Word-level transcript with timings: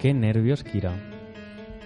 Qué 0.00 0.14
nervios, 0.14 0.64
Kira. 0.64 0.94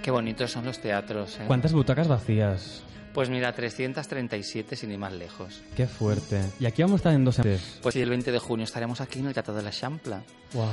Qué 0.00 0.12
bonitos 0.12 0.52
son 0.52 0.64
los 0.64 0.78
teatros. 0.78 1.40
¿eh? 1.40 1.44
¿Cuántas 1.48 1.72
butacas 1.72 2.06
vacías? 2.06 2.84
Pues 3.12 3.28
mira, 3.28 3.52
337 3.52 4.76
sin 4.76 4.92
ir 4.92 4.98
más 4.98 5.12
lejos. 5.12 5.62
Qué 5.76 5.86
fuerte. 5.86 6.40
Y 6.60 6.66
aquí 6.66 6.82
vamos 6.82 6.94
a 6.94 6.98
estar 6.98 7.12
en 7.12 7.24
dos 7.24 7.36
semanas. 7.36 7.78
Pues 7.82 7.92
sí, 7.92 8.00
el 8.00 8.10
20 8.10 8.30
de 8.30 8.38
junio 8.38 8.64
estaremos 8.64 9.00
aquí 9.00 9.18
en 9.18 9.26
el 9.26 9.34
Teatro 9.34 9.54
de 9.54 9.62
la 9.62 9.70
Champla. 9.70 10.22
Wow. 10.52 10.68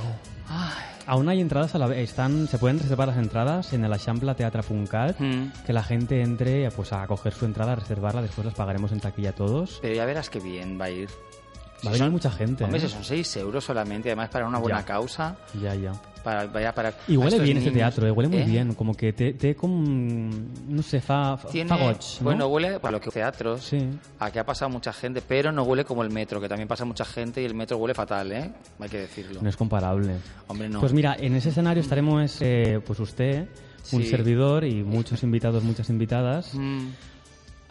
Aún 1.07 1.29
hay 1.29 1.41
entradas 1.41 1.73
a 1.73 1.79
la 1.79 1.87
vez. 1.87 1.97
Están, 1.99 2.47
se 2.47 2.59
pueden 2.59 2.79
reservar 2.79 3.07
las 3.07 3.17
entradas 3.17 3.73
en 3.73 3.85
el 3.85 3.93
Achampla 3.93 4.35
Teatra.cat. 4.35 5.19
Mm. 5.19 5.51
Que 5.65 5.73
la 5.73 5.83
gente 5.83 6.21
entre 6.21 6.69
pues, 6.71 6.93
a 6.93 7.05
coger 7.07 7.33
su 7.33 7.45
entrada, 7.45 7.73
a 7.73 7.75
reservarla. 7.75 8.21
Después 8.21 8.45
las 8.45 8.55
pagaremos 8.55 8.91
en 8.91 8.99
taquilla 8.99 9.33
todos. 9.33 9.79
Pero 9.81 9.95
ya 9.95 10.05
verás 10.05 10.29
qué 10.29 10.39
bien 10.39 10.79
va 10.79 10.85
a 10.85 10.91
ir. 10.91 11.09
Va 11.85 11.89
a 11.89 11.93
venir 11.93 12.11
mucha 12.11 12.29
gente. 12.31 12.63
Hombre, 12.63 12.79
¿eh? 12.79 12.81
si 12.83 12.89
son 12.89 13.03
6 13.03 13.37
euros 13.37 13.63
solamente, 13.63 14.09
además 14.09 14.29
para 14.29 14.47
una 14.47 14.59
buena 14.59 14.79
Ya. 14.79 14.85
causa. 14.85 15.35
Ya, 15.61 15.73
ya. 15.75 15.93
Para, 16.23 16.45
vaya 16.45 16.71
para, 16.71 16.93
Y 17.07 17.17
huele 17.17 17.39
bien 17.39 17.57
este 17.57 17.71
niños. 17.71 17.73
teatro, 17.73 18.05
eh, 18.07 18.11
huele 18.11 18.29
muy 18.29 18.41
¿Eh? 18.41 18.45
bien. 18.45 18.75
Como 18.75 18.93
que 18.93 19.11
te, 19.13 19.33
te 19.33 19.55
com... 19.55 20.29
No 20.69 20.83
sé, 20.83 21.01
fa, 21.01 21.35
Tiene, 21.51 21.69
¿no? 21.71 21.95
Bueno, 22.21 22.45
huele 22.47 22.79
para 22.79 22.91
lo 22.91 23.01
que 23.01 23.09
teatros. 23.09 23.63
Sí. 23.63 23.79
Aquí 24.19 24.37
ha 24.37 24.45
pasado 24.45 24.69
mucha 24.69 24.93
gente, 24.93 25.23
pero 25.27 25.51
no 25.51 25.63
huele 25.63 25.83
como 25.83 26.03
el 26.03 26.11
metro, 26.11 26.39
que 26.39 26.47
también 26.47 26.67
pasa 26.67 26.85
mucha 26.85 27.05
gente 27.05 27.41
y 27.41 27.45
el 27.45 27.55
metro 27.55 27.77
huele 27.77 27.95
fatal, 27.95 28.31
¿eh? 28.31 28.51
Hay 28.79 28.89
que 28.89 28.99
decirlo. 28.99 29.41
No 29.41 29.49
es 29.49 29.57
comparable. 29.57 30.17
Hombre, 30.47 30.69
no. 30.69 30.79
Pues 30.79 30.93
mira, 30.93 31.15
en 31.19 31.35
ese 31.35 31.49
escenario 31.49 31.81
estaremos, 31.81 32.37
eh, 32.41 32.79
pues 32.85 32.99
usted, 32.99 33.47
un 33.91 34.03
Sí. 34.03 34.09
servidor 34.09 34.63
y 34.63 34.83
muchos 34.83 35.23
invitados, 35.23 35.63
muchas 35.63 35.89
invitadas, 35.89 36.53
Mm. 36.53 36.89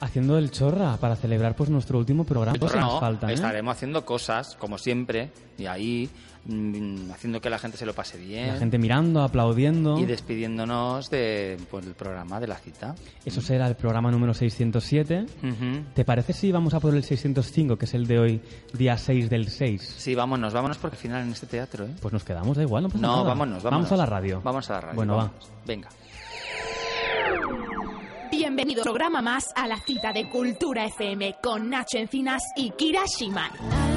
Haciendo 0.01 0.39
el 0.39 0.51
chorra 0.51 0.97
para 0.97 1.15
celebrar 1.17 1.55
pues 1.55 1.70
nuestro 1.70 1.98
último 1.98 2.25
programa. 2.25 2.59
Pues 2.59 2.75
No, 2.75 2.81
nos 2.81 3.01
falta, 3.01 3.31
¿eh? 3.31 3.34
estaremos 3.34 3.77
haciendo 3.77 4.05
cosas, 4.05 4.56
como 4.56 4.79
siempre, 4.79 5.31
y 5.59 5.67
ahí, 5.67 6.09
mm, 6.47 7.11
haciendo 7.12 7.41
que 7.41 7.51
la 7.51 7.59
gente 7.59 7.77
se 7.77 7.84
lo 7.84 7.93
pase 7.95 8.17
bien. 8.19 8.48
La 8.48 8.56
gente 8.56 8.78
mirando, 8.78 9.23
aplaudiendo. 9.23 9.98
Y 9.98 10.06
despidiéndonos 10.06 11.11
de, 11.11 11.59
pues, 11.71 11.84
del 11.84 11.95
programa, 11.95 12.41
de 12.41 12.47
la 12.47 12.56
cita. 12.56 12.95
Eso 13.27 13.41
será 13.43 13.67
el 13.69 13.75
programa 13.77 14.11
número 14.11 14.33
607. 14.33 15.27
Ujú. 15.43 15.84
¿Te 15.95 16.05
parece 16.06 16.33
si 16.33 16.51
vamos 16.51 16.73
a 16.73 16.81
por 16.81 16.95
el 16.95 17.05
605, 17.05 17.77
que 17.77 17.84
es 17.84 17.93
el 17.95 18.06
de 18.06 18.19
hoy, 18.19 18.41
día 18.73 18.97
6 18.97 19.28
del 19.28 19.51
6? 19.51 19.97
Sí, 19.98 20.15
vámonos, 20.15 20.55
vámonos 20.55 20.78
porque 20.78 20.97
al 20.97 21.03
final 21.03 21.23
en 21.23 21.33
este 21.33 21.47
teatro, 21.47 21.84
¿eh? 21.84 21.91
Pues 22.01 22.12
nos 22.15 22.25
quedamos, 22.25 22.56
da 22.56 22.62
igual, 22.62 22.84
no 22.84 22.89
pasa 22.89 23.01
No, 23.03 23.09
nada. 23.17 23.23
vámonos, 23.28 23.62
vámonos. 23.62 23.89
Vamos 23.91 23.93
a 23.93 23.97
la 23.97 24.06
radio. 24.06 24.41
Vamos 24.43 24.71
a 24.71 24.73
la 24.73 24.81
radio. 24.81 24.97
Bueno, 24.97 25.17
va. 25.17 25.25
vámonos. 25.25 25.51
Venga. 25.67 25.89
Bienvenido 28.31 28.84
programa 28.84 29.20
más 29.20 29.45
a 29.56 29.67
la 29.67 29.77
cita 29.81 30.12
de 30.12 30.28
Cultura 30.28 30.84
FM 30.84 31.36
con 31.42 31.69
Nacho 31.69 31.98
Encinas 31.98 32.42
y 32.56 32.70
Kira 32.70 33.03
Shiman. 33.05 33.90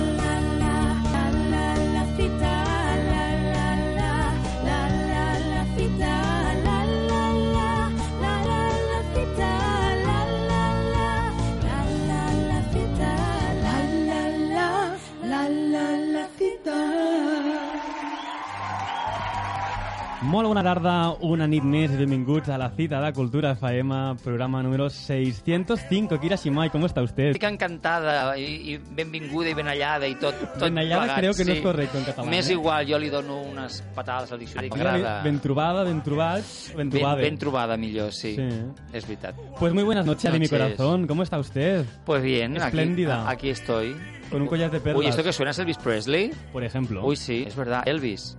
Molt 20.33 20.47
bona 20.49 20.63
tarda, 20.65 20.91
una 21.27 21.45
nit 21.45 21.61
més 21.61 21.91
i 21.93 21.97
benvinguts 21.99 22.49
a 22.49 22.55
la 22.57 22.71
cita 22.73 22.97
de 23.03 23.11
Cultura 23.13 23.51
FM, 23.53 24.15
programa 24.23 24.63
número 24.65 24.87
605. 24.89 26.17
Kira 26.19 26.37
Shimai, 26.41 26.71
¿cómo 26.73 26.87
está 26.87 27.03
usted? 27.05 27.35
Estic 27.35 27.43
encantada 27.45 28.33
i, 28.41 28.47
i 28.73 28.77
benvinguda 28.97 29.51
i 29.51 29.53
ben 29.53 29.69
hallada 29.69 30.09
i 30.09 30.15
tot, 30.17 30.33
tot 30.55 30.63
Benallada 30.63 31.03
plegat, 31.03 31.19
creo 31.19 31.35
que 31.37 31.45
no 31.45 31.51
sí. 31.51 31.57
es 31.59 31.61
correcto 31.67 31.99
en 31.99 32.07
català, 32.07 32.25
M'és 32.31 32.49
eh? 32.49 32.55
igual, 32.57 32.87
jo 32.89 32.97
li 33.03 33.11
dono 33.13 33.43
unes 33.51 33.77
patades 33.93 34.33
al 34.33 34.41
diccionari. 34.41 34.71
M'agrada. 34.73 35.13
Ben 35.27 35.37
trobada, 35.43 35.83
ben 35.85 36.01
trobats, 36.01 36.55
ben 36.73 36.89
Ben, 36.89 36.95
trobada. 36.97 37.21
ben 37.21 37.37
trobada, 37.37 37.77
millor, 37.77 38.11
sí. 38.11 38.33
Sí. 38.35 38.49
És 38.91 39.05
veritat. 39.05 39.35
Pues 39.59 39.71
muy 39.71 39.83
buenas 39.83 40.05
noches, 40.07 40.31
de 40.31 40.39
mi 40.39 40.47
Noches. 40.47 40.57
corazón. 40.57 41.05
¿Cómo 41.05 41.21
está 41.21 41.37
usted? 41.37 41.85
Pues 42.07 42.23
bien, 42.23 42.57
aquí, 42.57 42.65
Espléndida. 42.65 43.29
aquí 43.29 43.49
estoy. 43.49 43.95
Con 44.31 44.41
un 44.41 44.47
collar 44.47 44.71
de 44.71 44.79
perlas. 44.79 44.99
Uy, 44.99 45.05
¿esto 45.05 45.21
que 45.21 45.31
suena 45.31 45.51
es 45.51 45.59
Elvis 45.59 45.77
Presley? 45.77 46.31
Por 46.51 46.63
ejemplo. 46.63 47.05
Uy, 47.05 47.17
sí, 47.17 47.43
es 47.45 47.55
verdad, 47.55 47.83
Elvis. 47.85 48.35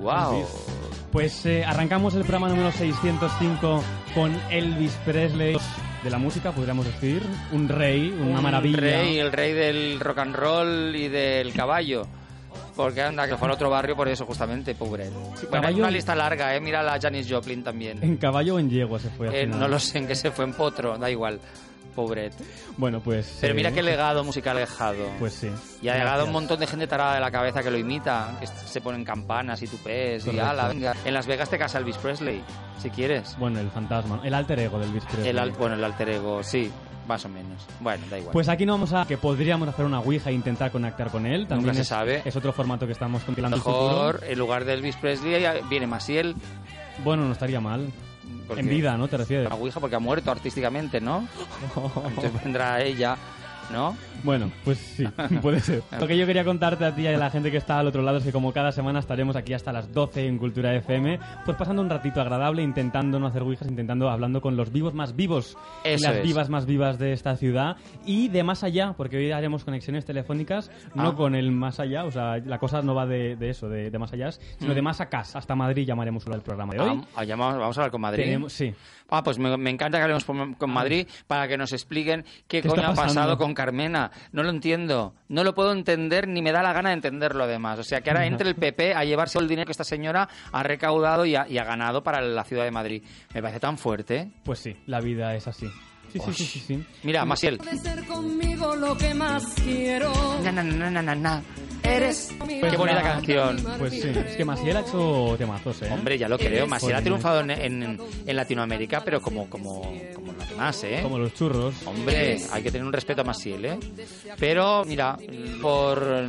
Wow. 0.00 0.44
Pues 1.12 1.44
eh, 1.46 1.64
arrancamos 1.64 2.14
el 2.14 2.20
programa 2.22 2.48
número 2.48 2.70
605 2.70 3.82
con 4.14 4.38
Elvis 4.50 4.92
Presley 5.04 5.56
de 6.04 6.10
la 6.10 6.18
música, 6.18 6.52
podríamos 6.52 6.86
decir. 6.86 7.22
Un 7.52 7.68
rey, 7.68 8.14
una 8.20 8.36
Un 8.36 8.42
maravilla. 8.42 8.78
Rey, 8.78 9.18
el 9.18 9.32
rey 9.32 9.52
del 9.52 9.98
rock 10.00 10.18
and 10.18 10.36
roll 10.36 10.94
y 10.94 11.08
del 11.08 11.52
caballo. 11.54 12.06
Porque 12.76 13.02
anda, 13.02 13.26
que 13.26 13.36
fue 13.36 13.48
a 13.48 13.54
otro 13.54 13.68
barrio 13.70 13.96
por 13.96 14.06
eso, 14.06 14.24
justamente, 14.24 14.74
pobre. 14.76 15.10
Bueno, 15.50 15.66
hay 15.66 15.74
una 15.80 15.90
lista 15.90 16.14
larga, 16.14 16.54
¿eh? 16.54 16.60
Mira 16.60 16.80
la 16.82 16.96
Janis 17.00 17.26
Joplin 17.28 17.64
también. 17.64 17.98
En 18.02 18.16
caballo 18.18 18.54
o 18.54 18.58
en 18.60 18.70
yegua 18.70 19.00
se 19.00 19.10
fue. 19.10 19.28
al 19.28 19.34
Eh, 19.34 19.40
final. 19.44 19.58
no 19.58 19.66
lo 19.68 19.80
sé 19.80 19.98
en 19.98 20.06
qué 20.06 20.14
se 20.14 20.30
fue 20.30 20.44
en 20.44 20.52
potro, 20.52 20.96
da 20.96 21.10
igual. 21.10 21.40
Pobret. 21.94 22.32
Bueno, 22.76 23.00
pues. 23.00 23.38
Pero 23.40 23.52
eh, 23.52 23.56
mira 23.56 23.72
qué 23.72 23.82
legado 23.82 24.22
musical 24.24 24.56
ha 24.56 24.60
dejado. 24.60 25.04
Pues 25.18 25.32
sí. 25.34 25.50
y 25.82 25.88
ha 25.88 25.96
llegado 25.98 26.24
un 26.26 26.32
montón 26.32 26.60
de 26.60 26.66
gente 26.66 26.86
tarada 26.86 27.14
de 27.14 27.20
la 27.20 27.30
cabeza 27.30 27.62
que 27.62 27.70
lo 27.70 27.78
imita, 27.78 28.36
que 28.40 28.46
se 28.46 28.80
ponen 28.80 29.04
campanas 29.04 29.60
y 29.62 29.66
tupés 29.66 30.22
y 30.22 30.26
Correcto. 30.26 30.46
ala, 30.48 30.68
venga. 30.68 30.94
En 31.04 31.14
Las 31.14 31.26
Vegas 31.26 31.50
te 31.50 31.58
casa 31.58 31.78
Elvis 31.78 31.96
Presley, 31.96 32.42
si 32.80 32.90
quieres. 32.90 33.36
Bueno, 33.38 33.58
el 33.60 33.70
fantasma, 33.70 34.20
el 34.24 34.34
alter 34.34 34.60
ego 34.60 34.78
del 34.78 34.88
Elvis 34.90 35.04
Presley. 35.04 35.28
El 35.28 35.38
al- 35.38 35.50
bueno, 35.52 35.74
el 35.74 35.82
alter 35.84 36.08
ego, 36.10 36.42
sí, 36.42 36.70
más 37.08 37.24
o 37.24 37.28
menos. 37.28 37.66
Bueno, 37.80 38.04
da 38.10 38.18
igual. 38.18 38.32
Pues 38.32 38.48
aquí 38.48 38.64
no 38.66 38.72
vamos 38.74 38.92
a 38.92 39.04
que 39.06 39.16
podríamos 39.18 39.68
hacer 39.68 39.84
una 39.84 39.98
ouija 40.00 40.30
e 40.30 40.34
intentar 40.34 40.70
conectar 40.70 41.10
con 41.10 41.26
él. 41.26 41.46
También 41.48 41.74
se 41.74 41.80
es, 41.82 41.88
sabe. 41.88 42.22
Es 42.24 42.36
otro 42.36 42.52
formato 42.52 42.86
que 42.86 42.92
estamos 42.92 43.22
compilando. 43.24 43.56
Mejor, 43.56 44.22
en 44.28 44.38
lugar 44.38 44.64
de 44.64 44.74
Elvis 44.74 44.96
Presley, 44.96 45.44
viene 45.68 45.86
Masiel. 45.86 46.36
Bueno, 47.02 47.24
no 47.24 47.32
estaría 47.32 47.60
mal. 47.60 47.90
En 48.56 48.68
vida, 48.68 48.96
¿no? 48.96 49.08
Te 49.08 49.16
refieres. 49.16 49.48
La 49.48 49.54
Ouija 49.54 49.80
porque 49.80 49.96
ha 49.96 50.00
muerto 50.00 50.30
artísticamente, 50.30 51.00
¿no? 51.00 51.28
Entonces 52.08 52.32
vendrá 52.42 52.82
ella, 52.82 53.16
¿no? 53.72 53.96
Bueno, 54.24 54.50
pues 54.64 54.78
sí, 54.78 55.04
puede 55.42 55.60
ser. 55.60 55.82
Lo 56.00 56.06
que 56.06 56.16
yo 56.16 56.26
quería 56.26 56.44
contarte 56.44 56.84
a 56.84 56.94
ti 56.94 57.02
y 57.02 57.06
a 57.06 57.16
la 57.16 57.30
gente 57.30 57.50
que 57.50 57.56
está 57.58 57.78
al 57.78 57.86
otro 57.86 58.02
lado 58.02 58.18
es 58.18 58.24
que 58.24 58.32
como 58.32 58.52
cada 58.52 58.72
semana 58.72 58.98
estaremos 58.98 59.36
aquí 59.36 59.52
hasta 59.54 59.72
las 59.72 59.92
12 59.92 60.26
en 60.26 60.38
Cultura 60.38 60.74
FM, 60.74 61.18
pues 61.44 61.56
pasando 61.56 61.82
un 61.82 61.88
ratito 61.90 62.20
agradable, 62.20 62.62
intentando 62.62 63.18
no 63.20 63.26
hacer 63.28 63.42
ouijas, 63.42 63.68
intentando 63.68 64.08
hablando 64.10 64.40
con 64.40 64.56
los 64.56 64.72
vivos 64.72 64.94
más 64.94 65.14
vivos 65.14 65.56
y 65.84 65.88
Eso 65.90 66.08
las 66.08 66.16
es. 66.18 66.22
vivas 66.24 66.48
más 66.50 66.66
vivas 66.66 66.98
de 66.98 67.12
esta 67.12 67.36
ciudad 67.36 67.76
y 68.04 68.28
de 68.28 68.42
más 68.42 68.64
allá, 68.64 68.94
porque 68.96 69.16
hoy 69.16 69.30
haremos 69.30 69.64
conexiones 69.64 70.04
telefónicas, 70.04 70.70
no 70.94 71.08
Ah. 71.10 71.14
con 71.14 71.34
el 71.34 71.52
más 71.52 71.78
allá, 71.80 72.04
o 72.04 72.10
sea, 72.10 72.38
la 72.38 72.58
cosa 72.58 72.82
no 72.82 72.94
va 72.94 73.06
de, 73.06 73.36
de 73.36 73.50
eso, 73.50 73.68
de, 73.68 73.90
de 73.90 73.98
más 73.98 74.12
allá, 74.12 74.32
sino 74.32 74.72
Mm. 74.72 74.74
de 74.74 74.82
más 74.82 75.00
acá, 75.00 75.20
hasta 75.20 75.54
Madrid 75.54 75.86
llamaremos 75.86 76.26
el 76.26 76.40
programa 76.42 76.72
de 76.74 76.80
hoy. 76.80 77.00
Ah, 77.16 77.24
ya 77.24 77.36
vamos, 77.36 77.62
a 77.62 77.80
hablar 77.80 77.90
con 77.90 78.00
Madrid. 78.00 78.24
Tenemos- 78.24 78.52
sí. 78.52 78.74
Ah, 79.10 79.22
pues 79.22 79.38
me, 79.38 79.56
me 79.56 79.70
encanta 79.70 79.96
que 79.96 80.02
hablemos 80.02 80.24
con 80.24 80.54
con 80.54 80.70
Madrid 80.70 81.06
para 81.26 81.48
que 81.48 81.56
nos 81.56 81.72
expliquen 81.72 82.24
qué, 82.46 82.60
¿Qué 82.60 82.68
coño 82.68 82.88
ha 82.88 82.94
pasado 82.94 83.38
con 83.38 83.54
Carmena. 83.58 84.12
No 84.30 84.44
lo 84.44 84.50
entiendo. 84.50 85.14
No 85.28 85.42
lo 85.42 85.52
puedo 85.52 85.72
entender 85.72 86.28
ni 86.28 86.42
me 86.42 86.52
da 86.52 86.62
la 86.62 86.72
gana 86.72 86.90
de 86.90 86.94
entenderlo 86.94 87.42
además. 87.42 87.80
O 87.80 87.82
sea, 87.82 88.02
que 88.02 88.10
ahora 88.10 88.24
entre 88.24 88.48
el 88.48 88.54
PP 88.54 88.94
a 88.94 89.02
llevarse 89.04 89.40
el 89.40 89.48
dinero 89.48 89.66
que 89.66 89.72
esta 89.72 89.82
señora 89.82 90.28
ha 90.52 90.62
recaudado 90.62 91.26
y 91.26 91.34
ha, 91.34 91.48
y 91.48 91.58
ha 91.58 91.64
ganado 91.64 92.04
para 92.04 92.20
la 92.20 92.44
ciudad 92.44 92.62
de 92.62 92.70
Madrid. 92.70 93.02
Me 93.34 93.42
parece 93.42 93.58
tan 93.58 93.76
fuerte. 93.76 94.30
Pues 94.44 94.60
sí, 94.60 94.76
la 94.86 95.00
vida 95.00 95.34
es 95.34 95.48
así. 95.48 95.66
Sí, 96.12 96.18
sí, 96.24 96.32
sí, 96.32 96.44
sí, 96.44 96.60
sí. 96.66 96.84
Mira, 97.02 97.24
Masiel. 97.24 97.60
ser 97.82 98.04
conmigo 98.06 98.74
lo 98.76 98.96
que 98.96 99.12
más 99.14 99.44
quiero. 99.62 100.12
Na, 100.42 100.52
na, 100.52 100.62
na, 100.62 100.90
na, 100.90 101.02
na, 101.02 101.14
na. 101.14 101.42
Eres... 101.82 102.34
Pues 102.38 102.70
Qué 102.70 102.76
bonita 102.76 103.02
canción. 103.02 103.64
Pues 103.78 103.92
sí, 103.92 104.08
es 104.08 104.36
que 104.36 104.44
Maciel 104.44 104.76
ha 104.76 104.80
hecho 104.80 105.34
temazos, 105.38 105.80
¿eh? 105.82 105.90
Hombre, 105.92 106.18
ya 106.18 106.28
lo 106.28 106.36
creo. 106.38 106.66
Masiel 106.66 106.92
ha 106.92 106.96
Joder. 106.96 107.04
triunfado 107.04 107.40
en, 107.40 107.50
en- 107.50 108.00
en 108.26 108.36
Latinoamérica, 108.36 109.02
pero 109.04 109.20
como, 109.22 109.48
como, 109.48 109.82
como 110.14 110.32
los 110.32 110.48
demás, 110.48 110.84
¿eh? 110.84 111.00
Como 111.02 111.18
los 111.18 111.32
churros. 111.34 111.74
Hombre, 111.86 112.40
hay 112.52 112.62
que 112.62 112.70
tener 112.70 112.86
un 112.86 112.92
respeto 112.92 113.20
a 113.22 113.24
Masiel, 113.24 113.64
¿eh? 113.64 113.78
Pero, 114.38 114.84
mira, 114.86 115.16
por 115.62 116.28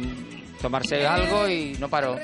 tomarse 0.61 1.05
algo 1.07 1.47
y 1.47 1.75
no 1.79 1.89
paró. 1.89 2.17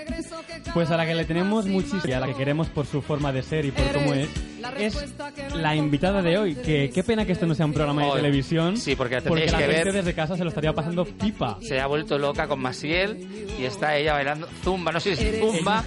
Pues 0.73 0.91
a 0.91 0.97
la 0.97 1.05
que 1.05 1.15
le 1.15 1.25
tenemos 1.25 1.65
muchísimo 1.65 2.03
y 2.05 2.11
a 2.11 2.19
la 2.19 2.27
que 2.27 2.35
queremos 2.35 2.67
por 2.67 2.85
su 2.85 3.01
forma 3.01 3.31
de 3.31 3.41
ser 3.43 3.65
y 3.65 3.71
por 3.71 3.91
cómo 3.91 4.13
es, 4.13 4.29
es 4.77 5.13
la 5.55 5.75
invitada 5.75 6.21
de 6.21 6.37
hoy. 6.37 6.55
Que 6.55 6.89
qué 6.93 7.03
pena 7.03 7.25
que 7.25 7.31
esto 7.31 7.45
no 7.45 7.55
sea 7.55 7.65
un 7.65 7.73
programa 7.73 8.03
de 8.03 8.09
Hoy. 8.09 8.15
televisión. 8.17 8.77
Sí, 8.77 8.95
porque 8.95 9.15
la 9.15 9.21
porque 9.21 9.45
la 9.45 9.57
que 9.57 9.63
gente 9.65 9.83
ver. 9.83 9.93
desde 9.93 10.13
casa 10.13 10.35
se 10.35 10.43
lo 10.43 10.49
estaría 10.49 10.73
pasando 10.73 11.05
pipa. 11.05 11.57
Se 11.61 11.79
ha 11.79 11.87
vuelto 11.87 12.17
loca 12.17 12.47
con 12.47 12.59
Masiel 12.61 13.27
y 13.59 13.63
está 13.65 13.95
ella 13.97 14.13
bailando 14.13 14.47
zumba. 14.63 14.91
No 14.91 14.99
sé 14.99 15.15
si 15.15 15.25
es 15.27 15.39
zumba 15.39 15.83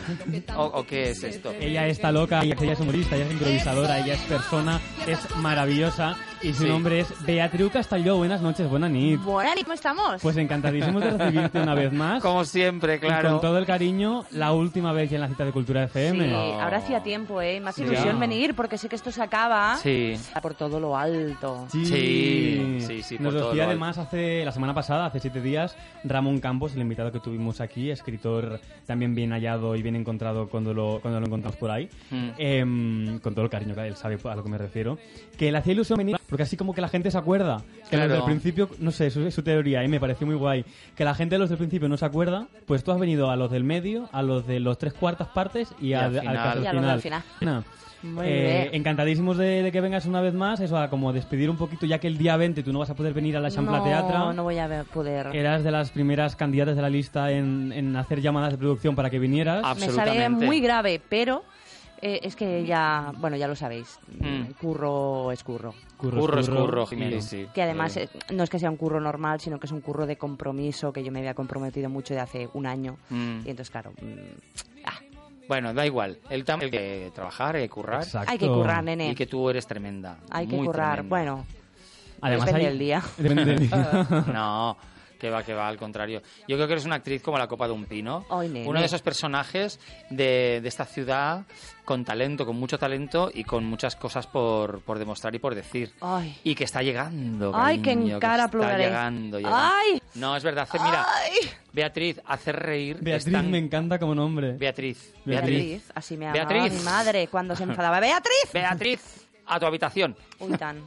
o, 0.56 0.64
o 0.64 0.86
qué 0.86 1.10
es 1.10 1.22
esto. 1.22 1.52
Ella 1.60 1.86
está 1.86 2.12
loca, 2.12 2.40
ella 2.42 2.72
es 2.72 2.80
humorista, 2.80 3.16
ella 3.16 3.26
es 3.26 3.32
improvisadora, 3.32 3.98
ella 3.98 4.14
es 4.14 4.20
persona, 4.22 4.80
es 5.06 5.18
maravillosa 5.36 6.16
y 6.42 6.52
su 6.52 6.62
Sí. 6.62 6.68
nombre 6.68 7.00
es 7.00 7.12
Beatriu 7.26 7.70
Castelló. 7.70 8.16
Buenas 8.16 8.40
noches, 8.40 8.68
buena 8.68 8.88
nit. 8.88 9.20
Buena, 9.22 9.52
¿cómo 9.62 9.72
estamos? 9.72 10.22
Pues 10.22 10.36
encantadísimos 10.36 11.02
de 11.02 11.10
recibirte 11.10 11.60
una 11.60 11.74
vez 11.74 11.92
más. 11.92 12.22
Como 12.22 12.44
siempre, 12.44 12.96
Y 12.96 12.98
claro. 12.98 13.30
con 13.32 13.40
todo 13.40 13.58
el 13.58 13.66
cariño, 13.66 14.24
la 14.32 14.52
última 14.52 14.92
vez 14.92 15.10
ya 15.10 15.16
en 15.16 15.22
la 15.22 15.28
cita 15.28 15.44
de 15.44 15.52
Cultura 15.52 15.84
FM. 15.84 16.24
Sí, 16.24 16.30
No. 16.30 16.60
ahora 16.60 16.78
hacía 16.78 17.02
tiempo, 17.02 17.40
¿eh? 17.42 17.60
Más 17.60 17.74
Sí. 17.74 17.82
ilusión 17.82 18.14
Ya. 18.14 18.20
venir 18.20 18.54
porque 18.54 18.78
sé 18.78 18.88
que 18.88 18.96
esto 18.96 19.10
se 19.10 19.22
acaba 19.22 19.76
Sí. 19.76 20.14
por 20.42 20.54
todo 20.54 20.78
lo 20.80 20.96
alto. 20.96 21.66
Sí, 21.70 21.84
Sí, 21.86 22.78
sí, 22.86 23.02
sí, 23.02 23.14
por 23.16 23.24
Nos 23.24 23.34
todo 23.34 23.48
decía 23.50 23.64
lo 23.64 23.70
además 23.70 23.98
hace 23.98 24.44
la 24.44 24.52
semana 24.52 24.74
pasada, 24.74 25.06
hace 25.06 25.20
siete 25.20 25.40
días, 25.40 25.76
Ramón 26.04 26.38
Campos, 26.40 26.74
el 26.74 26.80
invitado 26.82 27.12
que 27.12 27.20
tuvimos 27.20 27.60
aquí, 27.60 27.90
escritor 27.90 28.60
también 28.86 29.14
bien 29.14 29.30
hallado 29.32 29.74
y 29.76 29.82
bien 29.82 29.96
encontrado 29.96 30.48
cuando 30.48 30.72
lo, 30.74 31.00
cuando 31.00 31.20
lo 31.20 31.26
encontramos 31.26 31.56
por 31.56 31.70
ahí, 31.70 31.88
Mm. 32.10 32.28
em, 32.38 33.18
con 33.20 33.34
todo 33.34 33.44
el 33.44 33.50
cariño 33.50 33.74
que 33.74 33.86
él 33.86 33.96
sabe 33.96 34.18
a 34.24 34.34
lo 34.34 34.42
que 34.42 34.48
me 34.50 34.58
refiero, 34.58 34.98
que 35.36 35.50
le 35.52 35.58
hacía 35.58 35.72
ilusión 35.72 35.96
venir, 35.98 36.16
porque 36.28 36.42
así 36.42 36.56
como 36.56 36.74
que 36.74 36.80
la 36.80 36.88
gente 36.88 37.10
se 37.10 37.18
acuerda, 37.18 37.62
que 37.90 37.96
Claro. 37.96 38.08
los 38.08 38.16
del 38.18 38.24
principio, 38.24 38.68
no 38.80 38.90
sé, 38.90 39.10
su, 39.10 39.30
su 39.30 39.42
teoría, 39.42 39.82
y 39.84 39.88
me 39.88 39.98
pareció 40.00 40.26
muy 40.26 40.36
guay, 40.36 40.64
que 40.94 41.04
la 41.04 41.14
gente 41.14 41.34
de 41.36 41.38
los 41.38 41.48
del 41.48 41.58
principio 41.58 41.88
no 41.88 41.96
se 41.96 42.04
acuerda, 42.04 42.46
pues 42.66 42.84
tú 42.84 42.92
has 42.92 42.98
venido 42.98 43.30
a 43.30 43.36
los 43.36 43.50
del 43.50 43.64
medio, 43.64 44.08
a 44.12 44.22
los 44.22 44.46
de 44.46 44.60
los 44.60 44.78
tres 44.78 44.92
cuartas 44.94 45.28
partes 45.28 45.72
y, 45.80 45.88
Y 45.88 45.94
a- 45.94 46.04
al 46.06 46.14
al, 46.16 46.20
final. 46.20 46.36
caso 46.36 46.62
Y 46.62 46.66
a 46.66 46.72
los 46.74 46.84
del 46.86 47.00
final. 47.00 47.22
Nada. 47.40 47.64
Muy 48.00 48.26
Eh, 48.28 48.68
bien. 48.70 48.80
encantadísimos 48.80 49.36
de, 49.38 49.60
de 49.64 49.72
que 49.72 49.80
vengas 49.80 50.06
una 50.06 50.20
vez 50.20 50.32
más, 50.32 50.60
eso 50.60 50.78
a 50.78 50.88
como 50.88 51.12
despedir 51.12 51.50
un 51.50 51.56
poquito, 51.56 51.84
ya 51.84 51.98
que 51.98 52.06
el 52.06 52.16
día 52.16 52.36
20 52.36 52.62
tú 52.62 52.72
no 52.72 52.78
vas 52.78 52.90
a 52.90 52.94
poder 52.94 53.12
venir 53.12 53.36
a 53.36 53.40
la 53.40 53.50
Champla 53.50 53.78
no, 53.78 53.82
Teatra. 53.84 54.32
no 54.34 54.42
voy 54.44 54.56
a 54.58 54.84
poder. 54.92 55.34
Eras 55.34 55.64
de 55.64 55.72
las 55.72 55.90
primeras 55.90 56.36
candidatas 56.36 56.76
de 56.76 56.82
la 56.82 56.90
lista 56.90 57.32
en, 57.32 57.72
en 57.72 57.96
hacer 57.96 58.20
llamadas 58.20 58.52
de 58.52 58.58
producción 58.58 58.94
para 58.94 59.10
que 59.10 59.18
vinieras. 59.18 59.62
Ah, 59.64 59.74
Me 59.74 59.80
sabe 59.88 60.00
absolutamente. 60.10 60.46
muy 60.46 60.60
grave, 60.60 61.00
pero 61.08 61.42
eh, 62.00 62.20
es 62.22 62.36
que 62.36 62.64
ya, 62.64 63.12
bueno, 63.18 63.36
ya 63.36 63.48
lo 63.48 63.56
sabéis. 63.56 63.98
Mm. 64.20 64.52
Curro 64.60 65.30
es 65.32 65.42
curro. 65.44 65.74
Curro 65.96 66.38
es 66.40 66.48
curro, 66.48 66.86
Jiménez, 66.86 67.24
sí. 67.24 67.46
Que 67.54 67.62
además 67.62 67.96
Eh, 67.96 68.08
eh, 68.12 68.18
no 68.34 68.44
es 68.44 68.50
que 68.50 68.58
sea 68.58 68.70
un 68.70 68.76
curro 68.76 69.00
normal, 69.00 69.40
sino 69.40 69.58
que 69.58 69.66
es 69.66 69.72
un 69.72 69.80
curro 69.80 70.06
de 70.06 70.16
compromiso 70.16 70.92
que 70.92 71.02
yo 71.04 71.10
me 71.12 71.18
había 71.20 71.34
comprometido 71.34 71.88
mucho 71.90 72.14
de 72.14 72.20
hace 72.20 72.48
un 72.54 72.66
año. 72.66 72.96
Mm. 73.10 73.40
Y 73.44 73.50
entonces, 73.50 73.70
claro, 73.70 73.92
mm, 74.00 74.84
ah, 74.86 74.98
Bueno, 75.48 75.72
da 75.74 75.86
igual. 75.86 76.18
El 76.30 76.44
tam- 76.44 76.70
que 76.70 77.10
trabajar, 77.14 77.56
hay 77.56 77.62
que 77.62 77.70
currar. 77.70 78.02
Exacto. 78.02 78.30
hay 78.30 78.38
que 78.38 78.46
currar, 78.48 78.84
nene. 78.84 79.10
Y 79.10 79.14
que 79.14 79.26
tú 79.26 79.48
eres 79.48 79.66
tremenda. 79.66 80.18
Hay 80.30 80.46
que 80.46 80.56
currar. 80.56 80.94
tremenda. 80.96 81.08
Bueno, 81.08 81.46
Además 82.20 82.46
depende 82.46 82.66
hay- 82.66 82.70
del 82.72 82.78
día. 82.78 83.02
Depende 83.16 83.44
del 83.44 83.58
día. 83.68 84.06
No, 84.32 84.76
que 85.18 85.30
va, 85.30 85.42
que 85.42 85.52
va, 85.54 85.66
al 85.68 85.76
contrario. 85.76 86.22
Yo 86.46 86.56
creo 86.56 86.66
que 86.66 86.74
eres 86.74 86.84
una 86.84 86.96
actriz 86.96 87.20
como 87.22 87.38
la 87.38 87.46
copa 87.48 87.66
de 87.66 87.72
un 87.72 87.84
pino. 87.86 88.24
Uno 88.30 88.78
de 88.80 88.86
esos 88.86 89.02
personajes 89.02 89.80
de, 90.10 90.60
de 90.62 90.68
esta 90.68 90.84
ciudad 90.84 91.44
con 91.84 92.04
talento, 92.04 92.44
con 92.46 92.56
mucho 92.56 92.78
talento 92.78 93.30
y 93.32 93.44
con 93.44 93.64
muchas 93.64 93.96
cosas 93.96 94.26
por, 94.26 94.80
por 94.82 94.98
demostrar 94.98 95.34
y 95.34 95.38
por 95.38 95.54
decir. 95.54 95.92
Ay. 96.00 96.38
Y 96.44 96.54
que 96.54 96.64
está 96.64 96.82
llegando. 96.82 97.50
Ay, 97.54 97.80
que 97.80 97.92
en 97.92 98.18
cara 98.20 98.44
está 98.44 98.50
pluraré. 98.50 98.84
llegando, 98.84 99.38
llegando. 99.38 99.58
Ay. 99.60 100.02
No, 100.14 100.36
es 100.36 100.42
verdad. 100.44 100.68
hace- 100.70 100.78
Mira, 100.78 101.06
Ay. 101.08 101.50
Beatriz, 101.72 102.20
hacer 102.26 102.56
reír. 102.56 102.98
Beatriz 103.00 103.32
tan- 103.32 103.50
me 103.50 103.58
encanta 103.58 103.98
como 103.98 104.14
nombre. 104.14 104.52
Beatriz. 104.52 105.14
Beatriz. 105.24 105.58
Beatriz, 105.58 105.92
así 105.94 106.16
me 106.16 106.26
llamaba 106.26 106.44
Beatriz. 106.48 106.72
mi 106.78 106.84
madre 106.84 107.28
cuando 107.28 107.56
se 107.56 107.62
enfadaba. 107.64 107.98
¡Beatriz! 108.00 108.52
Beatriz, 108.52 109.26
a 109.46 109.58
tu 109.58 109.66
habitación. 109.66 110.16
Uy, 110.40 110.56
tan. 110.58 110.82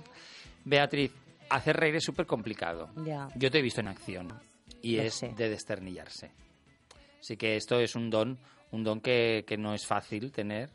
Beatriz, 0.64 1.12
hacer 1.56 1.78
reír 1.78 1.96
es 1.96 2.04
súper 2.04 2.26
complicado. 2.26 2.90
Ya. 3.06 3.28
Yo 3.36 3.50
te 3.52 3.60
he 3.60 3.62
visto 3.62 3.82
en 3.82 3.88
acción 3.88 4.34
y 4.82 4.98
Lo 4.98 5.04
es 5.04 5.16
sé. 5.16 5.34
de 5.36 5.50
desternillarse. 5.50 6.32
Así 7.20 7.38
que 7.38 7.56
esto 7.56 7.80
es 7.80 7.96
un 7.96 8.10
don, 8.10 8.38
un 8.72 8.84
don 8.84 9.00
que, 9.02 9.44
que 9.48 9.58
no 9.58 9.74
es 9.74 9.86
fácil 9.86 10.32
tener. 10.32 10.70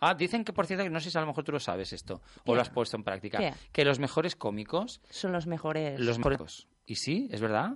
Ah, 0.00 0.14
dicen 0.14 0.44
que 0.44 0.52
por 0.52 0.66
cierto, 0.66 0.82
que 0.84 0.90
no 0.90 0.98
sé 0.98 1.10
si 1.10 1.18
a 1.18 1.20
lo 1.20 1.28
mejor 1.28 1.44
tú 1.44 1.52
lo 1.52 1.60
sabes 1.60 1.92
esto 1.92 2.20
o 2.40 2.44
¿Qué? 2.44 2.54
lo 2.56 2.60
has 2.60 2.70
puesto 2.70 2.96
en 2.96 3.04
práctica, 3.04 3.38
¿Qué? 3.38 3.52
que 3.72 3.84
los 3.84 4.00
mejores 4.00 4.34
cómicos, 4.34 5.00
Son 5.10 5.30
los 5.32 5.46
mejores. 5.46 6.00
los 6.00 6.18
mejores. 6.18 6.66
¿Y 6.86 6.96
sí? 6.96 7.28
¿Es 7.30 7.40
verdad? 7.40 7.74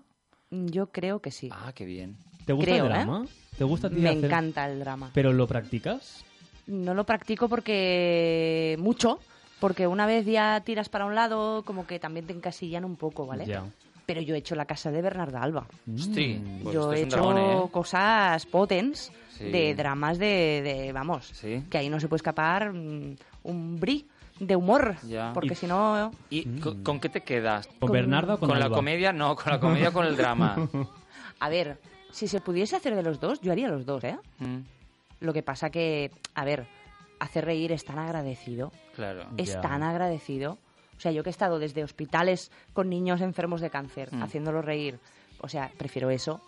Yo 0.50 0.91
creo 0.91 1.20
que 1.20 1.31
sí. 1.31 1.50
Ah, 1.53 1.73
qué 1.73 1.85
bien. 1.85 2.17
¿Te 2.44 2.53
gusta 2.53 2.70
creo, 2.73 2.85
el 2.87 2.91
drama? 2.93 3.26
¿Te 3.56 3.64
gusta 3.64 3.87
a 3.87 3.91
ti 3.91 3.97
me 3.97 4.08
hacer- 4.08 4.25
encanta 4.25 4.69
el 4.69 4.81
drama. 4.81 5.11
¿Pero 5.14 5.32
lo 5.32 5.47
practicas? 5.47 6.25
No 6.67 6.94
lo 6.94 7.05
practico 7.06 7.49
porque 7.49 8.76
mucho, 8.81 9.20
porque 9.61 9.87
una 9.87 10.06
vez 10.06 10.26
ya 10.26 10.61
tiras 10.64 10.88
para 10.88 11.06
un 11.06 11.14
lado, 11.14 11.62
como 11.64 11.87
que 11.87 11.99
también 11.99 12.26
te 12.26 12.32
encasillan 12.32 12.85
un 12.85 12.97
poco, 12.97 13.26
¿vale? 13.26 13.47
Ya. 13.47 13.64
Pero 14.06 14.20
yo 14.20 14.35
he 14.35 14.38
hecho 14.38 14.55
la 14.55 14.67
casa 14.67 14.91
de 14.93 15.03
Bernarda 15.03 15.43
Alba. 15.43 15.67
Hostri, 15.93 16.41
pues 16.62 16.75
yo 16.75 16.93
esto 16.93 16.93
he 16.93 16.97
es 16.97 17.00
un 17.03 17.06
hecho 17.08 17.17
dragón, 17.17 17.38
¿eh? 17.38 17.70
cosas 17.73 18.47
potens 18.47 19.12
Sí. 19.37 19.50
de 19.50 19.75
dramas 19.75 20.17
de, 20.19 20.62
de- 20.64 20.93
vamos, 20.93 21.26
Sí. 21.35 21.62
que 21.69 21.76
ahí 21.76 21.91
no 21.91 22.00
se 22.00 22.08
puede 22.08 22.19
escapar 22.19 22.73
mm, 22.73 23.17
un 23.43 23.79
bri 23.81 24.06
de 24.41 24.56
humor, 24.56 24.97
Ya. 25.06 25.32
porque 25.35 25.55
si 25.55 25.67
no, 25.67 26.11
¿Y 26.31 26.44
con, 26.61 26.82
con 26.82 27.00
qué 27.00 27.08
te 27.11 27.20
quedas? 27.23 27.69
¿Con, 27.79 27.91
Bernardo 27.91 28.35
o 28.35 28.38
con, 28.38 28.49
¿Con 28.49 28.58
la 28.61 28.70
comedia? 28.70 29.12
No, 29.12 29.37
con 29.37 29.53
la 29.53 29.61
comedia 29.61 29.91
o 29.91 29.93
con 29.93 30.06
el 30.06 30.17
drama. 30.17 30.56
a 31.41 31.49
ver, 31.50 31.79
si 32.12 32.29
se 32.29 32.41
pudiese 32.41 32.76
hacer 32.76 32.94
de 32.94 33.03
los 33.03 33.20
dos, 33.20 33.41
yo 33.43 33.53
haría 33.53 33.69
los 33.69 33.85
dos, 33.85 34.05
¿eh? 34.05 34.17
Mm, 34.38 34.58
Lo 35.20 35.32
que 35.35 35.43
pasa 35.43 35.69
que, 35.69 36.11
a 36.35 36.44
ver, 36.47 36.67
hacer 37.20 37.44
reír 37.44 37.72
es 37.72 37.84
tan 37.84 37.98
agradecido, 37.98 38.72
claro. 38.94 39.26
es 39.36 39.54
Ya. 39.54 39.60
tan 39.60 39.82
agradecido. 39.82 40.58
O 40.96 41.00
sea, 41.00 41.12
yo 41.12 41.22
que 41.22 41.28
he 41.28 41.30
estado 41.30 41.58
desde 41.58 41.84
hospitales 41.84 42.50
con 42.72 42.88
niños 42.88 43.20
enfermos 43.20 43.60
de 43.60 43.70
cáncer, 43.70 44.12
Mm. 44.14 44.22
haciéndolos 44.22 44.64
reír, 44.64 44.98
o 45.40 45.48
sea, 45.48 45.70
prefiero 45.76 46.10
eso 46.10 46.40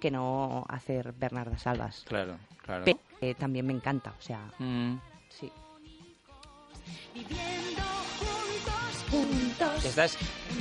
que 0.00 0.10
no 0.10 0.64
hacer 0.68 1.12
Bernarda 1.12 1.56
Salvas. 1.58 2.04
Claro, 2.06 2.36
claro. 2.62 2.84
Pero 2.84 2.98
eh, 3.22 3.34
también 3.34 3.66
me 3.66 3.72
encanta, 3.72 4.14
o 4.18 4.22
sea, 4.22 4.50
Mm. 4.58 4.96
sí. 5.30 5.50
Esta 9.84 10.04
es 10.04 10.18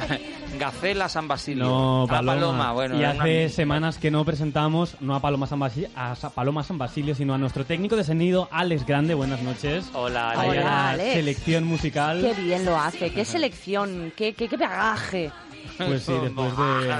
Gacela 0.60 1.10
San 1.10 1.28
Basilio. 1.28 1.66
No, 1.66 2.04
Ah, 2.04 2.08
Paloma. 2.22 2.72
bueno. 2.74 3.00
y 3.00 3.04
hace 3.04 3.44
una- 3.46 3.50
semanas 3.50 3.98
que 3.98 4.12
no 4.12 4.24
presentamos 4.26 4.96
no 5.02 5.16
a 5.16 5.20
Paloma 5.20 5.48
San 5.48 5.60
Basilio, 5.60 5.90
a 5.96 6.16
Paloma 6.34 6.64
San 6.64 6.78
Basilio, 6.78 7.16
sino 7.16 7.34
a 7.34 7.38
nuestro 7.38 7.66
técnico 7.66 7.96
de 7.96 8.04
sonido, 8.04 8.48
Alex 8.52 8.86
Grande. 8.86 9.14
Buenas 9.14 9.42
noches. 9.42 9.90
Hola, 9.94 10.32
a 10.32 10.90
Alex. 10.92 11.14
selección 11.14 11.64
musical. 11.66 12.22
Qué 12.22 12.42
bien 12.42 12.66
lo 12.66 12.78
hace, 12.78 13.12
qué 13.12 13.26
selección, 13.26 14.14
qué, 14.16 14.34
qué, 14.34 14.48
qué 14.48 14.58
bagaje. 14.58 15.32
Pues 15.78 16.04
sí, 16.04 16.14
después 16.22 16.56
de, 16.58 16.94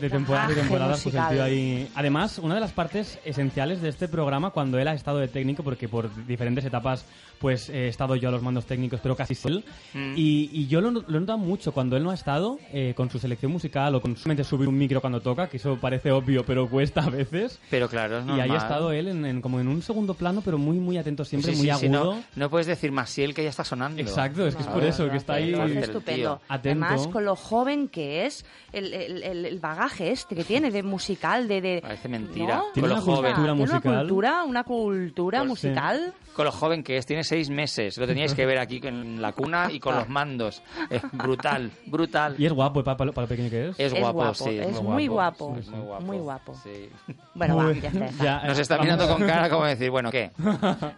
de 0.00 0.10
temporadas 0.10 0.50
y 0.50 0.54
Bagaje 0.54 0.60
temporadas, 0.60 1.02
pues 1.02 1.14
el 1.14 1.28
tío 1.28 1.42
ahí... 1.44 1.88
Además, 1.94 2.38
una 2.38 2.54
de 2.54 2.60
las 2.60 2.72
partes 2.72 3.18
esenciales 3.24 3.80
de 3.82 3.88
este 3.88 4.08
programa, 4.08 4.50
cuando 4.50 4.78
él 4.78 4.88
ha 4.88 4.94
estado 4.94 5.18
de 5.18 5.28
técnico, 5.28 5.62
porque 5.62 5.88
por 5.88 6.08
diferentes 6.26 6.64
etapas, 6.64 7.04
pues 7.38 7.68
he 7.70 7.88
estado 7.88 8.16
yo 8.16 8.28
a 8.28 8.32
los 8.32 8.42
mandos 8.42 8.66
técnicos, 8.66 9.00
pero 9.00 9.14
casi 9.16 9.34
él. 9.44 9.64
Mm. 9.94 10.14
Y, 10.16 10.50
y 10.52 10.66
yo 10.66 10.80
lo, 10.80 10.90
lo 10.90 11.16
he 11.16 11.20
notado 11.20 11.38
mucho 11.38 11.72
cuando 11.72 11.96
él 11.96 12.02
no 12.04 12.10
ha 12.10 12.14
estado, 12.14 12.58
eh, 12.72 12.92
con 12.96 13.08
su 13.10 13.18
selección 13.18 13.52
musical 13.52 13.94
o 13.94 14.00
con 14.00 14.16
solamente 14.16 14.44
subir 14.44 14.68
un 14.68 14.76
micro 14.76 15.00
cuando 15.00 15.20
toca, 15.20 15.48
que 15.48 15.56
eso 15.58 15.76
parece 15.80 16.10
obvio, 16.10 16.44
pero 16.44 16.68
cuesta 16.68 17.02
a 17.02 17.10
veces. 17.10 17.60
Pero 17.70 17.88
claro, 17.88 18.18
es 18.18 18.26
Y 18.26 18.30
ahí 18.30 18.40
ha 18.40 18.46
normal. 18.46 18.56
estado 18.58 18.92
él 18.92 19.08
en, 19.08 19.24
en- 19.24 19.40
como 19.40 19.60
en 19.60 19.68
un 19.68 19.82
segundo 19.82 20.14
plano, 20.14 20.42
pero 20.44 20.58
muy, 20.58 20.78
muy 20.78 20.98
atento 20.98 21.24
siempre, 21.24 21.52
Sí, 21.52 21.58
muy 21.58 21.66
sí, 21.66 21.86
agudo. 21.86 22.14
no, 22.16 22.22
no 22.36 22.50
puedes 22.50 22.66
decir 22.66 22.90
Masiel 22.92 23.34
que 23.34 23.44
ya 23.44 23.50
está 23.50 23.64
sonando. 23.64 24.00
Exacto, 24.00 24.46
es 24.46 24.54
que 24.56 24.62
es 24.62 24.68
No, 24.68 24.74
por 24.74 24.84
eso, 24.84 25.08
que 25.10 25.16
está 25.16 25.34
ahí... 25.34 25.54
estupendo. 25.76 26.40
Atento. 26.48 26.84
Además, 26.84 27.06
con 27.06 27.24
lo 27.24 27.36
joven 27.36 27.88
que 27.88 28.26
es, 28.26 28.44
el, 28.72 28.92
el- 28.92 29.22
el- 29.22 29.44
el 29.46 29.60
bagaje 29.60 29.77
este 29.86 30.34
que 30.34 30.44
tiene 30.44 30.70
de 30.70 30.82
musical, 30.82 31.46
de... 31.48 31.60
de 31.60 31.78
Parece 31.82 32.08
mentira. 32.08 32.56
¿no? 32.56 32.64
Tiene 32.74 32.88
una 32.88 33.00
joven. 33.00 33.14
cultura 33.14 33.34
Tiene 33.34 33.52
una 33.52 33.54
musical. 33.54 33.98
cultura, 34.06 34.44
una 34.44 34.64
cultura 34.64 35.38
Pues 35.44 35.60
sí. 35.60 35.66
musical. 35.68 36.14
Con 36.34 36.44
lo 36.44 36.52
joven 36.52 36.84
que 36.84 36.96
es, 36.96 37.04
tiene 37.06 37.24
seis 37.24 37.50
meses. 37.50 37.98
Lo 37.98 38.06
teníais 38.06 38.32
que 38.32 38.46
ver 38.46 38.58
aquí 38.58 38.80
en 38.84 39.20
la 39.20 39.32
cuna 39.32 39.68
y 39.72 39.80
con 39.80 39.96
los 39.96 40.08
mandos. 40.08 40.62
Es 40.88 41.02
brutal, 41.12 41.70
brutal. 41.86 42.36
Y 42.38 42.46
es 42.46 42.52
guapo, 42.52 42.80
eh, 42.80 42.84
para, 42.84 42.96
para 42.96 43.22
lo 43.22 43.26
pequeño 43.28 43.50
que 43.50 43.68
es. 43.70 43.80
Es 43.80 43.92
Es 43.92 43.98
guapo, 43.98 44.18
guapo, 44.18 44.34
sí. 44.34 44.56
es 44.58 44.80
muy 44.82 45.08
guapo. 45.08 45.56
Es 45.58 45.68
muy 45.68 45.80
guapo. 45.80 46.04
Muy 46.04 46.18
guapo. 46.18 46.54
sí. 46.62 46.88
Bueno, 47.34 47.56
va, 47.56 47.72
ya 47.72 47.88
está. 47.88 47.98
ya 47.98 48.06
está. 48.06 48.24
ya, 48.24 48.42
Nos 48.46 48.58
está 48.60 48.76
vamos. 48.76 48.84
mirando 48.92 49.08
con 49.16 49.26
cara 49.26 49.48
como 49.50 49.64
decir, 49.64 49.90
bueno, 49.90 50.10
¿qué? 50.12 50.30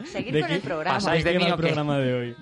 Seguir 0.04 0.34
¿De 0.34 0.40
con 0.40 0.48
qué 0.50 0.54
el 0.56 0.60
programa. 0.60 0.96
pasáis 0.96 1.24
de 1.24 1.32
¿De 1.32 1.38
qué 1.38 1.44
mí 1.44 1.50
el 1.50 1.56
programa 1.56 1.98
de 1.98 2.12
hoy? 2.14 2.36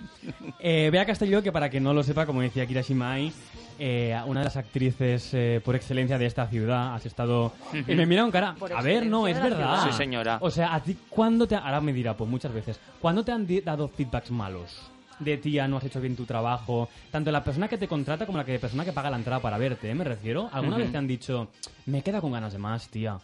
Eh, 0.58 0.88
Bea 0.92 1.06
Castelló, 1.06 1.40
que 1.42 1.52
para 1.52 1.70
que 1.70 1.78
no 1.80 1.94
lo 1.94 2.02
sepa, 2.02 2.26
como 2.26 2.40
decía 2.42 2.66
Kira 2.66 2.82
Shimai, 2.82 3.32
eh, 3.78 4.20
una 4.26 4.40
de 4.40 4.44
las 4.44 4.56
actrices 4.56 5.32
eh, 5.34 5.60
por 5.64 5.76
excelencia 5.76 6.18
de 6.18 6.26
esta 6.26 6.46
ciudad, 6.46 6.94
has 6.94 7.06
estado... 7.06 7.52
Y 7.72 7.94
me 7.94 8.06
mira 8.06 8.22
con 8.22 8.30
cara, 8.30 8.54
Por 8.58 8.72
a 8.72 8.82
ver, 8.82 9.06
no, 9.06 9.26
es 9.28 9.40
verdad. 9.42 9.84
Sí, 9.84 9.92
señora. 9.96 10.38
O 10.40 10.50
sea, 10.50 10.74
a 10.74 10.82
ti, 10.82 10.96
¿cuándo 11.08 11.46
te... 11.46 11.54
Ahora 11.54 11.80
me 11.80 11.92
dirá, 11.92 12.16
pues 12.16 12.28
muchas 12.28 12.52
veces, 12.52 12.80
¿cuándo 13.00 13.24
te 13.24 13.32
han 13.32 13.46
dado 13.64 13.88
feedbacks 13.88 14.30
malos? 14.30 14.90
De 15.18 15.36
tía, 15.36 15.66
no 15.66 15.78
has 15.78 15.84
hecho 15.84 16.00
bien 16.00 16.14
tu 16.14 16.24
trabajo. 16.24 16.88
Tanto 17.10 17.32
la 17.32 17.42
persona 17.42 17.68
que 17.68 17.78
te 17.78 17.88
contrata 17.88 18.24
como 18.24 18.38
la 18.38 18.44
que, 18.44 18.58
persona 18.58 18.84
que 18.84 18.92
paga 18.92 19.10
la 19.10 19.16
entrada 19.16 19.40
para 19.40 19.58
verte, 19.58 19.90
¿eh? 19.90 19.94
Me 19.94 20.04
refiero. 20.04 20.48
¿Alguna 20.52 20.76
vez 20.76 20.92
te 20.92 20.98
han 20.98 21.08
dicho, 21.08 21.48
me 21.86 22.02
queda 22.02 22.20
con 22.20 22.32
ganas 22.32 22.52
de 22.52 22.58
más, 22.58 22.88
tía? 22.88 23.18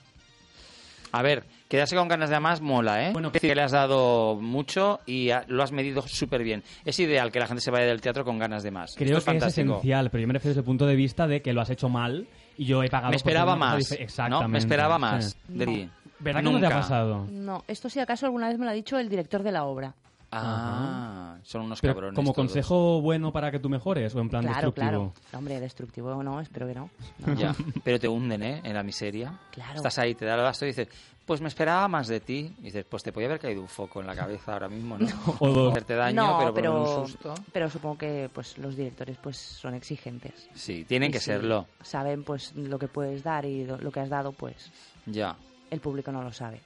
A 1.12 1.23
ver, 1.23 1.44
quedarse 1.68 1.97
con 1.97 2.09
ganas 2.09 2.30
de 2.30 2.38
más 2.40 2.61
mola, 2.61 3.09
¿eh? 3.09 3.12
Bueno, 3.12 3.28
Es 3.28 3.35
decir, 3.35 3.50
que 3.50 3.54
le 3.56 3.62
has 3.62 3.73
dado 3.73 4.37
mucho 4.40 5.00
y 5.06 5.30
lo 5.49 5.62
has 5.62 5.73
medido 5.73 6.02
súper 6.02 6.42
bien. 6.42 6.62
Es 6.85 6.99
ideal 7.00 7.33
que 7.33 7.40
la 7.40 7.47
gente 7.47 7.61
se 7.62 7.71
vaya 7.71 7.87
del 7.87 8.00
teatro 8.00 8.25
con 8.25 8.38
ganas 8.38 8.62
de 8.62 8.71
más. 8.71 8.94
Creo 8.97 9.06
Esto 9.06 9.14
que 9.14 9.18
es 9.18 9.25
fantástico. 9.42 9.73
esencial, 9.75 10.11
pero 10.11 10.23
yo 10.23 10.26
me 10.28 10.35
refiero 10.35 10.50
desde 10.50 10.61
el 10.61 10.64
punto 10.66 10.87
de 10.87 10.94
vista 10.97 11.26
de 11.26 11.42
que 11.42 11.52
lo 11.52 11.61
has 11.62 11.71
hecho 11.71 11.88
mal 11.88 12.26
y 12.56 12.64
yo 12.66 12.83
he 12.83 12.88
pagado. 12.88 13.11
Me 13.11 13.16
esperaba 13.16 13.56
más. 13.56 13.90
Exactamente. 13.92 14.49
Me 14.52 14.59
esperaba 14.59 14.99
más 14.99 15.37
Sí. 15.49 15.54
de 15.59 15.66
ti. 15.66 15.90
¿Verdad 16.21 16.40
que 16.40 16.44
no 16.44 16.50
te 16.61 16.66
ha 16.66 16.68
Nunca. 16.68 16.80
pasado? 16.80 17.26
No, 17.30 17.64
esto 17.66 17.90
si 17.90 17.99
acaso 18.00 18.26
alguna 18.26 18.49
vez 18.49 18.59
me 18.59 18.64
lo 18.64 18.71
ha 18.71 18.75
dicho 18.75 18.99
el 18.99 19.09
director 19.09 19.42
de 19.42 19.52
la 19.52 19.64
obra. 19.64 19.94
Ah, 20.36 21.38
son 21.42 21.62
unos 21.62 21.80
Pero 21.80 21.94
cabrones. 21.94 22.16
como 22.16 22.32
todos. 22.32 22.36
consejo 22.36 23.00
bueno 23.00 23.32
para 23.32 23.50
que 23.50 23.58
tú 23.58 23.68
mejores 23.68 24.14
o 24.14 24.20
en 24.20 24.28
plan 24.28 24.42
Claro, 24.42 24.54
destructivo. 24.72 24.84
claro. 24.86 25.12
No, 25.32 25.38
Hombre, 25.38 25.60
destructivo 25.60 26.22
no, 26.22 26.40
espero 26.40 26.66
que 26.66 26.74
no. 26.74 26.90
No. 27.26 27.34
Ya, 27.34 27.54
pero 27.82 27.98
te 27.98 28.08
hunden, 28.08 28.42
¿eh? 28.42 28.60
En 28.64 28.74
la 28.74 28.82
miseria. 28.82 29.38
Claro. 29.50 29.76
Estás 29.76 29.98
ahí, 29.98 30.14
te 30.14 30.24
da 30.24 30.34
el 30.34 30.42
basto 30.42 30.64
y 30.64 30.68
dices, 30.68 30.88
pues 31.24 31.40
me 31.40 31.48
esperaba 31.48 31.86
más 31.88 32.06
de 32.08 32.20
ti. 32.20 32.54
Y 32.58 32.62
dices, 32.64 32.84
pues 32.88 33.02
te 33.02 33.12
podía 33.12 33.28
haber 33.28 33.40
caído 33.40 33.60
un 33.62 33.68
foco 33.68 34.00
en 34.00 34.06
la 34.06 34.14
cabeza 34.14 34.52
ahora 34.54 34.68
mismo, 34.68 34.98
¿no? 34.98 35.06
O 35.40 35.48
dos. 35.50 35.70
Hacerte 35.72 35.94
daño, 35.94 36.22
no, 36.22 36.38
pero, 36.38 36.54
pero, 36.54 36.80
un 37.00 37.06
susto. 37.08 37.34
pero 37.52 37.70
supongo 37.70 37.98
que 37.98 38.30
pues 38.32 38.58
los 38.58 38.76
directores 38.76 39.16
pues 39.22 39.36
son 39.36 39.74
exigentes. 39.74 40.48
Sí, 40.54 40.84
tienen 40.84 41.10
Y 41.10 41.12
que 41.12 41.18
si 41.20 41.26
serlo. 41.26 41.66
Saben 41.82 42.24
pues 42.24 42.54
lo 42.56 42.78
que 42.78 42.88
puedes 42.88 43.22
dar 43.22 43.44
y 43.44 43.64
lo 43.64 43.78
lo 43.78 43.90
que 43.90 44.00
has 44.00 44.08
dado, 44.10 44.32
pues 44.32 44.70
Ya. 45.06 45.36
el 45.70 45.80
público 45.80 46.10
no 46.12 46.22
lo 46.22 46.32
sabe, 46.32 46.60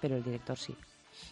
pero 0.00 0.16
el 0.16 0.22
director 0.24 0.56
sí. 0.58 0.74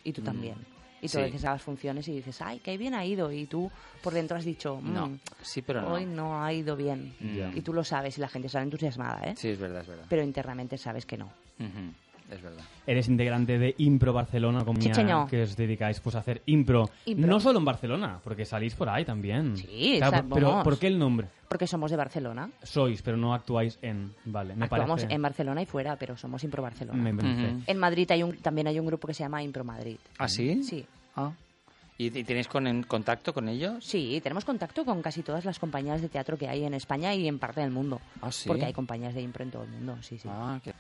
Y 0.05 0.13
tú 0.13 0.21
Mm, 0.23 0.25
también. 0.25 0.55
Y 1.03 1.09
tú 1.09 1.15
sí. 1.15 1.19
a 1.19 1.23
veces 1.23 1.45
a 1.45 1.51
las 1.51 1.63
funciones 1.63 2.07
y 2.07 2.13
dices, 2.13 2.41
ay, 2.41 2.61
qué 2.61 2.79
bien 2.79 2.95
ha 2.95 3.05
ido. 3.05 3.33
Y 3.33 3.47
tú 3.47 3.69
por 4.03 4.15
dentro 4.15 4.37
has 4.37 4.45
dicho, 4.45 4.81
"Mm, 4.81 4.93
No, 4.95 5.19
sí, 5.43 5.61
pero 5.61 5.83
no. 5.83 5.89
hoy 5.93 6.07
no 6.07 6.43
ha 6.45 6.53
ido 6.53 6.77
bien. 6.77 7.13
Ya. 7.21 7.51
Y 7.53 7.61
tú 7.63 7.73
lo 7.73 7.83
sabes 7.83 8.17
y 8.19 8.21
la 8.21 8.29
gente 8.29 8.49
sale 8.49 8.65
entusiasmada, 8.65 9.21
¿eh? 9.29 9.35
Sí, 9.37 9.49
es 9.49 9.59
verdad, 9.59 9.81
es 9.83 9.89
verdad. 9.89 10.07
Pero 10.09 10.23
internamente 10.23 10.79
sabes 10.79 11.05
que 11.05 11.17
no. 11.19 11.27
Ujú, 11.59 11.93
Es 12.33 12.41
verdad. 12.43 12.65
Eres 12.87 13.09
integrante 13.09 13.59
de 13.59 13.75
Impro 13.79 14.13
Barcelona, 14.13 14.65
compañía 14.65 15.27
que 15.29 15.43
os 15.43 15.55
dedicáis 15.57 16.01
pues, 16.01 16.17
a 16.17 16.21
hacer 16.21 16.43
impro. 16.47 16.89
Impro. 17.05 17.27
No 17.27 17.41
solo 17.41 17.59
en 17.59 17.65
Barcelona, 17.65 18.19
porque 18.25 18.45
salís 18.45 18.75
por 18.75 18.89
ahí 18.89 19.05
también. 19.05 19.57
Sí, 19.57 19.97
Claro, 19.99 20.17
o 20.17 20.21
sea, 20.21 20.35
pero 20.35 20.49
vamos. 20.49 20.65
¿por 20.65 20.79
qué 20.79 20.87
el 20.87 20.99
nombre? 20.99 21.29
Porque 21.49 21.67
somos 21.67 21.91
de 21.91 21.97
Barcelona. 21.99 22.51
Sois, 22.63 23.03
pero 23.03 23.17
no 23.19 23.35
actuáis 23.35 23.79
en. 23.83 24.15
Vale, 24.25 24.57
me 24.57 24.65
Actuamos 24.65 25.01
parece. 25.03 25.15
en 25.15 25.23
Barcelona 25.23 25.63
y 25.63 25.67
fuera, 25.67 25.97
pero 25.97 26.17
somos 26.17 26.43
Impro 26.43 26.63
Barcelona. 26.63 27.03
me 27.03 27.15
parece. 27.15 27.45
Ujú. 27.53 27.63
En 27.67 27.79
Madrid 27.79 28.11
hay 28.11 28.23
un, 28.23 28.37
también 28.39 28.67
hay 28.67 28.79
un 28.81 28.87
grupo 28.87 29.07
que 29.07 29.15
se 29.15 29.23
llama 29.23 29.43
Impro 29.43 29.63
Madrid. 29.63 29.99
¿Ah, 30.19 30.29
sí? 30.29 30.63
Sí. 30.65 30.85
Ah. 31.17 31.33
¿Y, 31.99 32.07
y 32.19 32.25
tenéis 32.25 32.49
con, 32.49 32.67
en 32.67 32.83
contacto 32.85 33.35
con 33.35 33.49
ellos? 33.51 33.85
Sí, 33.85 34.19
tenemos 34.23 34.47
contacto 34.47 34.85
con 34.85 35.03
casi 35.03 35.23
todas 35.23 35.45
las 35.45 35.59
compañías 35.59 36.01
de 36.01 36.09
teatro 36.09 36.39
que 36.39 36.49
hay 36.49 36.65
en 36.65 36.73
España 36.73 37.15
y 37.15 37.29
en 37.29 37.39
parte 37.39 37.61
del 37.61 37.71
mundo. 37.71 38.01
Ah, 38.23 38.33
sí. 38.33 38.49
Porque 38.49 38.65
hay 38.65 38.73
compañías 38.73 39.15
de 39.15 39.21
impro 39.21 39.45
en 39.45 39.51
todo 39.51 39.65
el 39.65 39.71
mundo, 39.71 39.99
sí, 40.01 40.19
sí. 40.19 40.27
Ah, 40.33 40.59
qué- 40.65 40.73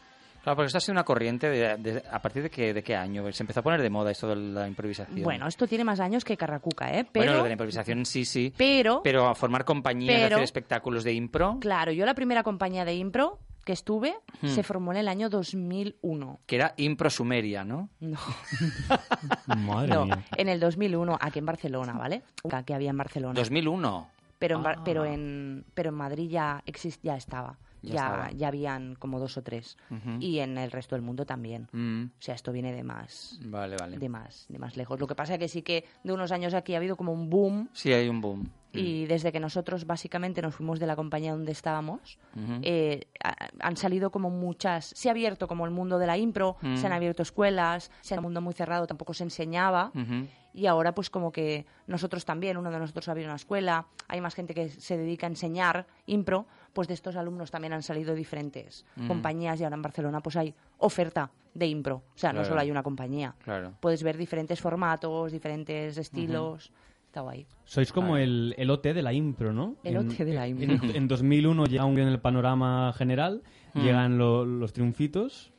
Claro, 0.42 0.56
porque 0.56 0.66
esto 0.66 0.78
ha 0.78 0.80
sido 0.80 0.92
una 0.92 1.04
corriente 1.04 1.48
de, 1.48 1.76
de- 1.76 2.02
a 2.10 2.20
partir 2.20 2.42
de 2.42 2.50
qué, 2.50 2.74
de 2.74 2.82
qué 2.82 2.96
año 2.96 3.30
se 3.32 3.42
empezó 3.42 3.60
a 3.60 3.62
poner 3.62 3.80
de 3.80 3.90
moda 3.90 4.10
esto 4.10 4.28
de 4.28 4.36
la 4.36 4.66
improvisación. 4.66 5.22
Bueno, 5.22 5.46
esto 5.46 5.66
tiene 5.68 5.84
más 5.84 6.00
años 6.00 6.24
que 6.24 6.36
Carracuca, 6.36 6.90
¿eh? 6.90 7.06
Pero, 7.10 7.26
Bueno, 7.26 7.32
lo 7.38 7.42
de 7.44 7.48
la 7.50 7.52
improvisación 7.54 8.04
sí, 8.04 8.24
sí. 8.24 8.52
pero, 8.56 9.02
Pero 9.04 9.28
a 9.28 9.34
formar 9.34 9.64
compañías, 9.64 10.16
Pero- 10.20 10.36
hacer 10.36 10.44
espectáculos 10.44 11.04
de 11.04 11.12
impro, 11.12 11.58
claro, 11.60 11.92
yo 11.92 12.04
la 12.06 12.14
primera 12.14 12.42
compañía 12.42 12.84
de 12.84 12.94
impro 12.94 13.38
que 13.64 13.72
estuve 13.72 14.14
Hmm. 14.40 14.48
se 14.48 14.64
formó 14.64 14.90
en 14.90 14.98
el 14.98 15.06
año 15.06 15.30
2001. 15.30 16.40
que 16.46 16.56
era 16.56 16.74
impro 16.76 17.08
sumeria, 17.10 17.62
¿no? 17.64 17.88
No, 18.00 18.18
Madre 19.46 19.94
no, 19.94 20.06
mía. 20.06 20.24
en 20.36 20.48
el 20.48 20.58
2001, 20.60 21.16
aquí 21.20 21.38
en 21.38 21.46
Barcelona, 21.46 21.92
¿vale? 21.94 22.22
Que 22.66 22.74
había 22.74 22.90
en 22.90 22.96
Barcelona. 22.96 23.34
2001. 23.34 24.08
Pero 24.38 24.56
en, 24.56 24.62
Bar- 24.64 24.76
Ah. 24.78 24.82
pero 24.84 25.04
en, 25.04 25.64
pero 25.74 25.90
en 25.90 25.94
Madrid 25.94 26.28
ya, 26.28 26.62
exist, 26.66 27.00
ya 27.04 27.16
estaba. 27.16 27.56
Ya 27.82 28.30
Ya, 28.34 28.48
habían 28.48 28.94
como 28.94 29.18
dos 29.18 29.36
o 29.36 29.42
tres. 29.42 29.76
Y 30.20 30.38
en 30.38 30.56
el 30.58 30.70
resto 30.70 30.94
del 30.94 31.02
mundo 31.02 31.26
también. 31.26 31.68
Mm, 31.72 32.04
O 32.18 32.22
sea, 32.22 32.34
esto 32.34 32.52
viene 32.52 32.72
de 32.72 32.84
más, 32.84 33.38
Vale, 33.44 33.76
vale. 33.76 33.98
de 33.98 34.08
más, 34.08 34.46
de 34.48 34.58
más 34.58 34.76
lejos. 34.76 34.98
Lo 35.00 35.06
que 35.06 35.14
pasa 35.14 35.34
es 35.34 35.38
que 35.38 35.48
sí 35.48 35.62
que 35.62 35.84
de 36.04 36.12
unos 36.12 36.32
años 36.32 36.54
aquí 36.54 36.74
ha 36.74 36.78
habido 36.78 36.96
como 36.96 37.12
un 37.12 37.28
boom 37.28 37.68
Sí, 37.72 37.92
hay 37.92 38.08
un 38.08 38.20
boom. 38.20 38.48
y 38.72 39.04
desde 39.06 39.32
que 39.32 39.40
nosotros 39.40 39.86
básicamente 39.86 40.40
nos 40.40 40.54
fuimos 40.54 40.78
de 40.80 40.86
la 40.86 40.96
compañía 40.96 41.32
donde 41.32 41.52
estábamos, 41.52 42.18
eh, 42.62 43.06
ha- 43.22 43.48
han 43.60 43.76
salido 43.76 44.10
como 44.10 44.30
muchas, 44.30 44.86
se 44.96 45.08
ha 45.08 45.12
abierto 45.12 45.46
como 45.48 45.66
el 45.66 45.70
mundo 45.72 45.98
de 45.98 46.06
la 46.06 46.16
impro, 46.16 46.56
Mm. 46.62 46.76
se 46.76 46.86
han 46.86 46.92
abierto 46.92 47.22
escuelas, 47.22 47.90
se 48.00 48.14
ha 48.14 48.18
un 48.18 48.24
mundo 48.24 48.40
muy 48.40 48.54
cerrado, 48.54 48.86
tampoco 48.86 49.12
se 49.12 49.24
enseñaba. 49.24 49.90
Ujú. 49.94 50.26
Y 50.54 50.66
ahora 50.66 50.94
pues 50.94 51.08
como 51.10 51.32
que 51.32 51.64
nosotros 51.86 52.24
también, 52.24 52.56
uno 52.56 52.70
de 52.70 52.78
nosotros 52.78 53.08
ha 53.08 53.12
abierto 53.12 53.30
una 53.30 53.36
escuela, 53.36 53.86
hay 54.08 54.20
más 54.20 54.34
gente 54.34 54.54
que 54.54 54.68
se 54.68 54.96
dedica 54.98 55.26
a 55.26 55.30
enseñar 55.30 55.86
impro, 56.06 56.46
pues 56.72 56.88
de 56.88 56.94
estos 56.94 57.16
alumnos 57.16 57.50
también 57.50 57.72
han 57.72 57.82
salido 57.82 58.14
diferentes 58.14 58.84
Mm. 58.96 59.06
compañías 59.08 59.60
y 59.60 59.64
ahora 59.64 59.76
en 59.76 59.82
Barcelona 59.82 60.20
pues 60.20 60.36
hay 60.36 60.54
oferta 60.78 61.30
de 61.54 61.66
impro, 61.66 61.96
o 62.14 62.18
sea, 62.18 62.32
no 62.32 62.44
solo 62.44 62.60
hay 62.60 62.70
una 62.70 62.82
compañía. 62.82 63.34
Claro. 63.44 63.72
Puedes 63.80 64.02
ver 64.02 64.16
diferentes 64.16 64.60
formatos, 64.60 65.32
diferentes 65.32 65.96
estilos, 65.98 66.72
está 67.06 67.20
guay. 67.20 67.46
Sois 67.64 67.92
como 67.92 68.16
el, 68.16 68.54
el 68.56 68.70
OT 68.70 68.84
de 68.94 69.02
la 69.02 69.12
impro, 69.12 69.52
¿no? 69.52 69.76
El 69.84 69.96
En- 69.96 70.08
OT 70.10 70.24
de 70.24 70.32
la 70.34 70.48
impro. 70.48 70.64
En, 70.88 70.96
en 70.96 71.08
2001 71.08 71.66
llega 71.66 71.84
un 71.84 71.98
en 71.98 72.08
el 72.08 72.20
panorama 72.20 72.92
general, 72.94 73.42
Mm. 73.74 73.80
llegan 73.82 74.18
lo- 74.18 74.44
los 74.46 74.72
triunfitos 74.72 75.51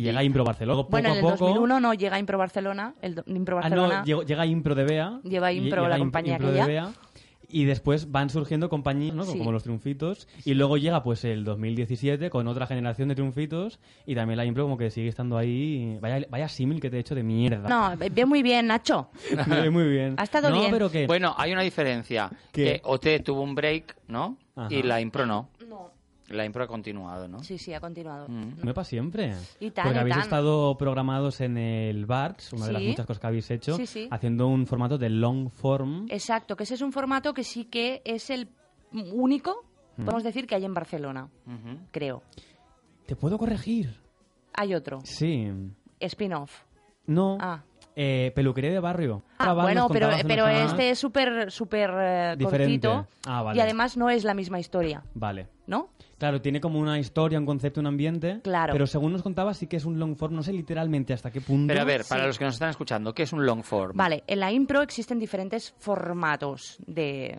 y 0.00 0.02
llega 0.04 0.22
Impro 0.24 0.44
Barcelona. 0.44 0.82
Bueno, 0.88 1.08
en 1.10 1.14
el 1.14 1.18
a 1.20 1.22
poco, 1.22 1.36
2001 1.46 1.80
no 1.80 1.94
llega 1.94 2.18
Impro 2.18 2.38
Barcelona, 2.38 2.94
el 3.02 3.14
do- 3.14 3.24
Impro 3.26 3.58
Ah, 3.58 3.60
Barcelona 3.62 3.98
no, 4.00 4.04
llegó- 4.04 4.22
llega 4.22 4.46
Impro 4.46 4.74
de 4.74 4.84
Bea. 4.84 5.20
Lleva 5.24 5.52
y- 5.52 5.58
Impro, 5.58 5.88
la 5.88 5.98
compañía 5.98 6.32
Impro 6.34 6.48
que 6.48 6.52
de 6.52 6.58
ya. 6.58 6.66
Bea, 6.66 6.92
y 7.52 7.64
después 7.64 8.12
van 8.12 8.30
surgiendo 8.30 8.68
compañías, 8.68 9.12
¿no? 9.12 9.24
Sí. 9.24 9.36
Como 9.36 9.50
los 9.50 9.64
triunfitos. 9.64 10.28
Y 10.44 10.54
luego 10.54 10.76
llega 10.76 11.02
pues 11.02 11.24
el 11.24 11.42
2017 11.42 12.30
con 12.30 12.46
otra 12.46 12.64
generación 12.68 13.08
de 13.08 13.16
triunfitos 13.16 13.80
y 14.06 14.14
también 14.14 14.36
la 14.36 14.44
Impro 14.44 14.62
como 14.62 14.78
que 14.78 14.88
sigue 14.90 15.08
estando 15.08 15.36
ahí. 15.36 15.98
Vaya, 16.00 16.24
vaya 16.30 16.48
símil 16.48 16.80
que 16.80 16.90
te 16.90 16.96
he 16.98 17.00
hecho 17.00 17.16
de 17.16 17.24
mierda. 17.24 17.68
No, 17.68 17.96
ve 17.96 18.24
muy 18.24 18.42
bien, 18.44 18.68
Nacho. 18.68 19.10
Muy 19.72 19.88
bien. 19.88 20.14
Ha 20.16 20.22
estado 20.22 20.48
no, 20.50 20.60
bien. 20.60 20.70
pero 20.70 20.90
que... 20.92 21.06
Bueno, 21.08 21.34
hay 21.36 21.52
una 21.52 21.62
diferencia. 21.62 22.30
¿Qué? 22.52 22.64
Que 22.64 22.80
OT 22.84 23.18
tuvo 23.24 23.42
un 23.42 23.54
break, 23.56 23.96
¿no? 24.06 24.36
Ajá. 24.54 24.72
Y 24.72 24.82
la 24.84 25.00
impro 25.00 25.26
no. 25.26 25.48
La 26.30 26.44
impro 26.44 26.64
ha 26.64 26.66
continuado, 26.68 27.26
¿no? 27.28 27.42
Sí, 27.42 27.58
sí, 27.58 27.74
ha 27.74 27.80
continuado. 27.80 28.26
Mm. 28.28 28.60
No 28.64 28.72
para 28.72 28.84
siempre. 28.84 29.34
Y 29.58 29.70
tan, 29.72 29.84
Porque 29.84 29.98
y 29.98 30.00
habéis 30.00 30.14
tan. 30.14 30.22
estado 30.24 30.76
programados 30.78 31.40
en 31.40 31.58
el 31.58 32.06
BARTS, 32.06 32.52
una 32.52 32.66
de 32.66 32.72
las 32.72 32.82
muchas 32.82 33.06
cosas 33.06 33.20
que 33.20 33.26
habéis 33.26 33.50
hecho, 33.50 33.76
Sí, 33.76 33.86
sí. 33.86 34.08
haciendo 34.10 34.46
un 34.46 34.66
formato 34.66 34.96
de 34.96 35.10
long 35.10 35.50
form. 35.50 36.06
Exacto, 36.08 36.56
que 36.56 36.62
ese 36.62 36.74
es 36.74 36.82
un 36.82 36.92
formato 36.92 37.34
que 37.34 37.42
sí 37.44 37.64
que 37.64 38.00
es 38.04 38.30
el 38.30 38.48
único, 38.92 39.64
Mm. 39.96 40.04
podemos 40.04 40.22
decir, 40.24 40.46
que 40.46 40.54
hay 40.54 40.64
en 40.64 40.72
Barcelona, 40.72 41.28
creo. 41.90 42.22
¿Te 43.06 43.16
puedo 43.16 43.36
corregir? 43.36 43.98
Hay 44.54 44.74
otro, 44.74 45.00
Sí. 45.02 45.48
spin-off. 45.98 46.62
No. 47.06 47.38
Ah. 47.40 47.64
Eh, 48.02 48.32
peluquería 48.34 48.70
de 48.70 48.80
barrio. 48.80 49.22
Ah, 49.36 49.52
bueno, 49.52 49.86
pero, 49.92 50.08
pero 50.26 50.48
este 50.48 50.88
es 50.88 50.98
súper 50.98 51.50
súper 51.50 51.90
eh, 51.98 52.36
cortito 52.42 53.06
Ah, 53.26 53.42
vale. 53.42 53.58
y 53.58 53.60
además 53.60 53.98
no 53.98 54.08
es 54.08 54.24
la 54.24 54.32
misma 54.32 54.58
historia, 54.58 55.02
Vale. 55.12 55.48
¿no? 55.66 55.90
Claro, 56.16 56.40
tiene 56.40 56.62
como 56.62 56.78
una 56.78 56.98
historia, 56.98 57.38
un 57.38 57.44
concepto, 57.44 57.78
un 57.80 57.86
ambiente. 57.88 58.40
Claro. 58.42 58.72
Pero 58.72 58.86
según 58.86 59.12
nos 59.12 59.22
contabas, 59.22 59.58
sí 59.58 59.66
que 59.66 59.76
es 59.76 59.84
un 59.84 59.98
long 59.98 60.16
form. 60.16 60.34
No 60.34 60.42
sé 60.42 60.54
literalmente 60.54 61.12
hasta 61.12 61.30
qué 61.30 61.42
punto. 61.42 61.68
Pero 61.68 61.82
a 61.82 61.84
ver, 61.84 62.02
para 62.08 62.22
Sí. 62.22 62.26
los 62.28 62.38
que 62.38 62.44
nos 62.46 62.54
están 62.54 62.70
escuchando, 62.70 63.12
¿qué 63.14 63.24
es 63.24 63.34
un 63.34 63.44
long 63.44 63.62
form? 63.62 63.94
Vale, 63.98 64.24
en 64.26 64.40
la 64.40 64.50
impro 64.50 64.80
existen 64.80 65.18
diferentes 65.18 65.74
formatos 65.78 66.78
de, 66.86 67.38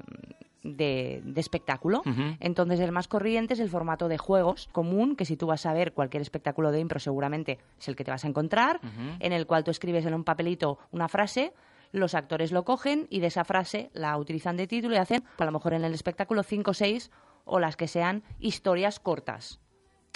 de, 0.64 1.22
de 1.24 1.42
espectáculo. 1.42 2.02
Entonces, 2.40 2.80
el 2.80 2.92
más 2.92 3.08
corriente 3.08 3.54
es 3.56 3.60
el 3.60 3.70
formato 3.70 4.08
de 4.08 4.18
juegos 4.18 4.70
común, 4.72 5.16
que 5.16 5.26
si 5.26 5.36
tú 5.38 5.48
vas 5.48 5.66
a 5.66 5.74
ver 5.74 5.94
cualquier 5.94 6.22
espectáculo 6.22 6.72
de 6.72 6.80
impro, 6.80 7.00
seguramente 7.00 7.58
es 7.80 7.88
el 7.88 7.96
que 7.96 8.04
te 8.04 8.12
vas 8.12 8.24
a 8.26 8.28
encontrar, 8.28 8.80
en 9.20 9.34
el 9.34 9.48
cual 9.48 9.64
tú 9.64 9.72
escribes 9.72 10.06
en 10.06 10.14
un 10.14 10.24
papelito 10.24 10.78
una 10.92 11.08
frase. 11.08 11.54
Los 11.94 12.16
actores 12.16 12.52
lo 12.54 12.64
cogen 12.64 13.08
y 13.10 13.20
de 13.20 13.28
esa 13.28 13.44
frase 13.44 13.90
la 13.94 14.16
utilizan 14.18 14.56
de 14.56 14.66
título 14.68 14.96
y 14.96 14.98
hacen, 14.98 15.24
a 15.38 15.46
lo 15.46 15.52
mejor 15.52 15.74
en 15.74 15.84
el 15.84 15.94
espectáculo, 15.94 16.42
cinco 16.44 16.72
o 16.72 16.74
seis 16.74 17.12
o 17.44 17.60
las 17.60 17.76
que 17.76 17.88
sean 17.90 18.24
historias 18.40 19.00
cortas. 19.00 19.60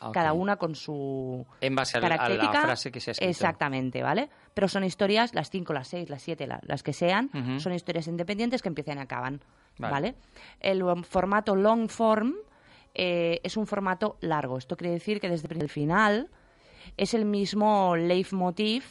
Ok. 0.04 0.14
Cada 0.14 0.34
una 0.34 0.58
con 0.58 0.75
su 0.75 1.46
En 1.62 1.74
base 1.75 1.98
a 1.98 2.02
la- 2.02 2.08
a 2.08 2.10
la 2.10 2.18
característica. 2.18 2.62
frase 2.62 2.92
que 2.92 3.00
se 3.00 3.10
ha 3.10 3.14
escrito. 3.14 3.30
Exactamente, 3.30 4.04
¿vale? 4.04 4.30
Pero 4.54 4.68
son 4.68 4.84
historias, 4.84 5.34
las 5.34 5.50
cinco, 5.50 5.74
las 5.74 5.88
seis, 5.88 6.10
las 6.10 6.22
siete, 6.22 6.48
la- 6.48 6.60
las 6.64 6.84
que 6.84 6.94
sean, 6.94 7.30
son 7.60 7.74
historias 7.74 8.08
independientes 8.08 8.62
que 8.62 8.70
empiezan 8.70 8.98
y 8.98 9.02
acaban, 9.02 9.42
Vale. 9.77 9.91
¿vale? 9.91 10.15
El 10.60 10.84
um, 10.84 11.03
formato 11.03 11.55
long 11.55 11.89
form 11.89 12.36
eh, 12.94 13.41
es 13.44 13.58
un 13.58 13.67
formato 13.67 14.17
largo. 14.22 14.58
Esto 14.58 14.77
quiere 14.77 14.94
decir 14.94 15.20
que 15.20 15.29
desde 15.29 15.53
el 15.53 15.70
final 15.70 16.29
es 16.98 17.13
el 17.13 17.25
mismo 17.25 17.96
leitmotiv. 17.96 18.86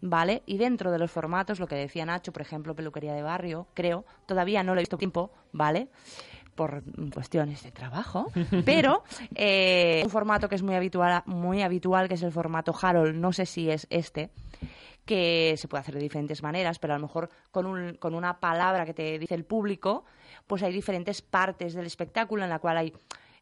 ¿vale? 0.00 0.44
Y 0.46 0.58
dentro 0.58 0.92
de 0.92 0.98
los 1.00 1.10
formatos, 1.10 1.58
lo 1.58 1.66
que 1.66 1.74
decía 1.74 2.06
Nacho, 2.06 2.32
por 2.32 2.40
ejemplo, 2.40 2.76
peluquería 2.76 3.14
de 3.14 3.22
barrio, 3.22 3.66
creo, 3.74 4.04
todavía 4.26 4.62
no 4.62 4.74
lo 4.74 4.80
he 4.80 4.82
visto 4.82 4.96
tiempo, 4.96 5.32
¿vale? 5.50 5.88
Por 6.54 6.84
cuestiones 7.12 7.60
de 7.64 7.72
trabajo, 7.72 8.30
pero 8.64 9.02
eh, 9.34 10.02
un 10.04 10.10
formato 10.10 10.48
que 10.48 10.54
es 10.54 10.62
muy 10.62 10.76
habitual, 10.76 11.24
muy 11.26 11.62
habitual, 11.62 12.06
que 12.06 12.14
es 12.14 12.22
el 12.22 12.30
formato 12.30 12.72
Harold, 12.80 13.16
no 13.16 13.32
sé 13.32 13.44
si 13.44 13.68
es 13.68 13.88
este, 13.90 14.30
que 15.10 15.56
se 15.56 15.66
puede 15.66 15.80
hacer 15.80 15.94
de 15.96 16.00
diferentes 16.02 16.40
maneras, 16.40 16.78
pero 16.78 16.94
a 16.94 16.96
lo 16.98 17.02
mejor 17.02 17.28
con, 17.50 17.66
un- 17.66 17.94
con 17.94 18.14
una 18.14 18.38
palabra 18.38 18.86
que 18.86 18.94
te 18.94 19.18
dice 19.18 19.34
el 19.34 19.44
público, 19.44 20.04
pues 20.46 20.62
hay 20.62 20.72
diferentes 20.72 21.20
partes 21.20 21.74
del 21.74 21.84
espectáculo 21.86 22.44
en 22.44 22.50
la 22.50 22.60
cual 22.60 22.76
hay 22.76 22.92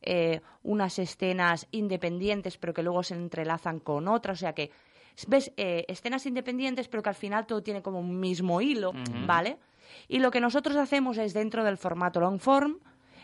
eh, 0.01 0.41
unas 0.63 0.99
escenas 0.99 1.67
independientes, 1.71 2.57
pero 2.57 2.73
que 2.73 2.83
luego 2.83 3.03
se 3.03 3.15
entrelazan 3.17 3.81
con 3.81 4.09
otras. 4.09 4.39
O 4.39 4.41
sea 4.41 4.55
que 4.55 4.71
ves 5.27 5.53
eh, 5.59 5.85
escenas 5.89 6.25
independientes, 6.25 6.89
pero 6.89 7.03
que 7.03 7.11
al 7.11 7.15
final 7.15 7.47
todo 7.47 7.63
tiene 7.63 7.83
como 7.83 8.01
un 8.01 8.19
mismo 8.19 8.63
hilo, 8.63 8.93
¿vale? 9.27 9.59
Y 10.09 10.21
lo 10.21 10.31
que 10.31 10.41
nosotros 10.41 10.75
hacemos 10.77 11.19
es 11.19 11.35
dentro 11.35 11.65
del 11.65 11.77
formato 11.77 12.19
long 12.19 12.39
form. 12.41 12.79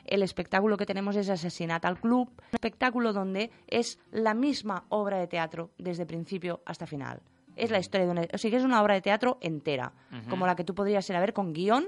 El 0.05 0.23
espectáculo 0.23 0.77
que 0.77 0.85
tenemos 0.85 1.17
es 1.17 1.31
Asesinat 1.31 1.83
al 1.87 1.99
Club, 1.99 2.29
un 2.29 2.45
espectáculo 2.53 3.15
donde 3.15 3.51
es 3.69 3.99
la 4.11 4.35
misma 4.35 4.85
obra 4.91 5.17
de 5.19 5.29
teatro 5.29 5.71
desde 5.79 6.05
principio 6.05 6.61
hasta 6.67 6.87
final. 6.87 7.23
Es 7.57 7.71
la 7.71 7.79
historia 7.79 8.07
de 8.07 8.13
una... 8.13 8.23
O 8.33 8.39
sea, 8.39 8.51
que 8.51 8.57
es 8.57 8.65
una 8.65 8.83
obra 8.83 8.95
de 8.95 9.01
teatro 9.01 9.39
entera, 9.41 9.93
como 10.29 10.47
la 10.47 10.57
que 10.57 10.65
tú 10.65 10.75
podrías 10.75 11.09
ir 11.11 11.17
a 11.17 11.21
ver 11.21 11.33
con 11.33 11.53
guion, 11.53 11.87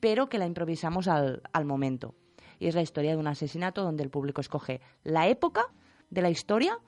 pero 0.00 0.28
que 0.28 0.38
la 0.38 0.46
improvisamos 0.46 1.08
al, 1.08 1.42
al 1.52 1.64
momento. 1.64 2.14
Y 2.58 2.66
es 2.66 2.74
la 2.74 2.82
historia 2.82 3.12
de 3.12 3.16
un 3.16 3.26
asesinato 3.26 3.82
donde 3.82 4.02
el 4.02 4.10
público 4.10 4.40
escoge 4.40 4.80
la 5.04 5.28
época 5.28 5.66
de 6.10 6.22
la 6.22 6.30
historia, 6.30 6.78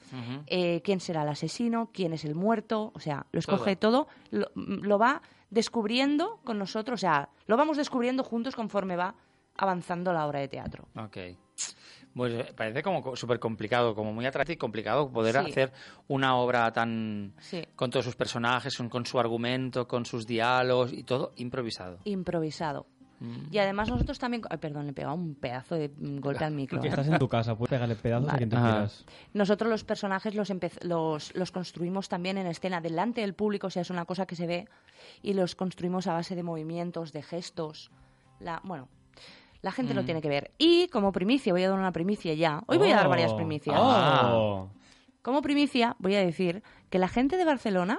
eh, 0.46 0.80
quién 0.82 1.00
será 1.00 1.22
el 1.22 1.28
asesino, 1.28 1.90
quién 1.92 2.12
es 2.12 2.24
el 2.24 2.34
muerto, 2.34 2.90
o 2.94 3.00
sea, 3.00 3.26
lo 3.32 3.38
escoge 3.38 3.76
todo, 3.76 4.08
lo, 4.30 4.46
lo 4.54 4.98
va 4.98 5.22
descubriendo 5.50 6.40
con 6.44 6.58
nosotros, 6.58 7.00
o 7.00 7.02
sea, 7.02 7.28
lo 7.46 7.56
vamos 7.56 7.76
descubriendo 7.76 8.24
juntos 8.24 8.56
conforme 8.56 8.96
va 8.96 9.14
avanzando 9.56 10.12
la 10.12 10.26
obra 10.26 10.40
de 10.40 10.48
teatro. 10.48 10.88
Pues 12.14 12.32
eh, 12.34 12.52
parece 12.56 12.82
como 12.82 13.14
súper 13.14 13.38
complicado, 13.38 13.94
como 13.94 14.12
muy 14.12 14.26
atractivo 14.26 14.54
y 14.54 14.58
complicado 14.58 15.10
poder 15.10 15.36
Sí. 15.44 15.50
hacer 15.50 15.72
una 16.08 16.36
obra 16.36 16.72
tan... 16.72 17.34
Sí. 17.38 17.62
con 17.76 17.90
todos 17.90 18.04
sus 18.04 18.16
personajes, 18.16 18.76
con, 18.90 19.06
su 19.06 19.20
argumento, 19.20 19.86
con 19.86 20.04
sus 20.04 20.26
diálogos 20.26 20.92
y 20.92 21.04
todo 21.04 21.32
improvisado. 21.36 21.98
Improvisado. 22.04 22.86
Mm. 23.20 23.52
Y 23.52 23.58
además 23.58 23.88
nosotros 23.90 24.18
también... 24.18 24.42
Ay, 24.50 24.56
perdón, 24.58 24.86
le 24.86 24.90
he 24.90 24.94
pegado 24.94 25.14
un 25.14 25.34
pedazo 25.34 25.76
de 25.76 25.88
mm, 25.90 26.18
golpe 26.20 26.42
al 26.44 26.52
micro. 26.54 26.82
Estás 26.82 27.06
en 27.06 27.18
tu 27.18 27.28
casa, 27.28 27.54
puedes 27.54 27.70
pegarle 27.70 27.94
pedazos 27.94 28.32
a 28.32 28.36
quien 28.38 28.48
tú 28.50 28.56
Ajá. 28.56 28.70
quieras. 28.70 29.04
Nosotros 29.34 29.70
los 29.70 29.84
personajes 29.84 30.34
los, 30.34 30.50
empe- 30.50 30.82
los, 30.82 31.32
los 31.36 31.52
construimos 31.52 32.08
también 32.08 32.38
en 32.38 32.46
escena 32.48 32.80
delante 32.80 33.20
del 33.20 33.34
público, 33.34 33.66
o 33.68 33.70
sea, 33.70 33.82
es 33.82 33.90
una 33.90 34.04
cosa 34.06 34.26
que 34.26 34.34
se 34.36 34.46
ve, 34.46 34.68
y 35.22 35.34
los 35.34 35.54
construimos 35.54 36.06
a 36.06 36.14
base 36.14 36.34
de 36.34 36.42
movimientos, 36.42 37.12
de 37.12 37.22
gestos. 37.22 37.90
La, 38.40 38.60
bueno, 38.64 38.88
la 39.62 39.72
gente 39.72 39.92
Mm. 39.92 39.96
lo 39.96 40.04
tiene 40.04 40.22
que 40.22 40.28
ver. 40.28 40.50
Y 40.58 40.88
como 40.88 41.12
primicia, 41.12 41.52
voy 41.52 41.62
a 41.64 41.70
dar 41.70 41.78
una 41.78 41.92
primicia 41.92 42.34
ya. 42.34 42.62
Hoy 42.66 42.78
voy 42.78 42.90
a 42.92 42.96
dar 42.96 43.06
Oh. 43.06 43.10
varias 43.10 43.32
primicias. 43.34 43.76
Oh. 43.78 44.68
Como 45.22 45.42
primicia, 45.42 45.96
voy 45.98 46.14
a 46.14 46.20
decir 46.20 46.62
que 46.88 46.98
la 46.98 47.08
gente 47.08 47.36
de 47.36 47.44
Barcelona, 47.44 47.98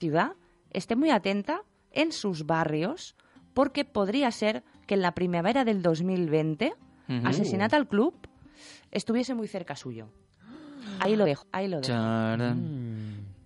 ciudad, 0.00 0.32
esté 0.70 0.96
muy 0.96 1.10
atenta 1.10 1.62
en 1.90 2.12
sus 2.12 2.46
barrios, 2.46 3.14
porque 3.52 3.84
podría 3.84 4.30
ser 4.30 4.64
que 4.86 4.94
en 4.94 5.02
la 5.02 5.12
primavera 5.12 5.64
del 5.64 5.82
2020, 5.82 6.72
Ujú. 7.08 7.26
Asesinata 7.26 7.76
al 7.76 7.86
Club 7.88 8.14
estuviese 8.90 9.34
muy 9.34 9.48
cerca 9.48 9.76
suyo. 9.76 10.08
Ahí 11.00 11.16
lo 11.16 11.24
dejo, 11.26 11.46
ahí 11.52 11.68
lo 11.68 11.80
dejo. 11.80 11.92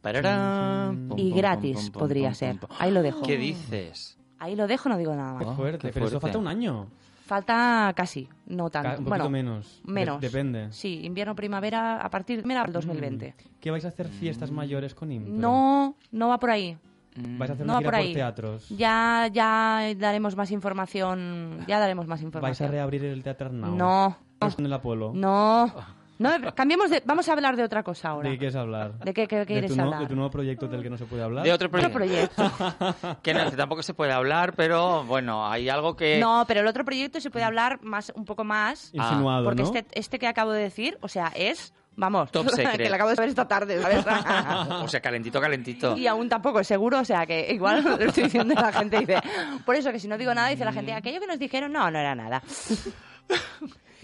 Pararán. 0.00 1.08
Y 1.16 1.32
gratis 1.32 1.76
pum, 1.76 1.92
pum, 1.92 2.00
podría 2.00 2.28
pum, 2.28 2.34
ser. 2.34 2.58
pum, 2.60 2.68
pum. 2.68 2.76
Ahí 2.78 2.90
lo 2.92 3.02
dejo. 3.02 3.22
¿Qué 3.22 3.36
dices? 3.36 4.16
Ahí 4.38 4.54
lo 4.54 4.66
dejo, 4.66 4.88
no 4.88 4.96
digo 4.98 5.14
nada 5.14 5.38
Qué 5.38 5.44
más. 5.46 5.54
Oh, 5.54 5.56
fuerte, 5.56 5.88
qué 5.88 5.92
pero 5.92 6.06
eso 6.06 6.20
fuerte. 6.20 6.26
falta 6.26 6.38
un 6.38 6.46
año. 6.48 6.86
Falta 7.26 7.92
casi, 7.96 8.28
no 8.46 8.70
Ca- 8.70 8.82
tanto. 8.82 8.88
Un 9.00 9.04
poquito 9.04 9.08
bueno, 9.08 9.30
menos. 9.30 9.80
De- 9.84 9.92
menos. 9.92 10.20
depende. 10.20 10.70
Sí, 10.70 11.00
invierno, 11.04 11.34
primavera, 11.34 12.00
a 12.00 12.08
partir 12.08 12.40
de 12.40 12.46
del 12.66 12.72
2020. 12.72 13.34
¿Qué 13.60 13.70
vais 13.72 13.84
a 13.84 13.88
hacer 13.88 14.06
fiestas 14.06 14.52
mayores 14.52 14.94
con 14.94 15.10
Impro? 15.10 15.32
No, 15.34 15.96
no 16.12 16.28
va 16.28 16.38
por 16.38 16.50
ahí. 16.50 16.78
¿Vais 17.16 17.50
a 17.50 17.54
hacer 17.54 17.66
No 17.66 17.72
una 17.72 17.78
gira 17.80 17.90
por 17.90 17.94
por, 17.96 18.12
teatros? 18.14 18.68
Ya, 18.68 19.28
ya 19.32 19.80
daremos 19.96 20.36
más 20.36 20.52
información. 20.52 21.64
Ya 21.66 21.80
daremos 21.80 22.06
más 22.06 22.20
¿Vais 22.20 22.24
a 22.24 22.26
información. 22.26 22.70
reabrir 22.70 23.04
el 23.06 23.22
Teatro 23.24 23.46
Arnau? 23.48 23.74
No, 23.74 24.16
¿En 24.58 24.66
el 24.66 24.72
Apolo? 24.72 25.12
no, 25.14 25.72
no. 26.18 26.54
Cambiemos 26.54 26.90
de. 26.90 27.02
Vamos 27.04 27.28
a 27.28 27.32
hablar 27.32 27.56
de 27.56 27.62
otra 27.64 27.82
cosa 27.82 28.10
ahora. 28.10 28.28
¿De 28.28 28.34
qué 28.34 28.38
quieres 28.38 28.56
hablar? 28.56 28.98
¿De 29.00 29.12
qué, 29.14 29.26
qué 29.28 29.36
¿De 29.38 29.46
quieres 29.46 29.70
tu, 29.70 29.76
no- 29.76 29.84
hablar? 29.84 30.00
¿De 30.00 30.06
tu 30.06 30.14
nuevo 30.14 30.30
proyecto 30.30 30.66
del 30.68 30.82
que 30.82 30.90
no 30.90 30.96
se 30.98 31.04
puede 31.06 31.22
hablar? 31.22 31.44
De 31.44 31.52
otro 31.52 31.68
Otro 31.68 31.90
proyecto. 31.90 32.34
proyecto. 32.54 33.16
Que 33.22 33.34
no, 33.34 33.50
que 33.50 33.56
tampoco 33.56 33.82
se 33.82 33.94
puede 33.94 34.12
hablar, 34.12 34.54
pero 34.54 35.04
bueno, 35.04 35.46
hay 35.46 35.68
algo 35.68 35.96
que... 35.96 36.18
No, 36.18 36.44
pero 36.46 36.60
el 36.60 36.66
otro 36.66 36.84
proyecto 36.84 37.20
se 37.20 37.30
puede 37.30 37.44
hablar 37.44 37.80
más, 37.82 38.12
un 38.14 38.24
poco 38.24 38.44
más. 38.44 38.90
Insinuado, 38.94 39.44
Porque 39.44 39.62
¿no? 39.62 39.68
este, 39.74 39.86
este 39.98 40.18
que 40.18 40.26
acabo 40.26 40.52
de 40.52 40.62
decir, 40.62 40.98
o 41.00 41.08
sea, 41.08 41.32
es. 41.34 41.72
Vamos, 41.98 42.30
Top 42.30 42.48
secret. 42.50 42.76
que 42.76 42.88
lo 42.90 42.94
acabo 42.94 43.10
de 43.10 43.16
saber 43.16 43.30
esta 43.30 43.48
tarde, 43.48 43.80
¿sabes? 43.80 44.04
O 44.84 44.88
sea, 44.88 45.00
calentito, 45.00 45.40
calentito. 45.40 45.96
y 45.96 46.06
aún 46.06 46.28
tampoco 46.28 46.60
es 46.60 46.66
seguro, 46.66 47.00
o 47.00 47.04
sea, 47.04 47.24
que 47.26 47.52
igual 47.54 47.82
lo 47.82 47.96
estoy 47.96 48.24
diciendo 48.24 48.54
la 48.54 48.72
gente 48.72 48.98
dice. 48.98 49.16
Por 49.64 49.74
eso 49.76 49.90
que 49.92 49.98
si 49.98 50.06
no 50.08 50.18
digo 50.18 50.32
nada, 50.34 50.48
dice 50.48 50.64
la 50.64 50.72
gente, 50.72 50.92
aquello 50.92 51.20
que 51.20 51.26
nos 51.26 51.38
dijeron, 51.38 51.72
no, 51.72 51.90
no 51.90 51.98
era 51.98 52.14
nada. 52.14 52.42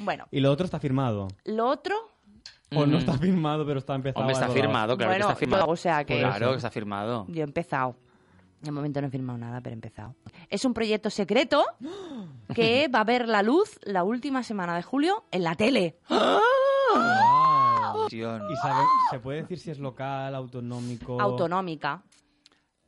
Bueno, 0.05 0.27
Y 0.31 0.41
lo 0.41 0.51
otro 0.51 0.65
está 0.65 0.79
firmado. 0.81 1.29
lo 1.45 1.69
otro. 1.69 1.95
O 2.75 2.87
no 2.87 2.97
Mm. 2.97 3.01
está 3.01 3.19
firmado, 3.19 3.67
pero 3.67 3.79
está 3.81 3.95
empezado. 3.95 4.21
Hombre, 4.21 4.35
a 4.37 4.41
está 4.41 4.53
firmado, 4.53 4.97
claro 4.97 5.11
bueno, 5.12 5.27
que 5.27 5.33
está 5.33 5.38
firmado. 5.38 5.67
yo, 5.67 5.73
o 5.73 5.77
sea 5.77 6.05
que. 6.05 6.19
Claro 6.21 6.51
que 6.51 6.57
está 6.57 6.71
firmado. 6.71 7.27
Yo 7.29 7.41
he 7.43 7.45
empezado. 7.45 7.97
De 8.62 8.71
momento 8.71 9.01
no 9.01 9.09
he 9.09 9.11
firmado 9.11 9.38
nada, 9.38 9.61
pero 9.61 9.73
he 9.73 9.75
empezado. 9.75 10.15
Es 10.49 10.65
un 10.65 10.73
proyecto 10.73 11.11
secreto 11.11 11.65
que 12.55 12.88
va 12.95 13.01
a 13.01 13.05
ver 13.05 13.29
la 13.29 13.43
luz 13.43 13.79
la 13.83 14.05
última 14.05 14.43
semana 14.43 14.75
de 14.77 14.83
julio 14.83 15.25
en 15.33 15.43
la 15.43 15.55
tele. 15.55 15.99
Wow. 16.09 18.09
Televisión. 18.09 18.43
¿Y 18.51 18.57
sabe- 18.57 18.85
se 19.11 19.19
puede 19.21 19.43
decir 19.43 19.59
si 19.59 19.71
es 19.71 19.79
local, 19.79 20.35
autonómico? 20.35 21.21
Autonómica. 21.21 22.03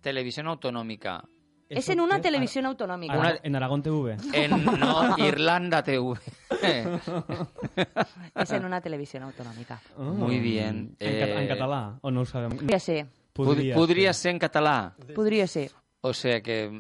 Televisión 0.01 0.47
autonómica. 0.49 1.25
Es 1.79 1.85
¿Eso 1.85 1.93
en 1.93 2.01
una 2.01 2.17
qué? 2.17 2.23
televisión 2.23 2.67
autonómica. 2.67 3.15
Ara- 3.15 3.41
En 3.43 3.57
Aragón 3.57 3.83
TV. 3.83 4.17
En 4.33 4.65
no, 4.65 5.19
Irlanda 5.19 5.83
TV. 5.83 6.15
Es 8.35 8.51
en 8.53 8.65
una 8.65 8.81
televisión 8.81 9.23
autonómica. 9.25 9.81
Ah. 9.97 10.03
Muy 10.03 10.39
bien. 10.41 10.97
En, 10.99 11.13
Eh, 11.15 11.43
en 11.43 11.49
català? 11.49 11.99
O 12.03 12.11
no 12.11 12.21
ho 12.23 12.25
sabem? 12.25 12.51
Podria 12.57 12.79
ser. 12.79 13.07
Podria, 13.33 13.75
podria 13.75 14.13
ser 14.13 14.31
en 14.33 14.39
català. 14.39 14.95
Podria 15.15 15.47
ser. 15.47 15.73
O 16.03 16.13
sea 16.13 16.41
que, 16.43 16.71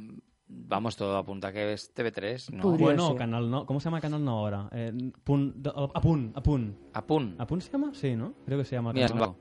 vamos, 0.46 0.96
todo 0.96 1.16
apunta 1.16 1.52
que 1.52 1.72
es 1.72 1.92
TV3, 1.94 2.52
¿no? 2.52 2.62
Podria 2.62 2.86
Bueno, 2.86 3.08
ser. 3.08 3.16
Canal 3.16 3.50
No. 3.50 3.66
¿Cómo 3.66 3.80
se 3.80 3.84
llama 3.86 4.00
Canal 4.00 4.24
No 4.24 4.38
ahora? 4.38 4.68
Eh, 4.72 4.92
pun, 5.24 5.62
de- 5.62 5.70
Apun, 5.70 6.32
Apun. 6.34 6.76
A 6.92 7.02
punt. 7.02 7.40
¿Apun 7.40 7.60
se 7.60 7.72
llama? 7.72 7.90
Sí, 7.94 8.14
¿no? 8.14 8.34
Creo 8.46 8.58
que 8.58 8.64
se 8.64 8.76
llama. 8.76 8.92
Mira, 8.92 9.08
Canal 9.08 9.30
va. 9.30 9.34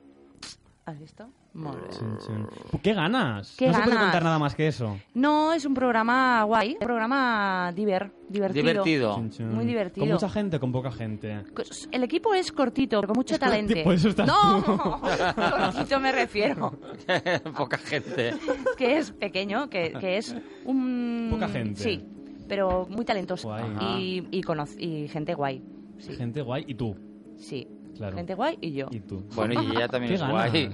¿Has 0.86 1.00
visto? 1.00 1.30
Molt 1.54 1.80
bé. 1.82 2.80
¡Qué 2.82 2.94
no 2.96 3.44
se 3.44 3.82
puede 3.84 3.98
contar 3.98 4.24
nada 4.24 4.40
más 4.40 4.56
que 4.56 4.68
eso. 4.68 4.98
No, 5.14 5.54
es 5.54 5.66
un 5.66 5.76
programa 5.76 6.44
guay. 6.44 6.74
Un 6.74 6.80
programa 6.80 7.72
diver, 7.76 8.12
divertido. 8.28 8.84
Divertido. 8.84 9.18
Muy 9.52 9.66
divertido. 9.66 10.06
¿Con 10.06 10.14
mucha 10.14 10.30
gente 10.30 10.60
con 10.60 10.72
poca 10.72 10.92
gente? 10.92 11.44
El 11.92 12.04
equipo 12.04 12.34
es 12.34 12.52
cortito, 12.52 13.00
pero 13.02 13.10
con 13.10 13.18
mucho 13.18 13.38
talento. 13.38 13.76
Por 13.84 13.94
eso 13.94 14.10
estás 14.10 14.26
no, 14.26 14.64
tú. 14.64 14.78
cortito 15.76 16.00
me 16.00 16.12
refiero. 16.12 16.72
Poca 17.56 17.78
gente. 17.78 18.34
Que 18.76 18.98
es 18.98 19.12
pequeño, 19.12 19.70
que, 19.70 19.94
que 20.00 20.18
es 20.18 20.36
un... 20.66 21.28
Poca 21.30 21.50
gente. 21.50 21.84
Sí, 21.84 22.04
pero 22.48 22.88
muy 22.90 23.06
talentoso. 23.06 23.50
Guay. 23.50 24.28
Y, 24.32 24.40
y 24.40 25.08
gente 25.08 25.36
guay. 25.36 25.64
Sí, 26.00 26.16
Gente 26.16 26.42
guay. 26.42 26.66
¿Y 26.68 26.74
tú? 26.74 26.96
sí. 27.38 27.68
Claro. 27.98 28.16
Gente 28.16 28.34
guay 28.36 28.58
y 28.62 28.74
yo. 28.74 28.88
¿Y 28.92 29.00
tú? 29.02 29.24
Bueno, 29.36 29.62
y 29.62 29.72
ella 29.76 29.88
también 29.88 30.10
¿Qué 30.10 30.16
es 30.16 30.22
ganas? 30.22 30.52
guay. 30.52 30.70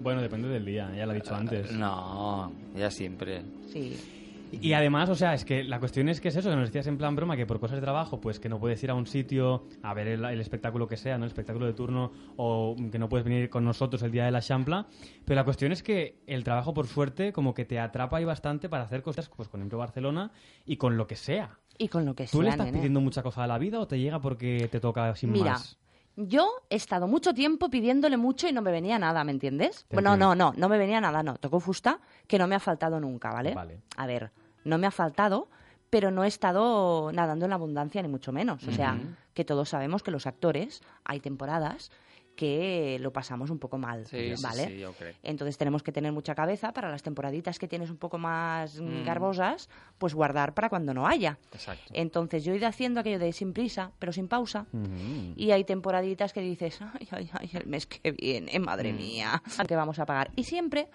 Bueno, 0.00 0.20
depende 0.20 0.48
del 0.48 0.64
día, 0.64 0.92
ya 0.94 1.06
lo 1.06 1.12
he 1.12 1.16
dicho 1.16 1.34
antes. 1.34 1.72
No, 1.72 2.52
ella 2.76 2.90
siempre. 2.90 3.42
Sí. 3.72 3.96
Y 4.60 4.72
además, 4.74 5.08
o 5.08 5.16
sea, 5.16 5.34
es 5.34 5.44
que 5.44 5.64
la 5.64 5.80
cuestión 5.80 6.08
es 6.08 6.20
que 6.20 6.28
es 6.28 6.36
eso, 6.36 6.48
que 6.48 6.54
nos 6.54 6.68
decías 6.68 6.86
en 6.86 6.96
plan 6.96 7.16
broma, 7.16 7.36
que 7.36 7.44
por 7.44 7.58
cosas 7.58 7.76
de 7.76 7.80
trabajo, 7.80 8.20
pues 8.20 8.38
que 8.38 8.48
no 8.48 8.60
puedes 8.60 8.80
ir 8.84 8.90
a 8.90 8.94
un 8.94 9.06
sitio 9.06 9.64
a 9.82 9.94
ver 9.94 10.06
el, 10.06 10.24
el 10.24 10.40
espectáculo 10.40 10.86
que 10.86 10.96
sea, 10.96 11.18
¿no? 11.18 11.24
El 11.24 11.30
espectáculo 11.30 11.66
de 11.66 11.72
turno, 11.72 12.12
o 12.36 12.76
que 12.92 12.98
no 13.00 13.08
puedes 13.08 13.24
venir 13.24 13.50
con 13.50 13.64
nosotros 13.64 14.02
el 14.04 14.12
día 14.12 14.26
de 14.26 14.30
la 14.30 14.40
champla. 14.40 14.86
Pero 15.24 15.34
la 15.34 15.44
cuestión 15.44 15.72
es 15.72 15.82
que 15.82 16.20
el 16.28 16.44
trabajo, 16.44 16.72
por 16.72 16.86
suerte, 16.86 17.32
como 17.32 17.52
que 17.52 17.64
te 17.64 17.80
atrapa 17.80 18.18
ahí 18.18 18.24
bastante 18.24 18.68
para 18.68 18.84
hacer 18.84 19.02
cosas 19.02 19.28
pues 19.34 19.48
con 19.48 19.60
Impro 19.60 19.78
Barcelona 19.78 20.30
y 20.64 20.76
con 20.76 20.96
lo 20.96 21.08
que 21.08 21.16
sea. 21.16 21.58
Y 21.76 21.88
con 21.88 22.04
lo 22.04 22.14
que 22.14 22.26
¿Tú 22.26 22.38
sea, 22.38 22.42
le 22.42 22.48
estás 22.50 22.66
nene. 22.66 22.78
pidiendo 22.78 23.00
mucha 23.00 23.24
cosa 23.24 23.42
a 23.42 23.46
la 23.48 23.58
vida 23.58 23.80
o 23.80 23.88
te 23.88 23.98
llega 23.98 24.20
porque 24.20 24.68
te 24.70 24.78
toca 24.78 25.16
sin 25.16 25.32
Mira, 25.32 25.52
más? 25.52 25.78
Yo 26.16 26.48
he 26.70 26.76
estado 26.76 27.08
mucho 27.08 27.34
tiempo 27.34 27.70
pidiéndole 27.70 28.16
mucho 28.16 28.48
y 28.48 28.52
no 28.52 28.62
me 28.62 28.70
venía 28.70 28.98
nada, 28.98 29.24
¿me 29.24 29.32
entiendes? 29.32 29.86
Bueno, 29.90 30.16
no, 30.16 30.32
entiendo. 30.32 30.52
no, 30.52 30.58
no 30.58 30.68
me 30.68 30.78
venía 30.78 31.00
nada, 31.00 31.22
no. 31.22 31.36
Tocó 31.36 31.60
fusta 31.60 32.00
que 32.26 32.38
no 32.38 32.46
me 32.46 32.54
ha 32.54 32.60
faltado 32.60 33.00
nunca, 33.00 33.32
¿vale? 33.32 33.54
Vale. 33.54 33.80
A 33.96 34.06
ver, 34.06 34.30
no 34.64 34.78
me 34.78 34.86
ha 34.86 34.90
faltado, 34.90 35.48
pero 35.90 36.10
no 36.10 36.24
he 36.24 36.28
estado 36.28 37.10
nadando 37.12 37.46
en 37.46 37.50
la 37.50 37.56
abundancia, 37.56 38.02
ni 38.02 38.08
mucho 38.08 38.32
menos. 38.32 38.66
O 38.66 38.72
sea, 38.72 38.98
que 39.34 39.44
todos 39.44 39.68
sabemos 39.68 40.02
que 40.02 40.10
los 40.10 40.26
actores, 40.26 40.82
hay 41.04 41.20
temporadas 41.20 41.90
que 42.34 42.98
lo 43.00 43.12
pasamos 43.12 43.50
un 43.50 43.58
poco 43.58 43.78
mal, 43.78 44.06
Sí, 44.06 44.32
¿vale? 44.42 44.66
sí. 44.66 44.84
Entonces 45.22 45.56
tenemos 45.56 45.82
que 45.82 45.92
tener 45.92 46.12
mucha 46.12 46.34
cabeza 46.34 46.72
para 46.72 46.90
las 46.90 47.02
temporaditas 47.02 47.58
que 47.58 47.68
tienes 47.68 47.90
un 47.90 47.96
poco 47.96 48.18
más 48.18 48.80
mm, 48.80 48.84
Mm. 49.02 49.04
garbosas, 49.04 49.68
pues 49.98 50.14
guardar 50.14 50.54
para 50.54 50.68
cuando 50.68 50.92
no 50.94 51.06
haya. 51.06 51.38
Exacto. 51.52 51.92
Entonces 51.94 52.44
yo 52.44 52.52
he 52.52 52.56
ido 52.56 52.66
haciendo 52.66 53.00
aquello 53.00 53.18
de 53.18 53.32
sin 53.32 53.52
prisa, 53.52 53.92
pero 53.98 54.12
sin 54.12 54.28
pausa. 54.28 54.66
Y 55.36 55.50
hay 55.52 55.64
temporaditas 55.64 56.32
que 56.32 56.40
dices, 56.40 56.80
ay, 56.80 57.08
ay, 57.10 57.30
ay, 57.32 57.50
el 57.54 57.66
mes 57.66 57.86
que 57.86 58.12
viene, 58.12 58.58
madre 58.58 58.92
Mm. 58.92 58.96
mía, 58.96 59.42
que 59.68 59.76
vamos 59.76 59.98
a 59.98 60.06
pagar. 60.06 60.30
Y 60.36 60.44
siempre, 60.44 60.88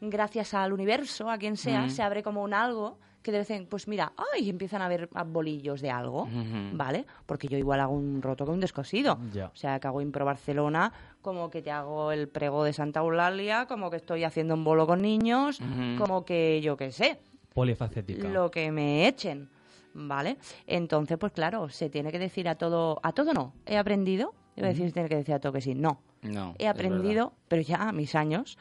gracias 0.00 0.54
al 0.54 0.72
universo, 0.72 1.30
a 1.30 1.38
quien 1.38 1.56
sea, 1.56 1.88
se 1.88 2.02
abre 2.02 2.22
como 2.22 2.42
un 2.42 2.54
algo 2.54 2.98
que 3.24 3.32
de 3.32 3.38
vez 3.38 3.50
en 3.50 3.66
pues 3.66 3.88
mira, 3.88 4.12
ay, 4.34 4.50
empiezan 4.50 4.82
a 4.82 4.88
ver 4.88 5.08
a 5.14 5.24
bolillos 5.24 5.80
de 5.80 5.90
algo. 5.90 6.28
¿vale? 6.74 7.06
Porque 7.24 7.48
yo 7.48 7.56
igual 7.56 7.80
hago 7.80 7.94
un 7.94 8.20
roto 8.20 8.44
con 8.44 8.54
un 8.54 8.60
descosido. 8.60 9.18
O 9.52 9.56
sea, 9.56 9.80
que 9.80 9.88
hago 9.88 10.02
Impro 10.02 10.24
Barcelona, 10.24 10.92
como 11.22 11.48
que 11.50 11.62
te 11.62 11.70
hago 11.70 12.12
el 12.12 12.28
prego 12.28 12.62
de 12.64 12.74
Santa 12.74 13.00
Eulalia, 13.00 13.66
como 13.66 13.90
que 13.90 13.96
estoy 13.96 14.24
haciendo 14.24 14.54
un 14.54 14.62
bolo 14.62 14.86
con 14.86 15.00
niños, 15.00 15.58
como 15.98 16.24
que 16.24 16.60
yo 16.60 16.76
qué 16.76 16.92
sé, 16.92 17.18
Polifacética. 17.54 18.28
lo 18.28 18.50
que 18.50 18.70
me 18.70 19.08
echen, 19.08 19.48
¿vale? 19.94 20.36
Entonces, 20.66 21.16
pues 21.16 21.32
claro, 21.32 21.70
se 21.70 21.88
tiene 21.88 22.12
que 22.12 22.18
decir 22.18 22.46
a 22.48 22.56
todo, 22.56 23.00
a 23.02 23.12
todo 23.12 23.32
no, 23.32 23.54
he 23.64 23.78
aprendido, 23.78 24.34
iba 24.54 24.66
a 24.66 24.70
decir, 24.70 24.86
se 24.88 24.92
tiene 24.92 25.08
que 25.08 25.16
decir 25.16 25.34
a 25.34 25.40
todo 25.40 25.52
que 25.52 25.62
sí, 25.62 25.74
no. 25.74 26.00
No. 26.20 26.54
He 26.58 26.68
aprendido, 26.68 27.32
pero 27.48 27.62
ya 27.62 27.88
a 27.88 27.92
mis 27.92 28.14
años, 28.14 28.58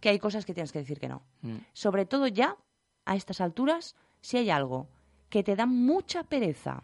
que 0.00 0.10
hay 0.10 0.18
cosas 0.18 0.44
que 0.44 0.52
tienes 0.52 0.72
que 0.72 0.80
decir 0.80 0.98
que 0.98 1.08
no. 1.08 1.22
Mm. 1.42 1.56
Sobre 1.72 2.04
todo 2.04 2.26
ya, 2.26 2.56
a 3.04 3.16
estas 3.16 3.40
alturas, 3.40 3.96
si 4.20 4.38
hay 4.38 4.50
algo 4.50 4.88
que 5.28 5.42
te 5.42 5.56
da 5.56 5.66
mucha 5.66 6.24
pereza, 6.24 6.82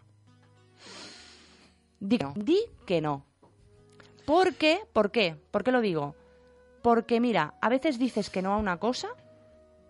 di 1.99 2.17
que 2.17 2.23
no. 2.23 2.33
Di 2.35 2.59
que 2.85 3.01
no. 3.01 3.25
¿Por 4.25 4.55
qué? 4.55 4.81
¿Por 4.93 5.11
qué? 5.11 5.35
¿Por 5.51 5.63
qué 5.63 5.71
lo 5.71 5.81
digo? 5.81 6.15
Porque 6.81 7.19
mira, 7.19 7.55
a 7.61 7.69
veces 7.69 7.99
dices 7.99 8.29
que 8.29 8.41
no 8.41 8.53
a 8.53 8.57
una 8.57 8.77
cosa, 8.77 9.09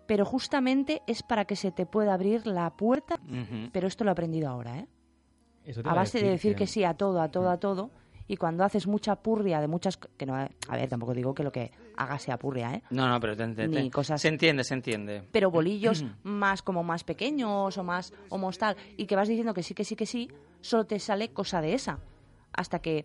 pero 0.07 0.25
justamente 0.25 1.03
es 1.07 1.23
para 1.23 1.45
que 1.45 1.55
se 1.55 1.71
te 1.71 1.85
pueda 1.85 2.13
abrir 2.13 2.47
la 2.47 2.69
puerta. 2.71 3.19
Pero 3.71 3.87
esto 3.87 4.03
lo 4.03 4.09
he 4.09 4.13
aprendido 4.13 4.49
ahora, 4.49 4.79
¿eh? 4.79 4.87
Eso 5.65 5.83
te 5.83 5.89
a 5.89 5.93
base 5.93 6.19
de 6.19 6.29
decir 6.29 6.55
que 6.55 6.65
sí 6.65 6.83
a 6.83 6.95
todo, 6.95 7.21
a 7.21 7.29
todo, 7.29 7.49
a 7.49 7.57
todo. 7.57 7.91
Y 8.27 8.37
cuando 8.37 8.63
haces 8.63 8.87
mucha 8.87 9.17
purria 9.17 9.61
de 9.61 9.67
muchas... 9.67 9.97
que 9.97 10.25
no, 10.25 10.35
a 10.35 10.49
ver, 10.71 10.89
tampoco 10.89 11.13
digo 11.13 11.33
que 11.33 11.43
lo 11.43 11.51
que 11.51 11.71
haga 11.99 12.17
sea 12.17 12.37
purria, 12.39 12.73
¿eh? 12.75 12.83
No, 12.91 13.07
no, 13.09 13.19
pero 13.19 13.35
te, 13.35 13.47
te- 13.53 13.67
Ni 13.67 13.91
cosas- 13.91 14.21
se 14.21 14.29
entiende, 14.29 14.63
se 14.63 14.73
entiende. 14.73 15.27
Pero 15.31 15.51
bolillos 15.51 16.03
más 16.23 16.61
como 16.63 16.83
más 16.83 17.03
pequeños 17.03 17.77
o 17.77 17.83
más 17.83 18.13
o 18.29 18.37
más 18.37 18.57
tal. 18.57 18.77
Y 18.97 19.05
que 19.05 19.15
vas 19.15 19.27
diciendo 19.27 19.53
que 19.53 19.63
sí, 19.63 19.73
que 19.73 19.83
sí, 19.83 19.95
que 19.95 20.05
sí, 20.05 20.29
solo 20.61 20.85
te 20.85 20.97
sale 20.99 21.29
cosa 21.33 21.61
de 21.61 21.73
esa. 21.73 21.99
Hasta 22.53 22.79
que 22.79 22.99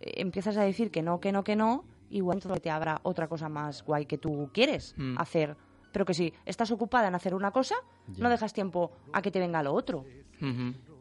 eh, 0.00 0.12
empiezas 0.16 0.56
a 0.56 0.62
decir 0.62 0.90
que 0.90 1.02
no, 1.02 1.20
que 1.20 1.30
no, 1.32 1.44
que 1.44 1.56
no, 1.56 1.84
igual 2.10 2.38
entonces 2.38 2.60
te 2.62 2.70
habrá 2.70 3.00
otra 3.04 3.28
cosa 3.28 3.48
más 3.48 3.82
guay 3.84 4.06
que 4.06 4.18
tú 4.18 4.50
quieres 4.52 4.94
Mm. 4.96 5.16
hacer. 5.18 5.56
Pero 5.92 6.04
que 6.04 6.12
si 6.14 6.34
estás 6.44 6.70
ocupada 6.72 7.08
en 7.08 7.14
hacer 7.14 7.34
una 7.34 7.52
cosa, 7.52 7.74
no 8.18 8.28
dejas 8.28 8.52
tiempo 8.52 8.90
a 9.12 9.22
que 9.22 9.30
te 9.30 9.38
venga 9.38 9.62
lo 9.62 9.72
otro. 9.72 10.04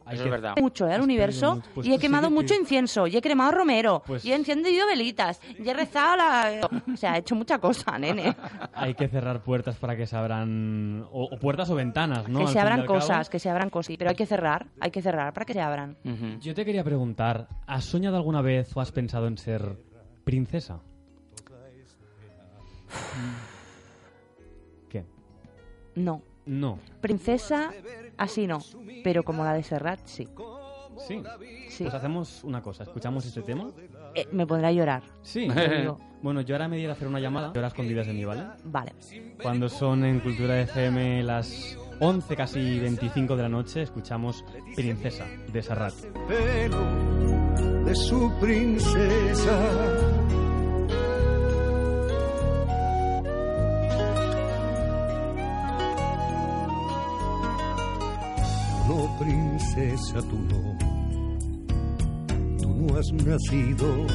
Hay 0.06 0.15
Eso 0.15 0.24
que- 0.24 0.30
es 0.30 0.32
verdad. 0.32 0.54
mucho 0.62 0.88
¿eh? 0.88 0.94
al 0.94 1.02
universo. 1.02 1.62
Pues 1.74 1.88
y 1.88 1.94
he 1.94 1.98
quemado 2.00 2.30
mucho 2.30 2.54
incienso 2.54 3.08
y 3.08 3.18
he 3.18 3.22
cremado 3.22 3.52
romero 3.52 4.04
Pues- 4.06 4.24
y 4.24 4.32
he 4.32 4.36
encendido 4.36 4.86
velitas 4.88 5.41
y 5.58 5.68
he 5.68 5.74
rezado 5.74 6.15
la... 6.18 6.70
o 6.94 6.96
sea 6.98 7.15
he 7.15 7.20
hecho 7.20 7.34
mucha 7.36 7.58
cosa 7.60 7.98
nene 7.98 8.36
Hay 8.74 8.94
que 8.94 9.08
cerrar 9.08 9.41
puertas 9.44 9.76
para 9.78 9.96
que 9.96 10.06
se 10.06 10.15
abran. 10.15 11.06
O, 11.12 11.24
o 11.32 11.39
puertas 11.39 11.70
o 11.72 11.76
ventanas, 11.76 12.28
¿no? 12.30 12.39
que 12.39 12.46
Al 12.46 12.52
se 12.54 12.60
abran 12.60 12.86
cosas 12.86 13.30
que 13.30 13.39
se 13.39 13.50
abran 13.50 13.70
cosas 13.70 13.96
pero 13.98 14.10
hay 14.12 14.15
que 14.15 14.26
cerrar 14.26 14.68
hay 14.80 14.91
que 14.91 15.02
cerrar 15.02 15.34
para 15.34 15.46
que 15.46 15.54
se 15.54 15.62
abran. 15.62 15.98
Yo 16.39 16.54
te 16.54 16.63
quería 16.65 16.84
preguntar, 16.84 17.48
¿has 17.65 17.86
soñado 17.86 18.15
alguna 18.18 18.41
vez 18.41 18.76
o 18.78 18.82
has 18.82 18.91
pensado 18.91 19.28
en 19.28 19.38
ser 19.38 19.78
princesa? 20.24 20.80
¿Qué? 24.89 25.04
no 25.96 26.22
No. 26.45 26.79
princesa 27.01 27.71
así 28.17 28.47
no 28.47 28.60
pero 29.03 29.23
como 29.23 29.43
la 29.43 29.53
de 29.53 29.63
Serrat 29.63 29.99
sí 30.05 30.27
Sí. 31.08 31.21
sí 31.67 31.84
Pues 31.84 31.93
hacemos 31.93 32.43
una 32.45 32.62
cosa, 32.62 32.84
escuchamos 32.84 33.25
este 33.25 33.41
tema. 33.41 33.69
Eh, 34.15 34.25
me 34.31 34.47
pondré 34.47 34.67
a 34.67 34.71
llorar 34.71 35.03
Sí. 35.23 35.47
bueno, 36.21 36.39
yo 36.41 36.55
ahora 36.55 36.69
me 36.69 36.79
iré 36.79 36.88
a 36.89 36.93
hacer 36.93 37.08
una 37.08 37.19
llamada, 37.19 37.51
de 37.51 37.60
horas 37.60 37.73
escondidas 37.73 38.08
de 38.08 38.13
mí, 38.13 38.23
¿vale? 38.23 38.43
vale 38.63 38.93
Cuando 39.41 39.67
son 39.67 40.05
en 40.05 40.21
Cultura 40.21 40.60
FM 40.62 41.21
las 41.23 41.77
11, 41.99 42.36
casi 42.38 42.79
25 42.79 43.36
de 43.36 43.43
la 43.43 43.49
noche, 43.49 43.81
escuchamos 43.81 44.43
Princesa 44.75 45.25
de 45.51 45.62
Serrat. 45.62 45.93
pelo 46.27 47.84
de 47.84 47.93
su 47.95 48.31
princesa. 48.39 49.60
Princesa, 59.19 60.21
tú 60.21 60.38
no, 60.49 60.78
tú 62.62 62.69
no 62.69 62.97
has 62.97 63.12
nacido 63.13 64.08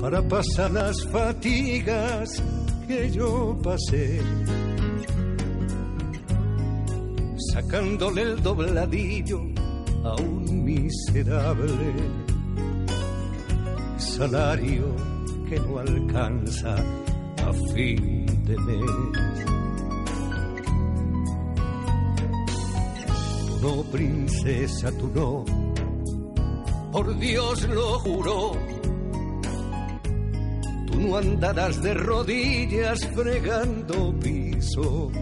para 0.00 0.20
pasar 0.22 0.70
las 0.72 1.06
fatigas 1.06 2.42
que 2.88 3.10
yo 3.10 3.56
pasé 3.62 4.20
sacándole 7.52 8.22
el 8.22 8.42
dobladillo 8.42 9.40
a 10.04 10.14
un 10.20 10.64
miserable 10.64 11.94
salario 13.98 14.96
que 15.48 15.60
no 15.60 15.78
alcanza 15.78 16.74
a 16.74 17.52
fin 17.74 18.26
de 18.44 18.56
mes. 18.58 19.61
Tú 23.62 23.76
no, 23.76 23.82
princesa, 23.84 24.90
tú 24.98 25.08
no, 25.14 25.44
por 26.90 27.16
Dios 27.16 27.62
lo 27.68 28.00
juro. 28.00 28.52
Tú 30.90 31.00
no 31.00 31.16
andarás 31.16 31.80
de 31.80 31.94
rodillas 31.94 33.06
fregando 33.14 34.12
pisos. 34.18 35.12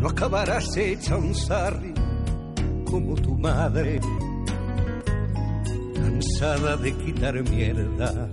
no 0.00 0.08
acabarás 0.08 0.76
hecha 0.76 1.16
un 1.16 1.32
sarri 1.36 1.94
como 2.90 3.14
tu 3.14 3.36
madre, 3.36 4.00
cansada 5.94 6.76
de 6.78 6.92
quitar 6.96 7.48
mierda 7.48 8.28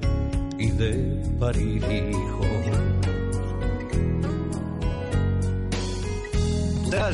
y 0.58 0.72
de 0.72 1.22
parir 1.40 1.84
hijos. 1.84 2.63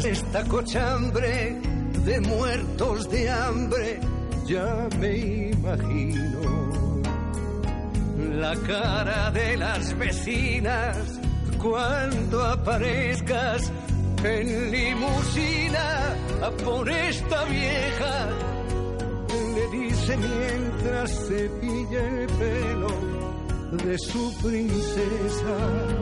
Esta 0.06 0.44
cochambre 0.46 1.60
de 2.06 2.22
muertos 2.22 3.10
de 3.10 3.30
hambre, 3.30 4.00
ya 4.46 4.88
me 4.98 5.18
imagino 5.52 7.02
la 8.40 8.56
cara 8.56 9.30
de 9.32 9.58
las 9.58 9.98
vecinas 9.98 10.98
cuando 11.58 12.44
aparezcas 12.46 13.72
en 14.24 14.72
limusina 14.72 16.16
por 16.64 16.90
esta 16.90 17.44
vieja. 17.46 18.30
Le 19.56 19.78
dice 19.80 20.18
mientras 20.18 21.28
cepilla 21.28 22.08
el 22.08 22.28
pelo 22.28 22.88
de 23.84 23.98
su 23.98 24.34
princesa. 24.42 25.99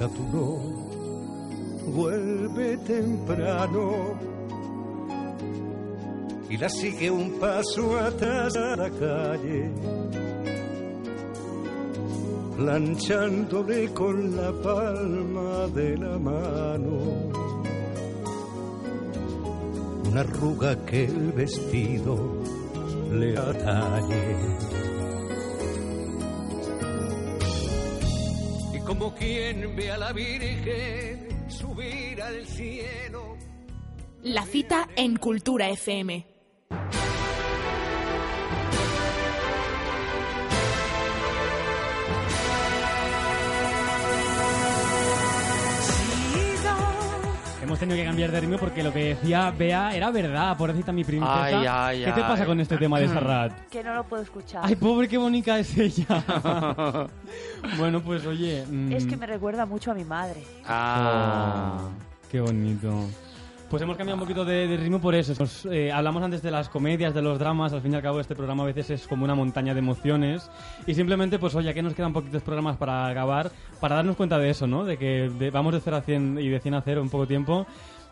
No, 0.00 0.58
vuelve 1.86 2.76
temprano. 2.78 4.18
Y 6.48 6.56
la 6.56 6.68
sigue 6.68 7.10
un 7.10 7.32
paso 7.38 7.98
atrás 7.98 8.54
a 8.56 8.76
la 8.76 8.90
calle, 8.90 9.70
planchándole 12.56 13.92
con 13.92 14.36
la 14.36 14.52
palma 14.62 15.68
de 15.68 15.96
la 15.96 16.18
mano. 16.18 17.32
Una 20.10 20.20
arruga 20.20 20.76
que 20.84 21.04
el 21.06 21.32
vestido 21.32 22.16
le 23.10 23.36
atañe. 23.36 24.73
Como 28.94 29.14
quien 29.14 29.74
ve 29.74 29.90
a 29.90 29.98
la 29.98 30.12
Virgen 30.12 31.50
subir 31.50 32.22
al 32.22 32.46
cielo. 32.46 33.36
La 34.22 34.44
cita 34.46 34.88
en 34.94 35.16
Cultura 35.16 35.68
FM. 35.68 36.33
Hemos 47.64 47.78
tenido 47.78 47.96
que 47.96 48.04
cambiar 48.04 48.30
de 48.30 48.40
ritmo 48.40 48.58
porque 48.58 48.82
lo 48.82 48.92
que 48.92 49.14
decía 49.14 49.50
Bea 49.50 49.96
era 49.96 50.10
verdad, 50.10 50.54
pobrecita 50.54 50.92
mi 50.92 51.02
princesa. 51.02 51.44
Ay, 51.46 51.66
ay, 51.66 52.04
¿Qué 52.04 52.12
te 52.12 52.20
pasa 52.20 52.42
ay. 52.42 52.46
con 52.46 52.60
este 52.60 52.76
tema 52.76 53.00
de 53.00 53.08
Serrat? 53.08 53.52
que 53.70 53.82
no 53.82 53.94
lo 53.94 54.04
puedo 54.04 54.22
escuchar 54.22 54.60
Ay, 54.64 54.76
pobre, 54.76 55.08
qué 55.08 55.16
bonita 55.16 55.58
es 55.58 55.76
ella. 55.78 56.06
bueno, 57.78 58.02
pues 58.02 58.26
oye... 58.26 58.66
mm, 58.68 58.92
es 58.92 59.06
que 59.06 59.16
me 59.16 59.26
recuerda 59.26 59.64
mucho 59.64 59.90
a 59.92 59.94
mi 59.94 60.04
madre 60.04 60.42
Ah. 60.66 61.78
oh, 61.80 61.88
qué 62.30 62.40
bonito. 62.40 62.92
Pues 63.70 63.82
hemos 63.82 63.96
cambiado 63.96 64.14
un 64.16 64.20
poquito 64.20 64.44
de, 64.44 64.68
de 64.68 64.76
ritmo 64.76 65.00
por 65.00 65.14
eso. 65.16 65.34
Nos, 65.38 65.66
eh, 65.66 65.90
hablamos 65.90 66.22
antes 66.22 66.42
de 66.42 66.50
las 66.52 66.68
comedias, 66.68 67.12
de 67.12 67.22
los 67.22 67.38
dramas. 67.40 67.72
Al 67.72 67.80
fin 67.80 67.92
y 67.92 67.96
al 67.96 68.02
cabo, 68.02 68.20
este 68.20 68.36
programa 68.36 68.62
a 68.62 68.66
veces 68.66 68.90
es 68.90 69.06
como 69.08 69.24
una 69.24 69.34
montaña 69.34 69.72
de 69.74 69.80
emociones. 69.80 70.48
Y 70.86 70.94
simplemente, 70.94 71.38
pues 71.40 71.54
oye, 71.56 71.74
que 71.74 71.82
nos 71.82 71.94
quedan 71.94 72.12
poquitos 72.12 72.42
programas 72.42 72.76
para 72.76 73.08
acabar, 73.08 73.50
para 73.80 73.96
darnos 73.96 74.14
cuenta 74.16 74.38
de 74.38 74.50
eso, 74.50 74.66
¿no? 74.68 74.84
De 74.84 74.96
que 74.96 75.28
de- 75.38 75.50
vamos 75.50 75.72
de 75.72 75.80
0 75.80 75.96
a 75.96 76.00
100 76.02 76.38
y 76.38 76.48
de 76.48 76.60
100 76.60 76.74
a 76.74 76.82
0 76.82 77.00
en 77.00 77.08
poco 77.10 77.26
tiempo. 77.26 77.66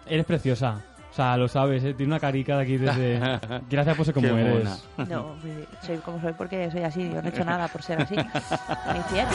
Eres 0.06 0.26
preciosa. 0.26 0.82
O 1.12 1.14
sea, 1.14 1.36
lo 1.36 1.46
sabes, 1.46 1.84
¿eh? 1.84 1.92
tiene 1.94 2.10
una 2.12 2.18
carica 2.20 2.56
de 2.56 2.62
aquí 2.62 2.76
desde... 2.78 3.20
Gracias 3.70 3.96
por 3.96 4.04
ser 4.06 4.14
como 4.14 4.28
Qué 4.28 4.40
eres. 4.40 4.84
No, 5.08 5.36
soy 5.82 5.98
como 5.98 6.20
soy 6.22 6.32
porque 6.32 6.70
soy 6.72 6.82
así. 6.82 7.02
Yo 7.08 7.20
no 7.22 7.28
he 7.28 7.30
hecho 7.30 7.44
nada 7.44 7.68
por 7.68 7.82
ser 7.82 8.00
así. 8.02 8.16
Me 8.16 8.98
hicieron. 8.98 9.32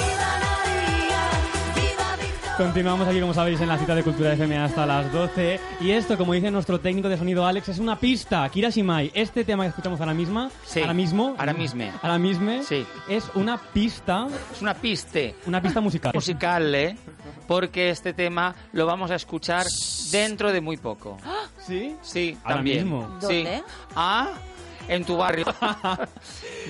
Continuamos 2.57 3.07
aquí, 3.07 3.21
como 3.21 3.35
sabéis, 3.35 3.61
en 3.61 3.67
la 3.67 3.77
cita 3.77 3.93
de 3.93 4.01
Cultura 4.03 4.33
FM 4.33 4.57
hasta 4.57 4.83
las 4.87 5.11
12. 5.13 5.59
Y 5.79 5.91
esto, 5.91 6.17
como 6.17 6.33
dice 6.33 6.49
nuestro 6.49 6.79
técnico 6.79 7.07
de 7.07 7.15
sonido 7.15 7.45
Alex, 7.45 7.69
es 7.69 7.77
una 7.77 7.99
pista. 7.99 8.49
Kira 8.49 8.71
Shimai, 8.71 9.11
este 9.13 9.43
tema 9.43 9.63
que 9.63 9.69
escuchamos 9.69 9.99
ahora 9.99 10.15
misma, 10.15 10.49
Sí, 10.65 10.79
ahora 10.81 10.95
mismo, 10.95 11.35
ahora 11.37 11.53
mismo. 11.53 11.83
ahora 12.01 12.17
mismo, 12.17 12.63
Sí. 12.63 12.83
es 13.07 13.29
una 13.35 13.57
pista, 13.59 14.27
Es 14.51 14.61
una 14.63 14.73
piste 14.73 15.35
una 15.45 15.61
pista 15.61 15.81
musical. 15.81 16.11
musical, 16.15 16.73
¿eh? 16.73 16.97
Porque 17.47 17.91
este 17.91 18.13
tema 18.13 18.55
lo 18.73 18.87
vamos 18.87 19.11
a 19.11 19.15
escuchar 19.15 19.65
dentro 20.11 20.51
de 20.51 20.59
muy 20.59 20.77
poco. 20.77 21.17
¿Sí? 21.59 21.95
Sí, 22.01 22.37
Ahora 22.43 22.55
también. 22.55 22.83
mismo. 22.85 23.07
Sí. 23.19 23.43
¿Dónde? 23.43 23.63
Ah, 23.95 24.29
en 24.87 25.03
tu 25.05 25.17
barrio. 25.17 25.45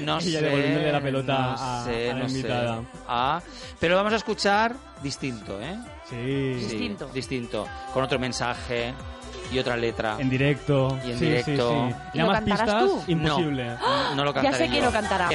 No 0.04 0.20
Ella 0.20 0.40
sé. 0.40 0.46
devolviéndole 0.46 0.92
la 0.92 1.02
pelota 1.02 1.34
no 1.40 1.56
a- 1.58 1.84
sé, 1.84 2.12
a 2.12 2.14
la 2.14 2.20
no 2.20 2.30
sé. 2.30 2.36
invitada. 2.38 2.82
Ah, 3.08 3.42
pero 3.80 3.92
lo 3.94 3.98
vamos 3.98 4.14
a 4.14 4.18
escuchar 4.18 4.76
distinto, 5.02 5.60
¿eh? 5.60 5.76
Sí. 6.08 6.16
Sí, 6.16 6.54
Distinto. 6.70 7.08
distinto. 7.14 7.68
Con 7.94 8.04
otro 8.04 8.20
mensaje 8.20 8.94
y 9.52 9.58
otra 9.60 9.76
letra. 9.76 10.16
En 10.20 10.30
directo. 10.30 10.98
Y 11.06 11.12
en 11.12 11.20
sí, 11.20 11.26
directo. 11.26 11.72
Sí, 11.88 11.94
sí. 11.94 11.96
¿Y 12.14 12.18
Ya 12.18 12.24
lo 12.26 12.30
más 12.32 12.40
cantarás 12.40 12.62
pistas, 12.62 12.84
tú? 13.06 13.12
imposible. 13.12 13.66
No, 13.68 14.16
no 14.16 14.24
lo 14.24 14.34
Ya 14.36 14.42
cantaré 14.42 14.58
sé 14.66 14.70
quién 14.70 14.82
yo. 14.84 14.86
lo 14.86 14.92
cantará. 14.92 15.30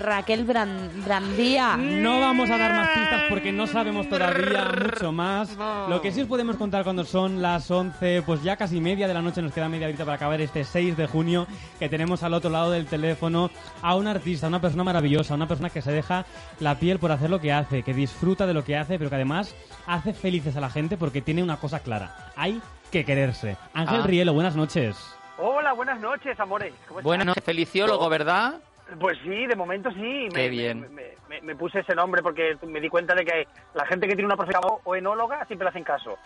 Raquel 0.00 0.44
Bran- 0.46 0.90
Brandía. 1.04 1.76
No 1.76 2.20
vamos 2.20 2.50
a 2.50 2.56
dar 2.58 2.72
más 2.72 2.88
pistas 2.90 3.22
porque 3.28 3.52
no 3.52 3.66
sabemos 3.66 4.08
todavía 4.08 4.64
mucho 4.66 5.12
más. 5.12 5.56
Lo 5.88 6.00
que 6.00 6.12
sí 6.12 6.20
os 6.22 6.28
podemos 6.28 6.56
contar 6.56 6.84
cuando 6.84 7.04
son 7.04 7.42
las 7.42 7.70
11, 7.70 8.22
pues 8.24 8.42
ya 8.42 8.56
casi 8.56 8.80
media 8.80 9.08
de 9.08 9.14
la 9.14 9.22
noche, 9.22 9.42
nos 9.42 9.52
queda 9.52 9.68
media 9.68 9.86
horita 9.88 10.04
para 10.04 10.16
acabar 10.16 10.40
este 10.40 10.64
6 10.64 10.96
de 10.96 11.06
junio, 11.06 11.46
que 11.78 11.88
tenemos 11.88 12.22
al 12.22 12.34
otro 12.34 12.50
lado 12.50 12.70
del 12.70 12.86
teléfono 12.86 13.50
a 13.82 13.94
un 13.96 14.06
artista, 14.06 14.46
una 14.48 14.60
persona 14.60 14.84
maravillosa, 14.84 15.34
una 15.34 15.48
persona 15.48 15.70
que 15.70 15.82
se 15.82 15.92
deja 15.92 16.24
la 16.60 16.76
piel 16.78 16.98
por 16.98 17.12
hacer 17.12 17.30
lo 17.30 17.40
que 17.40 17.52
hace, 17.52 17.82
que 17.82 17.94
disfruta 17.94 18.46
de 18.46 18.54
lo 18.54 18.64
que 18.64 18.76
hace, 18.76 18.98
pero 18.98 19.10
que 19.10 19.16
además 19.16 19.54
hace 19.86 20.12
felices 20.14 20.56
a 20.56 20.60
la 20.60 20.70
gente 20.70 20.96
porque 20.96 21.22
tiene 21.22 21.42
una 21.42 21.56
cosa 21.58 21.80
clara. 21.80 22.32
Hay 22.36 22.60
que 22.90 23.04
quererse. 23.04 23.56
Ángel 23.74 24.00
Ah. 24.02 24.06
Rielo, 24.06 24.32
buenas 24.32 24.56
noches. 24.56 24.96
Hola, 25.40 25.72
buenas 25.72 26.00
noches, 26.00 26.38
amores. 26.40 26.72
¿Cómo 26.88 27.00
Bueno, 27.02 27.30
estás? 27.32 27.44
feliciólogo, 27.44 28.08
¿verdad? 28.08 28.54
Pues 28.98 29.18
sí, 29.22 29.46
de 29.46 29.54
momento 29.54 29.90
sí. 29.90 30.28
Qué 30.32 30.44
me, 30.44 30.48
bien. 30.48 30.80
Me, 30.80 30.88
me- 30.88 31.08
me- 31.28 31.40
me 31.42 31.56
puse 31.56 31.80
ese 31.80 31.94
nombre 31.94 32.22
porque 32.22 32.56
me 32.66 32.80
di 32.80 32.88
cuenta 32.88 33.14
de 33.14 33.24
que 33.24 33.46
la 33.74 33.84
gente 33.84 34.06
que 34.08 34.14
tiene 34.14 34.24
una 34.26 34.36
profesión 34.36 34.62
o 34.82 34.96
enóloga 34.96 35.44
siempre 35.44 35.66
le 35.66 35.68
hacen 35.70 35.84
caso. 35.84 36.16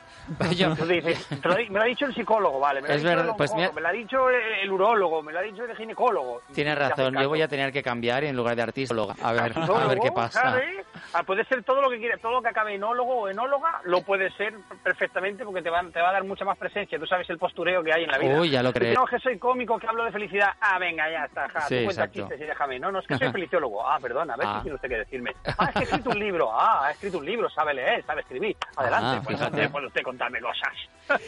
Yo- 0.57 0.69
Entonces 0.69 0.89
dices, 1.05 1.27
te 1.43 1.49
lo 1.49 1.55
di- 1.57 1.69
me 1.71 1.79
lo 1.81 1.83
ha 1.83 1.87
dicho 1.89 2.07
el 2.07 2.15
psicólogo, 2.15 2.61
vale. 2.61 2.81
Me 2.81 2.89
lo 2.89 2.93
ha 2.95 2.97
Es 2.97 3.03
dicho 3.03 3.17
verdad, 3.17 3.31
el 3.31 3.37
pues 3.37 3.53
me 3.75 3.81
lo 3.81 3.89
ha 3.89 3.93
dicho 3.93 4.31
el, 4.31 4.71
urólogo, 4.71 5.23
me 5.23 5.33
lo 5.33 5.41
ha 5.41 5.43
dicho 5.43 5.65
el 5.65 5.77
ginecólogo. 5.77 6.43
Tienes 6.55 6.79
razón, 6.79 7.15
yo 7.21 7.29
voy 7.29 7.43
a 7.43 7.49
tener 7.49 7.73
que 7.73 7.83
cambiar 7.83 8.23
y 8.23 8.29
en 8.29 8.37
lugar 8.37 8.55
de 8.55 8.63
artistóloga. 8.63 9.15
A 9.21 9.33
ver, 9.33 9.53
a 9.59 9.87
ver 9.89 9.99
qué 9.99 10.13
pasa. 10.13 10.41
¿sabes? 10.41 10.87
Ah, 11.15 11.23
puede 11.25 11.45
ser 11.45 11.63
todo 11.63 11.83
lo 11.83 11.91
que 11.91 11.99
quieras, 11.99 12.21
todo 12.21 12.33
lo 12.33 12.43
que 12.43 12.49
acabe 12.49 12.75
enólogo 12.75 13.15
o 13.15 13.29
enóloga, 13.29 13.81
lo 13.85 14.01
puede 14.03 14.31
ser 14.33 14.55
perfectamente 14.83 15.45
porque 15.45 15.63
te 15.63 15.71
va, 15.71 15.83
te 15.93 16.01
va 16.01 16.09
a 16.11 16.13
dar 16.13 16.25
mucha 16.25 16.45
más 16.45 16.57
presencia. 16.59 16.99
Tú 16.99 17.07
sabes 17.07 17.29
el 17.31 17.39
postureo 17.39 17.83
que 17.83 17.93
hay 17.93 18.05
en 18.05 18.11
la 18.11 18.19
vida. 18.19 18.41
Uy, 18.41 18.51
ya 18.51 18.63
lo 18.63 18.73
creo. 18.73 18.95
No, 18.95 19.05
que 19.07 19.19
soy 19.19 19.39
cómico, 19.39 19.79
que 19.79 19.87
hablo 19.87 20.05
de 20.05 20.13
felicidad. 20.13 20.49
Ah, 20.61 20.79
venga, 20.79 21.11
ya 21.11 21.25
está. 21.27 21.49
Ja, 21.51 21.61
Sí, 21.63 21.79
tú 21.81 21.85
cuentas 21.85 22.11
chistes 22.13 22.41
y 22.41 22.45
déjame. 22.45 22.79
No, 22.79 22.91
no, 22.93 23.01
es 23.01 23.07
que 23.07 23.17
soy 23.19 23.31
feliciólogo. 23.33 23.87
Ah, 23.87 23.99
perdón, 24.01 24.31
a 24.31 24.37
ver 24.37 24.47
Ah. 24.47 24.55
si 24.57 24.63
tiene 24.63 24.75
usted 24.77 24.89
que 24.89 24.97
decirme. 24.99 25.33
Ah, 25.59 25.67
es 25.69 25.73
que 25.73 25.79
ha 25.79 25.83
escrito 25.83 26.11
un 26.11 26.19
libro. 26.19 26.51
Ah, 26.53 26.87
ha 26.87 26.91
escrito 26.93 27.19
un 27.19 27.27
libro, 27.27 27.51
sabe 27.51 27.75
leer, 27.75 28.05
sabe 28.05 28.23
escribir. 28.23 28.57
Adelante, 28.77 29.19
Ah, 29.19 29.21
pues 29.25 29.37
fíjate. 29.39 29.57
usted 29.57 29.71
puede 29.71 29.87
usted 29.89 30.03
contarme 30.03 30.41
cosas. 30.41 30.73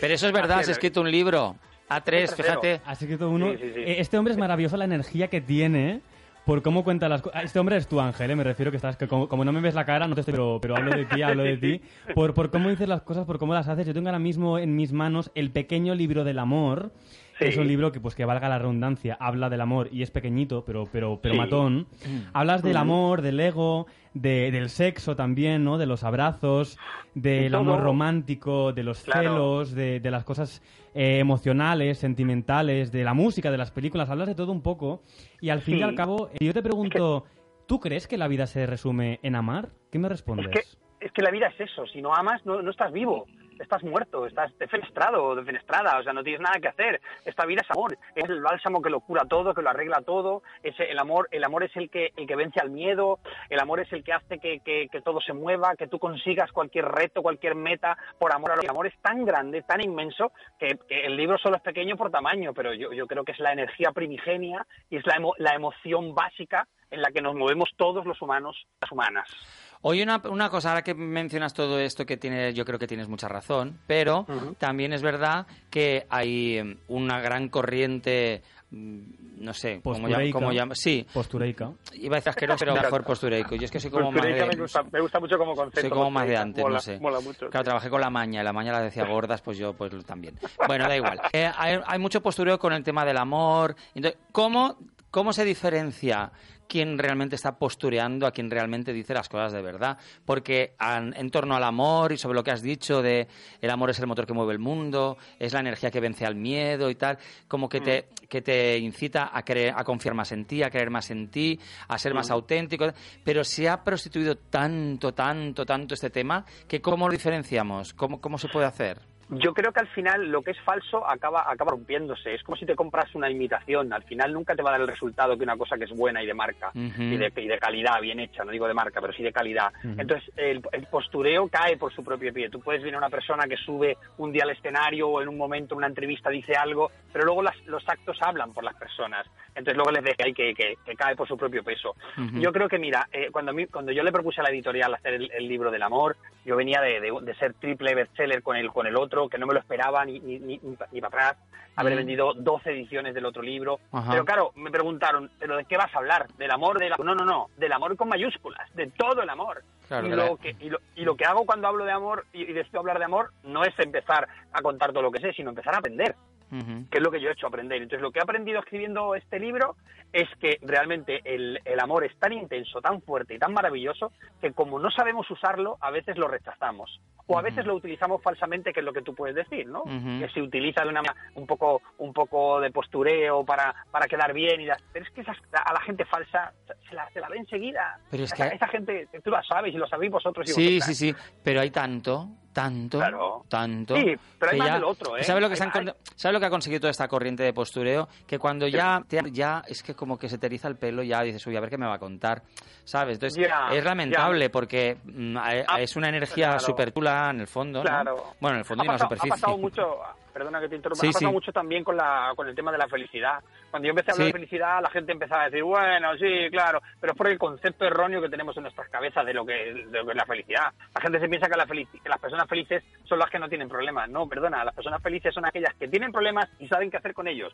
Pero 0.00 0.14
eso 0.14 0.26
es 0.26 0.32
verdad, 0.32 0.58
has 0.58 0.64
es. 0.64 0.68
escrito 0.70 1.00
un 1.00 1.10
libro. 1.10 1.56
A3, 1.90 2.26
Sí, 2.28 2.42
fíjate. 2.42 2.80
Así 2.86 3.06
que 3.06 3.18
todo 3.18 3.28
uno. 3.30 3.50
Sí, 3.52 3.58
sí, 3.58 3.72
sí. 3.74 3.80
Eh, 3.80 3.96
Este 4.00 4.16
hombre 4.16 4.32
es 4.32 4.38
maravilloso 4.38 4.76
la 4.78 4.86
energía 4.86 5.28
que 5.28 5.42
tiene 5.42 6.00
por 6.44 6.62
cómo 6.62 6.84
cuenta 6.84 7.08
las 7.08 7.22
cosas. 7.22 7.44
Este 7.44 7.58
hombre 7.58 7.76
es 7.76 7.88
tú, 7.88 8.00
Ángel, 8.00 8.30
eh, 8.30 8.36
me 8.36 8.44
refiero 8.44 8.70
que 8.70 8.76
estás 8.76 8.96
que 8.96 9.08
como, 9.08 9.28
como 9.28 9.44
no 9.44 9.52
me 9.52 9.60
ves 9.60 9.74
la 9.74 9.84
cara, 9.84 10.06
no 10.06 10.14
te 10.14 10.20
estoy, 10.20 10.32
pero, 10.32 10.58
pero 10.60 10.76
hablo 10.76 10.94
de 10.94 11.04
ti, 11.06 11.22
hablo 11.22 11.42
de 11.42 11.56
ti. 11.56 11.80
Por, 12.14 12.34
por 12.34 12.50
cómo 12.50 12.68
dices 12.68 12.88
las 12.88 13.02
cosas, 13.02 13.24
por 13.24 13.38
cómo 13.38 13.54
las 13.54 13.68
haces. 13.68 13.86
Yo 13.86 13.94
tengo 13.94 14.08
ahora 14.08 14.18
mismo 14.18 14.58
en 14.58 14.76
mis 14.76 14.92
manos 14.92 15.30
el 15.34 15.50
pequeño 15.50 15.94
libro 15.94 16.24
del 16.24 16.38
amor. 16.38 16.92
Sí. 17.38 17.46
Es 17.46 17.56
un 17.56 17.66
libro 17.66 17.90
que, 17.90 18.00
pues, 18.00 18.14
que 18.14 18.24
valga 18.24 18.48
la 18.48 18.58
redundancia, 18.58 19.16
habla 19.18 19.50
del 19.50 19.60
amor 19.60 19.88
y 19.90 20.02
es 20.02 20.10
pequeñito, 20.12 20.64
pero, 20.64 20.86
pero, 20.92 21.18
pero 21.20 21.34
Sí. 21.34 21.40
matón. 21.40 21.86
Hablas 22.32 22.62
del 22.62 22.76
amor, 22.76 23.22
del 23.22 23.40
ego, 23.40 23.86
de- 24.14 24.52
del 24.52 24.70
sexo 24.70 25.16
también, 25.16 25.64
¿no? 25.64 25.76
De 25.76 25.86
los 25.86 26.04
abrazos, 26.04 26.78
del 27.14 27.50
todo. 27.50 27.60
amor 27.62 27.80
romántico, 27.82 28.72
de 28.72 28.84
los 28.84 29.02
Claro. 29.02 29.20
celos, 29.30 29.74
de, 29.74 29.98
de 30.00 30.10
las 30.12 30.22
cosas 30.24 30.62
eh, 30.96 31.18
emocionales, 31.18 31.98
sentimentales, 31.98 32.92
de 32.92 33.02
la 33.02 33.14
música, 33.14 33.50
de 33.50 33.58
las 33.58 33.72
películas, 33.72 34.08
hablas 34.10 34.28
de 34.28 34.36
todo 34.36 34.52
un 34.52 34.62
poco. 34.62 35.02
Y 35.40 35.50
al 35.50 35.60
fin 35.60 35.78
y 35.78 35.82
al 35.82 35.96
cabo, 35.96 36.28
eh, 36.32 36.44
yo 36.44 36.52
te 36.54 36.62
pregunto, 36.62 37.24
¿tú 37.66 37.80
crees 37.80 38.06
que 38.06 38.16
la 38.16 38.28
vida 38.28 38.46
se 38.46 38.64
resume 38.64 39.18
en 39.24 39.34
amar? 39.34 39.70
¿Qué 39.90 39.98
me 39.98 40.08
respondes? 40.08 40.46
Es 40.46 40.52
que, 41.00 41.06
es 41.06 41.10
que 41.12 41.22
la 41.22 41.32
vida 41.32 41.48
es 41.48 41.60
eso. 41.68 41.84
Si 41.88 42.00
no 42.00 42.14
amas, 42.14 42.46
no, 42.46 42.62
no 42.62 42.70
estás 42.70 42.92
vivo. 42.92 43.26
Estás 43.58 43.82
muerto, 43.84 44.26
estás 44.26 44.56
defenestrado 44.58 45.34
defenestrada. 45.34 45.98
O 45.98 46.02
sea, 46.02 46.12
no 46.12 46.22
tienes 46.22 46.40
nada 46.40 46.58
que 46.60 46.68
hacer. 46.68 47.00
Esta 47.24 47.46
vida 47.46 47.62
es 47.62 47.70
amor. 47.70 47.96
Es 48.14 48.28
el 48.28 48.42
bálsamo 48.42 48.82
que 48.82 48.90
lo 48.90 49.00
cura 49.00 49.24
todo, 49.24 49.54
que 49.54 49.62
lo 49.62 49.70
arregla 49.70 50.02
todo. 50.02 50.42
Es 50.62 50.74
el 50.80 50.98
amor, 50.98 51.28
el 51.30 51.44
amor 51.44 51.62
es 51.64 51.74
el 51.76 51.90
que, 51.90 52.12
el 52.16 52.26
que 52.26 52.36
vence 52.36 52.60
al 52.60 52.70
miedo. 52.70 53.20
El 53.48 53.60
amor 53.60 53.80
es 53.80 53.92
el 53.92 54.02
que 54.04 54.12
hace 54.12 54.38
que, 54.38 54.60
que- 54.60 54.88
que 54.90 55.00
todo 55.00 55.20
se 55.20 55.32
mueva, 55.32 55.74
que 55.76 55.86
tú 55.86 55.98
consigas 55.98 56.50
cualquier 56.52 56.86
reto, 56.86 57.22
cualquier 57.22 57.54
meta 57.54 57.96
por 58.18 58.32
amor 58.34 58.52
a 58.52 58.56
lo 58.56 58.62
El 58.62 58.70
amor 58.70 58.86
es 58.86 58.98
tan 59.00 59.24
grande, 59.24 59.62
tan 59.62 59.82
inmenso, 59.82 60.32
que, 60.58 60.78
que 60.88 61.06
el 61.06 61.16
libro 61.16 61.38
solo 61.38 61.56
es 61.56 61.62
pequeño 61.62 61.96
por 61.96 62.10
tamaño, 62.10 62.52
pero 62.54 62.72
yo, 62.74 62.92
yo 62.92 63.06
creo 63.06 63.24
que 63.24 63.32
es 63.32 63.38
la 63.40 63.52
energía 63.52 63.92
primigenia 63.92 64.66
y 64.90 64.96
es 64.96 65.06
la, 65.06 65.16
emo- 65.16 65.34
la 65.38 65.54
emoción 65.54 66.14
básica 66.14 66.66
en 66.90 67.02
la 67.02 67.10
que 67.10 67.20
nos 67.22 67.34
movemos 67.34 67.70
todos 67.76 68.04
los 68.06 68.20
humanos, 68.22 68.66
las 68.80 68.92
humanas. 68.92 69.63
Oye, 69.86 70.02
una, 70.02 70.22
una 70.30 70.48
cosa, 70.48 70.70
ahora 70.70 70.80
que 70.80 70.94
mencionas 70.94 71.52
todo 71.52 71.78
esto 71.78 72.06
que 72.06 72.16
tiene, 72.16 72.54
yo 72.54 72.64
creo 72.64 72.78
que 72.78 72.86
tienes 72.86 73.06
mucha 73.06 73.28
razón, 73.28 73.80
pero 73.86 74.26
también 74.56 74.94
es 74.94 75.02
verdad 75.02 75.46
que 75.68 76.06
hay 76.08 76.56
eh, 76.56 76.76
una 76.88 77.20
gran 77.20 77.50
corriente, 77.50 78.42
mm, 78.70 79.00
no 79.40 79.52
sé, 79.52 79.82
¿cómo 79.84 79.96
llama? 79.96 80.08
Postureica. 80.08 80.38
cómo 80.38 80.52
llama? 80.52 80.74
Sí, 80.74 81.06
Postureica. 81.12 81.70
iba 81.92 82.16
a 82.16 82.18
decir 82.18 82.30
asqueroso, 82.30 82.64
pero 82.64 82.74
mejor 82.82 83.04
postureico. 83.04 83.56
Yo 83.56 83.66
es 83.66 83.70
que 83.70 83.78
soy 83.78 83.90
como 83.90 84.10
más 84.10 84.24
de... 84.24 84.46
me, 84.46 84.56
gusta, 84.56 84.82
me 84.90 85.00
gusta 85.02 85.20
mucho 85.20 85.36
como 85.36 85.54
concepto. 85.54 85.82
Soy 85.82 85.90
como 85.90 86.10
más 86.10 86.28
de 86.28 86.36
antes, 86.38 86.64
mola, 86.64 86.76
no 86.76 86.80
sé. 86.80 86.98
Mola 86.98 87.20
mucho. 87.20 87.50
Claro, 87.50 87.64
trabajé 87.64 87.90
con 87.90 88.00
la 88.00 88.08
maña, 88.08 88.40
y 88.40 88.44
la 88.44 88.54
maña 88.54 88.72
la 88.72 88.80
decía 88.80 89.04
gordas, 89.04 89.42
pues 89.42 89.58
yo 89.58 89.74
pues 89.74 89.92
también. 90.06 90.34
Bueno, 90.66 90.88
da 90.88 90.96
igual. 90.96 91.20
Eh, 91.30 91.50
hay, 91.54 91.78
hay 91.86 91.98
mucho 91.98 92.22
postureo 92.22 92.58
con 92.58 92.72
el 92.72 92.82
tema 92.82 93.04
del 93.04 93.18
amor. 93.18 93.76
Entonces, 93.94 94.18
¿cómo, 94.32 94.78
¿cómo 95.14 95.32
se 95.32 95.44
diferencia 95.44 96.32
quién 96.66 96.98
realmente 96.98 97.36
está 97.36 97.56
postureando 97.56 98.26
a 98.26 98.32
quien 98.32 98.50
realmente 98.50 98.92
dice 98.92 99.14
las 99.14 99.28
cosas 99.28 99.52
de 99.52 99.62
verdad? 99.62 99.96
Porque 100.24 100.74
an- 100.76 101.14
en 101.16 101.30
torno 101.30 101.54
al 101.54 101.62
amor 101.62 102.10
y 102.10 102.18
sobre 102.18 102.34
lo 102.34 102.42
que 102.42 102.50
has 102.50 102.62
dicho 102.62 103.00
de 103.00 103.28
el 103.60 103.70
amor 103.70 103.90
es 103.90 104.00
el 104.00 104.08
motor 104.08 104.26
que 104.26 104.32
mueve 104.32 104.54
el 104.54 104.58
mundo, 104.58 105.16
es 105.38 105.52
la 105.52 105.60
energía 105.60 105.92
que 105.92 106.00
vence 106.00 106.26
al 106.26 106.34
miedo 106.34 106.90
y 106.90 106.96
tal, 106.96 107.16
como 107.46 107.68
que 107.68 107.80
te, 107.80 108.08
que 108.28 108.42
te 108.42 108.76
incita 108.78 109.30
a, 109.32 109.44
creer, 109.44 109.72
a 109.76 109.84
confiar 109.84 110.14
más 110.16 110.32
en 110.32 110.46
ti, 110.46 110.64
a 110.64 110.70
creer 110.70 110.90
más 110.90 111.08
en 111.12 111.28
ti, 111.30 111.60
a 111.86 111.96
ser 111.96 112.12
más 112.12 112.30
auténtico. 112.32 112.86
Pero 113.22 113.44
se 113.44 113.68
ha 113.68 113.84
prostituido 113.84 114.34
tanto, 114.36 115.14
tanto, 115.14 115.64
tanto 115.64 115.94
este 115.94 116.10
tema 116.10 116.44
que 116.66 116.80
¿cómo 116.80 117.06
lo 117.06 117.12
diferenciamos? 117.12 117.94
¿Cómo, 117.94 118.20
cómo 118.20 118.36
se 118.36 118.48
puede 118.48 118.66
hacer? 118.66 119.13
Yo 119.30 119.54
creo 119.54 119.72
que 119.72 119.80
al 119.80 119.88
final 119.88 120.30
lo 120.30 120.42
que 120.42 120.50
es 120.52 120.60
falso 120.60 121.06
acaba, 121.08 121.50
acaba 121.50 121.72
rompiéndose. 121.72 122.34
Es 122.34 122.42
como 122.42 122.56
si 122.56 122.66
te 122.66 122.74
compras 122.74 123.14
una 123.14 123.30
imitación. 123.30 123.92
Al 123.92 124.02
final 124.04 124.32
nunca 124.32 124.54
te 124.54 124.62
va 124.62 124.70
a 124.70 124.72
dar 124.72 124.80
el 124.82 124.88
resultado 124.88 125.36
que 125.36 125.44
una 125.44 125.56
cosa 125.56 125.76
que 125.76 125.84
es 125.84 125.90
buena 125.90 126.22
y 126.22 126.26
de 126.26 126.34
marca 126.34 126.70
y, 126.74 127.16
de, 127.16 127.32
y 127.36 127.46
de 127.48 127.58
calidad, 127.58 128.00
bien 128.00 128.20
hecha. 128.20 128.44
No 128.44 128.50
digo 128.52 128.66
de 128.68 128.74
marca, 128.74 129.00
pero 129.00 129.12
sí 129.12 129.22
de 129.22 129.32
calidad. 129.32 129.72
Entonces 129.82 130.30
el, 130.36 130.62
el 130.72 130.86
postureo 130.86 131.48
cae 131.48 131.76
por 131.76 131.92
su 131.92 132.04
propio 132.04 132.32
pie. 132.32 132.50
Tú 132.50 132.60
puedes 132.60 132.82
ver 132.82 132.94
a 132.94 132.98
una 132.98 133.10
persona 133.10 133.44
que 133.46 133.56
sube 133.56 133.96
un 134.18 134.32
día 134.32 134.44
al 134.44 134.50
escenario 134.50 135.08
o 135.08 135.22
en 135.22 135.28
un 135.28 135.36
momento, 135.38 135.74
en 135.74 135.78
una 135.78 135.86
entrevista, 135.86 136.30
dice 136.30 136.54
algo, 136.54 136.90
pero 137.12 137.24
luego 137.24 137.42
las- 137.42 137.64
los 137.66 137.86
actos 137.88 138.18
hablan 138.22 138.52
por 138.52 138.64
las 138.64 138.74
personas. 138.76 139.26
Entonces 139.48 139.76
luego 139.76 139.90
les 139.92 140.02
deja 140.04 140.24
ahí 140.24 140.34
que, 140.34 140.52
que- 140.54 140.74
que 140.84 140.94
cae 140.96 141.16
por 141.16 141.26
su 141.28 141.36
propio 141.36 141.62
peso. 141.64 141.94
Yo 142.40 142.52
creo 142.52 142.68
que, 142.68 142.78
mira, 142.78 143.08
eh, 143.12 143.28
cuando, 143.30 143.52
a 143.52 143.54
mí- 143.54 143.66
cuando 143.66 143.92
yo 143.92 144.02
le 144.02 144.12
propuse 144.12 144.40
a 144.40 144.44
la 144.44 144.50
editorial 144.50 144.94
hacer 144.94 145.14
el, 145.14 145.30
el 145.32 145.48
libro 145.48 145.70
del 145.70 145.82
amor, 145.82 146.16
yo 146.44 146.56
venía 146.56 146.80
de, 146.80 147.00
de- 147.00 147.12
de 147.22 147.34
ser 147.36 147.54
triple 147.54 147.94
bestseller 147.94 148.42
con 148.42 148.56
el, 148.56 148.70
con 148.70 148.86
el 148.86 148.96
otro, 148.96 149.13
que 149.28 149.38
no 149.38 149.46
me 149.46 149.54
lo 149.54 149.60
esperaba 149.60 150.04
ni, 150.04 150.20
ni, 150.20 150.38
ni, 150.38 150.60
ni 150.62 150.76
pa- 150.76 150.88
ni 150.92 151.00
para 151.00 151.28
atrás, 151.30 151.44
haber 151.76 151.96
vendido 151.96 152.34
12 152.34 152.70
ediciones 152.70 153.14
del 153.14 153.24
otro 153.26 153.42
libro. 153.42 153.80
Ajá. 153.92 154.12
Pero 154.12 154.24
claro, 154.24 154.52
me 154.54 154.70
preguntaron, 154.70 155.30
¿pero 155.38 155.56
de 155.56 155.64
qué 155.64 155.76
vas 155.76 155.92
a 155.94 155.98
hablar? 155.98 156.28
¿Del 156.38 156.50
amor? 156.50 156.78
De 156.78 156.88
la... 156.88 156.96
No, 156.96 157.14
no, 157.14 157.24
no, 157.24 157.48
del 157.56 157.72
amor 157.72 157.96
con 157.96 158.08
mayúsculas, 158.08 158.72
de 158.74 158.86
todo 158.88 159.22
el 159.22 159.30
amor. 159.30 159.62
Claro, 159.88 160.06
y, 160.06 160.10
lo 160.10 160.36
que, 160.36 160.56
y, 160.60 160.70
lo, 160.70 160.78
y 160.94 161.04
lo 161.04 161.16
que 161.16 161.24
hago 161.24 161.44
cuando 161.44 161.68
hablo 161.68 161.84
de 161.84 161.92
amor 161.92 162.24
y, 162.32 162.42
y 162.42 162.52
decido 162.52 162.80
hablar 162.80 162.98
de 162.98 163.04
amor 163.04 163.32
no 163.42 163.64
es 163.64 163.78
empezar 163.78 164.28
a 164.52 164.62
contar 164.62 164.92
todo 164.92 165.02
lo 165.02 165.10
que 165.10 165.20
sé, 165.20 165.32
sino 165.32 165.50
empezar 165.50 165.74
a 165.74 165.78
aprender 165.78 166.14
Que 166.50 166.98
es 166.98 167.02
lo 167.02 167.10
que 167.10 167.20
yo 167.20 167.28
he 167.28 167.32
hecho 167.32 167.46
aprender. 167.48 167.82
Entonces, 167.82 168.00
lo 168.02 168.12
que 168.12 168.20
he 168.20 168.22
aprendido 168.22 168.60
escribiendo 168.60 169.14
este 169.16 169.40
libro 169.40 169.76
es 170.12 170.28
que 170.40 170.58
realmente 170.62 171.20
el, 171.24 171.60
el 171.64 171.80
amor 171.80 172.04
es 172.04 172.16
tan 172.18 172.32
intenso, 172.32 172.80
tan 172.80 173.02
fuerte 173.02 173.34
y 173.34 173.38
tan 173.38 173.52
maravilloso 173.52 174.12
que 174.40 174.52
como 174.52 174.78
no 174.78 174.90
sabemos 174.90 175.28
usarlo, 175.30 175.76
a 175.80 175.90
veces 175.90 176.16
lo 176.16 176.28
rechazamos. 176.28 177.00
O 177.26 177.38
a 177.38 177.42
veces 177.42 177.64
lo 177.64 177.74
utilizamos 177.74 178.22
falsamente, 178.22 178.72
que 178.72 178.80
es 178.80 178.86
lo 178.86 178.92
que 178.92 179.00
tú 179.00 179.14
puedes 179.14 179.34
decir, 179.34 179.66
¿no? 179.66 179.82
Ujú. 179.82 180.20
Que 180.20 180.28
se 180.32 180.42
utiliza 180.42 180.82
de 180.84 180.90
una 180.90 181.00
un 181.34 181.46
poco, 181.46 181.80
un 181.98 182.12
poco 182.12 182.60
de 182.60 182.70
postureo 182.70 183.44
para, 183.44 183.74
para 183.90 184.06
quedar 184.06 184.32
bien 184.34 184.60
y 184.60 184.66
las- 184.66 184.82
Pero 184.92 185.06
es 185.06 185.10
que 185.10 185.22
esas- 185.22 185.38
a 185.52 185.72
la 185.72 185.80
gente 185.80 186.04
falsa 186.04 186.52
se 186.88 186.94
la, 186.94 187.08
se 187.10 187.20
la 187.20 187.28
ve 187.30 187.38
enseguida. 187.38 187.98
Pero 188.10 188.24
es 188.24 188.32
esa, 188.32 188.50
que- 188.50 188.56
esa 188.56 188.68
gente, 188.68 189.08
tú 189.24 189.30
la 189.30 189.42
sabes 189.42 189.74
y 189.74 189.78
lo 189.78 189.86
sabéis 189.88 190.12
vosotros 190.12 190.46
y 190.48 190.52
Sí, 190.52 190.64
vosotras. 190.78 190.96
sí, 190.98 191.12
sí, 191.12 191.16
pero 191.42 191.60
hay 191.62 191.70
tanto, 191.70 192.28
tanto, 192.54 192.96
Claro. 192.98 193.44
tanto. 193.48 193.94
Sí, 193.96 194.14
pero 194.38 194.52
hay 194.52 194.56
que 194.56 194.58
más 194.58 194.68
ya- 194.68 194.74
del 194.74 194.84
otro, 194.84 195.16
¿eh? 195.18 195.24
¿Sabes 195.24 195.42
lo 195.42 195.48
que, 195.50 195.54
Hay- 195.62 195.68
han 195.70 195.94
¿Sabes 196.16 196.32
lo 196.32 196.40
que 196.40 196.46
ha 196.46 196.50
conseguido 196.50 196.80
toda 196.80 196.90
esta 196.92 197.08
corriente 197.08 197.42
de 197.42 197.52
postureo? 197.52 198.08
Que 198.26 198.38
cuando 198.38 198.66
ya, 198.66 199.02
te- 199.06 199.30
ya 199.32 199.62
es 199.68 199.82
que 199.82 199.94
como 199.94 200.16
que 200.18 200.28
se 200.30 200.38
te 200.38 200.46
eriza 200.46 200.68
el 200.68 200.76
pelo, 200.76 201.02
ya 201.02 201.20
dices, 201.22 201.46
uy, 201.46 201.56
a 201.56 201.60
ver 201.60 201.68
qué 201.68 201.76
me 201.76 201.86
va 201.86 201.94
a 201.96 201.98
contar, 201.98 202.42
¿sabes? 202.84 203.14
Entonces, 203.14 203.48
es 203.72 203.84
lamentable 203.84 204.50
porque 204.50 204.96
mm, 205.04 205.36
Ah, 205.38 205.80
es 205.80 205.96
una 205.96 206.08
energía 206.08 206.46
claro. 206.48 206.60
súper 206.60 206.92
chula 206.92 207.30
en 207.30 207.40
el 207.40 207.46
fondo, 207.46 207.80
¿no? 207.80 207.84
Claro. 207.88 208.16
Bueno, 208.40 208.56
en 208.56 208.60
el 208.60 208.64
fondo 208.64 208.82
ha 208.82 208.86
y 208.86 208.88
en 208.88 208.92
la 208.92 208.98
pasado, 208.98 209.08
superficie. 209.08 209.32
Ha 209.32 209.34
pasado 209.36 209.58
mucho, 209.58 209.98
perdona 210.32 210.60
que 210.60 210.68
te 210.68 210.76
interrumpa, 210.76 211.00
Sí, 211.00 211.06
ha 211.08 211.12
pasado 211.12 211.30
sí. 211.30 211.34
mucho 211.34 211.52
también 211.52 211.84
con, 211.84 211.96
la, 211.96 212.32
con 212.36 212.48
el 212.48 212.54
tema 212.54 212.72
de 212.72 212.78
la 212.78 212.88
felicidad. 212.88 213.38
Cuando 213.70 213.86
yo 213.86 213.90
empecé 213.90 214.10
a 214.10 214.14
hablar 214.14 214.26
Sí. 214.26 214.32
de 214.32 214.38
felicidad, 214.38 214.82
la 214.82 214.90
gente 214.90 215.12
empezaba 215.12 215.42
a 215.42 215.44
decir, 215.46 215.62
bueno, 215.64 216.08
sí, 216.18 216.48
claro, 216.50 216.80
pero 217.00 217.12
es 217.12 217.16
por 217.18 217.26
el 217.28 217.38
concepto 217.38 217.84
erróneo 217.86 218.20
que 218.20 218.28
tenemos 218.28 218.56
en 218.56 218.62
nuestras 218.64 218.88
cabezas 218.88 219.24
de 219.26 219.34
lo 219.34 219.44
que, 219.44 219.52
de 219.52 219.98
lo 219.98 220.04
que 220.04 220.10
es 220.12 220.16
la 220.16 220.26
felicidad. 220.26 220.72
La 220.94 221.00
gente 221.00 221.20
se 221.20 221.28
piensa 221.28 221.48
que, 221.48 221.56
la 221.56 221.66
que 221.66 222.08
las 222.08 222.18
personas 222.20 222.48
felices 222.48 222.84
son 223.04 223.18
las 223.18 223.30
que 223.30 223.38
no 223.38 223.48
tienen 223.48 223.68
problemas. 223.68 224.08
No, 224.10 224.28
perdona, 224.28 224.64
las 224.64 224.74
personas 224.74 225.02
felices 225.02 225.32
son 225.34 225.44
aquellas 225.46 225.74
que 225.74 225.88
tienen 225.88 226.12
problemas 226.12 226.48
y 226.58 226.68
saben 226.68 226.90
qué 226.90 226.98
hacer 226.98 227.14
con 227.14 227.26
ellos. 227.28 227.52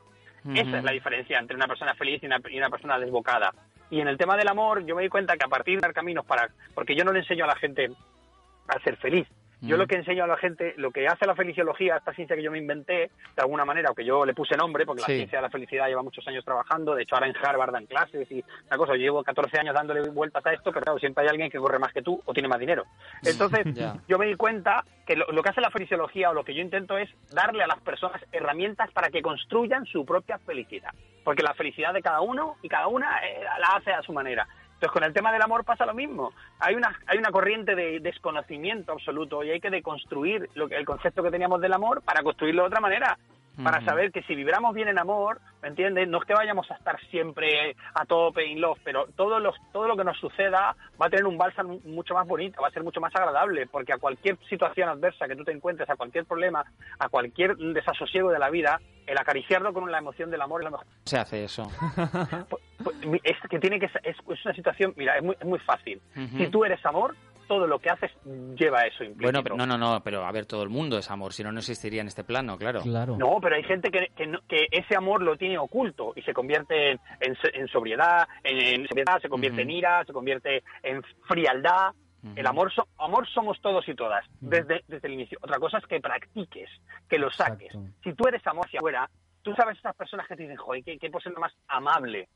Esa 0.55 0.79
es 0.79 0.85
la 0.85 0.93
diferencia 0.93 1.39
entre 1.39 1.57
una 1.57 1.67
persona 1.67 1.95
feliz 1.95 2.23
y 2.23 2.27
una, 2.27 2.39
y 2.51 2.57
una 2.59 2.71
persona 2.71 2.99
desbocada. 2.99 3.51
Y 3.91 4.01
en 4.01 4.09
el 4.09 4.17
tema 4.17 4.37
del 4.37 4.49
amor, 4.49 4.85
yo 4.87 4.95
me 4.95 5.03
di 5.03 5.09
cuenta 5.09 5.37
que 5.37 5.45
a 5.45 5.49
partir 5.49 5.77
de 5.77 5.81
dar 5.83 5.93
caminos 5.93 6.25
para... 6.25 6.49
Porque 6.75 6.95
yo 6.95 7.05
no 7.05 7.13
le 7.13 7.21
enseño 7.21 7.45
a 7.45 7.49
la 7.49 7.57
gente 7.57 7.91
a 8.69 8.79
ser 8.81 8.97
feliz. 8.97 9.27
Yo 9.63 9.77
Mm. 9.77 9.81
lo 9.81 9.87
que 9.87 9.97
enseño 9.97 10.25
a 10.25 10.27
la 10.27 10.37
gente, 10.39 10.75
lo 10.79 10.91
que 10.91 11.07
hace 11.07 11.27
la 11.27 11.35
feliciología, 11.35 11.97
esta 11.97 12.15
ciencia 12.15 12.35
que 12.35 12.43
yo 12.43 12.51
me 12.51 12.59
inventé, 12.59 12.93
de 13.37 13.43
alguna 13.43 13.65
manera, 13.65 13.91
o 13.91 13.95
que 13.95 14.05
yo 14.05 14.25
le 14.25 14.33
puse 14.35 14.57
nombre, 14.57 14.87
porque 14.87 15.03
Sí. 15.03 15.11
la 15.13 15.17
ciencia 15.17 15.39
de 15.39 15.43
la 15.43 15.51
felicidad 15.51 15.87
lleva 15.89 16.03
muchos 16.03 16.27
años 16.27 16.45
trabajando, 16.45 16.95
de 16.95 17.03
hecho 17.03 17.15
ahora 17.15 17.27
en 17.27 17.37
Harvard 17.37 17.73
dan 17.73 17.87
clases 17.87 18.31
y 18.31 18.43
una 18.69 18.77
cosa, 18.79 18.93
yo 18.93 18.99
llevo 19.01 19.23
14 19.23 19.59
años 19.61 19.75
dándole 19.75 20.09
vueltas 20.11 20.45
a 20.47 20.53
esto, 20.53 20.73
pero 20.73 20.83
claro, 20.85 20.99
siempre 20.99 21.25
hay 21.25 21.29
alguien 21.31 21.51
que 21.51 21.59
corre 21.59 21.79
más 21.79 21.93
que 21.93 22.03
tú 22.03 22.21
o 22.25 22.33
tiene 22.33 22.49
más 22.49 22.59
dinero. 22.59 22.85
Entonces, 23.65 23.67
yo 24.09 24.19
me 24.19 24.27
di 24.27 24.35
cuenta 24.37 24.85
que 25.07 25.17
lo, 25.17 25.27
lo 25.31 25.43
que 25.43 25.51
hace 25.51 25.61
la 25.61 25.71
feliciología 25.71 26.31
o 26.31 26.35
lo 26.35 26.45
que 26.45 26.55
yo 26.55 26.63
intento 26.63 26.97
es 26.97 27.11
darle 27.33 27.63
a 27.63 27.67
las 27.67 27.81
personas 27.81 28.25
herramientas 28.33 28.91
para 28.93 29.11
que 29.11 29.21
construyan 29.23 29.85
su 29.87 30.05
propia 30.07 30.39
felicidad. 30.39 30.91
Porque 31.25 31.43
la 31.43 31.53
felicidad 31.53 31.93
de 31.93 32.01
cada 32.01 32.23
uno 32.23 32.57
y 32.63 32.69
cada 32.69 32.87
una 32.89 33.19
eh, 33.27 33.45
la 33.59 33.77
hace 33.77 33.93
a 33.93 34.01
su 34.03 34.13
manera. 34.13 34.47
Entonces, 34.81 34.95
con 34.95 35.05
el 35.05 35.13
tema 35.13 35.31
del 35.31 35.43
amor 35.43 35.63
pasa 35.63 35.85
lo 35.85 35.93
mismo. 35.93 36.33
Hay 36.59 36.75
una, 36.75 36.99
hay 37.07 37.19
una 37.19 37.31
corriente 37.31 37.75
de 37.75 38.01
desconocimiento 38.01 38.93
absoluto 38.93 39.45
y 39.45 39.51
hay 39.51 39.61
que 39.61 39.69
deconstruir 39.69 40.49
lo 40.55 40.71
que, 40.71 40.77
el 40.77 40.87
concepto 40.87 41.23
que 41.23 41.31
teníamos 41.31 41.61
del 41.61 41.75
amor 41.75 42.01
para 42.01 42.23
construirlo 42.23 42.63
de 42.63 42.69
otra 42.69 42.81
manera. 42.81 43.19
Para 43.63 43.85
saber 43.85 44.11
que 44.11 44.23
si 44.23 44.35
vibramos 44.35 44.75
bien 44.75 44.89
en 44.89 44.99
amor, 44.99 45.39
¿me 45.61 45.69
entiendes? 45.69 46.09
No 46.09 46.17
es 46.17 46.25
que 46.25 46.33
vayamos 46.33 46.71
a 46.71 46.77
estar 46.77 46.99
siempre 47.11 47.77
a 47.93 48.07
tope 48.07 48.47
in 48.47 48.59
love, 48.59 48.79
pero 48.83 49.07
todo, 49.17 49.39
los, 49.39 49.55
todo 49.71 49.87
lo 49.87 49.99
que 49.99 50.05
nos 50.05 50.17
suceda 50.19 50.75
va 50.99 51.07
a 51.07 51.11
tener 51.11 51.27
un 51.27 51.37
bálsamo 51.37 51.79
mucho 51.85 52.15
más 52.15 52.27
bonito, 52.27 52.63
va 52.63 52.69
a 52.69 52.71
ser 52.71 52.83
mucho 52.83 53.03
más 53.03 53.15
agradable, 53.15 53.67
porque 53.67 53.93
a 53.93 53.99
cualquier 53.99 54.39
situación 54.49 54.89
adversa 54.89 55.29
que 55.29 55.37
tú 55.37 55.45
te 55.45 55.53
encuentres, 55.53 55.91
a 55.91 55.97
cualquier 55.97 56.25
problema, 56.25 56.65
a 56.99 57.09
cualquier 57.11 57.55
desasosiego 57.57 58.31
de 58.31 58.39
la 58.39 58.49
vida, 58.49 58.81
el 59.11 59.19
acariciarlo 59.19 59.73
con 59.73 59.91
la 59.91 59.99
emoción 59.99 60.31
del 60.31 60.41
amor 60.41 60.61
es 60.63 60.65
lo 60.67 60.71
mejor. 60.73 60.87
Se 61.05 61.19
hace 61.19 61.45
eso. 61.45 61.65
Pues, 62.83 62.97
pues, 63.05 63.21
es 63.25 63.37
que 63.51 63.59
tiene 63.59 63.79
que 63.79 63.89
ser- 63.91 64.01
es, 64.05 64.17
es 64.17 64.45
una 64.47 64.55
situación 64.55 64.95
mira 64.97 65.17
es 65.19 65.23
muy, 65.23 65.37
es 65.39 65.47
muy 65.47 65.59
fácil 65.59 66.01
si 66.39 66.47
tú 66.49 66.65
eres 66.65 66.85
amor 66.87 67.15
todo 67.47 67.67
lo 67.67 67.79
que 67.79 67.91
haces 67.91 68.11
lleva 68.25 68.87
eso 68.87 69.05
implícito 69.05 69.23
Bueno, 69.27 69.43
pero, 69.43 69.57
no, 69.57 69.67
no, 69.67 69.77
no, 69.77 70.01
pero 70.03 70.25
a 70.25 70.33
ver, 70.33 70.47
todo 70.47 70.63
el 70.63 70.71
mundo 70.71 70.97
es 70.97 71.11
amor, 71.11 71.33
si 71.35 71.43
no, 71.43 71.51
no 71.53 71.59
existiría 71.59 72.01
en 72.01 72.07
este 72.07 72.23
plano, 72.25 72.57
claro. 72.57 72.81
Claro. 72.83 73.17
No, 73.19 73.39
pero 73.43 73.57
hay 73.57 73.65
gente 73.65 73.91
que, 73.91 74.07
que, 74.17 74.27
no- 74.29 74.41
que 74.49 74.69
ese 74.71 74.97
amor 74.97 75.21
lo 75.23 75.37
tiene 75.37 75.59
oculto 75.59 76.13
y 76.17 76.23
se 76.23 76.33
convierte 76.33 76.93
en, 76.93 77.01
en 77.21 77.37
en 77.53 77.69
sobriedad, 77.69 78.27
en, 78.45 78.83
en 78.83 78.89
sobriedad, 78.89 79.21
se 79.21 79.29
convierte 79.29 79.61
en 79.63 79.71
ira, 79.71 80.05
se 80.07 80.13
convierte 80.13 80.63
en 80.85 81.03
frialdad. 81.29 81.93
El 82.37 82.47
amor, 82.47 82.73
so- 82.73 82.87
amor 82.99 83.27
somos 83.29 83.61
todos 83.61 83.89
y 83.89 83.95
todas, 83.95 84.25
desde, 84.41 84.83
desde 84.89 85.09
el 85.09 85.15
inicio. 85.15 85.39
Otra 85.41 85.59
cosa 85.59 85.79
es 85.79 85.87
que 85.87 86.01
practiques, 86.01 86.69
que 87.09 87.19
lo 87.19 87.31
saques. 87.31 87.75
Exacto. 87.75 87.91
Si 88.05 88.13
tú 88.15 88.29
eres 88.29 88.47
amor 88.47 88.67
hacia 88.67 88.79
afuera, 88.79 89.09
tú 89.43 89.55
sabes 89.55 89.79
esas 89.79 89.97
personas 89.97 90.27
que 90.29 90.37
te 90.37 90.43
dicen, 90.43 90.57
joder, 90.57 90.85
qué, 90.85 90.99
qué 90.99 91.11
persona 91.11 91.39
más 91.39 91.53
amable. 91.69 92.29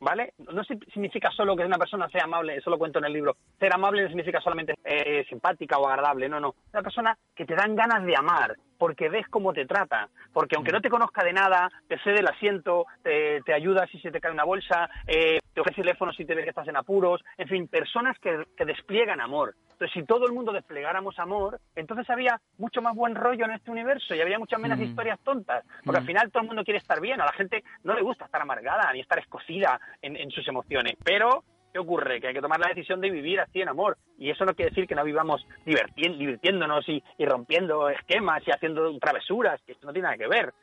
¿Vale? 0.00 0.34
No 0.52 0.62
si- 0.64 0.78
significa 0.92 1.30
solo 1.30 1.56
que 1.56 1.64
una 1.64 1.78
persona 1.78 2.08
sea 2.10 2.24
amable, 2.24 2.56
eso 2.56 2.68
lo 2.68 2.76
cuento 2.78 2.98
en 2.98 3.06
el 3.06 3.12
libro. 3.12 3.36
Ser 3.58 3.72
amable 3.74 4.02
no 4.02 4.08
significa 4.08 4.40
solamente 4.40 4.74
eh, 4.84 5.24
simpática 5.28 5.78
o 5.78 5.88
agradable, 5.88 6.28
no, 6.28 6.40
no. 6.40 6.54
Una 6.72 6.82
persona 6.82 7.16
que 7.34 7.46
te 7.46 7.54
dan 7.54 7.74
ganas 7.74 8.04
de 8.04 8.14
amar, 8.16 8.54
porque 8.76 9.08
ves 9.08 9.26
cómo 9.28 9.52
te 9.54 9.64
trata, 9.66 10.08
porque 10.32 10.56
aunque 10.56 10.72
no 10.72 10.80
te 10.82 10.90
conozca 10.90 11.24
de 11.24 11.32
nada, 11.32 11.70
te 11.88 11.98
cede 12.00 12.20
el 12.20 12.28
asiento, 12.28 12.84
te, 13.02 13.40
te 13.42 13.54
ayuda 13.54 13.86
si 13.86 13.98
se 14.00 14.10
te 14.10 14.20
cae 14.20 14.32
una 14.32 14.44
bolsa, 14.44 14.90
eh, 15.06 15.38
te 15.54 15.60
ofrece 15.60 15.80
el 15.80 15.86
teléfono 15.86 16.12
si 16.12 16.24
te 16.24 16.34
ves 16.34 16.44
que 16.44 16.50
estás 16.50 16.68
en 16.68 16.76
apuros, 16.76 17.22
en 17.38 17.48
fin, 17.48 17.68
personas 17.68 18.18
que, 18.18 18.44
que 18.56 18.64
despliegan 18.64 19.20
amor. 19.20 19.54
Entonces, 19.72 19.92
si 19.94 20.04
todo 20.04 20.26
el 20.26 20.32
mundo 20.32 20.52
desplegáramos 20.52 21.18
amor, 21.18 21.60
entonces 21.74 22.08
había 22.10 22.40
mucho 22.58 22.80
más 22.82 22.94
buen 22.94 23.14
rollo 23.14 23.44
en 23.44 23.52
este 23.52 23.70
universo 23.70 24.14
y 24.14 24.20
habría 24.20 24.38
muchas 24.38 24.60
menos 24.60 24.78
Mm. 24.78 24.82
historias 24.82 25.18
tontas, 25.24 25.64
porque 25.84 25.98
al 25.98 26.04
Mm. 26.04 26.06
final 26.06 26.30
todo 26.30 26.42
el 26.42 26.46
mundo 26.48 26.64
quiere 26.64 26.78
estar 26.78 27.00
bien, 27.00 27.20
a 27.20 27.26
la 27.26 27.32
gente 27.32 27.64
no 27.82 27.94
le 27.94 28.02
gusta 28.02 28.26
estar 28.26 28.40
amargada 28.40 28.92
ni 28.92 29.00
estar 29.00 29.18
escocida 29.18 29.80
en, 30.02 30.16
en 30.16 30.30
sus 30.30 30.46
emociones, 30.46 30.94
pero 31.02 31.42
¿qué 31.74 31.80
ocurre? 31.80 32.20
Que 32.20 32.28
hay 32.28 32.34
que 32.34 32.40
tomar 32.40 32.60
la 32.60 32.68
decisión 32.68 33.00
de 33.00 33.10
vivir 33.10 33.40
así 33.40 33.60
en 33.60 33.68
amor, 33.68 33.98
y 34.16 34.30
eso 34.30 34.44
no 34.44 34.54
quiere 34.54 34.70
decir 34.70 34.86
que 34.86 34.94
no 34.94 35.02
vivamos 35.02 35.44
divirtiéndonos 35.66 36.88
y, 36.88 37.02
y 37.18 37.26
rompiendo 37.26 37.88
esquemas 37.88 38.46
y 38.46 38.52
haciendo 38.52 38.96
travesuras, 39.00 39.60
que 39.66 39.72
esto 39.72 39.88
no 39.88 39.92
tiene 39.92 40.06
nada 40.06 40.16
que 40.16 40.28
ver, 40.28 40.54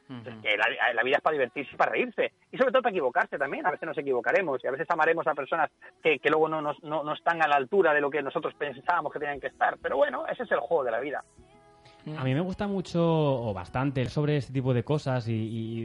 que 0.42 0.56
la, 0.56 0.94
la 0.94 1.04
vida 1.04 1.18
es 1.18 1.22
para 1.22 1.34
divertirse 1.34 1.72
y 1.74 1.78
para 1.78 1.92
reírse, 1.92 2.32
y 2.50 2.58
sobre 2.58 2.72
todo 2.72 2.82
para 2.82 2.94
equivocarse 2.94 3.38
también, 3.38 3.66
a 3.66 3.72
veces 3.72 3.88
nos 3.88 3.98
equivocaremos 3.98 4.64
y 4.64 4.68
a 4.68 4.72
veces 4.72 4.90
amaremos 4.90 5.28
a 5.28 5.36
personas 5.36 5.70
que, 6.02 6.18
que 6.20 6.30
luego 6.30 6.48
no, 6.48 6.62
no, 6.62 6.76
no 6.82 7.14
están 7.14 7.44
a 7.44 7.48
la 7.48 7.58
altura 7.58 7.94
de 7.94 8.00
lo 8.00 8.10
que 8.10 8.22
nosotros 8.22 8.54
pensábamos 8.54 9.12
que 9.12 9.20
tenían 9.20 9.42
que 9.42 9.48
estar, 9.48 9.78
pero 9.82 9.98
bueno, 9.98 10.26
ese 10.28 10.44
es 10.44 10.52
el 10.52 10.60
juego 10.60 10.86
de 10.86 10.92
la 10.92 11.02
vida. 11.02 11.26
A 12.18 12.24
mí 12.24 12.34
me 12.34 12.42
gusta 12.42 12.68
mucho 12.68 13.00
o 13.04 13.54
bastante 13.54 14.04
sobre 14.06 14.38
este 14.38 14.52
tipo 14.52 14.74
de 14.74 14.84
cosas 14.84 15.28
y, 15.28 15.34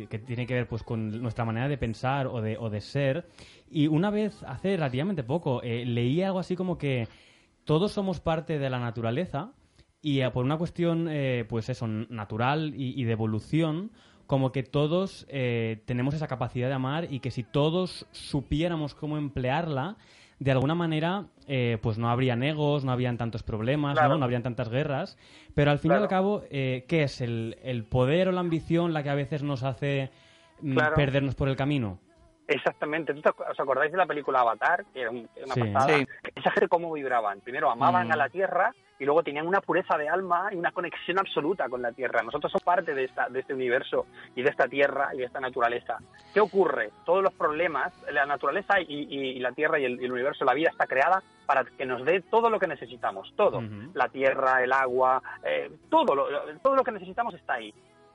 y 0.02 0.06
que 0.06 0.18
tiene 0.18 0.46
que 0.46 0.54
ver 0.54 0.66
pues 0.66 0.82
con 0.82 1.20
nuestra 1.20 1.44
manera 1.44 1.68
de 1.68 1.76
pensar 1.76 2.26
o 2.26 2.40
de, 2.40 2.56
o 2.56 2.70
de 2.70 2.80
ser. 2.80 3.26
Y 3.70 3.86
una 3.88 4.10
vez, 4.10 4.42
hace 4.44 4.76
relativamente 4.76 5.22
poco, 5.22 5.62
eh, 5.62 5.84
leí 5.84 6.22
algo 6.22 6.38
así 6.38 6.56
como 6.56 6.78
que 6.78 7.08
todos 7.64 7.92
somos 7.92 8.20
parte 8.20 8.58
de 8.58 8.70
la 8.70 8.78
naturaleza 8.78 9.52
y 10.02 10.20
eh, 10.20 10.30
por 10.30 10.44
una 10.44 10.56
cuestión, 10.56 11.08
eh, 11.10 11.44
pues 11.48 11.68
eso, 11.68 11.86
natural 11.86 12.74
y, 12.76 13.00
y 13.00 13.04
de 13.04 13.12
evolución, 13.12 13.90
como 14.26 14.50
que 14.50 14.64
todos 14.64 15.24
tenemos 15.28 16.12
esa 16.14 16.26
capacidad 16.26 16.66
de 16.66 16.74
amar 16.74 17.06
y 17.12 17.20
que 17.20 17.30
si 17.30 17.44
todos 17.44 18.06
supiéramos 18.10 18.94
cómo 18.94 19.18
emplearla, 19.18 19.96
de 20.38 20.50
alguna 20.50 20.74
manera, 20.74 21.28
eh, 21.46 21.78
pues 21.80 21.96
no 21.96 22.10
habrían 22.10 22.42
egos, 22.42 22.84
no 22.84 22.92
habrían 22.92 23.16
tantos 23.16 23.42
problemas, 23.42 23.94
Claro. 23.94 24.14
¿no? 24.14 24.18
no 24.18 24.24
habrían 24.24 24.42
tantas 24.42 24.68
guerras. 24.68 25.16
Pero 25.54 25.70
al 25.70 25.78
fin 25.78 25.92
y 25.92 25.94
al 25.94 26.08
cabo, 26.08 26.42
eh, 26.50 26.84
¿qué 26.88 27.04
es? 27.04 27.20
El, 27.20 27.56
el 27.62 27.84
poder 27.84 28.28
o 28.28 28.32
la 28.32 28.40
ambición 28.40 28.92
la 28.92 29.02
que 29.02 29.10
a 29.10 29.14
veces 29.14 29.42
nos 29.42 29.62
hace 29.62 30.10
mm, 30.60 30.72
Claro. 30.74 30.94
perdernos 30.96 31.34
por 31.34 31.48
el 31.48 31.56
camino? 31.56 31.98
Exactamente. 32.48 33.12
¿Tú 33.12 33.22
te 33.22 33.28
acu- 33.30 33.50
¿Os 33.50 33.58
acordáis 33.58 33.90
de 33.90 33.98
la 33.98 34.06
película 34.06 34.40
Avatar? 34.40 34.84
Que 34.92 35.00
era, 35.02 35.10
un- 35.10 35.28
era 35.34 35.46
una 35.46 35.54
Sí. 35.54 35.60
pasada. 35.64 35.98
Sí. 35.98 36.06
Esa 36.34 36.50
gente 36.52 36.68
cómo 36.68 36.92
vibraban. 36.92 37.40
Primero 37.40 37.70
amaban 37.70 38.08
Mm. 38.08 38.12
a 38.12 38.16
la 38.16 38.28
Tierra 38.28 38.72
y 38.98 39.04
luego 39.04 39.22
tenían 39.24 39.46
una 39.48 39.60
pureza 39.60 39.98
de 39.98 40.08
alma 40.08 40.48
y 40.52 40.56
una 40.56 40.70
conexión 40.70 41.18
absoluta 41.18 41.68
con 41.68 41.82
la 41.82 41.92
Tierra. 41.92 42.22
Nosotros 42.22 42.52
somos 42.52 42.62
parte 42.62 42.94
de, 42.94 43.04
esta, 43.04 43.28
de 43.28 43.40
este 43.40 43.52
universo 43.52 44.06
y 44.36 44.42
de 44.42 44.50
esta 44.50 44.68
Tierra 44.68 45.10
y 45.12 45.18
de 45.18 45.24
esta 45.24 45.40
naturaleza. 45.40 45.98
¿Qué 46.32 46.40
ocurre? 46.40 46.90
Todos 47.04 47.22
los 47.22 47.32
problemas, 47.34 47.92
la 48.12 48.24
naturaleza 48.26 48.80
y, 48.80 48.86
y- 48.88 49.30
y 49.30 49.38
la 49.40 49.50
Tierra 49.52 49.78
y 49.80 49.84
el, 49.84 50.00
y 50.00 50.04
el 50.04 50.12
universo, 50.12 50.44
la 50.44 50.54
vida 50.54 50.70
está 50.70 50.86
creada 50.86 51.22
para 51.46 51.64
que 51.64 51.84
nos 51.84 52.04
dé 52.04 52.20
todo 52.22 52.48
lo 52.48 52.60
que 52.60 52.68
necesitamos. 52.68 53.32
Todo. 53.36 53.60
La 53.94 54.08
Tierra, 54.08 54.62
el 54.62 54.72
agua, 54.72 55.20
eh, 55.42 55.70
todo, 55.90 56.14
lo, 56.14 56.30
lo- 56.30 56.58
todo 56.60 56.76
lo 56.76 56.84
que 56.84 56.92
necesitamos 56.92 57.34
está 57.34 57.54
ahí. 57.54 57.74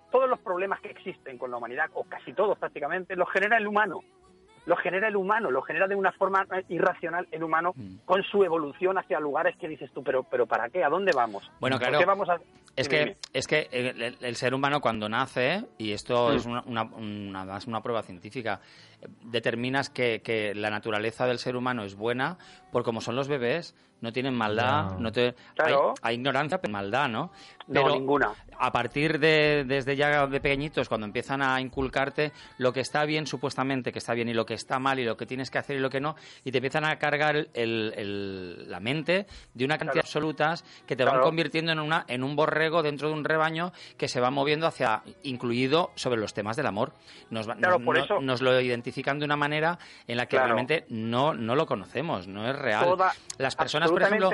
Todos 0.10 0.30
los 0.30 0.40
problemas 0.40 0.82
que 0.82 0.90
existen 0.90 1.38
con 1.38 1.52
la 1.52 1.58
humanidad, 1.58 1.90
o 1.94 2.04
casi 2.04 2.34
todos 2.34 2.58
prácticamente, 2.58 3.16
los 3.16 3.30
genera 3.30 3.58
el 3.58 3.68
humano 3.68 4.02
lo 4.66 4.76
genera 4.76 5.08
el 5.08 5.16
humano, 5.16 5.50
lo 5.50 5.62
genera 5.64 5.88
de 5.88 5.96
una 5.96 6.12
forma 6.12 6.46
irracional 6.70 7.28
el 7.32 7.44
humano 7.44 7.74
Mm. 7.76 7.98
con 8.06 8.22
su 8.24 8.44
evolución 8.44 8.98
hacia 8.98 9.20
lugares 9.20 9.56
que 9.58 9.68
dices 9.68 9.90
tú, 9.94 10.04
pero, 10.04 10.24
pero 10.24 10.46
¿para 10.46 10.70
qué? 10.70 10.84
¿A 10.84 10.90
dónde 10.90 11.12
vamos? 11.16 11.50
Bueno, 11.60 11.78
¿Por 11.78 11.88
claro. 11.88 12.00
qué 12.00 12.06
vamos 12.06 12.30
a... 12.30 12.38
Es 12.76 12.88
que, 12.88 13.18
es 13.34 13.48
que 13.48 13.68
el, 14.22 14.36
ser 14.36 14.54
humano 14.54 14.80
cuando 14.80 15.10
nace, 15.10 15.66
y 15.78 15.92
esto 15.92 16.30
Mm. 16.30 16.36
es 16.36 16.46
una, 16.46 16.62
una, 16.66 16.84
una- 16.84 17.46
más 17.46 17.68
una 17.68 17.82
prueba 17.82 18.02
científica, 18.04 18.62
determinas 19.24 19.90
que, 19.90 20.22
que 20.24 20.54
la 20.56 20.70
naturaleza 20.70 21.26
del 21.28 21.40
ser 21.40 21.56
humano 21.56 21.84
es 21.84 21.96
buena 21.96 22.38
por 22.72 22.84
como 22.84 23.02
son 23.02 23.16
los 23.16 23.28
bebés, 23.28 23.76
no 24.02 24.12
tienen 24.12 24.34
maldad, 24.34 24.92
No. 24.94 25.00
no 25.00 25.12
te, 25.12 25.36
Claro. 25.56 25.94
hay, 26.02 26.10
hay 26.10 26.16
ignorancia, 26.16 26.60
pero 26.60 26.72
maldad, 26.72 27.08
¿no? 27.10 27.32
No, 27.68 27.88
ninguna. 27.90 28.32
a 28.60 28.72
partir 28.72 29.20
de 29.20 29.64
desde 29.66 29.96
ya 29.96 30.26
de 30.28 30.40
pequeñitos, 30.42 30.90
cuando 30.90 31.06
empiezan 31.06 31.42
a 31.42 31.62
inculcarte 31.62 32.32
lo 32.58 32.74
que 32.74 32.80
está 32.82 33.06
bien 33.06 33.28
supuestamente, 33.28 33.92
que 33.92 34.00
está 34.00 34.14
bien 34.14 34.28
y 34.30 34.34
lo 34.34 34.46
que 34.46 34.56
está 34.56 34.80
mal 34.80 35.00
y 35.00 35.06
lo 35.06 35.16
que 35.18 35.26
tienes 35.26 35.50
que 35.52 35.58
hacer 35.60 35.78
y 35.78 35.80
lo 35.80 35.90
que 35.90 36.02
no, 36.02 36.16
y 36.44 36.52
te 36.52 36.58
empiezan 36.58 36.84
a 36.86 36.98
cargar 36.98 37.36
el- 37.36 37.50
el- 37.96 38.70
la 38.70 38.80
mente 38.80 39.26
de 39.54 39.66
una 39.66 39.78
cantidad 39.78 39.96
de 39.96 40.00
absolutas 40.08 40.64
que 40.88 40.96
te 40.96 41.04
van 41.04 41.14
Claro. 41.14 41.26
convirtiendo 41.28 41.72
en 41.72 41.80
una 41.80 42.04
en 42.08 42.24
un 42.24 42.36
borrego 42.36 42.82
dentro 42.84 43.08
de 43.10 43.14
un 43.14 43.24
rebaño 43.24 43.72
que 43.98 44.08
se 44.08 44.20
va 44.20 44.32
moviendo 44.32 44.66
hacia 44.68 45.04
incluido 45.24 45.92
sobre 45.96 46.20
los 46.20 46.34
temas 46.34 46.58
del 46.58 46.66
amor. 46.68 46.94
Nos, 47.30 47.48
Claro, 47.48 47.80
por 47.80 47.98
eso- 47.98 48.20
nos 48.22 48.42
lo 48.42 48.52
de 48.92 49.26
una 49.26 49.36
manera 49.38 49.78
en 50.08 50.18
la 50.18 50.26
que 50.26 50.32
Claro. 50.38 50.48
realmente 50.48 50.86
no 50.90 51.34
no 51.34 51.56
lo 51.56 51.66
conocemos, 51.66 52.28
no 52.28 52.48
es 52.50 52.56
real. 52.58 52.86
Toda- 52.86 53.14
las 53.38 53.56
personas, 53.56 53.90
por 53.90 54.02
ejemplo, 54.04 54.30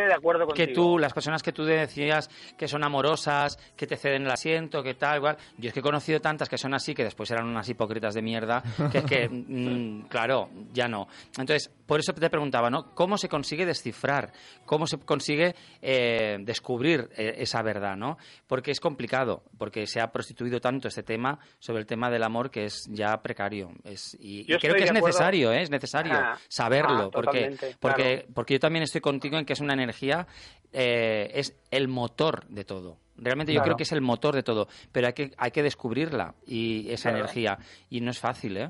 que 0.54 0.68
tú 0.68 0.98
las 1.00 1.14
personas 1.14 1.42
que 1.44 1.52
tú 1.54 1.64
decías 1.64 2.30
que 2.58 2.68
son 2.68 2.84
amorosas, 2.84 3.58
que 3.76 3.88
te 3.88 3.96
ceden 3.96 4.24
el 4.24 4.32
asiento, 4.32 4.84
que 4.84 4.94
tal, 4.96 5.18
igual. 5.18 5.38
Yo 5.58 5.68
es 5.70 5.74
que 5.74 5.80
he 5.80 5.84
conocido 5.84 6.20
tantas 6.20 6.50
que 6.50 6.58
son 6.58 6.74
así, 6.74 6.94
que 6.94 7.04
después 7.04 7.30
eran 7.32 7.46
unas 7.48 7.68
hipócritas 7.70 8.14
de 8.14 8.22
mierda, 8.22 8.62
que 8.92 8.98
es 9.00 9.06
que, 9.06 9.30
mm, 9.32 10.08
claro, 10.10 10.50
ya 10.74 10.88
no. 10.88 11.08
Entonces, 11.38 11.70
por 11.86 12.00
eso 12.00 12.14
te 12.14 12.30
preguntaba, 12.30 12.70
¿no? 12.70 12.94
¿Cómo 12.94 13.18
se 13.18 13.30
consigue 13.30 13.66
descifrar? 13.66 14.32
¿Cómo 14.66 14.88
se 14.88 14.98
consigue 15.00 15.56
eh, 15.82 16.38
descubrir 16.42 17.10
eh, 17.16 17.36
esa 17.38 17.62
verdad, 17.62 17.96
¿no? 17.96 18.18
Porque 18.48 18.72
es 18.72 18.80
complicado, 18.80 19.44
porque 19.58 19.88
se 19.88 20.02
ha 20.02 20.12
prostituido 20.12 20.60
tanto 20.60 20.88
este 20.88 21.04
tema 21.04 21.40
sobre 21.60 21.80
el 21.82 21.86
tema 21.86 22.10
del 22.10 22.24
amor 22.24 22.50
que 22.52 22.66
es 22.66 22.88
ya 22.90 23.16
precario. 23.22 23.72
Es, 23.84 24.18
y 24.20 24.47
Yo 24.48 24.58
creo 24.60 24.76
que 24.76 24.84
es 24.86 24.94
necesario, 24.94 25.52
¿eh? 25.52 25.62
Es 25.62 25.70
necesario 25.70 26.14
Ah, 26.16 26.38
saberlo, 26.48 27.06
ah, 27.06 27.10
porque, 27.12 27.56
porque, 27.80 28.04
claro. 28.20 28.34
porque 28.34 28.54
yo 28.56 28.60
también 28.60 28.84
estoy 28.84 29.02
contigo 29.02 29.38
en 29.38 29.46
que 29.46 29.54
es 29.54 29.60
una 29.60 29.74
energía, 29.74 30.26
eh, 30.74 31.30
es 31.34 31.56
el 31.72 31.88
motor 31.88 32.46
de 32.48 32.64
todo. 32.64 32.98
Realmente 33.18 33.52
yo 33.54 33.62
creo 33.62 33.76
que 33.76 33.84
es 33.84 33.92
el 33.92 34.02
motor 34.02 34.36
de 34.36 34.44
todo, 34.44 34.68
pero 34.92 35.08
hay 35.08 35.14
que, 35.14 35.32
hay 35.38 35.52
que 35.52 35.64
descubrirla 35.64 36.36
y 36.46 36.90
esa 36.92 37.10
Claro. 37.10 37.18
energía. 37.26 37.58
Y 37.90 38.02
no 38.02 38.12
es 38.12 38.20
fácil, 38.20 38.58
¿eh? 38.58 38.70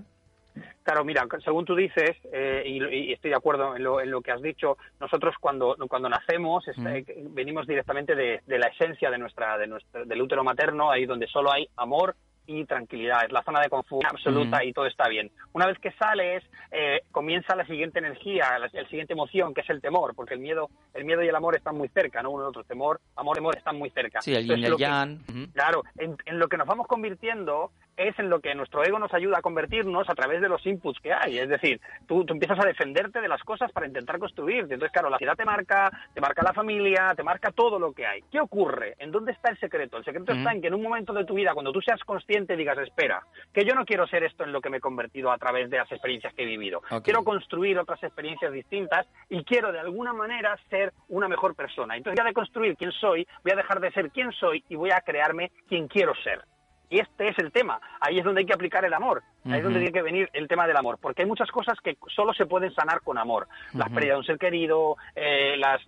Claro, 0.82 1.04
mira, 1.06 1.24
según 1.44 1.66
tú 1.66 1.76
dices, 1.76 2.18
eh, 2.34 2.64
y, 2.66 2.84
y 2.84 3.14
estoy 3.14 3.30
de 3.30 3.36
acuerdo 3.36 3.76
en 3.76 3.84
lo, 3.84 4.02
en 4.02 4.10
lo 4.10 4.22
que 4.22 4.32
has 4.32 4.42
dicho, 4.42 4.78
nosotros 5.00 5.36
cuando, 5.40 5.76
cuando 5.88 6.10
nacemos 6.10 6.64
Mm. 6.76 6.88
eh, 6.88 7.06
venimos 7.30 7.68
directamente 7.68 8.16
de, 8.16 8.42
de 8.48 8.58
la 8.58 8.68
esencia 8.68 9.12
de 9.12 9.18
nuestra, 9.20 9.58
de 9.58 9.68
nuestro, 9.68 10.06
del 10.06 10.22
útero 10.22 10.44
materno, 10.44 10.90
ahí 10.90 11.06
donde 11.06 11.28
solo 11.28 11.52
hay 11.52 11.68
amor 11.76 12.16
y 12.48 12.66
tranquilidad, 12.66 13.26
es 13.26 13.32
la 13.32 13.44
zona 13.44 13.60
de 13.62 13.70
confort 13.70 14.06
absoluta 14.10 14.60
Mm. 14.64 14.68
y 14.68 14.74
todo 14.74 14.86
está 14.88 15.08
bien. 15.10 15.30
Una 15.54 15.68
vez 15.68 15.78
que 15.80 15.92
sales, 15.92 16.44
eh, 16.72 17.02
comienza 17.12 17.56
la 17.56 17.66
siguiente 17.66 18.00
energía, 18.00 18.58
la, 18.58 18.70
la 18.72 18.88
siguiente 18.90 19.14
emoción, 19.14 19.54
que 19.54 19.62
es 19.62 19.70
el 19.70 19.82
temor, 19.82 20.16
porque 20.16 20.34
el 20.34 20.40
miedo, 20.40 20.70
el 20.94 21.04
miedo 21.06 21.22
y 21.24 21.28
el 21.28 21.36
amor 21.36 21.56
están 21.56 21.78
muy 21.78 21.90
cerca, 21.90 22.24
¿no? 22.24 22.32
Uno 22.32 22.46
y 22.46 22.48
otro, 22.48 22.64
temor, 22.64 23.00
amor, 23.16 23.36
temor 23.36 23.56
están 23.58 23.78
muy 23.78 23.90
cerca. 23.90 24.22
Sí, 24.22 24.34
el 24.34 24.46
yin 24.48 24.60
y 24.60 24.64
el 24.66 24.72
lo 24.72 24.78
que- 24.78 24.84
yang. 24.84 25.20
ujú. 25.30 25.52
Claro, 25.54 25.84
en, 25.98 26.16
en 26.26 26.40
lo 26.40 26.48
que 26.48 26.58
nos 26.58 26.68
vamos 26.68 26.88
convirtiendo 26.88 27.72
es 27.98 28.18
en 28.20 28.30
lo 28.30 28.40
que 28.40 28.56
nuestro 28.56 28.84
ego 28.84 29.00
nos 29.00 29.14
ayuda 29.14 29.40
a 29.40 29.42
convertirnos 29.42 30.10
a 30.10 30.16
través 30.16 30.42
de 30.42 30.50
los 30.50 30.66
inputs 30.66 31.00
que 31.00 31.12
hay. 31.12 31.40
Es 31.40 31.50
decir, 31.50 31.82
tú, 32.08 32.24
tú 32.24 32.34
empiezas 32.34 32.60
a 32.60 32.68
defenderte 32.68 33.20
de 33.20 33.28
las 33.28 33.42
cosas 33.44 33.72
para 33.72 33.88
intentar 33.88 34.20
construirte. 34.20 34.76
Entonces, 34.76 34.94
claro, 34.94 35.10
la 35.10 35.18
ciudad 35.18 35.36
te 35.36 35.46
marca, 35.46 35.92
te 36.14 36.22
marca 36.22 36.44
la 36.44 36.54
familia, 36.54 37.14
te 37.16 37.24
marca 37.24 37.52
todo 37.52 37.80
lo 37.80 37.92
que 37.92 38.06
hay. 38.06 38.22
¿Qué 38.32 38.40
ocurre? 38.40 38.96
¿En 39.00 39.12
dónde 39.12 39.32
está 39.32 39.50
el 39.50 39.60
secreto? 39.60 39.98
El 39.98 40.06
secreto 40.06 40.32
está 40.32 40.52
en 40.52 40.62
que 40.62 40.68
en 40.68 40.76
un 40.76 40.84
momento 40.84 41.14
de 41.14 41.26
tu 41.26 41.34
vida, 41.34 41.54
cuando 41.54 41.72
tú 41.72 41.82
seas 41.82 42.04
consciente, 42.04 42.56
digas, 42.56 42.78
espera, 42.78 43.24
que 43.54 43.66
yo 43.66 43.74
no 43.74 43.86
quiero 43.86 44.08
ser 44.08 44.24
esto 44.24 44.44
en 44.44 44.52
lo 44.52 44.62
que 44.62 44.70
me 44.70 44.78
he 44.78 44.82
convertido 44.82 45.32
a 45.32 45.38
través 45.38 45.70
de 45.70 45.78
las 45.78 45.92
experiencias 45.92 46.34
que 46.34 46.44
he 46.44 46.46
vivido. 46.46 46.82
Quiero 47.04 47.24
construir 47.24 47.80
otras 47.80 48.02
experiencias 48.04 48.52
distintas 48.52 49.08
y 49.30 49.44
quiero 49.44 49.72
de 49.72 49.80
alguna 49.80 50.14
manera 50.14 50.58
ser 50.70 50.94
una 51.10 51.28
mejor 51.28 51.56
persona. 51.56 51.98
Entonces, 51.98 52.20
ya 52.20 52.28
de 52.28 52.34
construir 52.34 52.76
quién 52.78 52.92
soy, 52.92 53.28
voy 53.44 53.54
a 53.54 53.56
dejar 53.56 53.80
de 53.80 53.92
ser 53.92 54.12
quién 54.12 54.32
soy 54.32 54.64
y 54.70 54.76
voy 54.76 54.92
a 54.92 55.02
crearme 55.02 55.52
quien 55.68 55.88
quiero 55.88 56.14
ser. 56.24 56.42
Y 56.90 57.00
este 57.00 57.30
es 57.30 57.38
el 57.40 57.52
tema. 57.52 57.80
Ahí 58.00 58.20
es 58.20 58.24
donde 58.24 58.40
hay 58.40 58.46
que 58.46 58.54
aplicar 58.54 58.86
el 58.86 58.94
amor. 58.94 59.22
Ahí 59.46 59.58
es 59.58 59.64
donde 59.64 59.80
tiene 59.80 59.94
que 59.94 60.02
venir 60.02 60.30
el 60.34 60.48
tema 60.48 60.68
del 60.68 60.78
amor. 60.78 60.98
Porque 61.02 61.24
hay 61.24 61.28
muchas 61.28 61.50
cosas 61.52 61.78
que 61.84 61.98
solo 62.08 62.34
se 62.34 62.46
pueden 62.46 62.74
sanar 62.74 63.02
con 63.02 63.18
amor. 63.18 63.48
La 63.74 63.86
Ujú. 63.86 63.96
pérdida 63.96 64.14
de 64.14 64.20
un 64.20 64.26
ser 64.26 64.38
querido, 64.38 64.96
eh, 65.16 65.56
las 65.58 65.82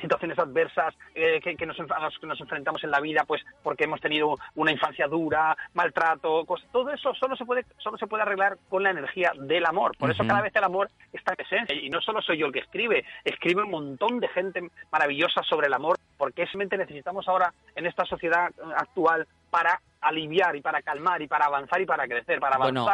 situaciones 0.00 0.38
adversas 0.38 0.94
eh, 1.14 1.40
que, 1.42 1.56
que 1.56 1.66
nos, 1.66 1.78
a 1.78 2.00
las 2.00 2.18
que 2.18 2.26
nos 2.26 2.40
enfrentamos 2.40 2.82
en 2.84 2.90
la 2.90 3.00
vida, 3.00 3.24
pues 3.26 3.44
porque 3.62 3.84
hemos 3.84 4.00
tenido 4.00 4.36
una 4.54 4.72
infancia 4.72 5.06
dura, 5.06 5.56
maltrato, 5.74 6.44
cosas, 6.44 6.68
todo 6.72 6.90
eso 6.90 7.14
solo 7.14 7.36
se 7.36 7.44
puede 7.44 7.64
solo 7.78 7.98
se 7.98 8.06
puede 8.06 8.22
arreglar 8.22 8.58
con 8.68 8.82
la 8.82 8.90
energía 8.90 9.32
del 9.36 9.66
amor. 9.66 9.96
Por 9.96 10.10
eso 10.10 10.26
cada 10.26 10.42
vez 10.42 10.54
el 10.54 10.64
amor 10.64 10.90
está 11.12 11.34
presente 11.34 11.74
y 11.74 11.90
no 11.90 12.00
solo 12.00 12.22
soy 12.22 12.38
yo 12.38 12.46
el 12.46 12.52
que 12.52 12.60
escribe, 12.60 13.04
escribe 13.24 13.62
un 13.62 13.70
montón 13.70 14.20
de 14.20 14.28
gente 14.28 14.60
maravillosa 14.90 15.42
sobre 15.42 15.66
el 15.66 15.74
amor, 15.74 15.96
porque 16.16 16.42
simplemente 16.46 16.78
necesitamos 16.78 17.28
ahora 17.28 17.52
en 17.74 17.86
esta 17.86 18.04
sociedad 18.04 18.50
eh, 18.50 18.62
actual 18.76 19.26
para 19.50 19.80
aliviar 20.00 20.54
y 20.56 20.60
para 20.60 20.82
calmar 20.82 21.22
y 21.22 21.28
para 21.28 21.46
avanzar 21.46 21.80
y 21.80 21.86
para 21.86 22.06
crecer, 22.06 22.40
para 22.40 22.58
Bueno. 22.58 22.86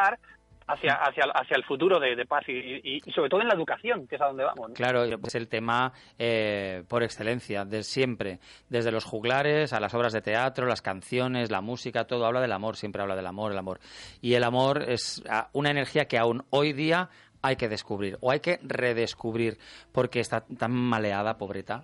Hacia 0.66 0.94
hacia 0.94 1.24
hacia 1.34 1.56
el 1.56 1.64
futuro 1.64 1.98
de, 1.98 2.24
paz 2.26 2.44
y, 2.48 2.52
y- 2.52 3.00
y 3.04 3.12
sobre 3.12 3.28
todo 3.28 3.40
en 3.40 3.48
la 3.48 3.54
educación, 3.54 4.06
que 4.06 4.16
es 4.16 4.20
a 4.22 4.26
donde 4.26 4.44
vamos. 4.44 4.68
¿no? 4.68 4.74
Claro, 4.74 5.04
es 5.04 5.34
el 5.34 5.48
tema 5.48 5.92
eh, 6.18 6.84
por 6.88 7.02
excelencia, 7.02 7.64
de 7.64 7.82
siempre. 7.82 8.38
Desde 8.68 8.90
los 8.92 9.04
juglares 9.04 9.72
a 9.72 9.80
las 9.80 9.94
obras 9.94 10.12
de 10.12 10.22
teatro, 10.22 10.66
las 10.66 10.82
canciones, 10.82 11.50
la 11.50 11.60
música, 11.60 12.04
todo 12.06 12.26
habla 12.26 12.40
del 12.40 12.52
amor, 12.52 12.76
siempre 12.76 13.02
habla 13.02 13.16
del 13.16 13.26
amor, 13.26 13.52
el 13.52 13.58
amor. 13.58 13.80
Y 14.20 14.34
el 14.34 14.44
amor 14.44 14.82
es 14.88 15.22
ah, 15.28 15.48
una 15.52 15.70
energía 15.70 16.06
que 16.06 16.18
aún 16.18 16.44
hoy 16.50 16.72
día 16.72 17.08
hay 17.44 17.56
que 17.56 17.68
descubrir 17.68 18.18
o 18.20 18.30
hay 18.30 18.38
que 18.38 18.60
redescubrir 18.62 19.58
porque 19.90 20.20
está 20.20 20.42
tan 20.58 20.70
maleada, 20.72 21.36
pobreta, 21.38 21.82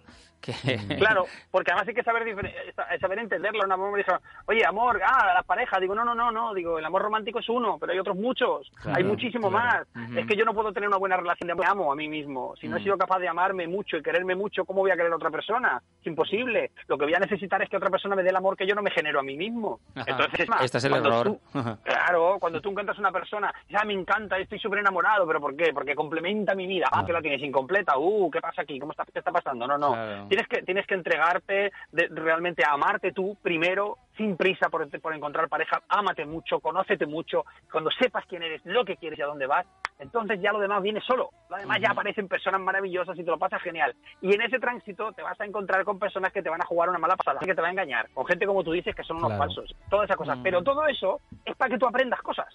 Claro, 0.98 1.26
porque 1.50 1.70
además 1.72 1.88
hay 1.88 1.94
que 1.94 2.02
saber 2.02 2.28
eh, 2.28 2.98
saber 3.00 3.18
entenderlo. 3.18 3.64
Una 3.64 3.76
mamá 3.76 3.90
me 3.92 3.98
dijo, 3.98 4.12
oye, 4.46 4.64
amor, 4.66 5.00
ah, 5.04 5.32
la 5.34 5.42
pareja. 5.42 5.78
Digo, 5.80 5.94
no, 5.94 6.04
no, 6.04 6.14
no, 6.14 6.30
no. 6.30 6.54
Digo, 6.54 6.78
el 6.78 6.84
amor 6.84 7.02
romántico 7.02 7.38
es 7.40 7.48
uno, 7.48 7.76
pero 7.78 7.92
hay 7.92 7.98
otros 7.98 8.16
muchos. 8.16 8.70
Claro, 8.82 8.96
hay 8.98 9.04
muchísimo 9.04 9.50
claro. 9.50 9.84
más. 9.94 10.10
Es 10.16 10.26
que 10.26 10.36
yo 10.36 10.44
no 10.44 10.54
puedo 10.54 10.72
tener 10.72 10.88
una 10.88 10.98
buena 10.98 11.16
relación 11.16 11.46
de 11.46 11.52
amor. 11.52 11.64
Me 11.64 11.70
amo 11.70 11.92
a 11.92 11.96
mí 11.96 12.08
mismo. 12.08 12.54
Si 12.60 12.68
no 12.68 12.76
he 12.76 12.82
sido 12.82 12.96
capaz 12.96 13.18
de 13.18 13.28
amarme 13.28 13.66
mucho 13.66 13.96
y 13.96 14.02
quererme 14.02 14.34
mucho, 14.34 14.64
¿cómo 14.64 14.80
voy 14.80 14.90
a 14.90 14.96
querer 14.96 15.12
a 15.12 15.16
otra 15.16 15.30
persona? 15.30 15.82
Es 16.00 16.06
imposible. 16.06 16.70
Lo 16.86 16.96
que 16.96 17.04
voy 17.04 17.14
a 17.14 17.18
necesitar 17.18 17.60
es 17.62 17.68
que 17.68 17.76
otra 17.76 17.90
persona 17.90 18.14
me 18.16 18.22
dé 18.22 18.30
el 18.30 18.36
amor 18.36 18.56
que 18.56 18.66
yo 18.66 18.74
no 18.74 18.82
me 18.82 18.90
genero 18.90 19.20
a 19.20 19.22
mí 19.22 19.36
mismo. 19.36 19.80
Ajá. 19.94 20.04
Entonces, 20.10 20.40
es 20.40 20.48
más, 20.48 20.62
Este 20.62 20.78
es 20.78 20.84
el 20.84 20.94
error. 20.94 21.26
tú- 21.26 21.40
Claro, 21.82 22.36
cuando 22.40 22.60
tú 22.60 22.70
encuentras 22.70 22.98
una 22.98 23.10
persona, 23.12 23.52
ya 23.68 23.82
me 23.84 23.92
encanta, 23.92 24.38
estoy 24.38 24.58
súper 24.58 24.78
enamorado, 24.80 25.26
pero 25.26 25.40
¿por 25.40 25.56
qué? 25.56 25.72
Porque 25.72 25.94
complementa 25.94 26.54
mi 26.54 26.66
vida. 26.66 26.86
Ah, 26.92 27.04
que 27.04 27.12
la 27.12 27.20
tienes 27.20 27.42
incompleta. 27.42 27.98
Uh, 27.98 28.30
¿qué 28.30 28.40
pasa 28.40 28.62
aquí? 28.62 28.78
¿Cómo 28.78 28.92
está, 28.92 29.04
¿Qué 29.04 29.18
está 29.18 29.32
pasando? 29.32 29.66
No, 29.66 29.76
no. 29.78 29.92
Claro. 29.92 30.26
Tienes 30.28 30.46
que 30.48 30.62
tienes 30.62 30.86
que 30.86 30.94
entregarte 30.94 31.72
de- 31.92 32.08
realmente 32.10 32.64
a 32.64 32.72
amarte 32.72 33.12
tú 33.12 33.36
primero, 33.42 33.96
sin 34.16 34.36
prisa 34.36 34.68
por, 34.68 34.88
por 35.00 35.14
encontrar 35.14 35.48
pareja. 35.48 35.80
Ámate 35.88 36.24
mucho, 36.26 36.60
conócete 36.60 37.06
mucho. 37.06 37.44
Cuando 37.70 37.90
sepas 37.90 38.24
quién 38.26 38.42
eres, 38.42 38.60
lo 38.64 38.84
que 38.84 38.96
quieres 38.96 39.18
y 39.18 39.22
a 39.22 39.26
dónde 39.26 39.46
vas, 39.46 39.66
entonces 39.98 40.40
ya 40.40 40.52
lo 40.52 40.58
demás 40.58 40.82
viene 40.82 41.00
solo. 41.00 41.30
Lo 41.48 41.56
demás 41.56 41.78
ya 41.80 41.90
aparecen 41.90 42.28
personas 42.28 42.60
maravillosas 42.60 43.18
y 43.18 43.24
te 43.24 43.30
lo 43.30 43.38
pasas 43.38 43.62
genial. 43.62 43.94
Y 44.20 44.34
en 44.34 44.42
ese 44.42 44.58
tránsito 44.58 45.12
te 45.12 45.22
vas 45.22 45.40
a 45.40 45.44
encontrar 45.44 45.84
con 45.84 45.98
personas 45.98 46.32
que 46.32 46.42
te 46.42 46.50
van 46.50 46.60
a 46.62 46.66
jugar 46.66 46.88
una 46.88 46.98
mala 46.98 47.16
pasada, 47.16 47.38
que 47.40 47.54
te 47.54 47.60
va 47.60 47.68
a 47.68 47.72
engañar, 47.72 48.08
con 48.12 48.26
gente 48.26 48.46
como 48.46 48.62
tú 48.64 48.72
dices 48.72 48.94
que 48.94 49.02
son 49.04 49.16
unos 49.18 49.28
Claro. 49.30 49.44
falsos. 49.44 49.74
Todas 49.88 50.04
esas 50.06 50.16
cosas. 50.16 50.38
Mm. 50.38 50.42
Pero 50.42 50.62
todo 50.62 50.86
eso 50.86 51.20
es 51.44 51.56
para 51.56 51.70
que 51.70 51.78
tú 51.78 51.86
aprendas 51.86 52.20
cosas. 52.22 52.46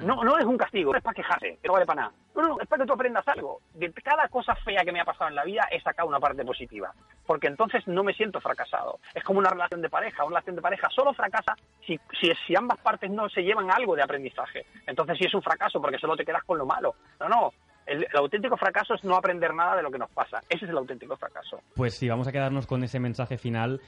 No, 0.00 0.24
no 0.24 0.38
es 0.38 0.44
un 0.44 0.56
castigo, 0.56 0.92
no 0.92 0.98
es 0.98 1.04
para 1.04 1.14
quejarse, 1.14 1.58
que 1.60 1.68
no 1.68 1.74
vale 1.74 1.86
para 1.86 2.02
nada. 2.02 2.14
No, 2.34 2.42
no, 2.42 2.60
es 2.60 2.66
para 2.66 2.82
que 2.82 2.86
tú 2.86 2.92
aprendas 2.92 3.26
algo. 3.28 3.60
De 3.74 3.92
cada 3.92 4.28
cosa 4.28 4.54
fea 4.56 4.84
que 4.84 4.92
me 4.92 5.00
ha 5.00 5.04
pasado 5.04 5.28
en 5.28 5.36
la 5.36 5.44
vida 5.44 5.68
he 5.70 5.80
sacado 5.80 6.08
una 6.08 6.20
parte 6.20 6.44
positiva. 6.44 6.92
Porque 7.26 7.46
entonces 7.46 7.86
no 7.86 8.04
me 8.04 8.14
siento 8.14 8.40
fracasado. 8.40 9.00
Es 9.14 9.24
como 9.24 9.38
una 9.38 9.50
relación 9.50 9.82
de 9.82 9.88
pareja. 9.88 10.24
Una 10.24 10.36
relación 10.36 10.56
de 10.56 10.62
pareja 10.62 10.88
solo 10.90 11.12
fracasa 11.12 11.56
si, 11.86 11.98
si, 12.20 12.32
si 12.46 12.56
ambas 12.56 12.78
partes 12.78 13.10
no 13.10 13.28
se 13.28 13.42
llevan 13.42 13.70
algo 13.70 13.96
de 13.96 14.02
aprendizaje. 14.02 14.66
Entonces 14.86 15.18
sí 15.18 15.24
es 15.24 15.34
un 15.34 15.42
fracaso 15.42 15.80
porque 15.80 15.98
solo 15.98 16.16
te 16.16 16.24
quedas 16.24 16.44
con 16.44 16.58
lo 16.58 16.66
malo. 16.66 16.94
No, 17.20 17.28
no. 17.28 17.52
El, 17.86 18.04
el 18.04 18.16
auténtico 18.16 18.56
fracaso 18.56 18.94
es 18.94 19.04
no 19.04 19.16
aprender 19.16 19.54
nada 19.54 19.76
de 19.76 19.82
lo 19.82 19.90
que 19.90 19.98
nos 19.98 20.10
pasa. 20.10 20.42
Ese 20.48 20.64
es 20.64 20.70
el 20.70 20.76
auténtico 20.76 21.16
fracaso. 21.16 21.60
Pues 21.74 21.94
sí, 21.94 22.08
vamos 22.08 22.28
a 22.28 22.32
quedarnos 22.32 22.66
con 22.66 22.84
ese 22.84 23.00
mensaje 23.00 23.38
final 23.38 23.80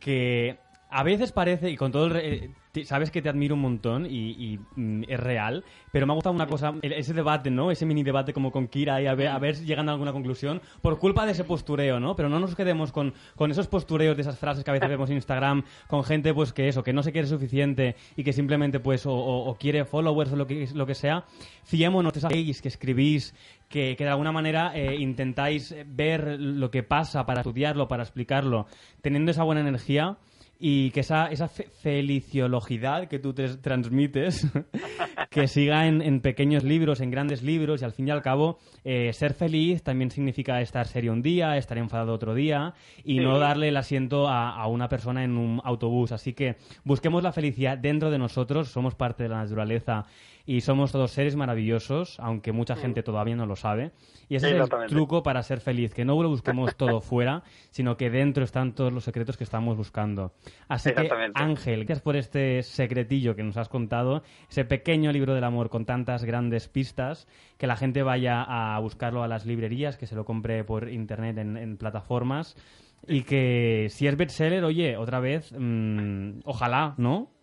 que 0.00 0.58
a 0.96 1.02
veces 1.02 1.32
parece, 1.32 1.70
y 1.70 1.76
con 1.76 1.90
todo 1.92 2.06
el... 2.06 2.10
re- 2.12 2.34
eh, 2.76 2.84
sabes 2.84 3.10
que 3.12 3.22
te 3.22 3.28
admiro 3.28 3.54
un 3.54 3.60
montón 3.60 4.04
y, 4.06 4.30
y, 4.32 4.58
mm, 4.76 5.04
es 5.08 5.20
real, 5.20 5.64
pero 5.92 6.06
me 6.06 6.12
ha 6.12 6.14
gustado 6.14 6.34
una 6.34 6.46
cosa, 6.46 6.72
el- 6.82 6.92
ese 6.92 7.12
debate, 7.14 7.50
¿no? 7.50 7.70
Ese 7.70 7.84
mini 7.86 8.02
debate 8.02 8.32
como 8.32 8.50
con 8.50 8.66
Kira 8.68 9.00
y 9.02 9.06
a 9.06 9.14
ver, 9.14 9.28
a 9.28 9.38
ver 9.38 9.54
si 9.56 9.64
llegan 9.64 9.88
a 9.88 9.92
alguna 9.92 10.12
conclusión 10.12 10.60
por 10.82 10.98
culpa 10.98 11.24
de 11.26 11.32
ese 11.32 11.44
postureo, 11.44 12.00
¿no? 12.00 12.14
Pero 12.16 12.28
no 12.28 12.38
nos 12.40 12.54
quedemos 12.54 12.90
con, 12.92 13.12
con 13.36 13.50
esos 13.50 13.66
postureos 13.68 14.16
de 14.16 14.22
esas 14.22 14.38
frases 14.38 14.64
que 14.64 14.70
a 14.70 14.74
veces 14.74 14.88
vemos 14.88 15.08
en 15.10 15.16
Instagram 15.16 15.64
con 15.88 16.04
gente 16.04 16.32
pues 16.34 16.52
que 16.52 16.68
eso, 16.68 16.82
que 16.82 16.92
no 16.92 17.02
se 17.02 17.12
quiere 17.12 17.26
suficiente 17.28 17.96
y 18.16 18.24
que 18.24 18.32
simplemente 18.32 18.78
pues 18.80 19.04
o, 19.06 19.12
o- 19.14 19.50
o 19.50 19.54
quiere 19.56 19.84
followers 19.84 20.32
o 20.32 20.36
lo 20.36 20.46
que, 20.46 20.68
lo 20.74 20.86
que 20.86 20.94
sea. 20.94 21.24
Fiémonos 21.64 22.12
de 22.12 22.18
esas 22.20 22.32
que 22.32 22.68
escribís, 22.68 23.34
que, 23.68 23.94
que 23.96 24.04
de 24.04 24.10
alguna 24.10 24.32
manera 24.32 24.72
eh, 24.74 24.96
intentáis 24.98 25.74
ver 25.86 26.38
lo 26.40 26.70
que 26.70 26.82
pasa 26.82 27.24
para 27.26 27.40
estudiarlo, 27.40 27.88
para 27.88 28.02
explicarlo, 28.02 28.66
teniendo 29.00 29.30
esa 29.30 29.42
buena 29.44 29.60
energía 29.60 30.18
y 30.58 30.90
que 30.90 31.00
esa, 31.00 31.26
esa 31.26 31.48
fe- 31.48 31.68
feliciologidad 31.82 33.08
que 33.08 33.18
tú 33.18 33.32
te 33.34 33.48
transmites, 33.56 34.46
que 35.30 35.48
siga 35.48 35.86
en, 35.86 36.00
en 36.00 36.20
pequeños 36.20 36.64
libros, 36.64 37.00
en 37.00 37.10
grandes 37.10 37.42
libros, 37.42 37.82
y 37.82 37.84
al 37.84 37.92
fin 37.92 38.08
y 38.08 38.10
al 38.10 38.22
cabo, 38.22 38.58
eh, 38.84 39.12
ser 39.12 39.34
feliz 39.34 39.82
también 39.82 40.10
significa 40.10 40.60
estar 40.60 40.86
serio 40.86 41.12
un 41.12 41.22
día, 41.22 41.56
estar 41.56 41.76
enfadado 41.78 42.12
otro 42.14 42.34
día, 42.34 42.74
y 43.04 43.18
no 43.18 43.38
darle 43.38 43.68
el 43.68 43.76
asiento 43.76 44.28
a, 44.28 44.50
a 44.54 44.66
una 44.68 44.88
persona 44.88 45.24
en 45.24 45.36
un 45.36 45.60
autobús. 45.64 46.12
Así 46.12 46.32
que 46.32 46.56
busquemos 46.84 47.22
la 47.22 47.32
felicidad 47.32 47.76
dentro 47.76 48.10
de 48.10 48.18
nosotros, 48.18 48.68
somos 48.68 48.94
parte 48.94 49.24
de 49.24 49.28
la 49.30 49.42
naturaleza 49.42 50.04
y 50.46 50.60
somos 50.60 50.92
todos 50.92 51.10
seres 51.10 51.36
maravillosos, 51.36 52.20
aunque 52.20 52.52
mucha 52.52 52.76
gente 52.76 53.02
todavía 53.02 53.34
no 53.34 53.46
lo 53.46 53.56
sabe. 53.56 53.92
Y 54.28 54.36
ese 54.36 54.50
es 54.50 54.56
el 54.56 54.86
truco 54.88 55.22
para 55.22 55.42
ser 55.42 55.60
feliz, 55.60 55.94
que 55.94 56.04
no 56.04 56.22
lo 56.22 56.28
busquemos 56.28 56.76
todo 56.76 57.00
fuera, 57.00 57.42
sino 57.70 57.96
que 57.96 58.10
dentro 58.10 58.44
están 58.44 58.74
todos 58.74 58.92
los 58.92 59.04
secretos 59.04 59.36
que 59.36 59.44
estamos 59.44 59.76
buscando. 59.76 60.34
Así 60.68 60.92
que. 60.92 61.08
Ángel, 61.34 61.84
gracias 61.84 62.02
por 62.02 62.16
este 62.16 62.62
secretillo 62.62 63.34
que 63.34 63.42
nos 63.42 63.56
has 63.56 63.68
contado, 63.68 64.22
ese 64.50 64.64
pequeño 64.64 65.12
libro 65.12 65.34
del 65.34 65.44
amor 65.44 65.70
con 65.70 65.86
tantas 65.86 66.24
grandes 66.24 66.68
pistas, 66.68 67.26
que 67.56 67.66
la 67.66 67.76
gente 67.76 68.02
vaya 68.02 68.42
a 68.42 68.78
buscarlo 68.80 69.22
a 69.22 69.28
las 69.28 69.46
librerías, 69.46 69.96
que 69.96 70.06
se 70.06 70.14
lo 70.14 70.24
compre 70.24 70.62
por 70.64 70.90
internet 70.90 71.38
en, 71.38 71.56
en 71.56 71.78
plataformas, 71.78 72.56
y 73.06 73.22
que 73.22 73.88
si 73.90 74.06
es 74.06 74.16
bestseller, 74.16 74.64
oye, 74.64 74.96
otra 74.96 75.20
vez, 75.20 75.54
mm, 75.56 76.40
ojalá, 76.44 76.94
¿no? 76.98 77.33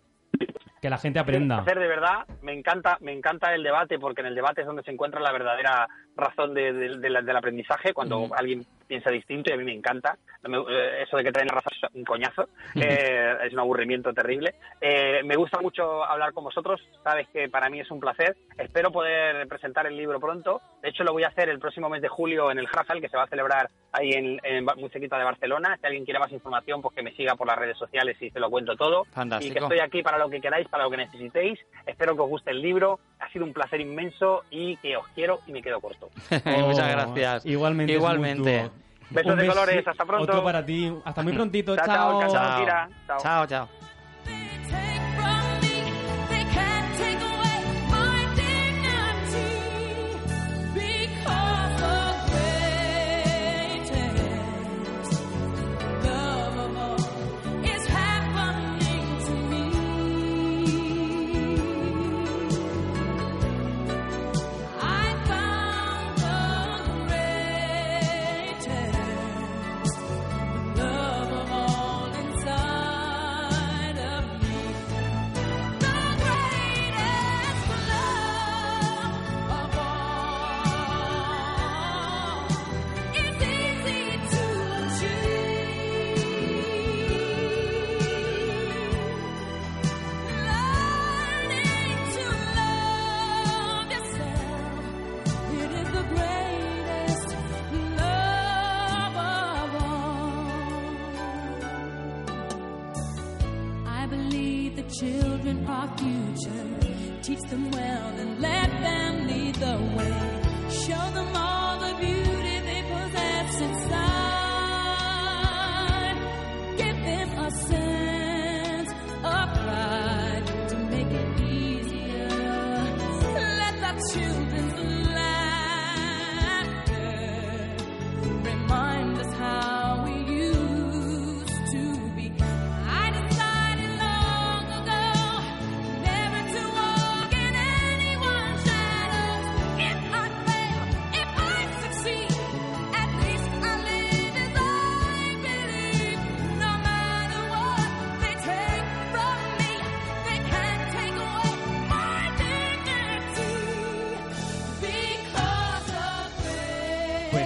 Que 0.82 0.90
la 0.90 0.98
gente 0.98 1.20
aprenda. 1.20 1.58
hacer 1.58 1.78
de 1.78 1.86
verdad 1.86 2.26
me 2.42 2.52
encanta 2.52 2.98
me 3.00 3.12
encanta 3.12 3.54
el 3.54 3.62
debate 3.62 4.00
porque 4.00 4.20
en 4.20 4.26
el 4.26 4.34
debate 4.34 4.62
es 4.62 4.66
donde 4.66 4.82
se 4.82 4.90
encuentra 4.90 5.20
la 5.20 5.30
verdadera 5.30 5.88
razón 6.16 6.54
de- 6.54 6.72
de- 6.72 6.98
de 6.98 7.10
la- 7.10 7.22
del 7.22 7.36
aprendizaje 7.36 7.92
cuando 7.94 8.28
alguien 8.36 8.64
piensa 8.86 9.10
distinto 9.10 9.48
y 9.50 9.54
a 9.54 9.56
mí 9.56 9.64
me 9.64 9.72
encanta. 9.72 10.18
Eh, 10.44 11.02
eso 11.02 11.16
de 11.16 11.24
que 11.24 11.32
traen 11.32 11.48
la 11.48 11.54
razón 11.54 11.72
es 11.80 11.94
un 11.94 12.04
coñazo. 12.04 12.48
Eh, 12.74 13.36
es 13.44 13.52
un 13.52 13.60
aburrimiento 13.60 14.12
terrible. 14.12 14.54
Eh, 14.80 15.22
me 15.24 15.36
gusta 15.36 15.58
mucho 15.60 16.04
hablar 16.04 16.32
con 16.32 16.44
vosotros. 16.44 16.80
Sabes 17.02 17.26
que 17.28 17.48
para 17.48 17.70
mí 17.70 17.80
es 17.80 17.90
un 17.90 18.00
placer. 18.00 18.36
Espero 18.58 18.90
poder 18.90 19.46
presentar 19.48 19.86
el 19.86 19.96
libro 19.96 20.20
pronto. 20.20 20.60
De 20.82 20.90
hecho 20.90 21.04
lo 21.04 21.12
voy 21.12 21.22
a 21.24 21.28
hacer 21.28 21.48
el 21.48 21.58
próximo 21.58 21.88
mes 21.88 22.02
de 22.02 22.08
julio 22.08 22.50
en 22.50 22.58
el 22.58 22.66
Grafal 22.66 23.00
que 23.00 23.08
se 23.08 23.16
va 23.16 23.22
a 23.22 23.28
celebrar 23.28 23.70
ahí 23.92 24.10
en, 24.12 24.38
en 24.42 24.64
muy 24.64 24.90
cerquita 24.90 25.16
de 25.16 25.24
Barcelona. 25.24 25.78
Si 25.80 25.86
alguien 25.86 26.04
quiere 26.04 26.20
más 26.20 26.32
información 26.32 26.82
pues 26.82 26.94
que 26.94 27.02
me 27.02 27.12
siga 27.12 27.34
por 27.36 27.46
las 27.46 27.56
redes 27.56 27.78
sociales 27.78 28.16
y 28.20 28.30
se 28.30 28.40
lo 28.40 28.50
cuento 28.50 28.76
todo. 28.76 29.04
Fantástico. 29.12 29.50
y 29.50 29.54
que 29.54 29.60
estoy 29.60 29.78
aquí 29.80 30.02
para 30.02 30.18
lo 30.18 30.28
que 30.28 30.40
queráis, 30.40 30.68
para 30.68 30.84
lo 30.84 30.90
que 30.90 30.96
necesitéis. 30.98 31.58
Espero 31.86 32.14
que 32.14 32.22
os 32.22 32.28
guste 32.28 32.50
el 32.50 32.60
libro. 32.60 32.98
Ha 33.22 33.28
sido 33.32 33.44
un 33.44 33.52
placer 33.52 33.80
inmenso 33.80 34.42
y 34.50 34.76
que 34.78 34.96
os 34.96 35.06
quiero 35.14 35.40
y 35.46 35.52
me 35.52 35.62
quedo 35.62 35.80
corto. 35.80 36.10
Muchas 36.30 36.44
Oh, 36.44 36.90
gracias. 36.90 37.46
Igualmente. 37.46 37.92
Igualmente. 37.92 38.70
Besos 39.10 39.32
Un 39.32 39.38
de 39.38 39.46
colores, 39.46 39.86
hasta 39.86 40.04
pronto. 40.04 40.24
Otro 40.24 40.42
para 40.44 40.64
ti. 40.66 40.92
Hasta 41.04 41.22
muy 41.22 41.32
prontito. 41.32 41.76
Chao, 41.76 41.86
chao, 41.86 42.32
chao. 42.32 42.66
chao. 43.06 43.46
Chao. 43.46 43.91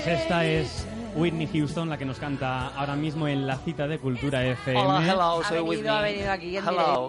Pues 0.06 0.20
esta 0.20 0.44
es 0.44 0.86
Whitney 1.16 1.48
Houston, 1.52 1.88
la 1.88 1.98
que 1.98 2.04
nos 2.04 2.20
canta 2.20 2.68
ahora 2.76 2.94
mismo 2.94 3.26
en 3.26 3.44
la 3.44 3.56
cita 3.56 3.88
de 3.88 3.98
Cultura 3.98 4.44
FM. 4.44 4.80
Hola, 4.80 5.02
hello, 5.04 5.40
Ha 5.40 5.48
soy 5.48 5.56
venido, 5.58 5.64
Whitney. 5.70 5.88
ha 5.88 6.00
venido 6.00 6.30
aquí 6.32 6.56
en 6.56 6.64
hello, 6.68 7.08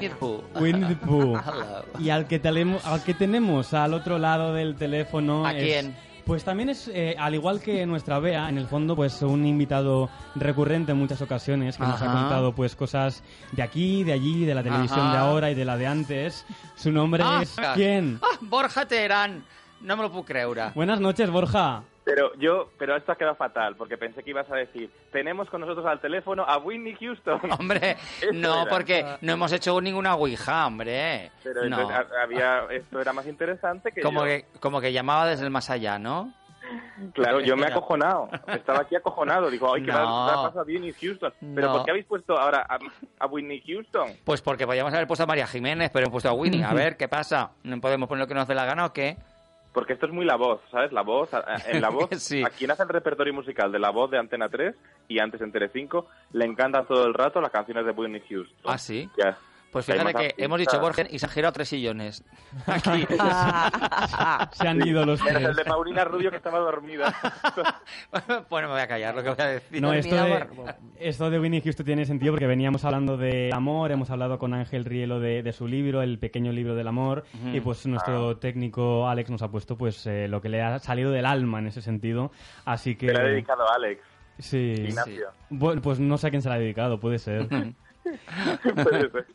directo. 0.00 0.44
Whitney? 0.58 0.98
Y 1.98 2.08
al 2.08 2.26
que, 2.26 2.40
telemo- 2.42 2.80
al 2.84 3.02
que 3.04 3.12
tenemos 3.12 3.74
al 3.74 3.92
otro 3.92 4.18
lado 4.18 4.54
del 4.54 4.76
teléfono. 4.76 5.44
¿A 5.44 5.52
es- 5.52 5.62
quién? 5.62 5.96
Pues 6.24 6.42
también 6.42 6.70
es, 6.70 6.88
eh, 6.88 7.16
al 7.18 7.34
igual 7.34 7.60
que 7.60 7.84
nuestra 7.84 8.18
Bea, 8.18 8.48
en 8.48 8.56
el 8.56 8.66
fondo, 8.66 8.96
pues 8.96 9.20
un 9.20 9.44
invitado 9.44 10.08
recurrente 10.36 10.92
en 10.92 10.98
muchas 10.98 11.20
ocasiones, 11.20 11.76
que 11.76 11.82
nos 11.82 12.00
ha 12.00 12.06
Ajá. 12.06 12.12
contado 12.20 12.54
pues 12.54 12.76
cosas 12.76 13.22
de 13.52 13.62
aquí, 13.62 14.04
de 14.04 14.14
allí, 14.14 14.46
de 14.46 14.54
la 14.54 14.62
televisión 14.62 15.00
Ajá. 15.00 15.12
de 15.12 15.18
ahora 15.18 15.50
y 15.50 15.54
de 15.54 15.66
la 15.66 15.76
de 15.76 15.86
antes. 15.86 16.46
Su 16.76 16.92
nombre 16.92 17.22
Ah, 17.26 17.40
es... 17.42 17.56
¿Quién? 17.74 18.20
Ah, 18.22 18.38
Borja 18.40 18.86
Terán. 18.86 19.44
No 19.82 19.96
me 19.96 20.02
lo 20.02 20.10
puedo 20.10 20.24
creure. 20.26 20.70
Buenas 20.74 21.00
noches, 21.00 21.30
Borja. 21.30 21.82
Pero 22.02 22.34
yo, 22.36 22.70
pero 22.78 22.96
esto 22.96 23.12
ha 23.12 23.16
quedado 23.16 23.36
fatal, 23.36 23.76
porque 23.76 23.98
pensé 23.98 24.22
que 24.22 24.30
ibas 24.30 24.50
a 24.50 24.56
decir, 24.56 24.90
tenemos 25.12 25.50
con 25.50 25.60
nosotros 25.60 25.84
al 25.86 26.00
teléfono 26.00 26.44
a 26.44 26.56
Whitney 26.58 26.96
Houston. 26.98 27.40
Hombre, 27.58 27.96
no, 28.32 28.62
era. 28.62 28.70
porque 28.70 29.04
no 29.20 29.32
hemos 29.32 29.52
hecho 29.52 29.78
ninguna 29.80 30.14
ouija, 30.14 30.66
hombre. 30.66 31.30
Pero 31.42 31.60
no. 31.68 31.78
entonces 31.80 31.96
ha- 31.96 32.22
había, 32.22 32.64
esto 32.70 33.00
era 33.00 33.12
más 33.12 33.26
interesante 33.26 33.92
que 33.92 34.00
Como 34.00 34.20
yo. 34.20 34.26
que, 34.26 34.46
como 34.60 34.80
que 34.80 34.92
llamaba 34.92 35.26
desde 35.26 35.44
el 35.44 35.50
más 35.50 35.68
allá, 35.70 35.98
¿no? 35.98 36.32
Claro, 37.14 37.40
yo 37.40 37.56
me 37.56 37.66
he 37.66 37.70
acojonado. 37.70 38.28
Estaba 38.46 38.80
aquí 38.80 38.94
acojonado. 38.94 39.50
Digo, 39.50 39.74
ay, 39.74 39.82
¿qué 39.84 39.90
No. 39.92 40.26
le 40.26 40.32
ha 40.32 40.36
pasado 40.36 40.60
a 40.60 40.64
Whitney 40.64 40.92
Houston? 40.92 41.32
Pero 41.54 41.66
No. 41.68 41.72
¿por 41.74 41.84
qué 41.84 41.90
habéis 41.90 42.06
puesto 42.06 42.38
ahora 42.38 42.64
a, 42.68 42.78
a 43.18 43.26
Whitney 43.26 43.60
Houston? 43.66 44.12
Pues 44.24 44.40
porque 44.40 44.66
podíamos 44.66 44.92
haber 44.94 45.06
puesto 45.06 45.24
a 45.24 45.26
María 45.26 45.46
Jiménez, 45.46 45.90
pero 45.92 46.04
hemos 46.04 46.12
puesto 46.12 46.28
a 46.28 46.32
Winnie. 46.32 46.62
A 46.64 46.72
ver, 46.72 46.96
¿qué 46.96 47.08
pasa? 47.08 47.50
¿No 47.64 47.80
podemos 47.80 48.08
poner 48.08 48.22
lo 48.22 48.28
que 48.28 48.34
nos 48.34 48.46
dé 48.46 48.54
la 48.54 48.64
gana 48.66 48.86
o 48.86 48.92
qué? 48.92 49.16
Porque 49.72 49.92
esto 49.92 50.06
es 50.06 50.12
muy 50.12 50.24
la 50.24 50.36
voz, 50.36 50.60
¿sabes? 50.70 50.90
La 50.92 51.02
voz, 51.02 51.30
en 51.66 51.80
la 51.80 51.88
voz, 51.90 52.08
Sí. 52.20 52.42
a 52.42 52.50
quien 52.50 52.70
hace 52.72 52.82
el 52.82 52.88
repertorio 52.88 53.32
musical 53.32 53.70
de 53.70 53.78
la 53.78 53.90
voz 53.90 54.10
de 54.10 54.18
Antena 54.18 54.48
3 54.48 54.74
y 55.08 55.20
antes 55.20 55.40
en 55.40 55.52
Telecinco, 55.52 56.08
le 56.32 56.44
encantan 56.44 56.86
todo 56.86 57.06
el 57.06 57.14
rato 57.14 57.40
las 57.40 57.52
canciones 57.52 57.84
de 57.86 57.92
Whitney 57.92 58.20
Houston. 58.28 58.56
¿Ah, 58.64 58.78
sí? 58.78 59.08
Pues 59.70 59.86
fíjate 59.86 60.14
que 60.14 60.34
hemos 60.38 60.58
dicho 60.58 60.80
Borges 60.80 61.06
y 61.10 61.18
se 61.18 61.26
han 61.26 61.32
girado 61.32 61.52
tres 61.52 61.68
sillones. 61.68 62.24
Aquí. 62.66 63.06
Se 64.52 64.66
han 64.66 64.84
ido 64.86 65.04
los 65.06 65.22
Menos 65.22 65.42
el 65.42 65.44
tres. 65.44 65.56
de 65.56 65.64
Paulina 65.64 66.04
Rubio 66.04 66.30
que 66.30 66.36
estaba 66.36 66.58
dormida. 66.58 67.14
bueno, 68.50 68.68
me 68.68 68.74
voy 68.74 68.82
a 68.82 68.88
callar 68.88 69.14
lo 69.14 69.22
que 69.22 69.28
voy 69.30 69.38
a 69.38 69.46
decir. 69.46 69.80
No, 69.80 69.92
esto 69.92 70.14
de, 70.16 70.46
esto 70.98 71.30
de 71.30 71.38
Winnie 71.38 71.60
Houston 71.62 71.86
tiene 71.86 72.04
sentido 72.04 72.32
porque 72.32 72.46
veníamos 72.46 72.84
hablando 72.84 73.16
de 73.16 73.50
amor, 73.52 73.92
hemos 73.92 74.10
hablado 74.10 74.38
con 74.38 74.54
Ángel 74.54 74.84
Rielo 74.84 75.20
de, 75.20 75.42
de 75.42 75.52
su 75.52 75.68
libro, 75.68 76.02
El 76.02 76.18
pequeño 76.18 76.52
libro 76.52 76.74
del 76.74 76.88
amor, 76.88 77.24
y 77.52 77.60
pues 77.60 77.86
nuestro 77.86 78.38
técnico 78.38 79.08
Alex 79.08 79.30
nos 79.30 79.42
ha 79.42 79.48
puesto 79.48 79.76
pues 79.76 80.06
eh, 80.06 80.26
lo 80.28 80.40
que 80.40 80.48
le 80.48 80.62
ha 80.62 80.78
salido 80.80 81.10
del 81.10 81.26
alma 81.26 81.60
en 81.60 81.68
ese 81.68 81.80
sentido. 81.80 82.32
Así 82.64 82.96
que... 82.96 83.06
Te 83.06 83.12
la 83.12 83.24
he 83.24 83.30
dedicado 83.30 83.68
a 83.70 83.74
Alex. 83.76 84.02
Sí. 84.38 84.74
Ignacio. 84.78 85.28
Bueno, 85.50 85.82
pues 85.82 86.00
no 86.00 86.16
sé 86.18 86.26
a 86.28 86.30
quién 86.30 86.42
se 86.42 86.48
la 86.48 86.56
ha 86.56 86.58
dedicado, 86.58 86.98
puede 86.98 87.18
ser. 87.18 87.46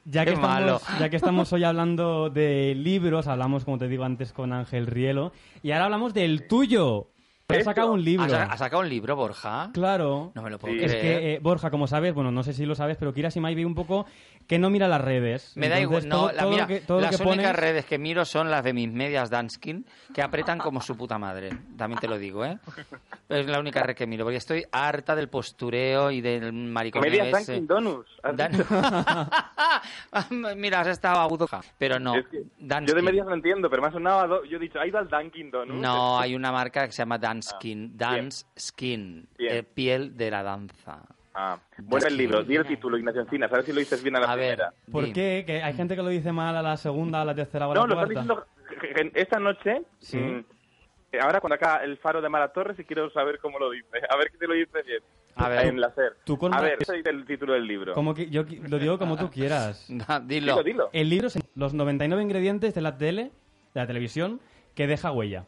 Ya 0.05 0.25
que, 0.25 0.33
Qué 0.33 0.37
malo. 0.37 0.77
estamos, 0.77 0.99
ya 0.99 1.09
que 1.09 1.15
estamos 1.15 1.53
hoy 1.53 1.63
hablando 1.63 2.29
de 2.29 2.75
libros, 2.75 3.27
hablamos, 3.27 3.65
como 3.65 3.77
te 3.77 3.87
digo 3.87 4.03
antes, 4.03 4.33
con 4.33 4.53
Ángel 4.53 4.87
Rielo, 4.87 5.31
y 5.63 5.71
ahora 5.71 5.85
hablamos 5.85 6.13
del 6.13 6.47
tuyo. 6.47 7.09
¿Esto? 7.47 7.63
sacado 7.65 7.91
un 7.93 8.03
libro. 8.03 8.25
¿Has, 8.25 8.33
has 8.33 8.59
sacado 8.59 8.81
un 8.81 8.89
libro, 8.89 9.15
Borja? 9.15 9.69
Claro. 9.71 10.31
No 10.33 10.41
me 10.41 10.49
lo 10.49 10.57
puedo 10.57 10.73
Sí. 10.73 10.83
Es 10.83 10.91
creer. 10.91 11.19
que, 11.19 11.33
eh, 11.35 11.39
Borja, 11.39 11.69
como 11.69 11.85
sabes, 11.85 12.11
bueno, 12.13 12.31
no 12.31 12.41
sé 12.41 12.53
si 12.53 12.65
lo 12.65 12.73
sabes, 12.73 12.97
pero 12.97 13.13
Kira 13.13 13.29
Simai 13.29 13.53
ve 13.53 13.63
un 13.65 13.75
poco 13.75 14.07
que 14.47 14.57
no 14.57 14.71
mira 14.71 14.87
las 14.87 15.01
redes. 15.01 15.51
Me 15.55 15.69
da 15.69 15.77
Entonces, 15.79 16.05
igual, 16.05 16.09
no, 16.09 16.27
todo- 16.27 16.31
la- 16.35 16.41
todo 16.41 16.51
mira, 16.51 16.67
que- 16.67 16.79
todo 16.81 17.01
las 17.01 17.17
que 17.17 17.23
únicas 17.23 17.45
pones- 17.51 17.55
redes 17.55 17.85
que 17.85 17.97
miro 17.99 18.25
son 18.25 18.49
las 18.49 18.63
de 18.63 18.73
mis 18.73 18.91
medias 18.91 19.29
Danskin, 19.29 19.85
que 20.13 20.23
apretan 20.23 20.57
como 20.57 20.81
su 20.81 20.97
puta 20.97 21.19
madre, 21.19 21.49
también 21.77 21.99
te 21.99 22.07
lo 22.07 22.17
digo, 22.17 22.43
¿eh? 22.45 22.57
Es 23.29 23.45
la 23.47 23.59
única 23.59 23.83
red 23.83 23.95
que 23.95 24.07
miro, 24.07 24.25
porque 24.25 24.37
estoy 24.37 24.65
harta 24.71 25.15
del 25.15 25.29
postureo 25.29 26.09
y 26.09 26.21
del 26.21 26.51
mariconeo 26.51 27.09
Medias. 27.11 27.45
Dunkin' 27.45 27.67
Donuts. 27.67 28.09
¿has 28.23 28.35
Dan-? 28.35 28.51
Mira, 30.57 30.79
has 30.81 30.87
estado 30.87 31.19
agudo, 31.19 31.47
pero 31.77 31.99
no. 31.99 32.15
Es 32.15 32.25
que 32.27 32.43
Danskin. 32.59 32.87
yo 32.87 32.95
de 32.95 33.01
medias 33.01 33.27
no 33.27 33.33
entiendo, 33.35 33.69
pero 33.69 33.81
me 33.83 33.89
ha 33.89 33.91
sonado 33.91 34.43
Yo 34.45 34.57
he 34.57 34.59
dicho, 34.59 34.79
ha 34.79 34.87
ido 34.87 34.97
al 34.97 35.07
Dunkin' 35.09 35.51
Donuts. 35.51 35.79
No, 35.79 36.19
hay 36.19 36.35
una 36.35 36.51
marca 36.51 36.85
que 36.85 36.91
se 36.91 37.01
llama 37.01 37.17
Danskin, 37.35 37.97
Dance 37.97 38.45
Skin, 38.57 39.27
Bien. 39.37 39.55
eh, 39.57 39.63
piel 39.63 40.15
de 40.17 40.31
la 40.31 40.43
danza. 40.43 41.01
Ah, 41.33 41.59
bueno, 41.79 42.07
el 42.07 42.15
libro. 42.17 42.43
Di 42.43 42.55
el 42.55 42.65
título, 42.65 42.97
Ignacio 42.97 43.21
Encinas. 43.21 43.51
A 43.51 43.55
ver 43.57 43.65
si 43.65 43.73
lo 43.73 43.79
dices 43.79 44.01
bien 44.01 44.15
a 44.15 44.19
la 44.21 44.31
A 44.31 44.35
ver, 44.35 44.55
primera. 44.55 44.73
¿Por 44.91 45.05
di. 45.05 45.13
qué? 45.13 45.43
Que 45.45 45.61
hay 45.61 45.73
gente 45.73 45.95
que 45.95 46.01
lo 46.01 46.07
dice 46.09 46.31
mal 46.31 46.55
a 46.55 46.61
la 46.61 46.77
segunda, 46.77 47.21
a 47.21 47.25
la 47.25 47.35
tercera 47.35 47.67
o 47.67 47.71
a 47.71 47.75
la 47.75 47.81
No, 47.81 47.87
lo 47.87 47.95
cuarta. 47.95 48.13
están 48.13 48.27
diciendo 48.27 48.47
que- 48.79 49.11
que 49.11 49.21
esta 49.21 49.39
noche. 49.39 49.81
Sí. 49.99 50.17
mm, 50.17 50.45
ahora 51.21 51.39
cuando 51.41 51.55
acá 51.55 51.77
el 51.83 51.97
faro 51.97 52.21
de 52.21 52.29
Mara 52.29 52.49
Torres 52.53 52.79
y 52.79 52.83
quiero 52.85 53.09
saber 53.11 53.39
cómo 53.39 53.59
lo 53.59 53.69
dice. 53.71 53.87
A 54.09 54.15
ver 54.15 54.31
que 54.31 54.37
te 54.37 54.47
lo 54.47 54.53
dice 54.53 54.81
bien. 54.85 55.01
A 55.35 55.49
ver. 55.49 55.65
En 55.65 55.81
la 55.81 55.89
SER. 55.93 56.13
Tú 56.23 56.37
con 56.37 56.53
A 56.53 56.57
ma- 56.57 56.61
ver, 56.63 56.77
ese 56.79 56.97
es 56.99 57.05
el 57.05 57.25
título 57.25 57.51
del 57.53 57.67
libro. 57.67 57.93
Como 57.93 58.13
que, 58.13 58.29
yo 58.29 58.43
lo 58.69 58.79
digo 58.79 58.97
como 58.97 59.17
tú 59.17 59.29
quieras. 59.29 59.85
Dilo. 60.23 60.23
Dilo, 60.23 60.63
dilo. 60.63 60.89
El 60.93 61.09
libro 61.09 61.27
es 61.27 61.37
los 61.55 61.73
99 61.73 62.23
ingredientes 62.23 62.73
de 62.73 62.79
la 62.81 62.97
tele, 62.97 63.23
de 63.73 63.81
la 63.81 63.87
televisión, 63.87 64.39
que 64.73 64.87
deja 64.87 65.11
huella. 65.11 65.45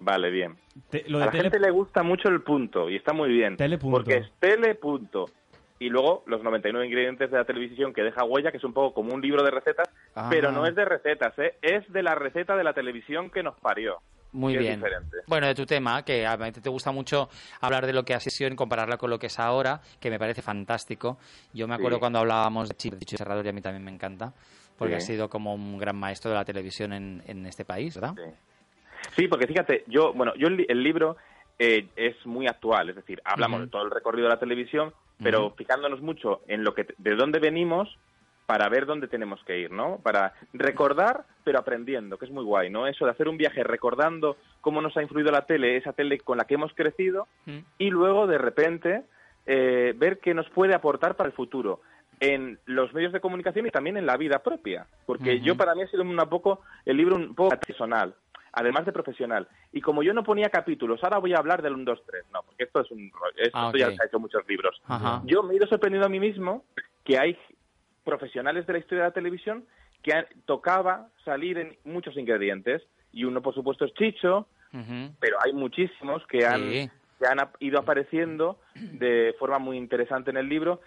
Vale, 0.00 0.30
bien. 0.30 0.56
Te- 0.90 1.04
lo 1.08 1.18
a 1.18 1.20
de 1.20 1.26
la 1.26 1.30
tele... 1.32 1.42
gente 1.44 1.60
le 1.60 1.70
gusta 1.70 2.02
mucho 2.02 2.28
el 2.28 2.42
punto 2.42 2.88
y 2.88 2.96
está 2.96 3.12
muy 3.12 3.28
bien. 3.30 3.56
Tele 3.56 3.78
punto. 3.78 3.98
Porque 3.98 4.16
es 4.16 4.32
tele 4.40 4.74
punto. 4.74 5.26
Y 5.78 5.88
luego 5.88 6.24
los 6.26 6.42
99 6.42 6.86
ingredientes 6.86 7.30
de 7.30 7.38
la 7.38 7.44
televisión 7.44 7.92
que 7.94 8.02
deja 8.02 8.24
huella, 8.24 8.50
que 8.50 8.58
es 8.58 8.64
un 8.64 8.72
poco 8.74 8.92
como 8.94 9.14
un 9.14 9.20
libro 9.22 9.42
de 9.42 9.50
recetas, 9.50 9.88
Ah. 10.14 10.28
pero 10.30 10.52
no 10.52 10.66
es 10.66 10.74
de 10.74 10.84
recetas, 10.84 11.38
¿eh? 11.38 11.54
es 11.62 11.90
de 11.92 12.02
la 12.02 12.14
receta 12.14 12.54
de 12.56 12.64
la 12.64 12.72
televisión 12.74 13.30
que 13.30 13.42
nos 13.42 13.58
parió. 13.60 13.96
Muy 14.32 14.56
bien. 14.56 14.76
diferente. 14.76 15.16
Bueno, 15.26 15.48
de 15.48 15.54
tu 15.56 15.66
tema, 15.66 16.04
que 16.04 16.24
a 16.24 16.36
ti 16.52 16.60
te 16.60 16.68
gusta 16.70 16.92
mucho 16.92 17.28
hablar 17.60 17.84
de 17.86 17.92
lo 17.92 18.04
que 18.04 18.14
ha 18.14 18.20
sido 18.20 18.48
y 18.48 18.54
compararla 18.54 18.96
con 18.96 19.10
lo 19.10 19.18
que 19.18 19.26
es 19.26 19.40
ahora, 19.40 19.80
que 19.98 20.08
me 20.08 20.18
parece 20.20 20.40
fantástico. 20.40 21.18
Yo 21.52 21.66
me 21.66 21.74
acuerdo 21.74 21.96
Sí. 21.96 22.00
cuando 22.00 22.20
hablábamos 22.20 22.68
de 22.68 22.76
Chip 22.76 22.94
Dicho 22.94 23.16
y 23.16 23.18
Serrador 23.18 23.44
y 23.44 23.48
a 23.48 23.52
mí 23.52 23.60
también 23.60 23.82
me 23.84 23.90
encanta, 23.90 24.32
porque 24.78 25.00
Sí. 25.00 25.12
ha 25.12 25.14
sido 25.14 25.28
como 25.28 25.52
un 25.54 25.78
gran 25.78 25.96
maestro 25.96 26.30
de 26.30 26.36
la 26.36 26.44
televisión 26.44 26.92
en, 26.92 27.22
en 27.26 27.44
este 27.46 27.64
país, 27.64 27.94
¿verdad? 27.96 28.14
Sí. 28.14 28.30
Sí, 29.16 29.28
porque 29.28 29.46
fíjate, 29.46 29.84
yo, 29.86 30.12
bueno, 30.12 30.34
yo 30.36 30.48
el, 30.48 30.64
el 30.68 30.82
libro 30.82 31.16
eh, 31.58 31.88
es 31.96 32.14
muy 32.26 32.46
actual, 32.46 32.90
es 32.90 32.96
decir, 32.96 33.20
hablamos 33.24 33.60
de 33.60 33.66
todo 33.66 33.82
el 33.82 33.90
recorrido 33.90 34.28
de 34.28 34.34
la 34.34 34.40
televisión, 34.40 34.92
pero 35.22 35.46
Ujú. 35.46 35.56
fijándonos 35.56 36.00
mucho 36.00 36.40
en 36.48 36.64
lo 36.64 36.74
que, 36.74 36.86
de 36.98 37.14
dónde 37.14 37.38
venimos 37.38 37.88
para 38.46 38.68
ver 38.68 38.84
dónde 38.86 39.06
tenemos 39.06 39.42
que 39.44 39.58
ir, 39.60 39.70
¿no? 39.70 39.98
Para 40.02 40.32
recordar, 40.52 41.24
pero 41.44 41.58
aprendiendo, 41.60 42.18
que 42.18 42.24
es 42.24 42.32
muy 42.32 42.42
guay, 42.42 42.68
¿no? 42.68 42.86
Eso 42.88 43.04
de 43.04 43.12
hacer 43.12 43.28
un 43.28 43.36
viaje 43.36 43.62
recordando 43.62 44.38
cómo 44.60 44.80
nos 44.80 44.96
ha 44.96 45.02
influido 45.02 45.30
la 45.30 45.46
tele, 45.46 45.76
esa 45.76 45.92
tele 45.92 46.18
con 46.18 46.36
la 46.38 46.46
que 46.46 46.54
hemos 46.54 46.72
crecido, 46.74 47.28
Mm. 47.46 47.58
y 47.78 47.90
luego 47.90 48.26
de 48.26 48.38
repente 48.38 49.02
eh, 49.46 49.94
ver 49.96 50.18
qué 50.18 50.34
nos 50.34 50.48
puede 50.50 50.74
aportar 50.74 51.14
para 51.16 51.28
el 51.28 51.34
futuro 51.34 51.80
en 52.20 52.58
los 52.66 52.92
medios 52.92 53.12
de 53.12 53.20
comunicación 53.20 53.66
y 53.66 53.70
también 53.70 53.96
en 53.96 54.04
la 54.04 54.18
vida 54.18 54.40
propia 54.40 54.86
porque 55.06 55.40
yo 55.40 55.56
para 55.56 55.74
mí 55.74 55.82
ha 55.82 55.86
sido 55.88 56.02
un 56.02 56.14
poco 56.28 56.60
el 56.84 56.98
libro 56.98 57.16
un 57.16 57.34
poco 57.34 57.56
personal 57.58 58.14
además 58.52 58.84
de 58.86 58.92
profesional. 58.92 59.48
Y 59.72 59.80
como 59.80 60.02
yo 60.02 60.12
no 60.12 60.22
ponía 60.24 60.48
capítulos 60.50 61.02
ahora 61.02 61.18
voy 61.18 61.32
a 61.34 61.38
hablar 61.38 61.62
del 61.62 61.74
1, 61.74 61.84
2, 61.84 62.02
3 62.06 62.24
no 62.32 62.42
porque 62.42 62.64
esto 62.64 62.80
es 62.80 62.90
un 62.90 63.10
esto 63.36 63.50
Ah, 63.58 63.72
ya 63.76 63.90
se 63.90 64.02
ha 64.02 64.06
hecho 64.06 64.18
muchos 64.20 64.46
libros. 64.48 64.80
Ajá. 64.86 65.22
yo 65.24 65.42
me 65.42 65.52
he 65.52 65.56
ido 65.56 65.66
sorprendiendo 65.66 66.06
a 66.06 66.10
mí 66.10 66.20
mismo 66.20 66.64
que 67.04 67.18
hay 67.18 67.36
profesionales 68.04 68.66
de 68.66 68.72
la 68.72 68.78
historia 68.78 69.04
de 69.04 69.08
la 69.10 69.14
televisión 69.14 69.64
que 70.02 70.12
han- 70.14 70.26
tocaba 70.46 71.08
salir 71.24 71.58
en 71.58 71.76
muchos 71.84 72.16
ingredientes. 72.16 72.82
Y 73.12 73.24
uno 73.24 73.42
por 73.42 73.54
supuesto 73.54 73.84
es 73.84 73.94
Chicho 73.94 74.46
pero 75.18 75.36
hay 75.44 75.52
muchísimos 75.52 76.24
que 76.28 76.46
han, 76.46 76.60
Sí. 76.70 76.90
que 77.18 77.26
han 77.26 77.38
ido 77.58 77.80
apareciendo 77.80 78.60
de 78.74 79.34
forma 79.38 79.58
muy 79.58 79.76
interesante 79.76 80.30
en 80.30 80.36
el 80.36 80.48
libro. 80.48 80.80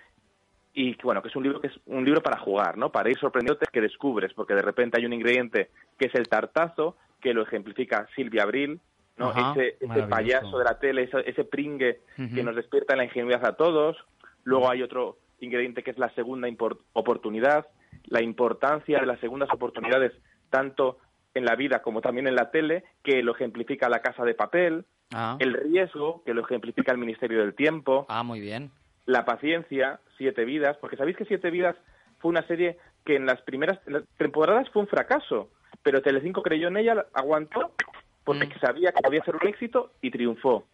Y 0.74 0.95
bueno 1.03 1.22
que 1.22 1.28
es 1.28 1.36
un 1.36 1.43
libro 1.43 1.59
que 1.61 1.68
es 1.68 1.74
un 1.86 2.03
libro 2.05 2.22
para 2.24 2.39
jugar 2.39 2.78
no 2.78 2.91
para 2.91 3.09
ir 3.09 3.18
sorprendiéndote 3.20 3.68
que 3.72 3.82
descubres 3.82 4.34
porque 4.34 4.55
de 4.55 4.61
repente 4.64 4.97
hay 4.97 5.05
un 5.05 5.14
ingrediente 5.14 5.70
que 5.99 6.07
es 6.07 6.16
el 6.16 6.28
tartazo 6.30 6.95
que 7.24 7.34
lo 7.34 7.42
ejemplifica 7.42 8.08
Silvia 8.16 8.44
Abril 8.44 8.80
no 9.18 9.30
Ajá, 9.30 9.54
ese, 9.54 9.78
ese 9.80 10.04
payaso 10.04 10.58
de 10.60 10.66
la 10.66 10.78
tele 10.80 11.04
ese, 11.04 11.18
ese 11.30 11.44
pringue 11.46 12.02
que 12.18 12.44
nos 12.44 12.56
despierta 12.56 12.96
la 12.96 13.06
ingenuidad 13.06 13.46
a 13.46 13.56
todos 13.56 13.98
luego 14.44 14.70
hay 14.70 14.84
otro 14.84 15.18
ingrediente 15.40 15.82
que 15.84 15.92
es 15.92 15.98
la 15.98 16.10
segunda 16.14 16.48
oportunidad 16.94 17.66
la 18.06 18.22
importancia 18.22 19.00
de 19.00 19.06
las 19.06 19.20
segundas 19.20 19.50
oportunidades 19.52 20.12
tanto 20.50 20.98
en 21.34 21.46
la 21.46 21.56
vida 21.56 21.82
como 21.82 22.02
también 22.02 22.28
en 22.28 22.36
la 22.36 22.52
tele 22.52 22.84
que 23.04 23.24
lo 23.24 23.34
ejemplifica 23.34 23.90
la 23.90 24.02
casa 24.02 24.24
de 24.26 24.36
papel 24.36 24.86
Ah. 25.16 25.38
el 25.40 25.54
riesgo, 25.54 26.24
que 26.26 26.34
lo 26.34 26.42
ejemplifica 26.42 26.92
el 26.92 26.98
Ministerio 26.98 27.42
del 27.42 27.54
Tiempo, 27.54 28.08
Ah, 28.10 28.24
muy 28.24 28.40
bien. 28.40 28.72
la 29.06 29.26
paciencia, 29.26 30.00
Siete 30.18 30.44
Vidas, 30.44 30.76
porque 30.82 30.98
sabéis 30.98 31.18
que 31.18 31.26
Siete 31.26 31.52
Vidas 31.52 31.76
fue 32.18 32.30
una 32.30 32.42
serie 32.48 32.78
que 33.06 33.16
en 33.18 33.28
las 33.28 33.40
primeras 33.44 33.78
en 33.86 33.94
las 33.94 34.04
temporadas 34.18 34.68
fue 34.72 34.82
un 34.82 34.88
fracaso, 34.88 35.52
pero 35.84 36.02
Telecinco 36.02 36.42
creyó 36.42 36.70
en 36.70 36.78
ella, 36.78 37.06
aguantó, 37.14 37.72
porque 38.24 38.48
Mm. 38.48 38.60
sabía 38.60 38.92
que 38.92 39.02
podía 39.02 39.24
ser 39.24 39.36
un 39.36 39.48
éxito 39.48 39.92
y 40.02 40.10
triunfó. 40.12 40.66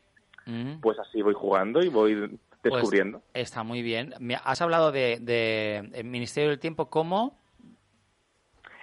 Mm. 0.46 0.80
Pues 0.82 0.98
así 1.00 1.22
voy 1.22 1.34
jugando 1.34 1.82
y 1.84 1.90
voy 1.90 2.16
Pues 2.62 2.74
descubriendo. 2.74 3.22
está 3.34 3.64
muy 3.64 3.82
bien. 3.82 4.14
Me- 4.20 4.38
Has 4.44 4.62
hablado 4.62 4.92
de, 4.92 5.18
de 5.22 5.78
el 5.94 6.04
Ministerio 6.06 6.50
del 6.50 6.60
Tiempo 6.60 6.90
como 6.90 7.38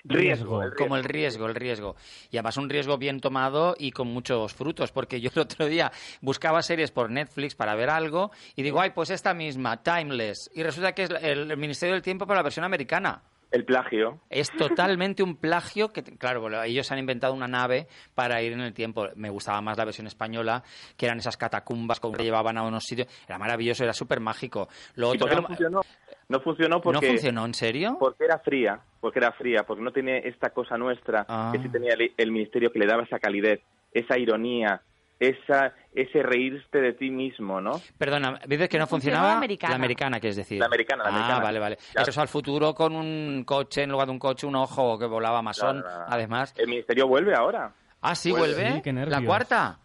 Riesgo. 0.04 0.62
el 0.62 0.74
como 0.74 0.96
el 0.96 1.02
riesgo, 1.02 1.46
el 1.46 1.54
riesgo. 1.56 1.96
Y 2.30 2.36
además 2.36 2.56
un 2.58 2.70
riesgo 2.70 2.96
bien 2.96 3.20
tomado 3.20 3.74
y 3.76 3.90
con 3.90 4.06
muchos 4.06 4.54
frutos, 4.54 4.92
porque 4.92 5.20
yo 5.20 5.30
el 5.34 5.42
otro 5.42 5.66
día 5.66 5.90
buscaba 6.20 6.62
series 6.62 6.92
por 6.92 7.10
Netflix 7.10 7.56
para 7.56 7.74
ver 7.74 7.90
algo 7.90 8.30
y 8.54 8.62
digo, 8.62 8.80
ay, 8.80 8.90
pues 8.90 9.10
esta 9.10 9.34
misma, 9.34 9.82
Timeless. 9.82 10.50
Y 10.54 10.62
resulta 10.62 10.92
que 10.92 11.02
es 11.04 11.10
el, 11.10 11.50
el 11.50 11.56
Ministerio 11.56 11.94
del 11.94 12.02
Tiempo 12.02 12.24
para 12.26 12.38
la 12.38 12.44
versión 12.44 12.64
americana. 12.64 13.20
El 13.50 13.64
plagio. 13.64 14.20
Es 14.28 14.50
totalmente 14.50 15.22
un 15.22 15.36
plagio 15.36 15.92
que, 15.92 16.02
claro, 16.02 16.40
bueno, 16.40 16.62
ellos 16.62 16.90
han 16.90 16.98
inventado 16.98 17.32
una 17.32 17.46
nave 17.46 17.86
para 18.14 18.42
ir 18.42 18.52
en 18.52 18.60
el 18.60 18.74
tiempo. 18.74 19.06
Me 19.14 19.30
gustaba 19.30 19.60
más 19.60 19.78
la 19.78 19.84
versión 19.84 20.06
española, 20.06 20.62
que 20.96 21.06
eran 21.06 21.18
esas 21.18 21.36
catacumbas 21.36 22.00
que 22.00 22.22
llevaban 22.22 22.58
a 22.58 22.64
unos 22.64 22.84
sitios. 22.84 23.08
Era 23.26 23.38
maravilloso, 23.38 23.84
era 23.84 23.92
súper 23.92 24.20
mágico. 24.20 24.68
Lo 24.96 25.14
¿Y 25.14 25.16
otro 25.16 25.40
no 25.40 25.46
funcionó? 25.46 25.80
No 26.28 26.40
funcionó 26.40 26.80
porque... 26.80 27.00
¿No 27.00 27.12
funcionó? 27.12 27.46
¿En 27.46 27.54
serio? 27.54 27.96
Porque 28.00 28.24
era 28.24 28.38
fría, 28.40 28.80
porque 29.00 29.20
era 29.20 29.32
fría, 29.32 29.62
porque 29.64 29.82
no 29.82 29.92
tenía 29.92 30.18
esta 30.18 30.50
cosa 30.50 30.76
nuestra 30.76 31.24
Ah. 31.28 31.50
que 31.52 31.62
sí 31.62 31.68
tenía 31.68 31.94
el, 31.94 32.12
el 32.16 32.32
ministerio 32.32 32.72
que 32.72 32.80
le 32.80 32.86
daba 32.86 33.04
esa 33.04 33.18
calidez, 33.20 33.60
esa 33.92 34.18
ironía, 34.18 34.82
esa 35.20 35.72
ese 35.96 36.22
reírte 36.22 36.80
de 36.80 36.92
ti 36.92 37.10
mismo, 37.10 37.60
¿no? 37.60 37.80
Perdona, 37.98 38.38
dices 38.46 38.68
que 38.68 38.78
no 38.78 38.86
funcionaba. 38.86 39.28
la 39.28 39.36
americana. 39.38 39.70
La 39.70 39.76
americana, 39.76 40.20
quieres 40.20 40.36
decir. 40.36 40.60
La 40.60 40.66
americana, 40.66 41.02
la 41.04 41.08
ah, 41.08 41.12
americana. 41.14 41.42
vale, 41.42 41.58
vale. 41.58 41.76
Claro. 41.76 42.02
Eso 42.02 42.10
es 42.10 42.18
al 42.18 42.28
futuro 42.28 42.74
con 42.74 42.94
un 42.94 43.42
coche, 43.44 43.82
en 43.82 43.90
lugar 43.90 44.06
de 44.06 44.12
un 44.12 44.18
coche, 44.18 44.46
un 44.46 44.56
ojo 44.56 44.98
que 44.98 45.06
volaba 45.06 45.40
masón, 45.42 45.80
Claro, 45.80 45.96
claro. 45.96 46.10
además. 46.12 46.54
El 46.58 46.68
ministerio 46.68 47.08
vuelve 47.08 47.34
ahora. 47.34 47.72
Ah, 48.02 48.14
sí, 48.14 48.30
Vuelve. 48.30 48.54
vuelve. 48.54 48.72
Sí, 48.74 48.82
qué 48.82 48.92
la 48.92 49.22
cuarta. 49.22 49.78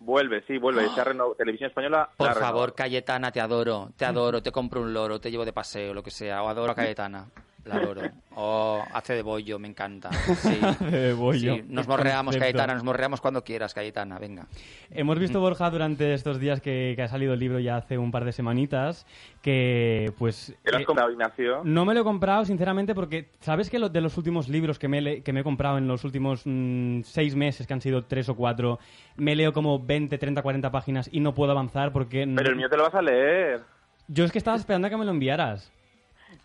Vuelve, 0.00 0.42
sí, 0.46 0.58
vuelve. 0.58 0.86
Ha 0.96 1.04
reno- 1.04 1.34
Televisión 1.38 1.68
Española. 1.68 2.08
Por 2.16 2.34
favor. 2.34 2.74
Cayetana, 2.74 3.30
te 3.30 3.40
adoro, 3.40 3.90
te 3.96 4.04
adoro, 4.04 4.42
te 4.42 4.50
compro 4.50 4.80
un 4.80 4.92
loro, 4.92 5.20
te 5.20 5.30
llevo 5.30 5.44
de 5.44 5.52
paseo, 5.52 5.94
lo 5.94 6.02
que 6.02 6.10
sea, 6.10 6.42
o 6.42 6.48
adoro 6.48 6.72
a 6.72 6.74
Cayetana, 6.74 7.26
la 7.64 7.76
adoro. 7.76 8.02
O 8.34 8.82
hace 8.92 9.14
de 9.14 9.22
bollo, 9.22 9.58
me 9.58 9.68
encanta. 9.68 10.10
Sí. 10.12 10.58
De 10.90 11.12
bollo. 11.12 11.56
Sí, 11.56 11.64
Nos 11.68 11.86
morreamos, 11.86 12.34
concepto. 12.34 12.40
Cayetana, 12.56 12.74
nos 12.74 12.84
morreamos 12.84 13.20
cuando 13.20 13.44
quieras, 13.44 13.74
Cayetana, 13.74 14.18
venga. 14.18 14.46
Hemos 14.90 15.18
visto, 15.18 15.40
Borja, 15.40 15.68
durante 15.70 16.14
estos 16.14 16.38
días 16.40 16.60
que, 16.60 16.94
que 16.96 17.02
ha 17.02 17.08
salido 17.08 17.34
el 17.34 17.40
libro 17.40 17.58
ya 17.58 17.76
hace 17.76 17.98
un 17.98 18.10
par 18.10 18.24
de 18.24 18.32
semanitas, 18.32 19.06
que 19.42 20.12
pues... 20.18 20.54
¿Te 20.62 20.70
lo 20.70 20.76
has 20.78 20.82
eh, 20.82 20.86
comprado, 20.86 21.10
Ignacio? 21.10 21.60
no 21.64 21.84
me 21.84 21.94
lo 21.94 22.00
he 22.00 22.04
comprado, 22.04 22.44
sinceramente, 22.44 22.94
porque 22.94 23.30
¿sabes 23.40 23.68
que 23.68 23.78
lo- 23.78 23.88
de 23.88 24.00
los 24.00 24.16
últimos 24.16 24.48
libros 24.48 24.78
que 24.78 24.88
me, 24.88 25.00
le- 25.00 25.22
que 25.22 25.32
me 25.32 25.40
he 25.40 25.44
comprado 25.44 25.76
en 25.78 25.88
los 25.88 26.04
últimos 26.04 26.42
mm, 26.44 27.00
seis 27.02 27.34
meses, 27.34 27.66
que 27.66 27.72
han 27.74 27.80
sido 27.80 28.04
tres 28.04 28.28
o 28.28 28.36
cuatro, 28.36 28.78
me 29.16 29.34
leo 29.36 29.52
como 29.52 29.78
20, 29.78 30.16
30, 30.18 30.40
40 30.42 30.70
páginas 30.70 31.08
y 31.12 31.20
no 31.20 31.34
puedo 31.34 31.52
avanzar 31.52 31.92
porque... 31.92 32.24
no- 32.26 32.36
Pero 32.36 32.50
el 32.50 32.56
mío 32.56 32.68
te 32.68 32.76
lo 32.76 32.84
vas 32.84 32.94
a 32.94 33.02
leer. 33.02 33.60
Yo 34.08 34.24
es 34.24 34.32
que 34.32 34.38
estaba 34.38 34.56
esperando 34.56 34.86
a 34.86 34.90
que 34.90 34.96
me 34.96 35.04
lo 35.04 35.10
enviaras. 35.10 35.72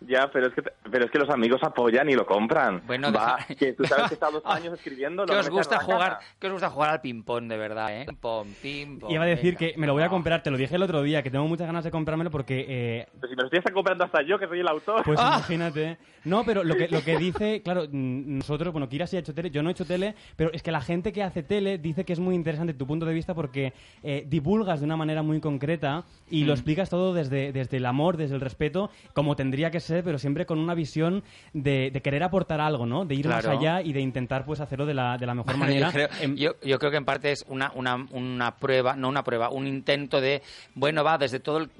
Ya, 0.00 0.30
pero 0.32 0.48
es 0.48 0.54
que 0.54 0.62
pero 0.90 1.04
es 1.04 1.10
que 1.10 1.18
los 1.18 1.28
amigos 1.30 1.60
apoyan 1.62 2.08
y 2.08 2.14
lo 2.14 2.26
compran. 2.26 2.82
Bueno, 2.86 3.12
Va, 3.12 3.36
deja- 3.36 3.54
que 3.54 3.72
tú 3.72 3.84
sabes 3.84 4.08
que 4.08 4.14
está 4.14 4.30
dos 4.30 4.42
años 4.46 4.74
escribiendo. 4.74 5.24
¿Qué 5.26 5.34
os 5.34 5.48
gusta 5.50 5.80
jugar? 5.80 6.18
¿Qué 6.38 6.46
os 6.46 6.52
gusta 6.54 6.70
jugar 6.70 6.90
al 6.90 7.00
ping 7.00 7.22
pong 7.22 7.48
de 7.48 7.56
verdad, 7.56 8.00
eh? 8.02 8.06
Pong, 8.20 8.48
ping 8.62 8.98
pong. 8.98 9.10
Iba 9.12 9.24
a 9.24 9.26
decir 9.26 9.56
venga. 9.56 9.72
que 9.74 9.78
me 9.80 9.86
lo 9.86 9.94
voy 9.94 10.02
a 10.02 10.08
comprar, 10.08 10.42
te 10.42 10.50
lo 10.50 10.56
dije 10.58 10.76
el 10.76 10.82
otro 10.82 11.02
día, 11.02 11.22
que 11.22 11.30
tengo 11.30 11.46
muchas 11.48 11.66
ganas 11.66 11.84
de 11.84 11.90
comprármelo 11.90 12.30
porque 12.30 12.64
eh, 12.68 13.06
Pero 13.20 13.28
si 13.30 13.36
me 13.36 13.42
lo 13.42 13.48
estoy 13.50 13.72
comprando 13.74 14.04
hasta 14.04 14.22
yo, 14.22 14.38
que 14.38 14.46
soy 14.46 14.60
el 14.60 14.68
autor. 14.68 15.02
Pues 15.04 15.18
Ah. 15.20 15.34
imagínate. 15.38 15.98
No, 16.24 16.44
pero 16.44 16.64
lo 16.64 16.74
que, 16.74 16.88
lo 16.88 17.02
que 17.02 17.16
dice, 17.18 17.62
claro, 17.62 17.84
nosotros, 17.92 18.72
bueno, 18.72 18.88
Kira 18.88 19.06
sí 19.06 19.16
ha 19.16 19.20
hecho 19.20 19.32
tele, 19.32 19.50
yo 19.50 19.62
no 19.62 19.68
he 19.68 19.72
hecho 19.72 19.84
tele, 19.84 20.14
pero 20.34 20.50
es 20.52 20.60
que 20.62 20.72
la 20.72 20.80
gente 20.80 21.12
que 21.12 21.22
hace 21.22 21.42
tele 21.44 21.78
dice 21.78 22.04
que 22.04 22.12
es 22.12 22.18
muy 22.18 22.34
interesante 22.34 22.74
tu 22.74 22.84
punto 22.86 23.06
de 23.06 23.14
vista 23.14 23.32
porque 23.34 23.72
eh, 24.02 24.24
divulgas 24.26 24.80
de 24.80 24.86
una 24.86 24.96
manera 24.96 25.22
muy 25.22 25.40
concreta 25.40 26.02
y 26.30 26.42
lo 26.44 26.52
Mm. 26.52 26.56
explicas 26.56 26.90
todo 26.90 27.14
desde, 27.14 27.52
desde 27.52 27.76
el 27.76 27.86
amor, 27.86 28.16
desde 28.16 28.34
el 28.34 28.40
respeto, 28.40 28.90
como 29.14 29.36
tendría 29.36 29.70
que 29.70 29.75
ser, 29.80 30.02
pero 30.04 30.18
siempre 30.18 30.46
con 30.46 30.58
una 30.58 30.74
visión 30.74 31.22
de, 31.52 31.90
de 31.90 32.00
querer 32.02 32.22
aportar 32.22 32.60
algo, 32.60 32.86
¿no? 32.86 33.04
De 33.04 33.14
ir 33.14 33.26
más 33.28 33.44
Claro. 33.44 33.58
allá 33.58 33.82
y 33.82 33.92
de 33.92 34.00
intentar 34.00 34.44
pues 34.44 34.60
hacerlo 34.60 34.86
de 34.86 34.94
la, 34.94 35.16
de 35.18 35.26
la 35.26 35.34
mejor 35.34 35.46
Bueno, 35.56 35.66
manera. 35.66 35.86
Yo 35.88 35.92
creo, 35.92 36.08
Em, 36.20 36.36
yo, 36.36 36.52
yo 36.62 36.78
creo 36.78 36.90
que 36.90 36.96
en 36.96 37.04
parte 37.04 37.30
es 37.32 37.44
una, 37.48 37.70
una, 37.74 38.06
una 38.12 38.56
prueba, 38.56 38.94
no 38.96 39.08
una 39.08 39.22
prueba, 39.22 39.50
un 39.50 39.66
intento 39.66 40.20
de, 40.20 40.42
bueno, 40.74 41.02
va, 41.04 41.18
desde 41.18 41.40
todo 41.40 41.58
el 41.58 41.70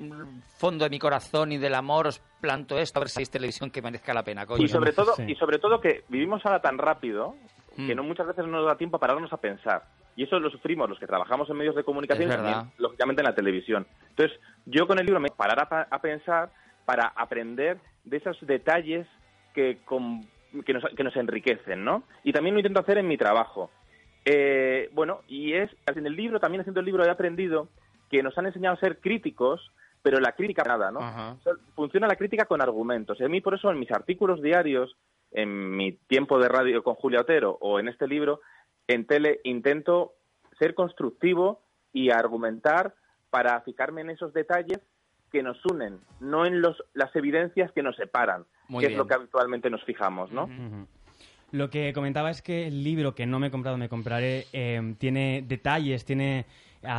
fondo 0.59 0.84
de 0.84 0.90
mi 0.90 0.99
corazón 0.99 1.53
y 1.53 1.59
del 1.59 1.74
amor 1.74 2.07
os 2.09 2.20
planto 2.40 2.78
esto, 2.78 2.99
a 2.99 3.01
ver 3.01 3.09
si 3.09 3.22
es 3.22 3.30
televisión 3.30 3.70
que 3.70 3.82
merezca 3.82 4.12
la 4.14 4.22
pena, 4.22 4.47
coño. 4.47 4.62
y 4.64 4.68
sobre 4.68 4.92
todo 4.92 5.14
sí. 5.14 5.24
y 5.28 5.34
sobre 5.36 5.59
todo 5.59 5.80
que 5.80 6.05
vivimos 6.09 6.44
ahora 6.44 6.61
tan 6.61 6.78
rápido 6.78 7.34
que 7.76 7.92
Mm. 7.94 7.97
no 7.97 8.05
muchas 8.05 8.26
veces 8.26 8.44
no 8.47 8.53
nos 8.53 8.66
da 8.66 8.76
tiempo 8.78 8.97
a 8.97 9.01
pararnos 9.01 9.30
a 9.32 9.36
pensar 9.36 9.82
y 10.16 10.22
eso 10.22 10.38
lo 10.40 10.49
sufrimos 10.49 10.88
los 10.88 10.99
que 10.99 11.07
trabajamos 11.07 11.51
en 11.51 11.57
medios 11.59 11.74
de 11.76 11.84
comunicación 11.84 12.30
y 12.30 12.34
también 12.34 12.72
lógicamente 12.78 13.20
en 13.20 13.26
la 13.26 13.34
televisión 13.34 13.86
entonces 14.09 14.38
yo 14.64 14.86
con 14.86 14.99
el 14.99 15.05
libro 15.05 15.20
me 15.20 15.28
parar 15.28 15.61
a, 15.70 15.86
a 15.94 15.99
pensar 16.01 16.51
para 16.87 17.09
aprender 17.09 17.76
de 18.05 18.16
esos 18.16 18.39
detalles 18.47 19.07
que 19.55 19.78
con- 19.84 20.22
que 20.64 20.72
nos, 20.72 20.84
que 20.97 21.05
nos 21.05 21.14
enriquecen 21.16 21.84
no 21.84 22.05
y 22.24 22.32
también 22.32 22.55
lo 22.55 22.61
intento 22.61 22.80
hacer 22.80 22.97
en 22.99 23.09
mi 23.09 23.18
trabajo 23.18 23.70
Eh, 24.28 24.89
bueno 24.93 25.20
y 25.28 25.53
es 25.53 25.70
en 25.87 26.05
el 26.07 26.16
libro 26.16 26.41
también 26.41 26.61
haciendo 26.62 26.80
el 26.80 26.87
libro 26.87 27.05
he 27.05 27.11
aprendido 27.11 27.68
que 28.11 28.22
nos 28.22 28.37
han 28.39 28.47
enseñado 28.47 28.74
a 28.76 28.80
ser 28.80 28.99
críticos 29.01 29.70
pero 30.03 30.18
la 30.20 30.32
crítica 30.32 30.62
nada 30.64 30.91
no 30.91 31.01
Ajá. 31.01 31.32
o 31.39 31.43
sea, 31.43 31.53
funciona 31.74 32.07
la 32.09 32.16
crítica 32.16 32.45
con 32.45 32.61
argumentos. 32.62 33.18
Y 33.20 33.24
a 33.24 33.28
mí, 33.28 33.41
por 33.41 33.55
eso, 33.55 33.68
en 33.72 33.78
mis 33.80 33.91
artículos 33.91 34.41
diarios, 34.41 34.95
en 35.32 35.76
mi 35.76 35.93
tiempo 36.07 36.39
de 36.39 36.49
radio 36.49 36.84
con 36.84 36.95
Julia 36.95 37.22
Otero 37.22 37.59
o 37.61 37.80
en 37.80 37.89
este 37.89 38.07
libro, 38.07 38.41
en 38.87 39.05
tele, 39.05 39.41
intento 39.43 40.12
ser 40.61 40.74
constructivo 40.74 41.61
y 41.93 42.11
argumentar 42.11 42.95
para 43.30 43.61
fijarme 43.62 44.03
en 44.03 44.11
esos 44.11 44.32
detalles 44.32 44.78
que 45.33 45.43
nos 45.43 45.59
unen, 45.66 45.99
no 46.20 46.47
en 46.47 46.61
los, 46.61 46.83
las 46.95 47.14
evidencias 47.16 47.70
que 47.72 47.83
nos 47.83 47.97
separan, 47.97 48.45
Muy 48.68 48.81
que 48.83 48.89
bien. 48.89 48.93
es 48.93 48.99
lo 48.99 49.07
que 49.07 49.14
habitualmente 49.14 49.70
nos 49.70 49.83
fijamos, 49.85 50.31
¿no? 50.33 50.49
Lo 51.53 51.70
que 51.70 51.93
comentaba 51.93 52.31
es 52.31 52.43
que 52.43 52.66
el 52.66 52.83
libro 52.83 53.14
que 53.14 53.27
no 53.27 53.39
me 53.39 53.49
he 53.49 53.51
comprado, 53.51 53.77
me 53.79 53.89
compraré, 53.89 54.47
eh, 54.53 54.95
tiene 54.99 55.45
detalles, 55.47 56.05
tiene... 56.05 56.47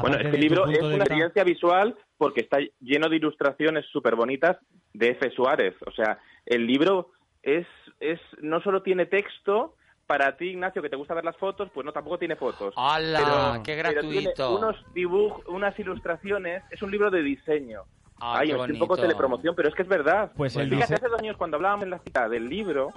Bueno, 0.02 0.18
este 0.18 0.38
libro 0.38 0.64
es 0.68 0.80
una 0.80 0.88
vista- 0.90 0.98
experiencia 1.04 1.44
visual 1.44 1.96
porque 2.18 2.42
está 2.42 2.58
lleno 2.80 3.10
de 3.10 3.16
ilustraciones 3.18 3.86
súper 3.92 4.16
bonitas 4.16 4.58
de 4.94 5.10
F. 5.12 5.30
Suárez. 5.32 5.76
O 5.86 5.92
sea, 5.92 6.20
el 6.46 6.66
libro 6.66 7.12
es, 7.44 7.68
es 8.00 8.20
no 8.42 8.60
solo 8.62 8.82
tiene 8.82 9.06
texto, 9.06 9.76
para 10.08 10.38
ti, 10.38 10.46
Ignacio, 10.52 10.82
que 10.82 10.90
te 10.90 10.96
gusta 10.96 11.14
ver 11.14 11.26
las 11.26 11.36
fotos, 11.38 11.70
pues 11.74 11.86
no, 11.86 11.92
tampoco 11.92 12.18
tiene 12.18 12.36
fotos. 12.38 12.74
¡Hala! 12.78 13.62
¡Qué 13.64 13.76
pero 13.76 14.00
tiene 14.02 14.22
gratuito! 14.22 14.58
unos 14.58 14.94
dibujos, 14.94 15.46
unas 15.48 15.78
ilustraciones, 15.78 16.64
es 16.72 16.82
un 16.82 16.92
libro 16.92 17.12
de 17.12 17.22
diseño. 17.22 17.82
Ay, 18.20 18.48
qué 18.48 18.54
estoy 18.56 18.72
un 18.74 18.80
poco 18.80 18.96
telepromoción, 18.98 19.56
pero 19.56 19.70
es 19.70 19.76
que 19.76 19.82
es 19.84 19.88
verdad. 19.88 20.32
Pues 20.36 20.56
el 20.56 20.70
Fíjate, 20.70 20.96
hace 20.96 21.08
dos 21.08 21.20
años 21.20 21.38
cuando 21.38 21.58
hablábamos 21.58 21.84
en 21.84 21.90
la 21.92 22.00
cita 22.00 22.28
del 22.30 22.50
libro, 22.50 22.90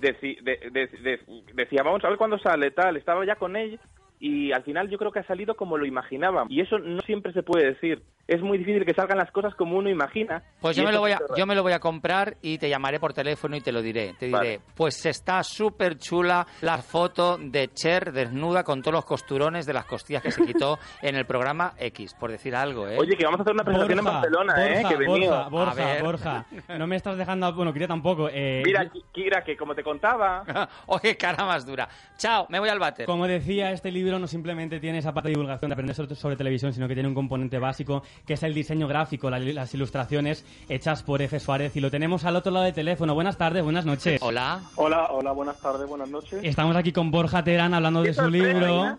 deci- 0.00 0.40
de- 0.42 0.70
de- 0.70 0.86
de- 0.86 1.42
decía, 1.54 1.82
vamos 1.82 2.04
a 2.04 2.08
ver 2.08 2.18
cuándo 2.18 2.38
sale, 2.38 2.70
tal, 2.70 2.96
estaba 2.96 3.24
ya 3.24 3.36
con 3.36 3.56
ella 3.56 3.78
y 4.20 4.52
al 4.52 4.62
final 4.64 4.88
yo 4.88 4.98
creo 4.98 5.12
que 5.12 5.20
ha 5.20 5.26
salido 5.26 5.54
como 5.54 5.76
lo 5.78 5.86
imaginaba. 5.86 6.44
Y 6.48 6.60
eso 6.60 6.78
no 6.78 7.00
siempre 7.02 7.32
se 7.32 7.42
puede 7.42 7.66
decir. 7.66 8.02
Es 8.28 8.42
muy 8.42 8.58
difícil 8.58 8.84
que 8.84 8.92
salgan 8.92 9.16
las 9.16 9.30
cosas 9.32 9.54
como 9.54 9.78
uno 9.78 9.88
imagina. 9.88 10.42
Pues 10.60 10.76
yo 10.76 10.84
me, 10.84 10.92
lo 10.92 11.00
voy 11.00 11.12
a, 11.12 11.18
yo 11.34 11.46
me 11.46 11.54
lo 11.54 11.62
voy 11.62 11.72
a 11.72 11.80
comprar 11.80 12.36
y 12.42 12.58
te 12.58 12.68
llamaré 12.68 13.00
por 13.00 13.14
teléfono 13.14 13.56
y 13.56 13.62
te 13.62 13.72
lo 13.72 13.80
diré. 13.80 14.14
Te 14.18 14.26
diré, 14.26 14.36
Vale. 14.38 14.60
pues 14.74 15.06
está 15.06 15.42
súper 15.42 15.96
chula 15.96 16.46
la 16.60 16.76
foto 16.76 17.38
de 17.38 17.68
Cher 17.72 18.12
desnuda 18.12 18.64
con 18.64 18.82
todos 18.82 18.92
los 18.92 19.06
costurones 19.06 19.64
de 19.64 19.72
las 19.72 19.86
costillas 19.86 20.22
que 20.22 20.30
se 20.30 20.44
quitó 20.44 20.78
en 21.02 21.16
el 21.16 21.24
programa 21.24 21.72
X, 21.78 22.14
por 22.20 22.30
decir 22.30 22.54
algo, 22.54 22.86
¿eh? 22.86 22.98
Oye, 22.98 23.16
que 23.16 23.24
vamos 23.24 23.40
a 23.40 23.42
hacer 23.44 23.54
una 23.54 23.64
presentación 23.64 23.98
en 24.00 24.04
Barcelona, 24.04 24.54
¿eh? 24.62 24.74
Borja, 24.74 24.88
Que 24.88 24.94
he 24.94 24.98
venido. 24.98 25.50
Borja, 25.50 25.74
Borja. 26.02 26.02
Borja. 26.02 26.78
No 26.78 26.86
me 26.86 26.96
estás 26.96 27.16
dejando... 27.16 27.50
Bueno, 27.54 27.72
quería 27.72 27.88
tampoco. 27.88 28.28
eh, 28.30 28.62
Mira, 28.62 28.90
Ki- 28.90 29.04
Kira, 29.10 29.42
que 29.42 29.56
como 29.56 29.74
te 29.74 29.82
contaba, 29.82 30.44
Oye, 30.86 31.16
cara 31.16 31.46
más 31.46 31.64
dura. 31.64 31.88
Chao, 32.18 32.44
me 32.50 32.58
voy 32.60 32.68
al 32.68 32.78
váter. 32.78 33.06
Como 33.06 33.26
decía, 33.26 33.70
este 33.72 33.90
libro 33.90 34.18
no 34.18 34.26
simplemente 34.26 34.80
tiene 34.80 34.98
esa 34.98 35.14
parte 35.14 35.28
de 35.28 35.34
divulgación 35.34 35.70
de 35.70 35.72
aprender 35.72 35.96
sobre, 35.96 36.14
sobre 36.14 36.36
televisión, 36.36 36.74
sino 36.74 36.86
que 36.86 36.92
tiene 36.92 37.08
un 37.08 37.14
componente 37.14 37.58
básico 37.58 38.02
que 38.26 38.34
es 38.34 38.42
el 38.42 38.54
diseño 38.54 38.88
gráfico, 38.88 39.30
la- 39.30 39.38
las 39.38 39.72
ilustraciones 39.74 40.44
hechas 40.68 41.02
por 41.02 41.22
F. 41.22 41.38
Suárez. 41.40 41.76
Y 41.76 41.80
lo 41.80 41.90
tenemos 41.90 42.24
al 42.24 42.36
otro 42.36 42.52
lado 42.52 42.64
del 42.64 42.74
teléfono. 42.74 43.14
Buenas 43.14 43.36
tardes, 43.38 43.62
buenas 43.62 43.84
noches. 43.86 44.20
Hola. 44.22 44.60
Hola, 44.76 45.08
hola, 45.10 45.32
buenas 45.32 45.58
tardes, 45.60 45.88
buenas 45.88 46.08
noches. 46.08 46.40
Estamos 46.42 46.76
aquí 46.76 46.92
con 46.92 47.10
Borja 47.10 47.42
Terán 47.44 47.74
hablando 47.74 48.02
de 48.02 48.12
su 48.14 48.28
libro. 48.28 48.96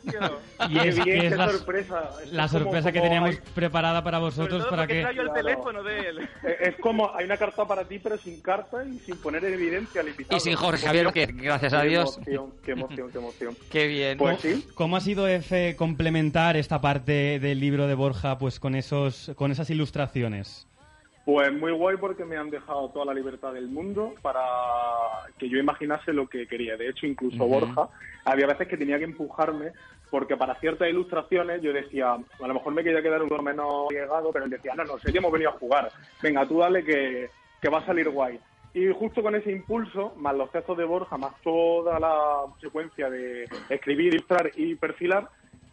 Y 0.69 0.73
Qué 0.73 0.89
es 0.89 0.95
bien, 0.95 1.05
que 1.05 1.27
es 1.27 1.31
qué 1.33 1.37
la, 1.37 1.49
sorpresa. 1.49 2.09
Esto 2.23 2.35
la 2.35 2.45
es 2.45 2.51
como- 2.51 2.63
sorpresa 2.63 2.91
que 2.91 3.01
teníamos 3.01 3.29
hay- 3.31 3.39
preparada 3.55 4.03
para 4.03 4.17
sobre 4.19 4.29
vosotros 4.29 4.61
todo 4.61 4.69
para 4.69 4.87
que... 4.87 5.01
el 5.01 5.07
Claro. 5.09 5.33
teléfono 5.33 5.83
de 5.83 5.99
él. 5.99 6.19
eh, 6.43 6.57
Es 6.61 6.75
como, 6.81 7.11
hay 7.15 7.25
una 7.25 7.37
carta 7.37 7.65
para 7.65 7.83
ti, 7.85 7.99
pero 7.99 8.17
sin 8.17 8.41
carta 8.41 8.83
y 8.85 8.99
sin 8.99 9.17
poner 9.17 9.43
en 9.45 9.53
evidencia 9.53 10.01
al 10.01 10.07
invitado. 10.09 10.37
Y 10.37 10.39
sin 10.39 10.55
Jorge 10.55 10.85
Javier, 10.85 11.07
que 11.13 11.25
gracias 11.27 11.73
a 11.73 11.81
Qué 11.81 11.87
Dios. 11.89 12.17
emoción, 12.17 12.53
qué 12.63 12.71
emoción, 12.71 13.11
qué 13.11 13.17
emoción. 13.17 13.57
Qué 13.71 13.87
bien. 13.87 14.17
Pues 14.17 14.39
sí, 14.41 14.65
¿Cómo 14.75 14.97
ha 14.97 15.01
sido 15.01 15.27
F 15.27 15.75
complementar 15.75 16.57
esta 16.57 16.81
parte 16.81 17.39
del 17.39 17.59
libro 17.59 17.87
de 17.87 17.93
Borja 17.95 18.37
pues 18.37 18.59
con 18.59 18.75
esos 18.75 19.08
con 19.35 19.51
esas 19.51 19.69
ilustraciones? 19.69 20.67
pues 21.29 21.53
muy 21.53 21.71
guay 21.71 21.95
porque 21.97 22.25
me 22.25 22.37
han 22.37 22.49
dejado 22.49 22.89
toda 22.89 23.05
la 23.05 23.13
libertad 23.13 23.53
del 23.53 23.67
mundo 23.67 24.15
para 24.23 24.41
que 25.37 25.47
yo 25.47 25.59
imaginase 25.59 26.11
lo 26.11 26.27
que 26.27 26.47
quería. 26.47 26.75
De 26.75 26.89
hecho, 26.89 27.05
incluso 27.05 27.43
Ujú. 27.43 27.53
Borja, 27.53 27.89
había 28.25 28.47
veces 28.47 28.67
que 28.67 28.77
tenía 28.77 28.97
que 28.97 29.03
empujarme 29.03 29.73
porque 30.09 30.35
para 30.35 30.55
ciertas 30.55 30.89
ilustraciones 30.89 31.61
yo 31.61 31.71
decía, 31.71 32.13
a 32.13 32.47
lo 32.47 32.53
mejor 32.55 32.73
me 32.73 32.83
quería 32.83 33.03
quedar 33.03 33.21
un 33.21 33.29
poco 33.29 33.43
menos 33.43 33.91
llegado, 33.91 34.31
pero 34.31 34.45
él 34.45 34.51
decía, 34.51 34.73
no, 34.75 34.83
no, 34.85 34.97
sé 34.97 35.11
que 35.11 35.19
hemos 35.19 35.31
venido 35.31 35.51
a 35.51 35.59
jugar. 35.59 35.91
Venga, 36.23 36.47
tú 36.47 36.57
dale 36.57 36.83
que, 36.83 37.29
que 37.61 37.69
va 37.69 37.77
a 37.77 37.85
salir 37.85 38.09
guay. 38.09 38.39
Y 38.73 38.87
justo 38.91 39.21
con 39.21 39.35
ese 39.35 39.51
impulso, 39.51 40.15
más 40.17 40.35
los 40.35 40.51
textos 40.51 40.79
de 40.79 40.85
Borja, 40.85 41.15
más 41.17 41.33
toda 41.43 41.99
la 41.99 42.45
secuencia 42.59 43.07
de 43.07 43.47
escribir, 43.69 44.15
ilustrar 44.15 44.49
y 44.55 44.73
perfilar, 44.73 45.29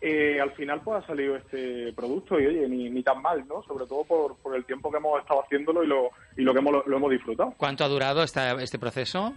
eh, 0.09 0.41
al 0.41 0.53
final 0.53 0.81
pues 0.83 1.03
ha 1.03 1.07
salido 1.07 1.37
este 1.37 1.93
producto 1.95 2.39
y 2.39 2.47
oye, 2.47 2.69
ni, 2.69 2.89
ni 2.91 3.03
tan 3.03 3.21
mal, 3.23 3.45
¿no? 3.49 3.63
Sobre 3.65 3.87
todo 3.87 4.05
por, 4.05 4.37
por 4.37 4.55
el 4.55 4.65
tiempo 4.65 4.91
que 4.91 4.99
hemos 4.99 5.21
estado 5.21 5.43
haciéndolo 5.43 5.83
y 5.83 5.87
lo, 5.89 6.11
y 6.37 6.43
lo 6.43 6.53
que 6.53 6.61
hemos, 6.61 6.87
lo 6.87 6.97
hemos 6.97 7.11
disfrutado. 7.11 7.55
¿Cuánto 7.57 7.85
ha 7.85 7.89
durado 7.89 8.23
esta, 8.23 8.53
este 8.63 8.79
proceso? 8.79 9.33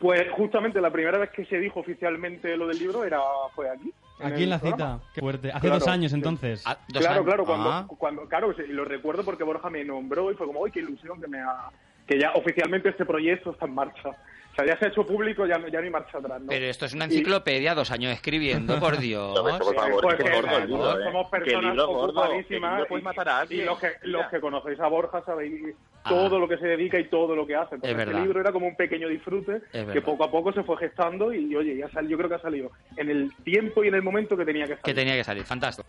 Pues 0.00 0.22
justamente 0.32 0.80
la 0.80 0.90
primera 0.90 1.18
vez 1.18 1.30
que 1.30 1.44
se 1.46 1.58
dijo 1.58 1.80
oficialmente 1.80 2.56
lo 2.56 2.66
del 2.66 2.78
libro 2.78 3.04
era 3.04 3.20
fue 3.54 3.68
aquí. 3.70 3.92
Aquí 4.20 4.44
en 4.44 4.50
la 4.50 4.58
programa. 4.58 4.98
cita. 4.98 5.10
Qué 5.14 5.20
fuerte. 5.20 5.48
Hace 5.50 5.60
Claro, 5.60 5.78
dos 5.78 5.88
años 5.88 6.12
entonces. 6.12 6.62
Ah, 6.66 6.78
dos 6.88 7.00
Claro, 7.00 7.14
años. 7.14 7.24
claro, 7.26 7.44
cuando, 7.44 7.70
Ah. 7.72 7.86
cuando, 7.98 8.28
claro, 8.28 8.54
lo 8.68 8.84
recuerdo 8.84 9.24
porque 9.24 9.44
Borja 9.44 9.70
me 9.70 9.84
nombró 9.84 10.30
y 10.30 10.34
fue 10.34 10.46
como, 10.46 10.64
¡ay, 10.64 10.72
qué 10.72 10.80
ilusión 10.80 11.20
que 11.20 11.26
me 11.28 11.40
ha, 11.40 11.68
que 12.06 12.18
ya 12.18 12.32
oficialmente 12.34 12.88
este 12.90 13.04
proyecto 13.04 13.52
está 13.52 13.66
en 13.66 13.74
marcha! 13.74 14.10
O 14.54 14.56
sea, 14.56 14.66
ya 14.66 14.78
se 14.78 14.84
ha 14.84 14.88
hecho 14.88 15.04
público, 15.04 15.44
ya, 15.46 15.58
no- 15.58 15.66
ya 15.66 15.80
no 15.80 15.84
hay 15.84 15.90
marcha 15.90 16.18
atrás, 16.18 16.40
¿no? 16.40 16.46
Pero 16.46 16.66
esto 16.66 16.84
es 16.86 16.94
una 16.94 17.06
enciclopedia, 17.06 17.74
dos 17.74 17.90
años 17.90 18.12
escribiendo, 18.12 18.78
por 18.78 18.98
Dios. 18.98 19.36
Por 19.36 19.74
favor, 19.74 20.00
Pues 20.00 20.14
que 20.14 20.30
gordo 20.30 20.56
el 20.58 20.66
libro, 20.68 21.00
¿eh? 21.00 21.04
somos 21.06 21.28
personas 21.28 21.70
libro 21.72 21.86
gordo, 21.88 22.20
ocupadísimas 22.22 22.86
y- 22.88 23.02
matar 23.02 23.28
a 23.30 23.38
alguien. 23.40 23.60
y 23.62 23.64
los 23.64 23.78
que, 23.80 23.88
los 24.02 24.26
que 24.28 24.40
conocéis 24.40 24.78
a 24.78 24.86
Borja 24.86 25.22
sabéis 25.24 25.74
Ah. 26.04 26.08
todo 26.10 26.38
lo 26.38 26.46
que 26.46 26.56
se 26.58 26.68
dedica 26.68 27.00
y 27.00 27.08
todo 27.08 27.34
lo 27.34 27.44
que 27.46 27.56
hace. 27.56 27.74
Es 27.76 27.82
este 27.82 28.14
libro 28.14 28.40
era 28.40 28.52
como 28.52 28.68
un 28.68 28.76
pequeño 28.76 29.08
disfrute 29.08 29.62
que 29.72 30.00
poco 30.02 30.22
a 30.22 30.30
poco 30.30 30.52
se 30.52 30.62
fue 30.62 30.76
gestando 30.76 31.32
y 31.32 31.56
oye, 31.56 31.76
ya 31.76 31.88
sal, 31.90 32.06
yo 32.06 32.16
creo 32.16 32.28
que 32.28 32.36
ha 32.36 32.40
salido 32.42 32.70
en 32.96 33.10
el 33.10 33.32
tiempo 33.42 33.82
y 33.82 33.88
en 33.88 33.94
el 33.96 34.02
momento 34.02 34.36
que 34.36 34.44
tenía 34.44 34.66
que 34.66 34.74
salir. 34.74 34.82
Que 34.84 34.94
tenía 34.94 35.14
que 35.16 35.24
salir, 35.24 35.42
fantástico. 35.42 35.88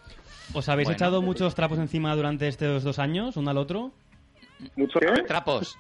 ¿Os 0.55 0.68
habéis 0.70 0.88
Bueno. 0.88 0.95
echado 0.95 1.22
muchos 1.22 1.53
trapos 1.53 1.78
encima 1.78 2.16
durante 2.16 2.47
estos 2.47 2.84
dos 2.84 2.97
años, 2.97 3.38
uno 3.38 3.51
al 3.51 3.57
otro? 3.57 3.91
¿Mucho 4.76 4.99
qué? 4.99 5.07
Trapos. 5.28 5.78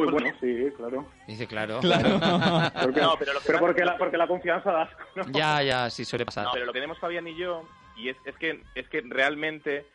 Uy, 0.00 0.10
bueno, 0.10 0.30
sí, 0.40 0.68
claro. 0.76 1.06
Dice, 1.26 1.46
claro. 1.46 1.80
Claro. 1.80 2.18
Porque, 2.82 3.00
No, 3.00 3.14
pero 3.18 3.32
lo 3.34 3.40
que 3.40 3.46
pero 3.46 3.58
pasa- 3.58 3.60
porque, 3.60 3.84
la, 3.84 3.98
porque 3.98 4.16
la 4.16 4.26
confianza 4.26 4.72
da 4.72 4.82
asco, 4.82 5.02
¿no? 5.16 5.22
ya, 5.32 5.62
ya, 5.62 5.90
sí 5.90 6.04
suele 6.04 6.24
pasar. 6.24 6.44
No, 6.44 6.50
pero 6.52 6.66
lo 6.66 6.72
que 6.72 6.78
tenemos 6.78 6.98
Fabián 6.98 7.26
y 7.28 7.36
yo, 7.36 7.62
y 7.96 8.08
es, 8.08 8.16
es 8.24 8.36
que 8.36 8.62
es 8.74 8.88
que 8.88 9.02
realmente 9.02 9.86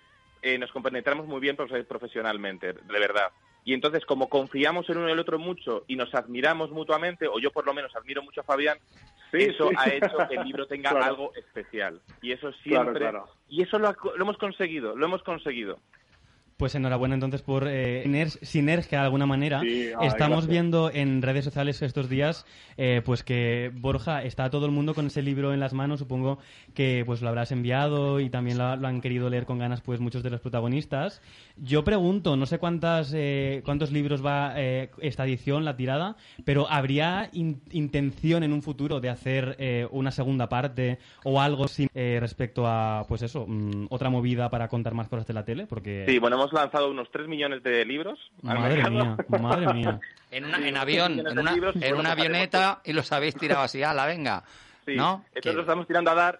eh, 0.41 0.57
nos 0.57 0.71
compenetramos 0.71 1.25
muy 1.27 1.39
bien 1.39 1.57
profe- 1.57 1.85
profesionalmente, 1.85 2.73
de 2.73 2.99
verdad. 2.99 3.27
Y 3.65 3.73
entonces, 3.73 4.05
como 4.05 4.29
confiamos 4.29 4.89
el 4.89 4.97
uno 4.97 5.07
en 5.07 5.13
el 5.13 5.19
otro 5.19 5.39
mucho 5.39 5.83
y 5.87 5.95
nos 5.97 6.13
admiramos 6.15 6.71
mutuamente, 6.71 7.27
o 7.27 7.37
yo 7.39 7.51
por 7.51 7.65
lo 7.65 7.73
menos 7.73 7.93
admiro 7.95 8.23
mucho 8.23 8.41
a 8.41 8.43
Fabián, 8.45 8.77
Sí, 9.29 9.39
eso 9.43 9.67
sí. 9.69 9.75
ha 9.77 9.89
hecho 9.89 10.17
que 10.29 10.35
el 10.35 10.45
libro 10.45 10.67
tenga 10.67 10.89
Claro. 10.91 11.05
algo 11.05 11.35
especial. 11.35 11.99
Y 12.21 12.31
eso 12.31 12.49
Claro, 12.63 12.83
siempre... 12.93 12.99
claro. 13.01 13.27
Y 13.49 13.61
eso 13.63 13.77
lo, 13.77 13.89
ha- 13.89 13.97
lo 14.15 14.23
hemos 14.23 14.37
conseguido, 14.37 14.95
lo 14.95 15.05
hemos 15.05 15.21
conseguido. 15.23 15.79
Pues 16.57 16.73
enhorabuena 16.73 17.13
entonces 17.13 17.43
por 17.43 17.67
eh, 17.69 18.27
sinergia 18.41 18.97
de 18.99 19.05
alguna 19.05 19.27
manera. 19.27 19.61
Sí, 19.61 19.89
Estamos 20.01 20.17
gracias. 20.17 20.47
viendo 20.47 20.89
en 20.91 21.21
redes 21.21 21.45
sociales 21.45 21.79
estos 21.83 22.09
días 22.09 22.47
eh, 22.77 23.03
pues 23.05 23.23
que 23.23 23.71
Borja 23.75 24.23
está 24.23 24.49
todo 24.49 24.65
el 24.65 24.71
mundo 24.71 24.95
con 24.95 25.05
ese 25.05 25.21
libro 25.21 25.53
en 25.53 25.59
las 25.59 25.73
manos. 25.73 25.99
Supongo 25.99 26.39
que 26.73 27.03
pues 27.05 27.21
lo 27.21 27.29
habrás 27.29 27.51
enviado 27.51 28.19
y 28.19 28.31
también 28.31 28.57
lo, 28.57 28.75
lo 28.75 28.87
han 28.87 29.01
querido 29.01 29.29
leer 29.29 29.45
con 29.45 29.59
ganas 29.59 29.81
pues 29.81 29.99
muchos 29.99 30.23
de 30.23 30.31
los 30.31 30.41
protagonistas. 30.41 31.21
Yo 31.57 31.83
pregunto, 31.83 32.35
no 32.35 32.47
sé 32.47 32.57
cuántas 32.57 33.13
eh, 33.15 33.61
cuántos 33.63 33.91
libros 33.91 34.25
va 34.25 34.53
eh, 34.55 34.89
esta 34.99 35.25
edición, 35.25 35.63
la 35.63 35.77
tirada, 35.77 36.15
pero 36.43 36.67
¿habría 36.71 37.29
in- 37.33 37.61
intención 37.69 38.41
en 38.41 38.51
un 38.51 38.63
futuro 38.63 38.99
de 38.99 39.09
hacer 39.09 39.55
eh, 39.59 39.87
una 39.91 40.09
segunda 40.09 40.49
parte 40.49 40.97
o 41.23 41.39
algo 41.39 41.67
sin, 41.67 41.87
eh, 41.93 42.17
respecto 42.19 42.65
a 42.65 43.05
pues 43.07 43.21
eso 43.21 43.45
mm, 43.47 43.85
otra 43.91 44.09
movida 44.09 44.49
para 44.49 44.67
contar 44.69 44.95
más 44.95 45.07
cosas 45.07 45.27
de 45.27 45.33
la 45.35 45.45
tele? 45.45 45.67
Porque 45.67 46.05
Sí, 46.07 46.17
bueno, 46.17 46.46
hemos 46.47 46.53
lanzado 46.53 46.89
unos 46.89 47.09
3 47.11 47.27
millones 47.27 47.61
de 47.63 47.83
libros. 47.85 48.19
Madre 48.41 48.89
mía, 48.89 49.17
madre 49.39 49.73
mía. 49.73 49.99
En, 50.29 50.43
una- 50.43 50.67
en 50.67 50.75
avión, 50.75 51.19
en 51.25 51.39
una, 51.39 51.53
libros, 51.53 51.73
en 51.75 51.79
bueno, 51.79 51.99
una 51.99 52.09
pues 52.13 52.19
avioneta 52.27 52.81
y 52.83 52.91
los 52.91 53.09
habéis 53.13 53.35
tirado 53.35 53.61
así, 53.61 53.79
la 53.79 54.05
venga. 54.05 54.43
Sí, 54.85 54.93
¿No? 54.93 55.23
entonces 55.33 55.55
lo 55.55 55.61
estamos 55.61 55.87
tirando 55.87 56.11
a 56.11 56.15
dar 56.15 56.39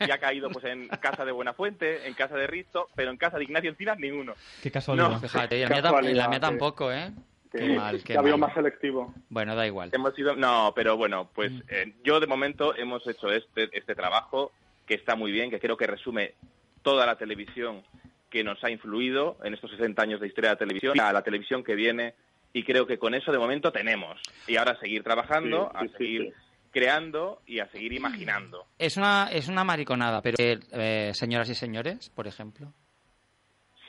y 0.00 0.10
ha 0.10 0.18
caído 0.18 0.50
pues 0.50 0.64
en 0.64 0.88
casa 0.88 1.24
de 1.24 1.30
Buenafuente, 1.30 2.08
en 2.08 2.14
casa 2.14 2.34
de 2.34 2.48
Risto, 2.48 2.88
pero 2.96 3.12
en 3.12 3.16
casa 3.16 3.38
de 3.38 3.44
Ignacio 3.44 3.70
Encinas 3.70 3.96
ninguno. 4.00 4.34
Qué 4.60 4.72
casualidad. 4.72 5.10
No, 5.10 5.20
Fíjate, 5.20 5.56
y 5.56 5.60
la 5.62 5.68
mía, 5.68 6.12
la 6.14 6.28
mía 6.28 6.40
tampoco, 6.40 6.90
¿eh? 6.92 7.12
Qué 7.52 7.58
Sí, 7.58 7.72
mal, 7.76 8.02
qué 8.02 8.14
mal. 8.20 8.38
más 8.38 8.54
selectivo. 8.54 9.14
Bueno, 9.28 9.54
da 9.54 9.68
igual. 9.68 9.90
Hemos 9.92 10.16
sido, 10.16 10.34
no, 10.34 10.72
pero 10.74 10.96
bueno, 10.96 11.30
pues 11.32 11.52
Mm. 11.52 11.60
eh, 11.68 11.94
yo 12.02 12.18
de 12.18 12.26
momento 12.26 12.74
hemos 12.76 13.06
hecho 13.06 13.30
este, 13.30 13.68
este 13.72 13.94
trabajo 13.94 14.50
que 14.84 14.94
está 14.94 15.14
muy 15.14 15.30
bien, 15.30 15.48
que 15.48 15.60
creo 15.60 15.76
que 15.76 15.86
resume 15.86 16.34
toda 16.82 17.06
la 17.06 17.14
televisión 17.16 17.84
que 18.30 18.44
nos 18.44 18.62
ha 18.64 18.70
influido 18.70 19.38
en 19.44 19.54
estos 19.54 19.70
60 19.70 20.02
años 20.02 20.20
de 20.20 20.26
historia 20.26 20.50
de 20.50 20.54
la 20.54 20.58
televisión, 20.58 21.00
a 21.00 21.12
la 21.12 21.22
televisión 21.22 21.64
que 21.64 21.74
viene, 21.74 22.14
y 22.52 22.62
creo 22.64 22.86
que 22.86 22.98
con 22.98 23.14
eso 23.14 23.32
de 23.32 23.38
momento 23.38 23.72
tenemos. 23.72 24.20
Y 24.46 24.56
ahora 24.56 24.72
a 24.72 24.80
seguir 24.80 25.02
trabajando, 25.02 25.70
Sí, 25.72 25.78
sí, 25.88 25.94
a 25.94 25.98
seguir 25.98 26.22
sí. 26.24 26.32
creando 26.70 27.42
y 27.46 27.60
a 27.60 27.68
seguir 27.70 27.92
imaginando. 27.92 28.66
Es 28.78 28.96
una, 28.96 29.28
es 29.32 29.48
una 29.48 29.64
mariconada, 29.64 30.20
pero 30.22 30.36
eh, 30.40 31.10
señoras 31.14 31.48
y 31.50 31.54
señores, 31.54 32.10
por 32.10 32.26
ejemplo. 32.26 32.72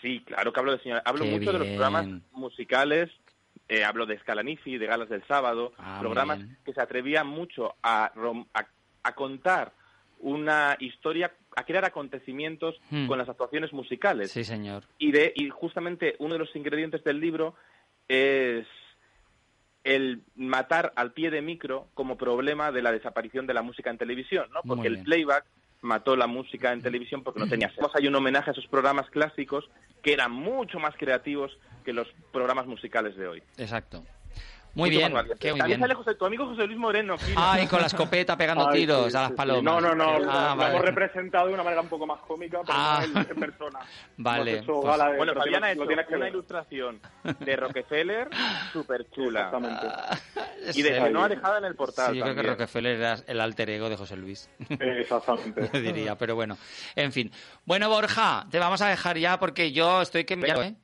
Sí, 0.02 0.22
claro 0.26 0.54
que 0.54 0.60
hablo 0.60 0.72
de 0.74 0.80
señora. 0.84 1.02
Hablo 1.06 1.26
Qué 1.26 1.32
mucho 1.32 1.52
de 1.52 1.60
los 1.60 1.68
programas 1.68 2.08
musicales. 2.32 3.10
eh, 3.68 3.84
hablo 3.84 4.06
de 4.06 4.18
Scalanifi, 4.20 4.78
de 4.78 4.88
Galas 4.88 5.10
del 5.10 5.24
Sábado, 5.28 5.74
Ah, 5.78 5.98
programas 6.00 6.38
bien. 6.40 6.58
que 6.66 6.74
se 6.74 6.82
atrevían 6.82 7.28
mucho 7.28 7.76
a, 7.84 8.12
rom- 8.16 8.48
a, 8.54 8.66
a 9.04 9.14
contar 9.16 9.74
una 10.22 10.76
historia, 10.80 11.32
a 11.56 11.64
crear 11.64 11.86
acontecimientos 11.86 12.80
Hmm. 12.90 13.08
con 13.08 13.18
las 13.18 13.30
actuaciones 13.30 13.74
musicales. 13.74 14.32
Sí, 14.32 14.44
señor. 14.44 14.84
Y, 14.98 15.12
de, 15.12 15.34
y 15.36 15.50
justamente 15.50 16.16
uno 16.20 16.34
de 16.34 16.40
los 16.40 16.56
ingredientes 16.56 17.04
del 17.04 17.20
libro 17.20 17.56
es 18.08 18.66
el 19.84 20.22
matar 20.36 20.92
al 20.96 21.14
pie 21.14 21.32
de 21.32 21.42
micro 21.42 21.88
como 21.94 22.18
problema 22.18 22.72
de 22.72 22.82
la 22.82 22.92
desaparición 22.92 23.48
de 23.48 23.54
la 23.54 23.62
música 23.62 23.90
en 23.90 23.98
televisión, 23.98 24.48
¿no? 24.54 24.62
Porque 24.64 24.88
el 24.88 25.04
playback 25.04 25.46
mató 25.82 26.16
la 26.18 26.28
música 26.28 26.74
en 26.74 26.82
televisión 26.82 27.24
porque 27.24 27.40
no 27.40 27.48
tenía. 27.48 27.68
Hacemos 27.68 27.92
hay 27.96 28.08
un 28.08 28.16
homenaje 28.16 28.50
a 28.50 28.54
esos 28.54 28.68
programas 28.68 29.10
clásicos 29.10 29.70
que 30.04 30.14
eran 30.14 30.32
mucho 30.32 30.80
más 30.80 30.96
creativos 30.98 31.58
que 31.86 31.94
los 31.94 32.08
programas 32.34 32.68
musicales 32.68 33.16
de 33.16 33.28
hoy. 33.28 33.44
Exacto. 33.58 34.04
Muy 34.76 34.90
bien, 34.92 35.12
qué 35.40 35.52
muy 35.52 35.60
También 35.60 35.68
bien. 35.68 35.80
sale 35.82 35.94
José- 35.96 36.16
tu 36.16 36.26
amigo 36.26 36.46
José 36.46 36.66
Luis 36.68 36.78
Moreno. 36.78 37.16
Ay, 37.36 37.66
con 37.68 37.82
la 37.82 37.88
escopeta 37.88 38.38
pegando 38.38 38.70
Ay, 38.70 38.80
tiros 38.82 39.12
sí, 39.12 39.18
a 39.18 39.22
las 39.22 39.30
sí, 39.32 39.36
palomas. 39.36 39.64
No, 39.64 39.82
no, 39.82 39.96
no, 39.96 40.10
Ah, 40.30 40.52
lo, 40.54 40.58
vale. 40.58 40.70
hemos 40.76 40.82
representado 40.86 41.48
de 41.48 41.54
una 41.56 41.64
manera 41.64 41.82
un 41.82 41.90
poco 41.90 42.06
más 42.06 42.20
cómica, 42.22 42.60
pero 42.66 42.74
Ah. 42.78 43.04
no 43.14 43.20
en, 43.22 43.26
persona. 43.40 43.80
Vale, 44.18 44.64
pues- 44.64 44.84
gala 44.86 45.10
de- 45.12 45.18
Bueno, 45.18 45.34
Fabián 45.34 45.64
ha 45.64 45.72
hecho 45.72 45.82
una 45.84 45.96
ver. 45.96 46.30
ilustración 46.30 47.02
de 47.40 47.56
Rockefeller 47.56 48.30
súper 48.74 49.10
chula. 49.12 49.46
Exactamente. 49.46 49.88
Y 50.76 50.82
de 50.84 50.90
Sí. 50.98 51.04
que 51.04 51.10
no 51.10 51.24
ha 51.24 51.30
dejado 51.30 51.58
en 51.58 51.66
el 51.66 51.76
portal. 51.76 52.12
Sí, 52.12 52.18
yo 52.20 52.24
creo 52.24 52.36
que. 52.36 52.44
Rockefeller 52.44 52.98
era 52.98 53.18
el 53.28 53.42
alter 53.42 53.70
ego 53.72 53.90
de 53.90 53.98
José 53.98 54.16
Luis. 54.18 54.50
Exactamente. 54.70 55.70
Yo 55.74 55.82
diría, 55.82 56.16
pero 56.18 56.36
bueno. 56.36 56.58
En 56.96 57.12
fin. 57.12 57.32
Bueno, 57.66 57.90
Borja, 57.90 58.46
te 58.52 58.60
vamos 58.60 58.82
a 58.82 58.88
dejar 58.88 59.18
ya 59.18 59.40
porque 59.40 59.72
yo 59.72 60.02
estoy 60.02 60.26
que. 60.26 60.36
¿eh? 60.36 60.76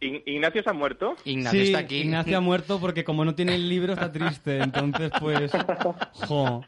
Ign- 0.00 0.22
¿Ignacio 0.26 0.62
se 0.62 0.68
ha 0.70 0.72
muerto? 0.74 1.16
Ignacio 1.24 1.60
sí, 1.60 1.66
está 1.68 1.78
aquí. 1.78 1.96
Ignacio 2.00 2.36
ha 2.36 2.40
muerto 2.40 2.78
porque 2.78 3.02
como 3.04 3.24
no 3.24 3.34
tiene 3.34 3.54
el 3.54 3.68
libro 3.68 3.94
está 3.94 4.12
triste, 4.12 4.58
entonces 4.62 5.10
pues... 5.20 5.50
Jo. 6.28 6.62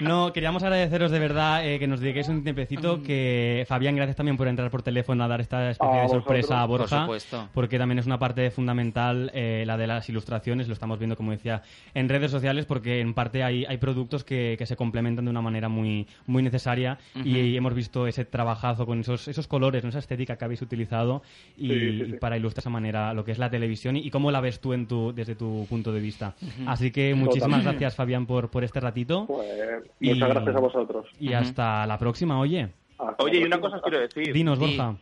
No, 0.00 0.32
queríamos 0.32 0.62
agradeceros 0.62 1.10
de 1.10 1.18
verdad 1.18 1.66
eh, 1.66 1.78
que 1.78 1.86
nos 1.86 2.00
dediquéis 2.00 2.28
un 2.28 2.42
tiempecito, 2.42 3.02
que 3.02 3.64
Fabián, 3.68 3.96
gracias 3.96 4.16
también 4.16 4.36
por 4.36 4.48
entrar 4.48 4.70
por 4.70 4.82
teléfono 4.82 5.24
a 5.24 5.28
dar 5.28 5.40
esta 5.40 5.70
especie 5.70 6.00
de 6.00 6.08
sorpresa 6.08 6.62
a. 6.62 6.66
Borja, 6.66 7.06
Por 7.06 7.20
supuesto. 7.20 7.48
porque 7.54 7.78
también 7.78 7.98
es 7.98 8.06
una 8.06 8.18
parte 8.18 8.50
fundamental 8.50 9.30
eh, 9.34 9.64
la 9.66 9.76
de 9.76 9.86
las 9.86 10.08
ilustraciones, 10.08 10.68
lo 10.68 10.74
estamos 10.74 10.98
viendo 10.98 11.16
como 11.16 11.32
decía 11.32 11.62
en 11.94 12.08
redes 12.08 12.30
sociales, 12.30 12.66
porque 12.66 13.00
en 13.00 13.14
parte 13.14 13.42
hay, 13.42 13.64
hay 13.66 13.76
productos 13.78 14.24
que, 14.24 14.54
que 14.58 14.66
se 14.66 14.76
complementan 14.76 15.24
de 15.24 15.30
una 15.30 15.42
manera 15.42 15.68
muy, 15.68 16.06
muy 16.26 16.42
necesaria 16.42 16.98
y 17.14 17.56
hemos 17.56 17.74
visto 17.74 18.06
ese 18.06 18.24
trabajazo 18.24 18.86
con 18.86 19.00
esos, 19.00 19.28
esos 19.28 19.46
colores, 19.48 19.82
¿no? 19.84 19.90
esa 19.90 19.98
estética 19.98 20.36
que 20.36 20.44
habéis 20.44 20.62
utilizado 20.62 21.22
y, 21.56 21.68
Sí, 21.68 21.80
sí, 21.80 22.04
sí. 22.06 22.10
y 22.10 22.18
para 22.18 22.36
ilustrar 22.36 22.64
manera 22.74 23.14
lo 23.14 23.24
que 23.24 23.32
es 23.32 23.38
la 23.38 23.48
televisión 23.48 23.96
y, 23.96 24.00
y 24.06 24.10
cómo 24.10 24.30
la 24.30 24.40
ves 24.42 24.60
tú 24.60 24.72
en 24.74 24.86
tu, 24.86 25.12
desde 25.14 25.34
tu 25.34 25.66
punto 25.68 25.92
de 25.92 26.00
vista. 26.00 26.34
Así 26.66 26.90
que 26.90 27.14
muchísimas 27.14 27.60
Totalmente. 27.60 27.70
gracias 27.70 27.96
Fabián 27.96 28.26
por, 28.26 28.50
por 28.50 28.62
este 28.64 28.80
ratito 28.80 29.24
Pues, 29.26 29.48
Y- 30.00 30.10
muchas 30.14 30.28
gracias 30.30 30.56
a 30.56 30.60
vosotros. 30.60 31.06
y 31.18 31.32
hasta 31.32 31.86
la 31.86 31.98
próxima, 31.98 32.38
oye. 32.38 32.68
Hasta 32.98 33.24
Oye, 33.24 33.38
y 33.40 33.44
una 33.44 33.60
cosa 33.60 33.76
os 33.76 33.82
quiero 33.82 33.98
decir. 34.00 34.32
Dinos, 34.32 34.58
Di. 34.58 34.76
Borja. 34.76 34.96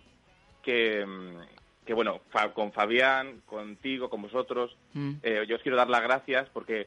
que, 0.62 1.04
mm, 1.04 1.84
que 1.86 1.94
bueno, 1.94 2.20
fa- 2.30 2.52
con 2.54 2.72
Fabián, 2.72 3.42
contigo, 3.46 4.08
con 4.08 4.22
vosotros, 4.22 4.76
Mm. 4.94 5.10
eh, 5.22 5.44
yo 5.48 5.56
os 5.56 5.62
quiero 5.62 5.76
dar 5.76 5.90
las 5.90 6.02
gracias 6.02 6.48
porque 6.52 6.86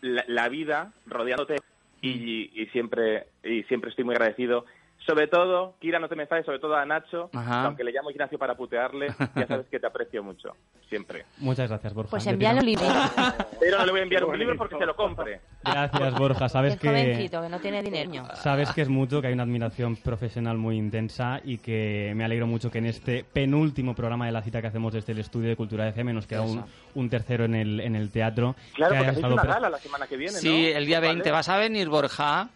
la, 0.00 0.24
la 0.28 0.48
vida 0.48 0.92
rodeándote 1.06 1.56
y, 2.02 2.50
y 2.60 2.66
siempre 2.72 3.26
y 3.42 3.62
siempre 3.64 3.88
estoy 3.90 4.04
muy 4.04 4.14
agradecido. 4.14 4.66
Sobre 5.06 5.26
todo, 5.28 5.74
Kira, 5.80 5.98
no 5.98 6.08
te 6.08 6.16
me 6.16 6.22
enfades, 6.22 6.46
sobre 6.46 6.58
todo 6.58 6.74
a 6.76 6.86
Nacho, 6.86 7.28
Ajá. 7.34 7.60
que 7.60 7.66
aunque 7.66 7.84
le 7.84 7.92
llamo 7.92 8.10
Ignacio 8.10 8.38
para 8.38 8.54
putearle, 8.54 9.08
ya 9.36 9.46
sabes 9.46 9.66
que 9.66 9.78
te 9.78 9.86
aprecio 9.86 10.22
mucho, 10.22 10.56
siempre. 10.88 11.26
Muchas 11.38 11.68
gracias, 11.68 11.92
Borja. 11.92 12.10
Pues 12.10 12.26
envíalo 12.26 12.60
llamo- 12.62 12.66
libro. 12.66 12.84
Pero 13.60 13.78
no 13.78 13.84
le 13.84 13.90
voy 13.92 14.00
a 14.00 14.02
enviar 14.04 14.24
un 14.24 14.38
libro 14.38 14.56
porque 14.56 14.78
se 14.78 14.86
lo 14.86 14.96
compre. 14.96 15.40
Gracias, 15.62 16.14
Borja. 16.18 16.48
Sabes 16.48 16.74
Es 16.74 16.80
que... 16.80 16.88
jovencito, 16.88 17.42
que 17.42 17.48
no 17.50 17.60
tiene 17.60 17.82
dinero. 17.82 18.28
Sabes 18.34 18.72
que 18.72 18.80
es 18.80 18.88
mutuo, 18.88 19.20
que 19.20 19.26
hay 19.26 19.34
una 19.34 19.42
admiración 19.42 19.96
profesional 19.96 20.56
muy 20.56 20.78
intensa 20.78 21.38
y 21.44 21.58
que 21.58 22.12
me 22.16 22.24
alegro 22.24 22.46
mucho 22.46 22.70
que 22.70 22.78
en 22.78 22.86
este 22.86 23.24
penúltimo 23.24 23.94
programa 23.94 24.24
de 24.24 24.32
la 24.32 24.40
cita 24.40 24.62
que 24.62 24.68
hacemos 24.68 24.94
desde 24.94 25.12
el 25.12 25.18
estudio 25.18 25.50
de 25.50 25.56
Cultura 25.56 25.86
FM 25.88 26.14
nos 26.14 26.26
queda 26.26 26.40
un, 26.42 26.64
un 26.94 27.10
tercero 27.10 27.44
en 27.44 27.54
el, 27.54 27.80
en 27.80 27.94
el 27.94 28.10
teatro. 28.10 28.56
Claro, 28.74 28.92
que 28.92 28.98
porque 28.98 29.10
hacéis 29.10 29.26
una 29.26 29.42
gala 29.44 29.68
la 29.68 29.78
semana 29.78 30.06
que 30.06 30.16
viene, 30.16 30.32
¿no? 30.32 30.38
Sí, 30.38 30.66
el 30.66 30.86
día 30.86 31.00
20. 31.00 31.20
¿Vale? 31.24 31.32
¿Vas 31.32 31.48
a 31.50 31.58
venir, 31.58 31.90
Borja? 31.90 32.48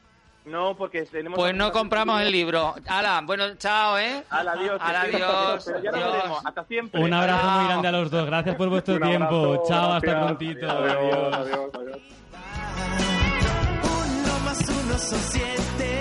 No, 0.48 0.74
porque 0.76 1.02
tenemos... 1.02 1.36
Pues 1.38 1.54
no 1.54 1.70
compramos 1.72 2.20
el 2.22 2.32
libro. 2.32 2.74
Hala, 2.86 3.20
bueno, 3.24 3.54
chao, 3.56 3.98
¿eh? 3.98 4.24
Al 4.30 4.48
adiós. 4.48 4.80
Al 4.80 4.96
adiós. 4.96 5.68
Adiós. 5.68 5.92
veremos. 5.92 6.44
Hasta 6.44 6.64
siempre. 6.64 7.00
Un 7.02 7.12
abrazo 7.12 7.42
Chao. 7.42 7.56
muy 7.58 7.66
grande 7.68 7.88
a 7.88 7.92
los 7.92 8.10
dos. 8.10 8.26
Gracias 8.26 8.56
por 8.56 8.68
vuestro 8.68 8.94
Un 8.94 9.02
tiempo. 9.02 9.24
abrazo, 9.26 9.64
Chao, 9.68 9.92
hasta 9.92 10.20
prontito. 10.26 10.70
Adiós, 10.70 11.34
adiós, 11.36 11.70
adiós. 11.74 11.98
Uno 13.82 14.38
más 14.44 14.68
uno 14.68 14.98
son 14.98 15.18
siete. 15.20 16.00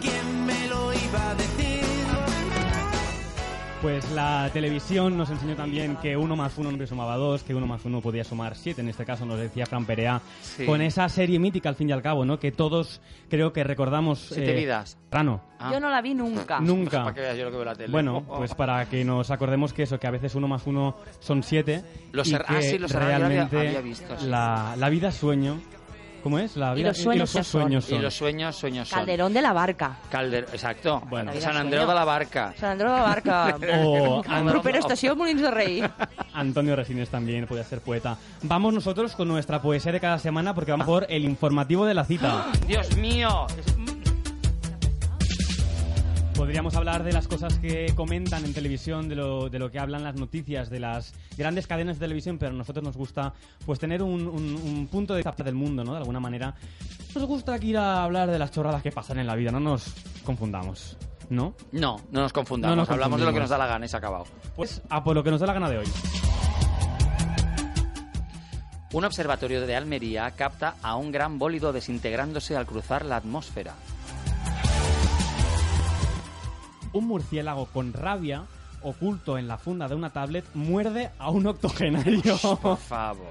¿Quién 0.00 0.46
me 0.46 0.66
lo 0.68 0.92
iba 0.92 1.30
a 1.30 1.34
decir? 1.34 1.49
Pues 3.82 4.10
la 4.12 4.50
televisión 4.52 5.16
nos 5.16 5.30
enseñó 5.30 5.56
también 5.56 5.96
que 5.96 6.14
uno 6.14 6.36
más 6.36 6.58
uno 6.58 6.70
no 6.70 6.86
sumaba 6.86 7.16
dos, 7.16 7.42
que 7.42 7.54
uno 7.54 7.66
más 7.66 7.82
uno 7.86 8.02
podía 8.02 8.24
sumar 8.24 8.54
siete. 8.54 8.82
En 8.82 8.90
este 8.90 9.06
caso 9.06 9.24
nos 9.24 9.38
decía 9.38 9.64
Fran 9.64 9.86
Perea. 9.86 10.20
Sí. 10.42 10.66
Con 10.66 10.82
esa 10.82 11.08
serie 11.08 11.38
mítica, 11.38 11.70
al 11.70 11.76
fin 11.76 11.88
y 11.88 11.92
al 11.92 12.02
cabo, 12.02 12.26
¿no? 12.26 12.38
Que 12.38 12.52
todos 12.52 13.00
creo 13.30 13.54
que 13.54 13.64
recordamos. 13.64 14.18
Siete 14.32 14.52
vidas. 14.54 14.98
Rano. 15.10 15.40
Ah. 15.58 15.70
Yo 15.72 15.80
no 15.80 15.88
la 15.88 16.02
vi 16.02 16.12
nunca. 16.12 16.60
Nunca. 16.60 17.04
Para 17.04 17.14
que 17.14 17.20
veas 17.22 17.38
yo 17.38 17.44
lo 17.44 17.50
que 17.50 17.56
veo 17.56 17.62
en 17.62 17.68
la 17.68 17.74
tele. 17.74 17.90
Bueno, 17.90 18.18
Oh, 18.28 18.34
oh. 18.34 18.38
pues 18.38 18.54
para 18.54 18.86
que 18.86 19.02
nos 19.02 19.30
acordemos 19.30 19.72
que 19.72 19.84
eso, 19.84 19.98
que 19.98 20.06
a 20.06 20.10
veces 20.10 20.34
uno 20.34 20.46
más 20.46 20.66
uno 20.66 20.96
son 21.18 21.42
siete. 21.42 21.82
Los 22.12 22.28
y 22.28 22.34
ah, 22.34 22.44
que 22.46 22.62
sí, 22.62 22.78
los 22.78 22.94
había- 22.94 23.18
realmente 23.18 23.56
había 23.58 23.80
visto, 23.80 24.18
sí. 24.18 24.26
la, 24.26 24.74
la 24.76 24.88
vida 24.90 25.10
sueño. 25.10 25.58
¿Cómo 26.22 26.38
es? 26.38 26.56
La 26.56 26.72
Y 26.72 26.76
vida 26.76 26.88
los 26.88 26.98
sueños 26.98 27.30
son. 27.30 27.44
sueños 27.44 27.90
Y 27.90 27.98
los 27.98 28.14
sueños, 28.14 28.56
sueños 28.56 28.88
son. 28.88 28.98
Calderón 28.98 29.32
de 29.32 29.42
la 29.42 29.52
Barca. 29.52 29.96
Calder, 30.10 30.46
exacto. 30.52 31.02
Bueno. 31.08 31.32
San 31.40 31.56
Andreu 31.56 31.86
de 31.86 31.94
la 31.94 32.04
Barca. 32.04 32.52
Sant 32.58 32.72
Andreu 32.72 32.90
de 32.90 32.96
la 32.96 33.02
Barca. 33.02 33.56
O 33.84 34.22
An- 34.26 34.46
Propera 34.46 34.78
estació 34.78 35.16
Molins 35.16 35.40
de 35.42 35.50
Rei. 35.50 35.82
Antonio 36.34 36.76
Resines 36.76 37.08
también 37.08 37.46
podía 37.46 37.64
ser 37.64 37.80
poeta. 37.80 38.16
Vamos 38.42 38.72
nosotros 38.74 39.14
con 39.16 39.28
nuestra 39.28 39.60
poesía 39.62 39.92
de 39.92 40.00
cada 40.00 40.18
semana 40.18 40.54
porque 40.54 40.70
vamos 40.70 40.86
por 40.86 41.06
el 41.08 41.24
informativo 41.24 41.86
de 41.86 41.94
la 41.94 42.04
cita. 42.04 42.46
Dios 42.66 42.96
mío. 42.96 43.46
Podríamos 46.40 46.74
hablar 46.74 47.04
de 47.04 47.12
las 47.12 47.28
cosas 47.28 47.58
que 47.58 47.92
comentan 47.94 48.46
en 48.46 48.54
televisión, 48.54 49.10
de 49.10 49.14
lo, 49.14 49.50
de 49.50 49.58
lo 49.58 49.70
que 49.70 49.78
hablan 49.78 50.02
las 50.02 50.14
noticias, 50.14 50.70
de 50.70 50.80
las 50.80 51.12
grandes 51.36 51.66
cadenas 51.66 51.98
de 51.98 52.06
televisión, 52.06 52.38
pero 52.38 52.52
a 52.52 52.54
nosotros 52.54 52.82
nos 52.82 52.96
gusta 52.96 53.34
pues 53.66 53.78
tener 53.78 54.02
un, 54.02 54.26
un- 54.26 54.54
un 54.56 54.86
punto 54.86 55.12
de 55.14 55.22
vista 55.22 55.44
del 55.44 55.54
mundo, 55.54 55.84
¿no? 55.84 55.92
De 55.92 55.98
alguna 55.98 56.18
manera. 56.18 56.54
Nos 57.14 57.24
gusta 57.26 57.52
aquí 57.52 57.68
ir 57.68 57.76
a 57.76 58.02
hablar 58.04 58.30
de 58.30 58.38
las 58.38 58.50
chorradas 58.52 58.82
que 58.82 58.90
pasan 58.90 59.18
en 59.18 59.26
la 59.26 59.34
vida, 59.34 59.50
no 59.50 59.60
nos 59.60 59.92
confundamos. 60.24 60.96
¿no? 61.28 61.54
No, 61.72 61.98
no 62.10 62.22
nos 62.22 62.32
confundamos. 62.32 62.74
No 62.74 62.82
nos 62.82 62.90
Hablamos 62.90 63.20
de 63.20 63.26
lo 63.26 63.32
que 63.34 63.40
nos 63.40 63.50
da 63.50 63.58
la 63.58 63.66
gana 63.66 63.84
y 63.84 63.88
se 63.90 63.96
ha 63.96 63.98
acabado. 63.98 64.24
Pues 64.56 64.80
a 64.88 65.04
por 65.04 65.14
lo 65.14 65.22
que 65.22 65.30
nos 65.30 65.40
da 65.40 65.46
la 65.46 65.52
gana 65.52 65.68
de 65.68 65.76
hoy. 65.78 65.86
Un 68.94 69.04
observatorio 69.04 69.60
de 69.66 69.76
Almería 69.76 70.30
capta 70.30 70.76
a 70.82 70.96
un 70.96 71.12
gran 71.12 71.38
bólido 71.38 71.74
desintegrándose 71.74 72.56
al 72.56 72.64
cruzar 72.66 73.04
la 73.04 73.16
atmósfera. 73.16 73.74
Un 76.92 77.06
murciélago 77.06 77.66
con 77.66 77.92
rabia, 77.92 78.44
oculto 78.82 79.38
en 79.38 79.46
la 79.48 79.58
funda 79.58 79.88
de 79.88 79.94
una 79.94 80.10
tablet, 80.10 80.44
muerde 80.54 81.10
a 81.18 81.30
un 81.30 81.46
octogenario. 81.46 82.36
Por 82.60 82.76
favor. 82.88 83.28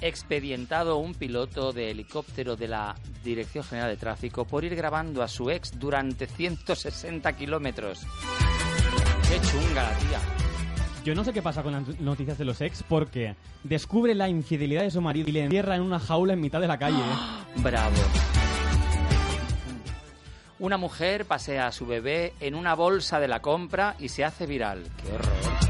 Expedientado 0.00 0.98
un 0.98 1.14
piloto 1.14 1.72
de 1.72 1.90
helicóptero 1.90 2.56
de 2.56 2.68
la 2.68 2.94
Dirección 3.24 3.64
General 3.64 3.88
de 3.90 3.96
Tráfico 3.96 4.44
por 4.44 4.64
ir 4.64 4.76
grabando 4.76 5.22
a 5.22 5.28
su 5.28 5.50
ex 5.50 5.78
durante 5.78 6.26
160 6.26 7.32
kilómetros. 7.32 8.06
Qué 9.28 9.40
chunga 9.40 9.82
la 9.82 9.98
tía. 9.98 10.20
Yo 11.04 11.14
no 11.14 11.24
sé 11.24 11.32
qué 11.32 11.40
pasa 11.40 11.62
con 11.62 11.72
las 11.72 12.00
noticias 12.00 12.36
de 12.36 12.44
los 12.44 12.60
ex 12.60 12.82
porque 12.82 13.36
descubre 13.64 14.14
la 14.14 14.28
infidelidad 14.28 14.82
de 14.82 14.90
su 14.90 15.00
marido 15.00 15.28
y 15.28 15.32
le 15.32 15.44
encierra 15.44 15.76
en 15.76 15.82
una 15.82 15.98
jaula 15.98 16.34
en 16.34 16.40
mitad 16.40 16.60
de 16.60 16.68
la 16.68 16.78
calle. 16.78 17.02
Bravo. 17.56 17.96
Una 20.58 20.78
mujer 20.78 21.26
pasea 21.26 21.66
a 21.66 21.72
su 21.72 21.86
bebé 21.86 22.32
en 22.40 22.54
una 22.54 22.74
bolsa 22.74 23.20
de 23.20 23.28
la 23.28 23.42
compra 23.42 23.94
y 23.98 24.08
se 24.08 24.24
hace 24.24 24.46
viral. 24.46 24.84
¡Qué 24.96 25.12
horror! 25.12 25.65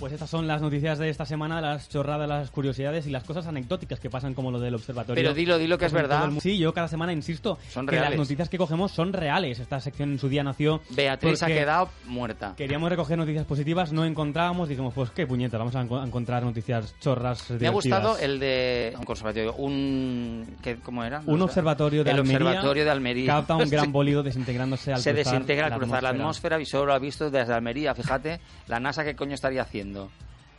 Pues 0.00 0.14
estas 0.14 0.30
son 0.30 0.46
las 0.48 0.62
noticias 0.62 0.98
de 0.98 1.10
esta 1.10 1.26
semana, 1.26 1.60
las 1.60 1.90
chorradas, 1.90 2.26
las 2.26 2.50
curiosidades 2.50 3.06
y 3.06 3.10
las 3.10 3.22
cosas 3.22 3.46
anecdóticas 3.46 4.00
que 4.00 4.08
pasan 4.08 4.32
como 4.32 4.50
lo 4.50 4.58
del 4.58 4.74
observatorio. 4.74 5.14
Pero 5.22 5.34
dilo, 5.34 5.58
dilo 5.58 5.76
que 5.76 5.84
es 5.84 5.92
verdad. 5.92 6.30
Sí, 6.40 6.56
yo 6.56 6.72
cada 6.72 6.88
semana 6.88 7.12
insisto 7.12 7.58
Son 7.68 7.84
que 7.84 7.92
reales. 7.92 8.10
las 8.12 8.18
noticias 8.20 8.48
que 8.48 8.56
cogemos 8.56 8.92
son 8.92 9.12
reales. 9.12 9.58
Esta 9.58 9.78
sección 9.78 10.12
en 10.12 10.18
su 10.18 10.30
día 10.30 10.42
nació 10.42 10.80
Beatriz 10.88 11.42
ha 11.42 11.48
quedado 11.48 11.90
muerta. 12.06 12.54
Queríamos 12.56 12.88
recoger 12.88 13.18
noticias 13.18 13.44
positivas, 13.44 13.92
no 13.92 14.06
encontrábamos, 14.06 14.70
dijimos, 14.70 14.94
pues 14.94 15.10
qué 15.10 15.26
puñeta, 15.26 15.58
vamos 15.58 15.76
a, 15.76 15.84
enco- 15.84 16.00
a 16.02 16.06
encontrar 16.06 16.44
noticias 16.44 16.94
chorras 16.98 17.50
Me 17.50 17.56
ha 17.56 17.58
divertidas. 17.58 18.02
gustado 18.02 18.18
el 18.18 18.40
de 18.40 18.94
un 18.98 19.04
conservatorio, 19.04 19.54
un 19.54 20.56
¿qué- 20.62 20.76
¿cómo 20.76 21.04
era? 21.04 21.20
Un 21.26 21.42
observatorio 21.42 22.04
de 22.04 22.10
el 22.12 22.16
Almería 22.20 22.38
observatorio 22.46 22.84
de 22.84 22.90
Almería. 22.90 23.26
capta 23.26 23.56
un 23.56 23.68
gran 23.68 23.92
bólido 23.92 24.22
desintegrándose 24.22 24.94
al 24.94 25.00
Se 25.02 25.12
cruzar 25.12 25.32
desintegra 25.34 25.66
al 25.66 25.72
cruzar 25.78 26.02
la 26.02 26.08
atmósfera. 26.08 26.56
atmósfera 26.56 26.60
y 26.60 26.64
solo 26.64 26.86
lo 26.86 26.94
ha 26.94 26.98
visto 26.98 27.30
desde 27.30 27.52
Almería. 27.52 27.94
Fíjate, 27.94 28.40
la 28.66 28.80
NASA 28.80 29.04
qué 29.04 29.14
coño 29.14 29.34
estaría 29.34 29.60
haciendo. 29.60 29.89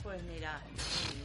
Pues 0.04 0.22
mira, 0.24 0.60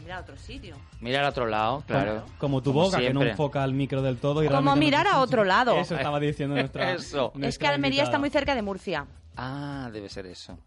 mira 0.03 0.19
a 0.19 0.21
otro 0.21 0.37
sitio. 0.37 0.77
Mira 1.01 1.21
al 1.21 1.27
otro 1.27 1.47
lado, 1.47 1.83
claro. 1.87 2.23
Como, 2.23 2.39
como 2.39 2.63
tu 2.63 2.73
Como 2.73 2.85
boca, 2.85 2.99
que 2.99 3.05
no 3.05 3.21
siempre. 3.21 3.31
enfoca 3.31 3.65
el 3.65 3.73
micro 3.73 4.03
del 4.03 4.19
todo. 4.19 4.43
Y 4.43 4.47
Como 4.47 4.61
realmente 4.61 4.71
no- 4.81 4.85
mirar 4.87 5.07
a 5.07 5.19
otro 5.21 5.45
lado. 5.45 5.77
Eso 5.81 5.97
estaba 5.97 6.21
diciendo 6.21 6.55
nuestra. 6.57 6.93
Eso. 6.93 7.27
Es 7.29 7.33
que 7.33 7.39
nuestra 7.39 7.71
Almería 7.71 8.03
está 8.03 8.17
invitada. 8.17 8.19
muy 8.21 8.31
cerca 8.31 8.55
de 8.55 8.63
Murcia. 8.63 9.07
Ah, 9.37 9.89
debe 9.93 10.09
ser 10.11 10.27
eso. 10.27 10.59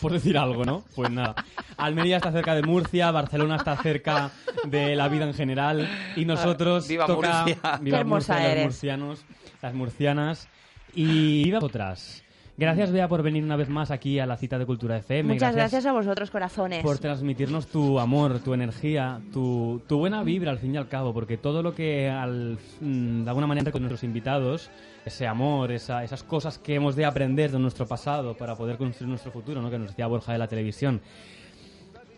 Por 0.00 0.12
decir 0.12 0.38
algo, 0.38 0.64
¿no? 0.64 0.84
Pues 0.94 1.10
nada. 1.10 1.34
Almería 1.76 2.16
está 2.18 2.30
cerca 2.30 2.54
de 2.54 2.62
Murcia, 2.62 3.10
Barcelona 3.10 3.56
está 3.56 3.76
cerca 3.76 4.30
de 4.66 4.94
la 4.94 5.08
vida 5.08 5.24
en 5.24 5.34
general 5.34 5.88
y 6.14 6.24
nosotros 6.24 6.86
viva 6.88 7.06
toca 7.06 7.42
Murcia. 7.44 7.78
viva 7.80 7.96
Qué 7.96 8.00
hermosa 8.00 8.32
Murcia, 8.34 8.34
los 8.48 8.52
eres. 8.52 8.64
murcianos, 8.66 9.24
las 9.62 9.74
murcianas 9.74 10.48
y 10.94 11.44
viva 11.44 11.58
otras. 11.60 12.21
Gracias 12.62 12.92
Bea 12.92 13.08
por 13.08 13.22
venir 13.22 13.42
una 13.42 13.56
vez 13.56 13.68
más 13.68 13.90
aquí 13.90 14.20
a 14.20 14.26
la 14.26 14.36
cita 14.36 14.56
de 14.56 14.64
Cultura 14.66 14.96
FM. 14.98 15.34
Muchas 15.34 15.54
gracias 15.56 15.84
a 15.84 15.92
vosotros, 15.92 16.30
corazones. 16.30 16.82
por 16.82 16.96
transmitirnos 16.98 17.66
tu 17.66 17.98
amor, 17.98 18.38
tu 18.38 18.54
energía, 18.54 19.20
tu, 19.32 19.82
tu 19.88 19.98
buena 19.98 20.22
vibra 20.22 20.52
al 20.52 20.58
fin 20.58 20.74
y 20.74 20.76
al 20.76 20.86
cabo, 20.88 21.12
porque 21.12 21.36
todo 21.36 21.62
lo 21.62 21.74
que 21.74 22.08
al, 22.08 22.58
mm, 22.80 23.24
de 23.24 23.28
alguna 23.28 23.48
manera 23.48 23.72
con 23.72 23.82
nuestros 23.82 24.04
invitados, 24.04 24.70
ese 25.04 25.26
amor, 25.26 25.72
esa- 25.72 26.04
esas 26.04 26.22
cosas 26.22 26.58
que 26.58 26.76
hemos 26.76 26.94
de 26.94 27.04
aprender 27.04 27.50
de 27.50 27.58
nuestro 27.58 27.86
pasado 27.86 28.36
para 28.36 28.54
poder 28.54 28.76
construir 28.76 29.08
nuestro 29.08 29.32
futuro, 29.32 29.60
¿no? 29.60 29.68
que 29.68 29.78
nos 29.78 29.88
decía 29.88 30.06
Borja 30.06 30.32
de 30.32 30.38
la 30.38 30.46
televisión. 30.46 31.00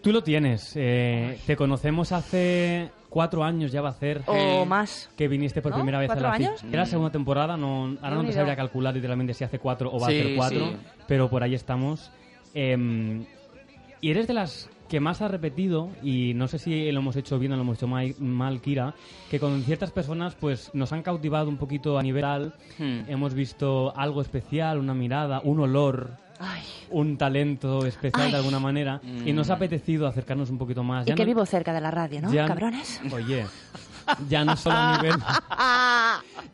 Tú 0.04 0.12
lo 0.12 0.22
tienes, 0.22 0.72
eh, 0.76 1.38
te 1.46 1.56
conocemos 1.56 2.12
hace 2.12 2.90
cuatro 3.08 3.42
años 3.42 3.72
ya 3.72 3.80
va 3.80 3.88
a 3.88 3.94
ser 3.94 4.22
O 4.26 4.64
más. 4.66 5.10
que 5.16 5.28
viniste 5.28 5.62
por 5.62 5.72
¿No? 5.72 5.78
primera 5.78 5.98
vez 5.98 6.10
a 6.10 6.12
¿Cuatro 6.14 6.28
la 6.28 6.34
años? 6.34 6.62
Era 6.64 6.82
la 6.82 6.86
segunda 6.86 7.10
temporada, 7.10 7.56
no, 7.56 7.84
ahora 8.02 8.10
no 8.10 8.16
te 8.16 8.18
Unido. 8.26 8.32
sabría 8.34 8.54
calcular 8.54 8.94
literalmente 8.94 9.32
si 9.34 9.44
hace 9.44 9.58
cuatro 9.58 9.90
o 9.90 9.98
va 9.98 10.08
Sí, 10.08 10.18
a 10.18 10.20
hacer 10.20 10.36
cuatro, 10.36 10.66
sí. 10.68 10.76
pero 11.08 11.30
por 11.30 11.42
ahí 11.42 11.54
estamos. 11.54 12.12
Em, 12.52 13.24
y 14.02 14.10
eres 14.10 14.26
de 14.26 14.34
las 14.34 14.68
que 14.90 15.00
más 15.00 15.22
has 15.22 15.30
repetido, 15.30 15.88
y 16.02 16.34
no 16.34 16.46
sé 16.48 16.58
si 16.58 16.92
lo 16.92 17.00
hemos 17.00 17.16
hecho 17.16 17.38
bien 17.38 17.52
o 17.52 17.56
lo 17.56 17.62
hemos 17.62 17.78
hecho 17.78 17.88
mal, 17.88 18.60
Kira, 18.60 18.94
que 19.30 19.40
con 19.40 19.62
ciertas 19.62 19.90
personas 19.90 20.34
pues 20.34 20.70
nos 20.74 20.92
han 20.92 21.02
cautivado 21.02 21.48
un 21.48 21.56
poquito 21.56 21.98
a 21.98 22.02
nivel. 22.02 22.52
Hmm. 22.78 23.08
Hemos 23.08 23.32
visto 23.32 23.96
algo 23.96 24.20
especial, 24.20 24.78
una 24.78 24.92
mirada, 24.92 25.40
un 25.42 25.60
olor, 25.60 26.10
Ay. 26.38 26.62
un 26.90 27.16
talento 27.16 27.86
especial 27.86 28.26
Ay. 28.26 28.30
de 28.32 28.36
alguna 28.38 28.58
manera, 28.60 29.00
y 29.24 29.32
nos 29.32 29.48
Mm. 29.48 29.52
ha 29.52 29.54
apetecido 29.54 30.06
acercarnos 30.06 30.50
un 30.50 30.58
poquito 30.58 30.82
más. 30.82 31.06
Y 31.06 31.10
Ya 31.10 31.14
que 31.14 31.22
no- 31.22 31.26
vivo 31.28 31.46
cerca 31.46 31.72
de 31.72 31.80
la 31.80 31.90
radio, 31.90 32.20
¿no? 32.22 32.32
ya- 32.32 32.46
Cabrones. 32.46 33.00
Oye, 33.12 33.46
ya 34.28 34.44
no 34.44 34.56
solo 34.56 34.76
a 34.76 34.98
nivel... 35.02 35.14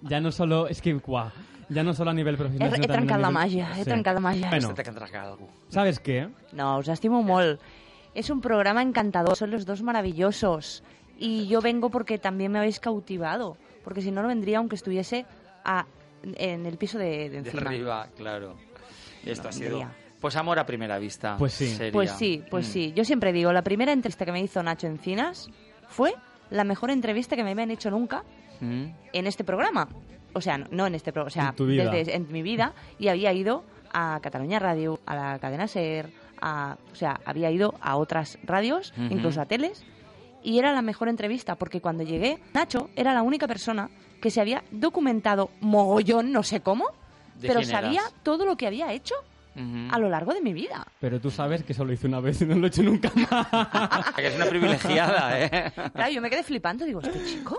ya 0.03 0.20
no 0.20 0.31
solo... 0.33 0.66
Es 0.68 0.81
que, 0.83 0.93
guau, 0.95 1.31
ya 1.68 1.83
no 1.83 1.95
solo 1.95 2.11
a 2.11 2.14
nivel 2.14 2.35
He, 2.35 2.39
profesional, 2.39 2.68
he 2.68 2.70
también 2.72 2.91
a 2.91 2.95
trencat 2.95 3.20
la 3.20 3.28
nivel- 3.28 3.35
màgia, 3.35 3.70
he 3.72 3.85
Sí. 3.85 3.85
trencat 3.85 4.14
la 4.14 4.20
màgia. 4.20 4.49
Bueno, 4.51 4.70
Este. 4.76 4.93
¿sabes 5.68 6.01
qué? 6.01 6.28
No, 6.53 6.76
os 6.78 6.89
estimo 6.89 7.22
molt. 7.22 7.61
Es 8.14 8.28
un 8.31 8.41
programa 8.41 8.83
encantador, 8.83 9.37
son 9.37 9.51
los 9.51 9.66
dos 9.66 9.83
maravillosos. 9.83 10.83
Y 11.18 11.47
yo 11.49 11.61
vengo 11.61 11.91
porque 11.91 12.18
también 12.18 12.51
me 12.53 12.59
habéis 12.59 12.81
cautivado. 12.81 13.57
Porque 13.85 14.03
si 14.03 14.11
no, 14.11 14.22
no 14.22 14.28
vendría 14.28 14.59
aunque 14.59 14.74
estuviese 14.76 15.26
a- 15.64 15.87
en 16.22 16.66
el 16.66 16.76
piso 16.76 16.99
de, 16.99 17.28
de 17.31 17.43
De 17.43 17.51
encima. 17.51 17.62
arriba, 17.70 18.09
claro. 18.16 18.57
Esto 19.25 19.49
ha 19.49 19.53
sido... 19.53 19.85
Pues 20.21 20.37
amor 20.37 20.59
a 20.59 20.66
primera 20.66 20.99
vista. 20.99 21.37
Pues 21.39 21.55
sí. 21.55 21.66
sería. 21.68 21.93
Pues 21.93 22.11
sí, 22.12 22.43
pues 22.51 22.68
Mm. 22.68 22.73
sí. 22.73 22.93
Yo 22.95 23.05
siempre 23.07 23.33
digo, 23.33 23.53
la 23.55 23.62
primera 23.62 23.93
entrevista 23.93 24.27
que 24.27 24.33
me 24.33 24.41
hizo 24.43 24.62
Nacho 24.62 24.87
Encinas 24.87 25.49
fue 25.89 26.12
la 26.51 26.62
mejor 26.64 26.91
entrevista 26.91 27.37
que 27.37 27.43
me 27.45 27.53
habían 27.53 27.71
hecho 27.71 27.91
nunca 27.91 28.23
Mm. 28.61 28.85
en 29.14 29.27
este 29.27 29.45
programa. 29.45 29.89
O 30.35 30.41
sea, 30.43 30.59
no, 30.59 30.87
en 30.87 30.95
este 30.95 31.11
programa, 31.12 31.29
o 31.29 31.31
sea, 31.33 31.49
En 31.49 31.57
tu 31.57 31.66
vida. 31.66 31.91
desde 31.91 32.14
en 32.14 32.31
mi 32.31 32.43
vida 32.43 32.75
y 32.99 33.09
había 33.09 33.33
ido 33.33 33.64
a 33.93 34.21
Cataluña 34.23 34.59
Radio, 34.59 35.01
a 35.07 35.16
la 35.16 35.39
cadena 35.39 35.66
Ser, 35.66 36.11
a, 36.43 36.77
o 36.93 36.95
sea, 36.95 37.18
había 37.25 37.51
ido 37.51 37.75
a 37.81 37.97
otras 37.97 38.39
radios, 38.45 38.93
incluso 39.11 39.41
a 39.41 39.47
teles, 39.47 39.83
y 40.43 40.59
era 40.59 40.73
la 40.73 40.83
mejor 40.83 41.09
entrevista 41.09 41.55
porque 41.57 41.81
cuando 41.81 42.03
llegué, 42.05 42.39
Nacho 42.53 42.91
era 42.95 43.14
la 43.14 43.23
única 43.23 43.49
persona 43.49 43.89
que 44.21 44.31
se 44.31 44.41
había 44.43 44.62
documentado 44.71 45.51
mogollón, 45.61 46.31
no 46.31 46.43
sé 46.43 46.61
cómo, 46.61 46.85
¿De 46.85 46.95
pero 47.41 47.61
quién 47.61 47.70
sabía 47.70 48.01
eras? 48.01 48.14
todo 48.22 48.45
lo 48.45 48.57
que 48.57 48.66
había 48.66 48.93
hecho 48.93 49.14
Ujú. 49.57 49.88
a 49.91 49.99
lo 49.99 50.09
largo 50.09 50.32
de 50.32 50.41
mi 50.41 50.53
vida. 50.53 50.86
Pero 51.01 51.20
tú 51.20 51.30
sabes 51.30 51.64
que 51.64 51.74
solo 51.74 51.93
hice 51.93 52.07
una 52.07 52.20
vez 52.20 52.41
y 52.41 52.47
no 52.47 52.55
lo 52.57 52.66
he 52.66 52.68
hecho 52.68 52.82
nunca 52.82 53.11
más. 53.14 53.47
Es 54.18 54.36
una 54.36 54.47
privilegiada, 54.47 55.41
¿eh? 55.41 55.72
Claro, 55.93 56.11
yo 56.12 56.20
me 56.20 56.30
quedé 56.30 56.43
flipando, 56.43 56.84
digo, 56.84 57.01
¿este 57.01 57.24
chico? 57.24 57.57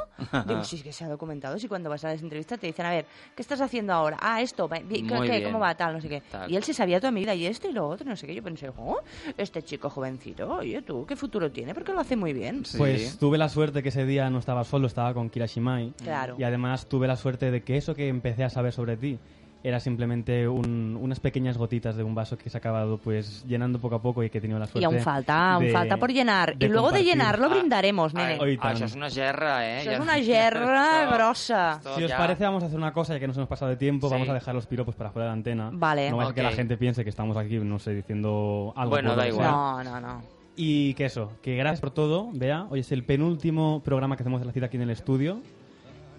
Digo, 0.48 0.64
si 0.64 0.78
es 0.78 0.84
que 0.84 0.94
se 0.94 1.04
ha 1.04 1.10
documentado, 1.10 1.58
si 1.60 1.68
cuando 1.68 1.90
vas 1.90 2.04
a 2.06 2.10
las 2.10 2.22
entrevistas 2.22 2.60
te 2.60 2.68
dicen, 2.68 2.86
a 2.86 2.92
ver, 2.92 3.06
¿qué 3.36 3.42
estás 3.42 3.60
haciendo 3.62 3.94
ahora? 3.94 4.18
Ah, 4.22 4.42
esto, 4.42 4.70
¿qué, 4.70 4.84
qué? 4.88 5.44
¿cómo 5.44 5.60
va? 5.60 5.76
Tal, 5.76 5.94
no 5.94 6.02
sé 6.02 6.08
qué. 6.08 6.22
Tal. 6.22 6.52
Y 6.52 6.56
él 6.56 6.64
se 6.64 6.74
sabía 6.74 7.00
toda 7.00 7.12
mi 7.12 7.22
vida, 7.22 7.34
y 7.36 7.46
esto 7.46 7.68
y 7.70 7.74
lo 7.74 7.88
otro, 7.88 8.08
no 8.08 8.16
sé 8.16 8.28
qué. 8.28 8.36
Yo 8.36 8.44
pensé, 8.44 8.70
oh, 8.78 9.00
este 9.38 9.64
chico 9.64 9.90
jovencito, 9.90 10.50
oye, 10.50 10.82
tú, 10.82 11.06
¿qué 11.06 11.16
futuro 11.16 11.52
tiene? 11.52 11.74
Porque 11.74 11.92
lo 11.92 12.00
hace 12.00 12.16
muy 12.16 12.34
bien. 12.34 12.64
Sí. 12.66 12.78
Pues 12.78 13.18
tuve 13.18 13.38
la 13.38 13.50
suerte 13.50 13.84
que 13.84 13.90
ese 13.90 14.06
día 14.06 14.30
no 14.30 14.40
estaba 14.40 14.64
solo, 14.64 14.88
estaba 14.88 15.14
con 15.14 15.30
Kira 15.30 15.46
Shimai. 15.46 15.94
Claro. 16.04 16.36
Y 16.38 16.44
además 16.44 16.88
tuve 16.88 17.08
la 17.08 17.16
suerte 17.16 17.52
de 17.52 17.64
que 17.64 17.78
eso 17.78 17.96
que 17.96 18.08
empecé 18.08 18.44
a 18.44 18.50
saber 18.50 18.72
sobre 18.72 18.98
ti 18.98 19.20
era 19.64 19.80
simplemente 19.80 20.48
un- 20.48 20.98
unas 21.00 21.20
pequeñas 21.20 21.58
gotitas 21.58 21.96
de 21.96 22.04
un 22.04 22.16
vaso 22.16 22.36
que 22.38 22.50
se 22.50 22.58
ha 22.58 22.60
acabado 22.60 22.98
pues 22.98 23.46
llenando 23.48 23.80
poco 23.80 23.96
a 23.96 24.02
poco 24.02 24.24
y 24.24 24.30
que 24.30 24.40
he 24.40 24.42
tenido 24.42 24.58
la 24.60 24.66
suerte 24.66 24.80
Y 24.82 24.84
aún 24.86 25.00
falta, 25.00 25.54
aún 25.54 25.66
de- 25.66 25.72
falta 25.72 25.98
por 25.98 26.12
llenar. 26.12 26.56
Y 26.60 26.68
luego 26.68 26.92
de 26.92 27.04
llenarlo 27.04 27.46
Ah, 27.46 27.50
brindaremos, 27.50 28.14
nene. 28.14 28.34
Ay, 28.34 28.40
Oi, 28.40 28.60
ah, 28.62 28.74
això 28.74 28.86
és 28.86 28.96
una 28.96 29.10
gerra, 29.10 29.68
eh? 29.68 29.82
Eso 29.82 29.90
Ja- 29.92 29.96
es 29.98 30.02
una 30.02 30.18
yerra 30.20 31.04
Esto- 31.04 31.16
grossa. 31.16 31.74
esto 31.78 31.96
Si 31.96 32.04
os 32.06 32.10
ya- 32.10 32.18
parece, 32.18 32.44
vamos 32.44 32.64
a 32.64 32.66
hacer 32.66 32.78
una 32.80 32.92
cosa, 32.94 33.14
ya 33.14 33.20
que 33.20 33.28
nos 33.28 33.38
hemos 33.38 33.50
pasado 33.50 33.70
de 33.70 33.78
tiempo, 33.78 34.08
Sí. 34.08 34.14
vamos 34.14 34.30
a 34.30 34.34
dejar 34.34 34.56
los 34.56 34.66
piropos 34.66 34.96
para 34.96 35.12
fuera 35.12 35.26
de 35.26 35.30
la 35.30 35.34
antena. 35.34 35.70
Vale. 35.72 36.10
No 36.10 36.18
va 36.18 36.24
a 36.24 36.26
ser 36.28 36.36
que 36.36 36.44
la 36.44 36.52
gente 36.52 36.78
piense 36.78 37.04
que 37.04 37.10
estamos 37.12 37.38
aquí, 37.38 37.60
no 37.60 37.78
sé, 37.78 37.94
diciendo 37.94 38.74
algo. 38.76 38.90
Bueno, 38.92 39.16
da 39.16 39.28
igual. 39.28 39.48
No, 39.52 39.84
no, 39.84 40.00
no. 40.02 40.22
Y 40.56 40.94
que 40.96 41.06
eso, 41.06 41.32
que 41.42 41.56
gracias 41.56 41.80
por 41.82 41.92
todo, 41.92 42.30
Bea. 42.34 42.66
Hoy 42.70 42.82
es 42.82 42.92
el 42.92 43.04
penúltimo 43.04 43.82
programa 43.84 44.18
que 44.18 44.24
hacemos 44.24 44.42
de 44.42 44.48
la 44.48 44.52
cita 44.54 44.66
aquí 44.66 44.78
en 44.78 44.84
el 44.84 44.90
estudio. 44.90 45.40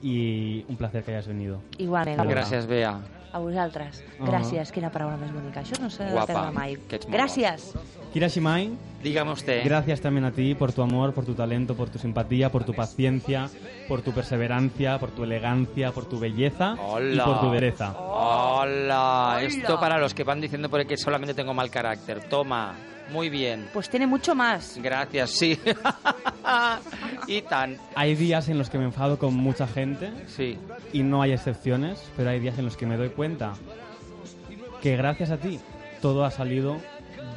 Y 0.03 0.65
un 0.69 0.77
placer 0.77 1.05
que 1.05 1.13
hayas 1.13 1.29
venido. 1.29 1.61
Igualment. 1.79 2.19
Gràcies, 2.23 2.67
Bea. 2.67 2.99
A 3.33 3.39
vosaltres. 3.39 4.03
Ah. 4.21 4.27
Gràcies, 4.29 4.71
quina 4.73 4.91
paraula 4.93 5.17
més 5.17 5.33
bonica. 5.33 5.63
Això 5.63 5.79
no 5.81 5.89
s'ha 5.91 6.05
de 6.11 6.27
perdre 6.27 6.51
mai. 6.53 6.77
Gràcies. 7.09 7.71
Kira 8.13 8.29
Shimai, 8.29 8.67
Dígame 9.03 9.33
usted. 9.33 9.65
gracias 9.65 10.03
también 10.03 10.27
a 10.27 10.31
ti 10.33 10.55
por 10.55 10.71
tu 10.73 10.83
amor, 10.83 11.15
por 11.15 11.25
tu 11.25 11.33
talento, 11.35 11.75
por 11.75 11.89
tu 11.89 11.99
simpatía, 11.99 12.51
por 12.53 12.63
tu 12.65 12.75
paciencia, 12.75 13.49
por 13.89 14.03
tu 14.03 14.13
perseverancia, 14.13 14.99
por 14.99 15.11
tu 15.13 15.25
elegancia, 15.25 15.93
por 15.93 16.05
tu 16.05 16.21
belleza 16.21 16.75
y 16.77 16.81
Hola. 16.83 17.25
por 17.25 17.41
tu 17.41 17.51
dereza. 17.51 17.95
Hola, 17.99 19.39
esto 19.41 19.81
para 19.81 19.99
los 19.99 20.13
que 20.13 20.25
van 20.25 20.41
diciendo 20.43 20.69
por 20.69 20.81
ahí 20.81 20.87
que 20.87 20.99
solamente 20.99 21.33
tengo 21.35 21.55
mal 21.55 21.71
carácter. 21.71 22.29
Toma, 22.29 22.75
muy 23.13 23.29
bien. 23.29 23.69
Pues 23.73 23.89
tiene 23.89 24.07
mucho 24.07 24.35
más. 24.35 24.79
Gracias, 24.83 25.31
sí. 25.31 25.59
y 27.27 27.43
tan. 27.43 27.79
Hay 27.95 28.15
días 28.15 28.49
en 28.49 28.59
los 28.59 28.71
que 28.71 28.79
me 28.79 28.85
enfado 28.85 29.19
con 29.19 29.35
mucha 29.35 29.67
gente. 29.67 30.11
Sí. 30.27 30.59
Y 30.93 31.03
no 31.03 31.23
hay 31.23 31.33
excepciones, 31.33 32.03
pero 32.17 32.31
hay 32.31 32.41
días 32.41 32.59
en 32.59 32.65
los 32.65 32.77
que 32.77 32.87
me 32.87 32.97
doy 32.97 33.11
cuenta 33.11 33.53
que 34.81 34.97
gracias 34.97 35.31
a 35.31 35.37
ti 35.37 35.61
todo 36.01 36.25
ha 36.25 36.31
salido 36.31 36.79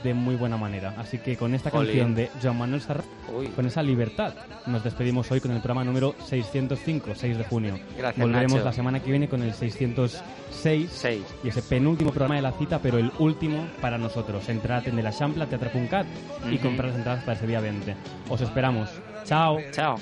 de 0.06 0.14
muy 0.14 0.36
buena 0.36 0.56
manera. 0.56 0.93
Así 0.97 1.18
que 1.18 1.36
con 1.36 1.53
esta 1.53 1.70
Jolín. 1.70 1.88
canción 1.88 2.16
de 2.16 2.30
Joan 2.41 2.58
Manuel 2.58 2.82
Serrat, 2.82 3.06
Uy. 3.38 3.47
con 3.47 3.66
esa 3.66 3.84
libertad, 3.84 4.34
nos 4.68 4.82
despedimos 4.84 5.30
hoy 5.32 5.41
con 5.41 5.51
el 5.51 5.58
programa 5.58 5.84
número 5.84 6.16
605, 6.26 7.12
6 7.16 7.38
de 7.38 7.43
junio. 7.43 7.78
Gracias, 7.97 8.24
Volveremos 8.26 8.53
Nacho. 8.53 8.66
la 8.66 8.72
semana 8.74 9.01
que 9.01 9.10
viene 9.12 9.28
con 9.28 9.41
el 9.43 9.53
606 9.53 11.06
y 11.43 11.47
ese 11.49 11.62
penúltimo 11.64 12.12
programa 12.12 12.36
de 12.36 12.41
la 12.43 12.51
cita, 12.53 12.80
pero 12.80 12.97
el 12.97 13.12
último 13.20 13.66
para 13.82 13.97
nosotros. 13.97 14.47
Entrad 14.47 14.88
en 14.88 14.97
el 14.99 15.08
Achampla, 15.08 15.47
Teatro.cat 15.47 16.06
y 16.49 16.56
Ujú. 16.56 16.64
comprar 16.64 16.88
las 16.89 16.97
entradas 16.97 17.24
para 17.24 17.38
ese 17.38 17.47
día 17.47 17.60
20. 17.60 17.95
Os 18.30 18.39
esperamos. 18.41 18.89
Chao. 19.26 19.58
Chao. 19.72 19.95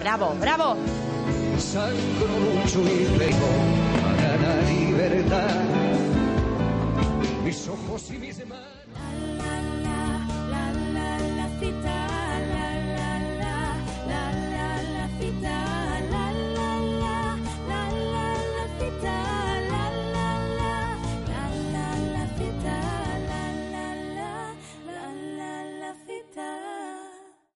Bravo, 0.00 0.34
bravo. 0.40 0.76
Sangro 1.58 2.28
mucho 2.54 2.80
y 2.82 3.18
pego 3.18 3.48
para 4.00 4.36
la 4.36 4.70
libertad. 4.70 5.48
Mis 7.44 7.66
ojos 7.68 7.80
y. 7.86 7.87